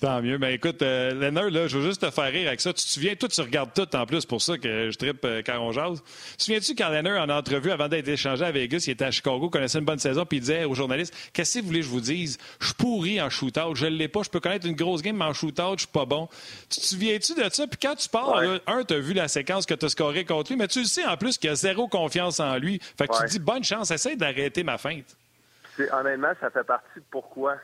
Tant 0.00 0.22
mieux. 0.22 0.38
Ben 0.38 0.50
écoute, 0.50 0.80
euh, 0.82 1.30
là, 1.30 1.66
je 1.66 1.76
veux 1.76 1.84
juste 1.84 2.02
te 2.02 2.10
faire 2.10 2.30
rire 2.30 2.46
avec 2.46 2.60
ça. 2.60 2.72
Tu 2.72 2.84
te 2.84 2.88
souviens, 2.88 3.16
toi, 3.16 3.28
tu 3.28 3.40
regardes 3.40 3.74
tout 3.74 3.96
en 3.96 4.06
plus, 4.06 4.24
pour 4.26 4.40
ça 4.40 4.56
que 4.56 4.90
je 4.92 4.96
trippe 4.96 5.24
euh, 5.24 5.42
quand 5.44 5.58
on 5.58 5.72
jase. 5.72 6.04
Souviens-tu 6.38 6.76
quand 6.76 6.88
Leonard, 6.90 7.28
en 7.28 7.28
entrevue, 7.28 7.72
avant 7.72 7.88
d'être 7.88 8.06
échangé 8.06 8.44
à 8.44 8.52
Vegas, 8.52 8.84
il 8.86 8.90
était 8.92 9.06
à 9.06 9.10
Chicago, 9.10 9.50
connaissait 9.50 9.80
une 9.80 9.84
bonne 9.84 9.98
saison, 9.98 10.24
puis 10.24 10.38
il 10.38 10.40
disait 10.42 10.64
aux 10.64 10.74
journalistes 10.74 11.12
Qu'est-ce 11.32 11.54
que 11.54 11.62
vous 11.62 11.66
voulez 11.66 11.80
que 11.80 11.86
je 11.86 11.90
vous 11.90 12.00
dise? 12.00 12.38
Je 12.60 12.66
suis 12.66 12.74
pourri 12.76 13.20
en 13.20 13.28
shootout. 13.28 13.74
Je 13.74 13.86
ne 13.86 13.96
l'ai 13.96 14.06
pas. 14.06 14.22
Je 14.22 14.30
peux 14.30 14.38
connaître 14.38 14.68
une 14.68 14.76
grosse 14.76 15.02
game, 15.02 15.16
mais 15.16 15.24
en 15.24 15.32
shootout, 15.32 15.74
je 15.74 15.80
suis 15.80 15.88
pas 15.88 16.04
bon. 16.04 16.28
Tu 16.70 16.80
te 16.80 16.86
souviens-tu 16.86 17.34
de 17.34 17.48
ça? 17.50 17.66
Puis 17.66 17.78
quand 17.82 17.96
tu 17.96 18.08
parles, 18.08 18.60
un, 18.68 18.84
tu 18.84 18.94
as 18.94 19.00
vu 19.00 19.14
la 19.14 19.26
séquence 19.26 19.66
que 19.66 19.74
tu 19.74 19.84
as 19.84 19.88
scoré 19.88 20.24
contre 20.24 20.52
lui, 20.52 20.58
mais 20.58 20.68
tu 20.68 20.78
le 20.78 20.84
sais 20.84 21.04
en 21.04 21.16
plus 21.16 21.38
qu'il 21.38 21.50
a 21.50 21.56
zéro 21.56 21.88
confiance 21.88 22.38
en 22.38 22.56
lui. 22.56 22.80
Fait 22.96 23.08
que 23.08 23.16
tu 23.16 23.24
te 23.24 23.30
dis 23.30 23.38
Bonne 23.40 23.64
chance, 23.64 23.90
essaye 23.90 24.16
d'arrêter 24.16 24.62
ma 24.62 24.78
feinte. 24.78 25.16
Honnêtement, 25.92 26.32
ça 26.40 26.50
fait 26.50 26.64
partie 26.64 27.00
de 27.00 27.04
pourquoi 27.10 27.56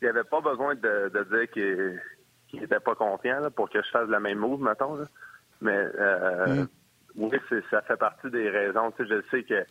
il 0.00 0.04
n'y 0.04 0.10
avait 0.10 0.24
pas 0.24 0.40
besoin 0.40 0.74
de, 0.74 1.10
de 1.12 1.24
dire 1.24 1.50
qu'il 1.50 2.00
qui 2.48 2.58
n'était 2.58 2.80
pas 2.80 2.94
confiant 2.94 3.40
là, 3.40 3.50
pour 3.50 3.70
que 3.70 3.82
je 3.82 3.90
fasse 3.90 4.08
la 4.08 4.20
même 4.20 4.38
move, 4.38 4.60
mettons. 4.60 4.96
Là. 4.96 5.04
Mais 5.60 5.76
euh, 5.76 6.64
mm. 6.64 6.68
oui, 7.16 7.38
ça 7.70 7.82
fait 7.82 7.96
partie 7.96 8.30
des 8.30 8.48
raisons. 8.48 8.90
Tu 8.92 9.06
sais, 9.06 9.14
je 9.14 9.30
sais 9.30 9.42
que 9.42 9.64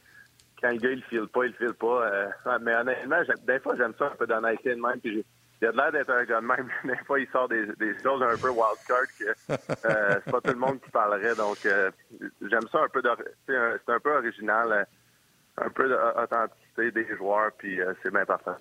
quand 0.61 0.71
le 0.71 0.78
gars 0.78 0.91
il 0.91 1.03
file 1.03 1.28
pas, 1.28 1.45
il 1.45 1.53
file 1.53 1.73
pas. 1.73 2.07
Euh, 2.07 2.30
mais 2.61 2.75
honnêtement, 2.75 3.21
des 3.47 3.59
fois 3.59 3.75
j'aime 3.78 3.93
ça 3.97 4.05
un 4.05 4.15
peu 4.15 4.28
d'honnêteté 4.28 4.75
de 4.75 4.82
même. 4.82 4.99
Puis 4.99 5.25
il 5.61 5.67
a 5.67 5.71
l'air 5.71 5.91
d'être 5.91 6.11
un 6.11 6.23
gars 6.23 6.41
de 6.41 6.45
même. 6.45 6.69
Des 6.84 7.03
fois, 7.05 7.19
il 7.19 7.28
sort 7.30 7.47
des, 7.47 7.65
des 7.78 7.97
choses 8.03 8.21
un 8.21 8.38
peu 8.38 8.49
wildcard 8.49 9.07
que 9.19 9.51
euh, 9.51 10.19
c'est 10.23 10.32
pas 10.32 10.41
tout 10.41 10.53
le 10.53 10.59
monde 10.59 10.80
qui 10.82 10.91
parlerait. 10.91 11.36
Donc 11.36 11.65
euh, 11.65 11.89
j'aime 12.41 12.67
ça 12.71 12.84
un 12.84 12.89
peu 12.89 13.01
c'est 13.47 13.91
un, 13.91 13.99
peu 13.99 14.17
original, 14.17 14.88
un 15.57 15.69
peu 15.69 15.89
d'authenticité 15.89 16.91
des 16.91 17.15
joueurs, 17.15 17.51
puis 17.57 17.80
c'est 18.03 18.11
bien 18.11 18.25
parfait. 18.25 18.51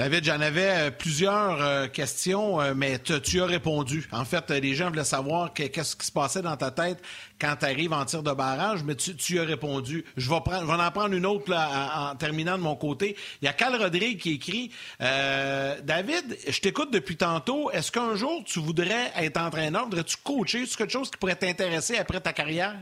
David, 0.00 0.24
j'en 0.24 0.40
avais 0.40 0.70
euh, 0.70 0.90
plusieurs 0.90 1.60
euh, 1.60 1.86
questions, 1.86 2.58
euh, 2.58 2.72
mais 2.74 2.98
tu 3.00 3.42
as 3.42 3.44
répondu. 3.44 4.08
En 4.12 4.24
fait, 4.24 4.48
les 4.48 4.74
gens 4.74 4.88
voulaient 4.88 5.04
savoir 5.04 5.52
qu'est-ce 5.52 5.94
qui 5.94 6.06
se 6.06 6.10
passait 6.10 6.40
dans 6.40 6.56
ta 6.56 6.70
tête 6.70 7.02
quand 7.38 7.54
tu 7.56 7.66
arrives 7.66 7.92
en 7.92 8.06
tir 8.06 8.22
de 8.22 8.32
barrage, 8.32 8.82
mais 8.82 8.94
tu, 8.94 9.38
as 9.38 9.42
répondu. 9.42 10.06
Je 10.16 10.30
vais, 10.30 10.40
prendre, 10.40 10.72
en 10.72 10.90
prendre 10.90 11.14
une 11.14 11.26
autre 11.26 11.54
en, 11.54 12.16
terminant 12.16 12.56
de 12.56 12.62
mon 12.62 12.76
côté. 12.76 13.14
Il 13.42 13.44
y 13.44 13.48
a 13.48 13.52
Cal 13.52 13.76
Rodrigue 13.76 14.18
qui 14.18 14.36
écrit 14.36 14.72
David, 14.98 16.38
je 16.48 16.60
t'écoute 16.60 16.90
depuis 16.90 17.18
tantôt. 17.18 17.70
Est-ce 17.70 17.92
qu'un 17.92 18.14
jour 18.14 18.42
tu 18.46 18.58
voudrais 18.58 19.12
être 19.16 19.36
entraîneur? 19.38 19.84
Voudrais-tu 19.84 20.16
coacher? 20.24 20.64
C'est 20.64 20.78
quelque 20.78 20.94
chose 20.94 21.10
qui 21.10 21.18
pourrait 21.18 21.36
t'intéresser 21.36 21.98
après 21.98 22.20
ta 22.20 22.32
carrière? 22.32 22.74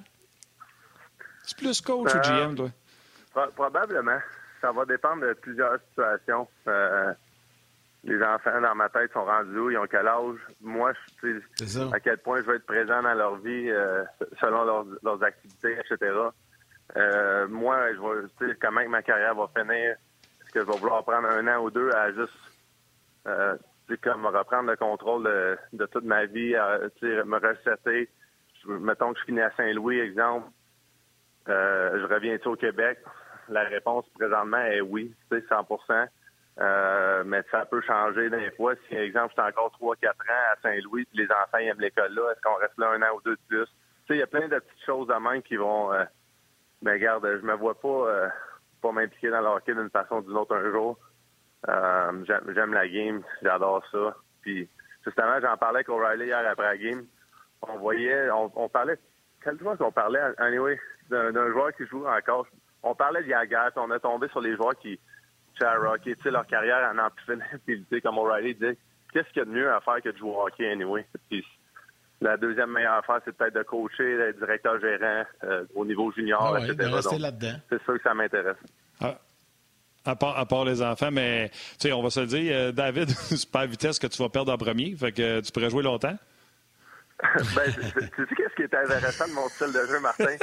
C'est 1.43 1.59
plus 1.59 1.81
coach 1.81 2.15
ou 2.15 2.19
GM, 2.21 2.55
toi? 2.55 2.71
Probablement 3.57 4.21
ça 4.61 4.73
va 4.73 4.85
dépendre 4.85 5.27
de 5.27 5.33
plusieurs 5.35 5.79
situations. 5.89 6.49
Euh, 6.67 7.13
les 8.05 8.23
enfants, 8.23 8.61
dans 8.61 8.75
ma 8.75 8.89
tête, 8.89 9.13
sont 9.13 9.25
rendus 9.25 9.59
où? 9.59 9.71
Ils 9.71 9.79
ont 9.79 9.87
quel 9.91 10.07
âge? 10.07 10.39
Moi, 10.61 10.93
je 11.23 11.41
sais 11.65 11.81
à 11.93 12.01
quel 12.01 12.19
point 12.19 12.41
je 12.41 12.47
vais 12.47 12.57
être 12.57 12.67
présent 12.67 13.03
dans 13.03 13.15
leur 13.15 13.37
vie 13.37 13.71
euh, 13.71 14.05
selon 14.41 14.87
leurs, 15.03 15.23
activités, 15.23 15.77
etc. 15.79 16.15
Euh, 16.97 17.49
moi, 17.49 17.93
je 17.93 18.47
vais, 18.47 18.55
comment 18.61 18.89
ma 18.89 19.03
carrière 19.03 19.35
va 19.35 19.49
finir? 19.57 19.97
Est-ce 20.43 20.53
que 20.53 20.61
je 20.61 20.65
vais 20.65 20.79
vouloir 20.79 21.05
prendre 21.05 21.29
un 21.29 21.47
an 21.49 21.63
ou 21.63 21.71
deux 21.71 21.91
à 21.91 22.13
juste 22.13 22.33
comme 24.03 24.27
reprendre 24.27 24.71
le 24.71 24.77
contrôle 24.77 25.25
de, 25.73 25.87
toute 25.87 26.05
ma 26.05 26.25
vie, 26.27 26.55
à, 26.55 26.79
me 27.03 27.37
resetter? 27.37 28.09
mettons 28.67 29.13
que 29.13 29.21
je 29.21 29.25
finis 29.25 29.41
à 29.41 29.51
Saint-Louis, 29.57 29.99
exemple. 30.01 30.49
je 31.47 32.07
reviens 32.07 32.39
au 32.45 32.57
Québec? 32.57 32.99
La 33.49 33.65
réponse 33.65 34.09
présentement 34.11 34.63
est 34.63 34.81
oui, 34.81 35.15
c'est 35.31 35.47
100% 35.49 36.09
euh, 36.61 37.23
mais 37.25 37.43
ça 37.53 37.65
peut 37.67 37.81
changer 37.83 38.31
des 38.31 38.51
fois. 38.53 38.75
Si, 38.89 38.95
par 38.95 39.03
exemple, 39.03 39.29
j'étais 39.31 39.49
encore 39.49 39.73
3-4 39.81 40.09
ans 40.09 40.53
à 40.53 40.57
Saint-Louis, 40.63 41.07
les 41.13 41.27
enfants 41.27 41.59
aiment 41.59 41.81
l'école 41.81 42.13
là, 42.13 42.33
est-ce 42.33 42.41
qu'on 42.41 42.57
reste 42.57 42.77
là 42.79 42.91
un 42.91 43.03
an 43.03 43.17
ou 43.17 43.21
deux 43.25 43.37
de 43.37 43.41
plus? 43.47 43.69
il 44.11 44.17
y 44.17 44.23
a 44.23 44.27
plein 44.27 44.49
de 44.49 44.59
petites 44.59 44.85
choses 44.87 45.11
à 45.11 45.21
main 45.21 45.41
qui 45.41 45.57
vont. 45.57 45.93
Euh, 45.93 46.05
mais 46.83 46.93
regarde, 46.93 47.27
je 47.41 47.47
me 47.47 47.55
vois 47.55 47.79
pas 47.79 47.89
euh, 47.89 48.29
pas 48.81 48.93
m'impliquer 48.93 49.31
dans 49.31 49.41
le 49.41 49.49
hockey 49.49 49.75
d'une 49.75 49.91
façon 49.91 50.17
ou 50.17 50.23
d'une 50.23 50.37
autre 50.37 50.57
un 50.57 50.71
jour. 50.71 50.99
Euh, 51.69 52.25
j'aime 52.55 52.73
la 52.73 52.89
game, 52.89 53.23
j'adore 53.43 53.85
ça. 53.91 54.17
Puis 54.43 54.69
justement, 55.05 55.41
j'en 55.41 55.57
parlais 55.57 55.79
avec 55.79 55.89
O'Reilly 55.89 56.27
hier 56.27 56.47
après 56.49 56.65
la 56.65 56.77
game. 56.77 57.05
On 57.63 57.77
voyait, 57.79 58.31
on, 58.31 58.69
parlait, 58.69 58.99
quel 59.43 59.59
joueur 59.59 59.77
qu'on 59.77 59.91
parlait, 59.91 60.21
anyway, 60.39 60.79
d'un 61.11 61.51
joueur 61.51 61.73
qui 61.75 61.85
joue 61.87 62.07
encore 62.07 62.47
on 62.83 62.95
parlait 62.95 63.23
de 63.23 63.29
Yagas, 63.29 63.73
on 63.77 63.91
est 63.93 64.01
tombé 64.01 64.29
sur 64.29 64.41
les 64.41 64.57
joueurs 64.57 64.79
qui, 64.79 64.99
Chara, 65.59 65.99
qui 65.99 66.15
leur 66.25 66.47
carrière 66.47 66.93
en 66.93 66.99
amplitude, 66.99 67.87
comme 68.03 68.19
O'Reilly 68.19 68.55
dit, 68.55 68.79
qu'est-ce 69.13 69.29
qu'il 69.29 69.39
y 69.39 69.43
a 69.43 69.45
de 69.45 69.51
mieux 69.51 69.73
à 69.73 69.81
faire 69.81 70.01
que 70.03 70.11
de 70.11 70.17
jouer 70.17 70.31
au 70.31 70.47
hockey 70.47 70.71
anyway? 70.71 71.07
la 72.21 72.37
deuxième 72.37 72.73
meilleure 72.73 72.95
affaire, 72.95 73.21
c'est 73.25 73.37
peut-être 73.37 73.55
de 73.55 73.63
coacher, 73.63 74.17
d'être 74.17 74.39
directeur 74.39 74.81
gérant 74.81 75.25
euh, 75.45 75.65
au 75.75 75.85
niveau 75.85 76.11
junior, 76.13 76.57
ah 76.57 76.61
etc. 76.61 76.91
C'est 77.69 77.83
sûr 77.85 77.97
que 77.97 78.03
ça 78.03 78.13
m'intéresse. 78.13 78.57
Ah, 79.01 79.19
à, 80.05 80.17
part, 80.17 80.65
les 80.65 80.83
enfants, 80.83 81.11
mais 81.13 81.51
on 81.93 82.03
va 82.03 82.11
se 82.11 82.21
le 82.21 82.27
dire, 82.27 82.53
euh, 82.55 82.73
David, 82.73 83.11
c'est 83.11 83.51
pas 83.51 83.61
à 83.61 83.67
vitesse 83.67 83.99
que 83.99 84.07
tu 84.07 84.21
vas 84.23 84.29
perdre 84.29 84.53
en 84.53 84.59
premier, 84.59 84.97
fait 84.97 85.13
que 85.13 85.41
tu 85.41 85.53
pourrais 85.53 85.71
jouer 85.71 85.83
longtemps. 85.83 86.17
ben, 87.57 87.73
tu 87.73 87.83
sais 87.83 88.35
qu'est-ce 88.37 88.55
qui 88.55 88.63
est 88.63 88.75
intéressant 88.75 89.27
de 89.27 89.33
mon 89.33 89.49
style 89.49 89.73
de 89.73 89.87
jeu, 89.87 89.99
Martin? 89.99 90.37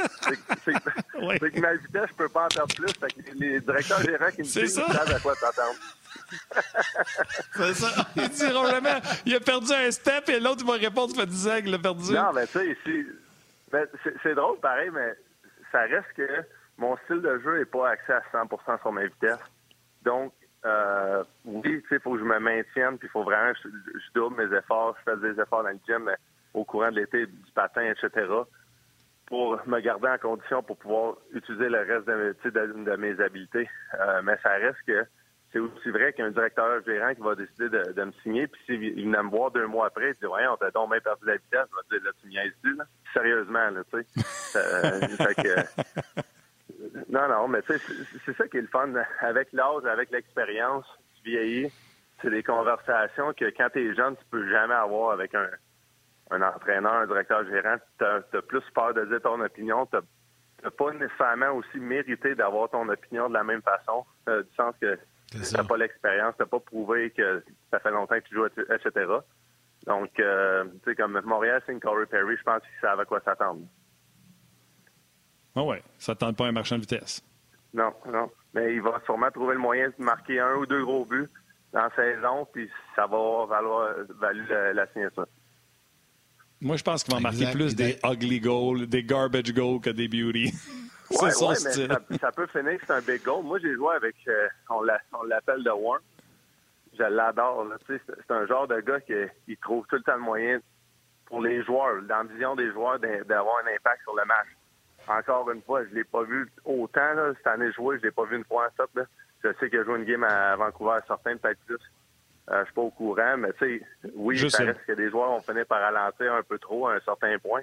C'est 0.62 0.74
que, 0.74 1.60
ma 1.60 1.74
vitesse, 1.74 2.08
je 2.10 2.14
peux 2.14 2.28
pas 2.28 2.44
en 2.44 2.48
perdre 2.48 2.74
plus. 2.74 2.92
Fait 2.92 3.08
que 3.08 3.32
les 3.34 3.60
directeurs 3.60 4.02
gérants 4.02 4.30
qui 4.30 4.40
me 4.40 4.42
disent, 4.42 4.56
ils 4.56 4.68
savent 4.68 5.14
à 5.14 5.18
quoi 5.20 5.34
t'attendre. 5.36 5.78
c'est 7.56 7.74
ça. 7.74 8.06
Ils 8.16 8.28
diront 8.28 8.66
jamais, 8.66 9.00
il 9.24 9.34
a 9.34 9.40
perdu 9.40 9.72
un 9.72 9.90
step 9.90 10.28
et 10.28 10.38
l'autre, 10.38 10.60
il 10.60 10.66
va 10.66 10.74
répondre, 10.74 11.14
ça 11.14 11.22
fait 11.22 11.26
10 11.26 11.48
ans 11.48 11.56
qu'il 11.62 11.70
l'a 11.70 11.78
perdu. 11.78 12.12
Non, 12.12 12.32
mais 12.34 12.46
tu 12.46 12.58
sais, 12.58 12.66
ici, 12.68 13.06
ben, 13.72 13.86
c'est 14.22 14.34
drôle 14.34 14.58
pareil, 14.60 14.90
mais 14.92 15.14
ça 15.72 15.80
reste 15.82 16.12
que 16.14 16.28
mon 16.76 16.96
style 17.04 17.22
de 17.22 17.38
jeu 17.38 17.58
n'est 17.58 17.64
pas 17.64 17.90
axé 17.90 18.12
à 18.12 18.22
100% 18.32 18.80
sur 18.82 18.92
mes 18.92 19.06
vitesses. 19.06 19.38
Donc, 20.02 20.34
euh, 20.66 21.24
oui, 21.46 21.62
tu 21.82 21.88
sais, 21.88 21.94
il 21.96 22.00
faut 22.00 22.12
que 22.12 22.18
je 22.18 22.24
me 22.24 22.38
maintienne, 22.38 22.98
puis 22.98 23.08
il 23.08 23.10
faut 23.10 23.22
vraiment, 23.22 23.52
je, 23.62 23.68
je, 23.68 24.12
double 24.14 24.44
mes 24.44 24.56
efforts, 24.56 24.94
je 24.98 25.10
fais 25.10 25.16
des 25.18 25.40
efforts 25.40 25.62
dans 25.62 25.70
le 25.70 25.80
gym, 25.86 26.04
mais 26.04 26.16
au 26.56 26.64
courant 26.64 26.90
de 26.90 26.96
l'été, 27.00 27.26
du 27.26 27.52
patin, 27.54 27.84
etc., 27.84 28.26
pour 29.26 29.60
me 29.66 29.80
garder 29.80 30.08
en 30.08 30.18
condition 30.18 30.62
pour 30.62 30.76
pouvoir 30.76 31.16
utiliser 31.32 31.68
le 31.68 31.80
reste 31.80 32.06
de, 32.06 32.96
mes 32.96 33.20
habiletés. 33.20 33.68
Euh, 33.94 34.22
mais 34.22 34.36
ça 34.42 34.50
reste 34.50 34.78
que 34.86 35.04
c'est 35.52 35.58
aussi 35.58 35.90
vrai 35.90 36.12
qu'un 36.12 36.30
directeur 36.30 36.82
gérant 36.84 37.14
qui 37.14 37.20
va 37.20 37.34
décider 37.34 37.68
de, 37.68 38.04
me 38.04 38.12
signer, 38.22 38.46
puis 38.46 38.60
s'il 38.66 38.78
vient 38.78 39.22
me 39.22 39.30
voir 39.30 39.50
deux 39.50 39.66
mois 39.66 39.86
après, 39.86 40.10
il 40.10 40.14
dit 40.14 40.26
on 40.26 40.56
t'a 40.56 40.70
donc 40.70 40.90
bien 40.90 41.00
perdu 41.00 41.26
la 41.26 41.36
vitesse, 41.36 41.66
je 41.70 41.94
vais 41.94 41.98
dire 41.98 42.06
là, 42.06 42.12
tu 42.22 42.28
niaises 42.28 42.76
là? 42.76 42.84
Sérieusement, 43.12 43.70
là, 43.70 43.82
tu 43.92 44.02
sais. 44.02 44.22
Euh, 44.56 45.00
non, 47.10 47.28
non, 47.28 47.48
mais 47.48 47.60
tu 47.62 47.76
sais, 47.78 47.94
c'est 48.24 48.36
ça 48.36 48.48
qui 48.48 48.56
est 48.56 48.62
le 48.62 48.68
fun. 48.68 48.90
Avec 49.20 49.52
l'âge, 49.52 49.84
avec 49.84 50.10
l'expérience, 50.10 50.86
tu 51.16 51.30
vieillis, 51.30 51.70
c'est 52.22 52.30
des 52.30 52.42
conversations 52.42 53.34
que 53.34 53.44
quand 53.56 53.68
tu 53.70 53.90
es 53.90 53.94
jeune, 53.94 54.16
tu 54.16 54.24
peux 54.30 54.48
jamais 54.48 54.74
avoir 54.74 55.10
avec 55.12 55.34
un, 55.34 55.48
un 56.30 56.42
entraîneur, 56.42 56.94
un 56.94 57.06
directeur 57.06 57.44
gérant, 57.46 57.76
tu 57.98 58.04
as, 58.04 58.42
plus 58.42 58.62
peur 58.74 58.94
de 58.94 59.04
dire 59.04 59.20
ton 59.22 59.40
opinion. 59.40 59.86
Tu 59.86 59.96
n'as 60.64 60.70
pas 60.70 60.92
nécessairement 60.92 61.52
aussi 61.52 61.78
mérité 61.78 62.34
d'avoir 62.34 62.68
ton 62.70 62.88
opinion 62.88 63.28
de 63.28 63.34
la 63.34 63.44
même 63.44 63.62
façon, 63.62 64.04
euh, 64.28 64.42
du 64.42 64.54
sens 64.54 64.74
que 64.80 64.98
tu 65.30 65.38
n'as 65.38 65.64
pas 65.64 65.76
l'expérience, 65.76 66.34
tu 66.36 66.42
n'as 66.42 66.48
pas 66.48 66.60
prouvé 66.60 67.10
que 67.10 67.44
ça 67.70 67.78
fait 67.80 67.90
longtemps 67.90 68.16
que 68.16 68.28
tu 68.28 68.34
joues, 68.34 68.46
etc. 68.46 69.06
Donc, 69.86 70.18
euh, 70.18 70.64
tu 70.64 70.90
sais, 70.90 70.96
comme 70.96 71.20
Montréal, 71.24 71.62
c'est 71.66 71.78
Corey 71.80 72.06
Perry, 72.06 72.36
je 72.36 72.42
pense 72.42 72.62
qu'ils 72.62 72.80
savent 72.80 73.00
à 73.00 73.04
quoi 73.04 73.20
s'attendre. 73.20 73.60
Ah 75.54 75.62
ouais, 75.62 75.82
ça 75.98 76.12
ne 76.12 76.18
tente 76.18 76.36
pas 76.36 76.46
un 76.46 76.52
marchand 76.52 76.76
de 76.76 76.82
vitesse. 76.82 77.22
Non, 77.72 77.92
non. 78.06 78.30
Mais 78.52 78.74
il 78.74 78.82
va 78.82 79.00
sûrement 79.04 79.30
trouver 79.30 79.54
le 79.54 79.60
moyen 79.60 79.88
de 79.88 80.04
marquer 80.04 80.40
un 80.40 80.54
ou 80.56 80.66
deux 80.66 80.84
gros 80.84 81.04
buts 81.04 81.28
dans 81.72 81.82
la 81.82 81.90
saison, 81.94 82.46
puis 82.52 82.70
ça 82.94 83.06
va 83.06 83.46
valoir, 83.46 83.94
valoir 84.18 84.74
la 84.74 84.86
signature. 84.88 85.26
Moi, 86.60 86.76
je 86.76 86.82
pense 86.82 87.04
qu'il 87.04 87.14
va 87.14 87.20
marquer 87.20 87.50
plus 87.52 87.74
des 87.74 87.98
ugly 88.04 88.40
goals, 88.40 88.86
des 88.86 89.02
garbage 89.02 89.52
goals 89.52 89.80
que 89.80 89.90
des 89.90 90.08
beauty. 90.08 90.52
c'est 91.10 91.30
son 91.30 91.54
style. 91.54 91.96
ça, 92.20 92.32
peut 92.32 92.46
finir 92.46 92.78
c'est 92.86 92.92
un 92.92 93.00
big 93.00 93.22
goal. 93.22 93.44
Moi, 93.44 93.58
j'ai 93.58 93.74
joué 93.74 93.94
avec, 93.94 94.16
euh, 94.28 94.48
on 94.70 94.82
l'appelle 94.82 95.62
The 95.64 95.68
Worm. 95.68 96.00
Je 96.98 97.02
l'adore. 97.02 97.66
C'est 97.86 98.30
un 98.30 98.46
genre 98.46 98.66
de 98.66 98.80
gars 98.80 99.00
qui 99.00 99.56
trouve 99.58 99.86
tout 99.88 99.96
le 99.96 100.02
temps 100.02 100.16
le 100.16 100.22
moyen 100.22 100.60
pour 101.26 101.42
les 101.42 101.62
joueurs, 101.64 102.02
dans 102.02 102.22
la 102.22 102.24
vision 102.24 102.56
des 102.56 102.70
joueurs, 102.72 102.98
d'avoir 102.98 103.56
un 103.64 103.74
impact 103.74 104.02
sur 104.02 104.14
le 104.14 104.24
match. 104.24 104.46
Encore 105.08 105.50
une 105.50 105.62
fois, 105.62 105.84
je 105.84 105.90
ne 105.90 105.94
l'ai 105.96 106.04
pas 106.04 106.22
vu 106.22 106.50
autant. 106.64 107.12
Là, 107.14 107.32
cette 107.36 107.46
année 107.46 107.70
joué, 107.72 107.96
je 107.96 108.02
ne 108.02 108.06
l'ai 108.06 108.10
pas 108.12 108.24
vu 108.24 108.36
une 108.36 108.44
fois 108.44 108.66
en 108.66 108.70
top. 108.76 108.90
Je 109.44 109.48
sais 109.60 109.68
qu'il 109.68 109.78
a 109.78 109.84
joué 109.84 109.98
une 109.98 110.04
game 110.04 110.24
à 110.24 110.56
Vancouver, 110.56 110.98
certains 111.06 111.36
peut-être 111.36 111.60
plus. 111.66 111.78
Je 112.48 112.64
suis 112.64 112.74
pas 112.74 112.82
au 112.82 112.90
courant, 112.90 113.36
mais 113.36 113.52
tu 113.54 113.80
sais, 113.80 114.10
oui, 114.14 114.50
ça 114.50 114.64
reste 114.64 114.84
que 114.86 114.92
des 114.92 115.10
joueurs 115.10 115.30
ont 115.30 115.40
fini 115.40 115.64
par 115.64 115.80
ralentir 115.80 116.32
un 116.32 116.42
peu 116.42 116.58
trop 116.58 116.88
à 116.88 116.94
un 116.94 117.00
certain 117.00 117.36
point. 117.38 117.62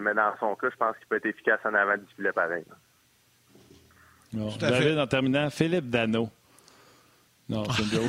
mais 0.00 0.14
dans 0.14 0.32
son 0.38 0.54
cas, 0.54 0.68
je 0.70 0.76
pense 0.76 0.96
qu'il 0.96 1.06
peut 1.06 1.16
être 1.16 1.26
efficace 1.26 1.60
en 1.64 1.74
avant 1.74 1.96
du 1.96 2.06
filet 2.16 2.32
pareil. 2.32 2.64
David, 4.32 4.98
en 4.98 5.06
terminant, 5.06 5.50
Philippe 5.50 5.90
Dano. 5.90 6.30
Non, 7.48 7.64
c'est 7.70 7.82
une 7.82 8.08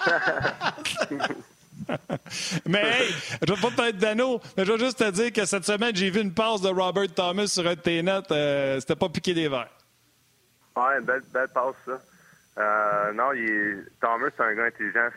mais 2.66 2.84
hey, 2.84 3.14
je 3.46 3.52
vais 3.52 3.60
pas 3.60 3.70
te 3.70 3.76
parler 3.76 3.92
de 3.92 3.98
Dano, 3.98 4.40
mais 4.56 4.64
je 4.64 4.72
vais 4.72 4.78
juste 4.78 4.98
te 4.98 5.10
dire 5.10 5.32
que 5.32 5.44
cette 5.44 5.64
semaine, 5.64 5.94
j'ai 5.94 6.10
vu 6.10 6.20
une 6.20 6.32
passe 6.32 6.60
de 6.60 6.68
Robert 6.68 7.12
Thomas 7.14 7.48
sur 7.48 7.66
un 7.66 7.74
de 7.74 7.80
tes 7.80 8.02
notes. 8.02 8.30
Euh, 8.30 8.78
c'était 8.80 8.94
pas 8.96 9.08
piqué 9.08 9.34
des 9.34 9.48
verres. 9.48 9.70
Ouais, 10.76 10.98
une 10.98 11.04
belle, 11.04 11.22
belle 11.32 11.48
passe, 11.48 11.74
ça. 11.84 12.00
Euh, 12.58 13.12
non, 13.12 13.32
il 13.32 13.86
Thomas, 14.00 14.28
c'est 14.36 14.42
un 14.42 14.54
gars 14.54 14.64
intelligent. 14.64 15.08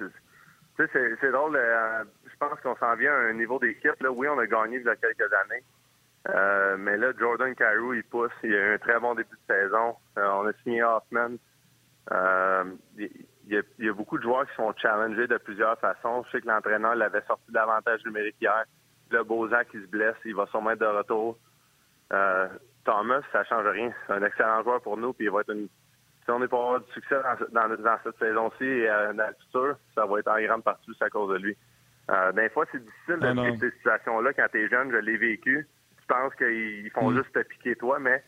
Tu 0.78 0.88
sais, 0.88 1.16
c'est 1.20 1.32
drôle. 1.32 1.56
Euh, 1.56 2.04
je 2.26 2.36
pense 2.38 2.60
qu'on 2.62 2.76
s'en 2.76 2.96
vient 2.96 3.14
à 3.14 3.30
un 3.30 3.34
niveau 3.34 3.60
d'équipe. 3.60 3.96
Oui, 4.10 4.28
on 4.28 4.40
a 4.40 4.48
gagné 4.48 4.78
il 4.78 4.86
y 4.86 4.90
a 4.90 4.96
quelques 4.96 5.32
années. 5.34 6.78
mais 6.80 6.98
là, 6.98 7.12
Jordan 7.18 7.54
Carew, 7.56 7.96
il 7.96 8.04
pousse. 8.04 8.32
Il 8.44 8.54
a 8.54 8.72
eu 8.72 8.74
un 8.76 8.78
très 8.78 9.00
bon 9.00 9.16
début 9.16 9.36
de 9.48 9.54
saison. 9.54 9.96
on 10.18 10.48
a 10.48 10.54
signé 10.64 10.84
Hoffman. 10.84 11.38
Il, 12.98 13.10
y, 13.48 13.90
a, 13.90 13.94
beaucoup 13.94 14.18
de 14.18 14.24
joueurs 14.24 14.48
qui 14.48 14.56
sont 14.56 14.74
challengés 14.78 15.28
de 15.28 15.38
plusieurs 15.38 15.78
façons. 15.80 16.24
Je 16.26 16.32
sais 16.32 16.42
que 16.42 16.48
l'entraîneur 16.48 16.96
l'avait 16.96 17.24
sorti 17.28 17.52
d'avantage 17.52 18.04
numérique 18.06 18.38
hier. 18.40 18.64
Le 19.12 19.24
Bozak 19.24 19.70
qui 19.70 19.82
se 19.82 19.88
blesse, 19.88 20.16
il 20.26 20.36
va 20.36 20.46
sûrement 20.48 20.72
être 20.72 20.80
de 20.80 20.86
retour. 20.86 21.38
Euh, 22.12 22.48
Thomas, 22.86 23.22
ça 23.32 23.44
change 23.46 23.68
rien. 23.68 23.92
C'est 24.06 24.14
un 24.14 24.24
excellent 24.24 24.64
joueur 24.64 24.82
pour 24.82 24.98
nous, 24.98 25.14
puis 25.14 25.26
il 25.26 25.32
va 25.32 25.42
être 25.42 25.52
une. 25.52 25.68
Si 26.24 26.32
on 26.32 26.42
est 26.42 26.48
pour 26.48 26.64
avoir 26.64 26.80
du 26.82 26.92
succès 26.94 27.16
dans, 27.52 27.68
dans, 27.68 27.98
cette 28.04 28.18
saison-ci 28.18 28.64
et 28.64 28.90
euh, 28.90 29.14
dans 29.14 29.28
le 29.28 29.36
futur, 29.46 29.76
ça 29.94 30.06
va 30.06 30.20
être 30.20 30.30
en 30.30 30.42
grande 30.42 30.64
partie 30.64 30.92
à 31.02 31.10
cause 31.10 31.34
de 31.34 31.44
lui. 31.44 31.58
Euh, 32.12 32.32
des 32.32 32.50
fois, 32.50 32.66
c'est 32.72 32.84
difficile 32.84 33.20
de 33.20 33.42
vivre 33.42 33.58
ces 33.60 33.72
situations-là 33.72 34.34
quand 34.34 34.48
tu 34.52 34.64
es 34.64 34.70
jeune. 34.70 34.92
Je 34.92 34.98
l'ai 34.98 35.18
vécu. 35.18 35.68
Tu 36.00 36.06
penses 36.08 36.34
qu'ils 36.36 36.90
font 36.92 37.12
mm. 37.12 37.18
juste 37.18 37.34
te 37.34 37.40
piquer 37.40 37.76
toi, 37.76 38.00
mais 38.00 38.24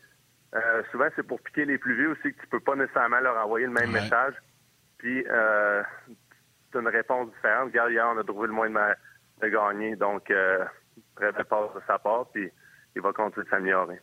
euh, 0.54 0.82
souvent, 0.90 1.08
c'est 1.14 1.26
pour 1.26 1.40
piquer 1.40 1.64
les 1.64 1.78
plus 1.78 1.94
vieux 1.94 2.10
aussi 2.10 2.32
que 2.32 2.40
tu 2.40 2.46
peux 2.48 2.60
pas 2.60 2.76
nécessairement 2.76 3.20
leur 3.20 3.36
envoyer 3.44 3.66
le 3.66 3.72
même 3.72 3.90
message. 3.90 4.34
Puis, 4.98 5.24
euh, 5.28 5.82
c'est 6.72 6.78
une 6.78 6.88
réponse 6.88 7.30
différente. 7.32 7.66
Regarde, 7.66 7.92
hier, 7.92 8.06
on 8.14 8.18
a 8.18 8.24
trouvé 8.24 8.46
le 8.46 8.54
moyen 8.54 8.94
de, 9.40 9.48
gagner. 9.48 9.96
Donc, 9.96 10.30
euh, 10.30 10.64
très 11.16 11.32
belle 11.32 11.44
passe 11.44 11.74
de 11.74 11.80
sa 11.86 11.98
part. 11.98 12.26
Puis, 12.32 12.50
il 12.94 13.02
va 13.02 13.12
continuer 13.12 13.44
de 13.44 13.50
s'améliorer. 13.50 14.00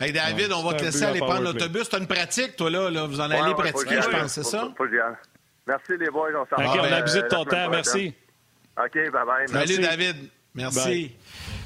Hey 0.00 0.12
David, 0.12 0.50
on 0.52 0.62
va 0.62 0.74
te 0.74 0.84
laisser 0.84 1.04
aller 1.04 1.20
prendre 1.20 1.42
l'autobus. 1.42 1.88
Tu 1.88 1.96
as 1.96 1.98
une 1.98 2.06
pratique, 2.06 2.56
toi, 2.56 2.70
là. 2.70 2.90
là. 2.90 3.06
Vous 3.06 3.20
en 3.20 3.30
allez 3.30 3.54
pratiquer, 3.54 4.00
je 4.02 4.08
pense, 4.08 4.32
c'est 4.32 4.44
ça? 4.44 4.68
Merci, 5.66 5.92
les 5.98 6.10
boys. 6.10 6.30
On 6.34 6.46
s'en 6.46 6.62
va. 6.62 6.72
OK, 6.72 6.80
on 6.80 6.92
a 6.92 6.96
abusé 6.96 7.22
de 7.22 7.28
ton 7.28 7.44
temps. 7.44 7.68
Merci. 7.70 8.14
OK, 8.78 8.94
bye-bye. 8.94 9.48
Salut, 9.48 9.78
David. 9.78 10.16
Merci. 10.54 11.12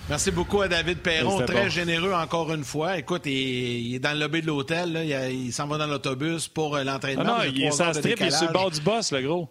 Merci 0.08 0.30
beaucoup 0.30 0.60
à 0.60 0.68
David 0.68 0.98
Perron, 0.98 1.40
très 1.46 1.70
généreux 1.70 2.12
encore 2.12 2.52
une 2.52 2.64
fois. 2.64 2.98
Écoute, 2.98 3.22
il, 3.24 3.94
est 3.94 3.98
dans 3.98 4.12
le 4.12 4.20
lobby 4.20 4.42
de 4.42 4.48
l'hôtel, 4.48 5.00
il, 5.30 5.50
s'en 5.50 5.66
va 5.66 5.78
dans 5.78 5.86
l'autobus 5.86 6.46
pour 6.46 6.76
euh, 6.76 6.84
l'entraînement. 6.84 7.36
Ah 7.38 7.44
non, 7.46 7.50
il 7.50 7.64
est 7.64 7.70
sans 7.70 7.94
strip, 7.94 8.20
il 8.20 8.26
est 8.26 8.30
sur 8.30 8.48
le 8.48 8.52
bord 8.52 8.70
du 8.70 8.82
boss, 8.82 9.12
le 9.12 9.22
gros. 9.22 9.48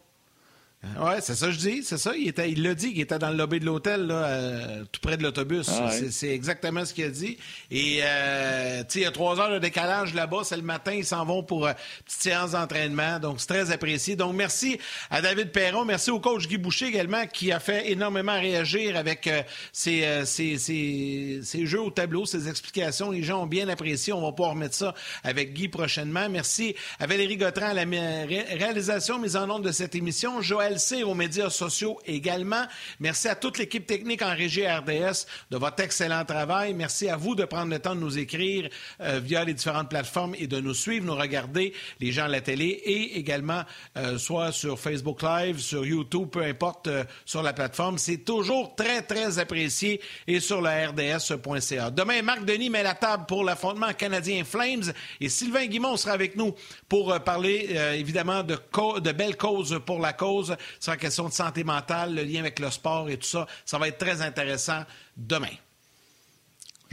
Oui, 1.00 1.14
c'est 1.22 1.36
ça 1.36 1.46
que 1.48 1.54
je 1.54 1.60
dis, 1.60 1.84
c'est 1.84 1.98
ça. 1.98 2.12
Il 2.16 2.34
l'a 2.36 2.46
il 2.46 2.76
dit 2.76 2.92
qu'il 2.92 3.02
était 3.02 3.18
dans 3.18 3.30
le 3.30 3.38
lobby 3.38 3.60
de 3.62 3.66
l'hôtel, 3.66 4.08
là, 4.08 4.26
euh, 4.26 4.84
tout 4.92 5.00
près 5.00 5.16
de 5.16 5.24
l'autobus. 5.24 5.70
Ah 5.70 5.90
c'est 6.12 6.30
exactement 6.30 6.84
ce 6.84 6.94
qu'il 6.94 7.06
a 7.06 7.10
dit. 7.10 7.38
Et 7.72 8.00
euh, 8.04 8.84
il 8.94 9.02
y 9.02 9.06
a 9.06 9.12
trois 9.12 9.40
heures 9.40 9.52
de 9.52 9.60
décalage 9.60 10.14
là-bas, 10.14 10.42
c'est 10.44 10.58
le 10.58 10.64
matin, 10.64 10.92
ils 10.92 11.06
s'en 11.06 11.24
vont 11.26 11.42
pour 11.42 11.68
une 11.68 11.74
petite 12.06 12.22
séance 12.22 12.52
d'entraînement. 12.52 13.20
Donc, 13.20 13.40
c'est 13.40 13.48
très 13.48 13.72
apprécié. 13.72 14.18
Donc, 14.18 14.36
merci 14.36 14.78
à 15.10 15.22
David 15.22 15.52
Perron. 15.52 15.86
Merci 15.86 16.12
au 16.12 16.20
coach 16.20 16.48
Guy 16.48 16.58
Boucher 16.58 16.88
également, 16.88 17.28
qui 17.28 17.54
a 17.54 17.62
fait 17.62 17.90
énormément 17.90 18.34
réagir 18.34 18.98
avec 18.98 19.30
ses, 19.72 20.26
ses, 20.26 21.66
jeux 21.66 21.82
au 21.82 21.92
tableau, 21.92 22.26
ses 22.26 22.50
explications. 22.50 23.10
Les 23.12 23.24
gens 23.24 23.44
ont 23.44 23.48
bien 23.48 23.70
apprécié. 23.70 24.12
On 24.12 24.22
va 24.22 24.34
pouvoir 24.34 24.52
remettre 24.52 24.76
ça 24.76 24.94
avec 25.24 25.54
Guy 25.54 25.70
prochainement. 25.70 26.28
Merci 26.30 26.76
à 27.00 27.08
Valérie 27.08 27.38
Gautran 27.38 27.68
à 27.68 27.74
la 27.74 27.86
réalisation 27.86 29.18
mise 29.18 29.38
en 29.38 29.48
nombre 29.48 29.66
de 29.66 29.72
cette 29.72 29.96
émission. 29.96 30.42
Joël 30.42 30.73
aux 31.04 31.14
médias 31.14 31.50
sociaux 31.50 32.00
également. 32.06 32.66
Merci 33.00 33.28
à 33.28 33.36
toute 33.36 33.58
l'équipe 33.58 33.86
technique 33.86 34.22
en 34.22 34.34
régie 34.36 34.66
RDS 34.66 35.26
de 35.52 35.58
votre 35.58 35.84
excellent 35.84 36.26
travail. 36.26 36.74
Merci 36.74 37.10
à 37.10 37.16
vous 37.16 37.36
de 37.36 37.46
prendre 37.46 37.72
le 37.72 37.80
temps 37.80 37.96
de 37.96 38.00
nous 38.00 38.18
écrire 38.18 38.70
euh, 39.02 39.20
via 39.24 39.44
les 39.44 39.54
différentes 39.54 39.90
plateformes 39.90 40.34
et 40.38 40.48
de 40.48 40.60
nous 40.60 40.74
suivre, 40.74 41.06
nous 41.06 41.16
regarder, 41.16 41.74
les 42.00 42.12
gens 42.12 42.26
à 42.26 42.28
la 42.28 42.42
télé 42.42 42.66
et 42.66 43.18
également 43.20 43.64
euh, 43.98 44.18
soit 44.18 44.52
sur 44.52 44.80
Facebook 44.80 45.22
Live, 45.22 45.60
sur 45.60 45.86
YouTube, 45.86 46.30
peu 46.30 46.42
importe 46.42 46.88
euh, 46.88 47.04
sur 47.26 47.44
la 47.44 47.54
plateforme. 47.54 47.98
C'est 47.98 48.26
toujours 48.26 48.76
très, 48.76 49.04
très 49.04 49.38
apprécié 49.38 50.02
et 50.28 50.40
sur 50.40 50.62
le 50.62 50.70
RDS.ca. 50.70 51.92
Demain, 51.92 52.22
Marc 52.24 52.46
Denis 52.46 52.70
met 52.70 52.84
la 52.84 52.96
table 52.96 53.26
pour 53.28 53.44
l'affrontement 53.44 53.94
canadien 53.94 54.44
Flames 54.44 54.92
et 55.22 55.30
Sylvain 55.30 55.68
Guimont 55.68 55.98
sera 55.98 56.14
avec 56.14 56.36
nous 56.36 56.56
pour 56.90 57.20
parler 57.24 57.78
évidemment 57.96 58.44
de, 58.44 58.58
de 59.00 59.12
belles 59.12 59.38
causes 59.38 59.80
pour 59.86 60.00
la 60.00 60.14
cause 60.14 60.56
sur 60.80 60.92
la 60.92 60.98
question 60.98 61.28
de 61.28 61.34
santé 61.34 61.64
mentale, 61.64 62.16
le 62.16 62.24
lien 62.24 62.40
avec 62.40 62.60
le 62.60 62.70
sport 62.70 63.10
et 63.10 63.18
tout 63.18 63.28
ça. 63.28 63.48
Ça 63.66 63.78
va 63.78 63.88
être 63.88 63.98
très 63.98 64.22
intéressant 64.22 64.84
demain. 65.18 65.56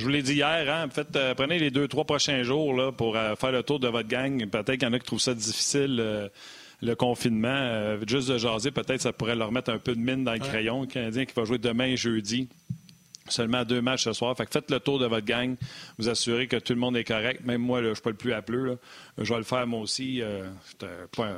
Je 0.00 0.04
vous 0.06 0.10
l'ai 0.10 0.22
dit 0.22 0.32
hier, 0.32 0.64
hein, 0.72 0.86
en 0.86 0.88
fait, 0.88 1.14
euh, 1.14 1.34
prenez 1.34 1.58
les 1.58 1.70
deux, 1.70 1.86
trois 1.86 2.04
prochains 2.04 2.42
jours 2.42 2.72
là, 2.72 2.90
pour 2.90 3.18
euh, 3.18 3.36
faire 3.36 3.52
le 3.52 3.62
tour 3.62 3.78
de 3.78 3.86
votre 3.86 4.08
gang. 4.08 4.48
Peut-être 4.48 4.72
qu'il 4.72 4.84
y 4.84 4.86
en 4.86 4.94
a 4.94 4.98
qui 4.98 5.04
trouvent 5.04 5.20
ça 5.20 5.34
difficile, 5.34 5.98
euh, 6.00 6.26
le 6.80 6.94
confinement. 6.94 7.98
juste 8.08 8.30
de 8.30 8.38
jaser, 8.38 8.70
peut-être 8.70 9.02
ça 9.02 9.12
pourrait 9.12 9.36
leur 9.36 9.52
mettre 9.52 9.70
un 9.70 9.76
peu 9.76 9.94
de 9.94 10.00
mine 10.00 10.24
dans 10.24 10.32
le 10.32 10.38
crayon. 10.38 10.80
Le 10.80 10.86
Canadien 10.86 11.26
qui 11.26 11.34
va 11.34 11.44
jouer 11.44 11.58
demain 11.58 11.96
jeudi. 11.96 12.48
Seulement 13.28 13.62
deux 13.66 13.82
matchs 13.82 14.04
ce 14.04 14.14
soir. 14.14 14.34
Fait 14.34 14.46
que 14.46 14.52
faites 14.52 14.70
le 14.70 14.80
tour 14.80 14.98
de 14.98 15.04
votre 15.04 15.26
gang. 15.26 15.56
Vous 15.98 16.08
assurez 16.08 16.46
que 16.46 16.56
tout 16.56 16.72
le 16.72 16.80
monde 16.80 16.96
est 16.96 17.04
correct. 17.04 17.44
Même 17.44 17.60
moi, 17.60 17.82
je 17.82 17.88
ne 17.88 17.94
suis 17.94 18.02
pas 18.02 18.10
le 18.10 18.16
plus 18.16 18.32
appeleux. 18.32 18.78
Je 19.18 19.30
vais 19.30 19.38
le 19.38 19.44
faire 19.44 19.66
moi 19.66 19.80
aussi. 19.80 20.22
Point 21.12 21.36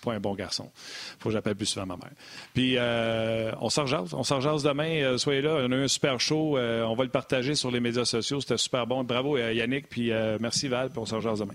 pas 0.00 0.12
un 0.12 0.20
bon 0.20 0.34
garçon. 0.34 0.70
faut 1.18 1.28
que 1.28 1.32
j'appelle 1.32 1.56
plus 1.56 1.66
souvent 1.66 1.86
ma 1.86 1.96
mère. 1.96 2.10
Puis, 2.54 2.74
euh, 2.76 3.52
on 3.60 3.68
s'en 3.68 3.86
On 4.14 4.22
s'en 4.22 4.40
demain. 4.62 5.02
Euh, 5.02 5.18
soyez 5.18 5.42
là. 5.42 5.56
On 5.62 5.72
a 5.72 5.76
eu 5.76 5.84
un 5.84 5.88
super 5.88 6.20
show. 6.20 6.56
Euh, 6.56 6.84
on 6.84 6.94
va 6.94 7.04
le 7.04 7.10
partager 7.10 7.54
sur 7.54 7.70
les 7.70 7.80
médias 7.80 8.04
sociaux. 8.04 8.40
C'était 8.40 8.56
super 8.56 8.86
bon. 8.86 9.04
Bravo, 9.04 9.36
Yannick. 9.38 9.88
Puis, 9.88 10.10
merci, 10.40 10.68
Val. 10.68 10.90
Puis, 10.90 10.98
on 10.98 11.06
s'en 11.06 11.20
demain. 11.40 11.54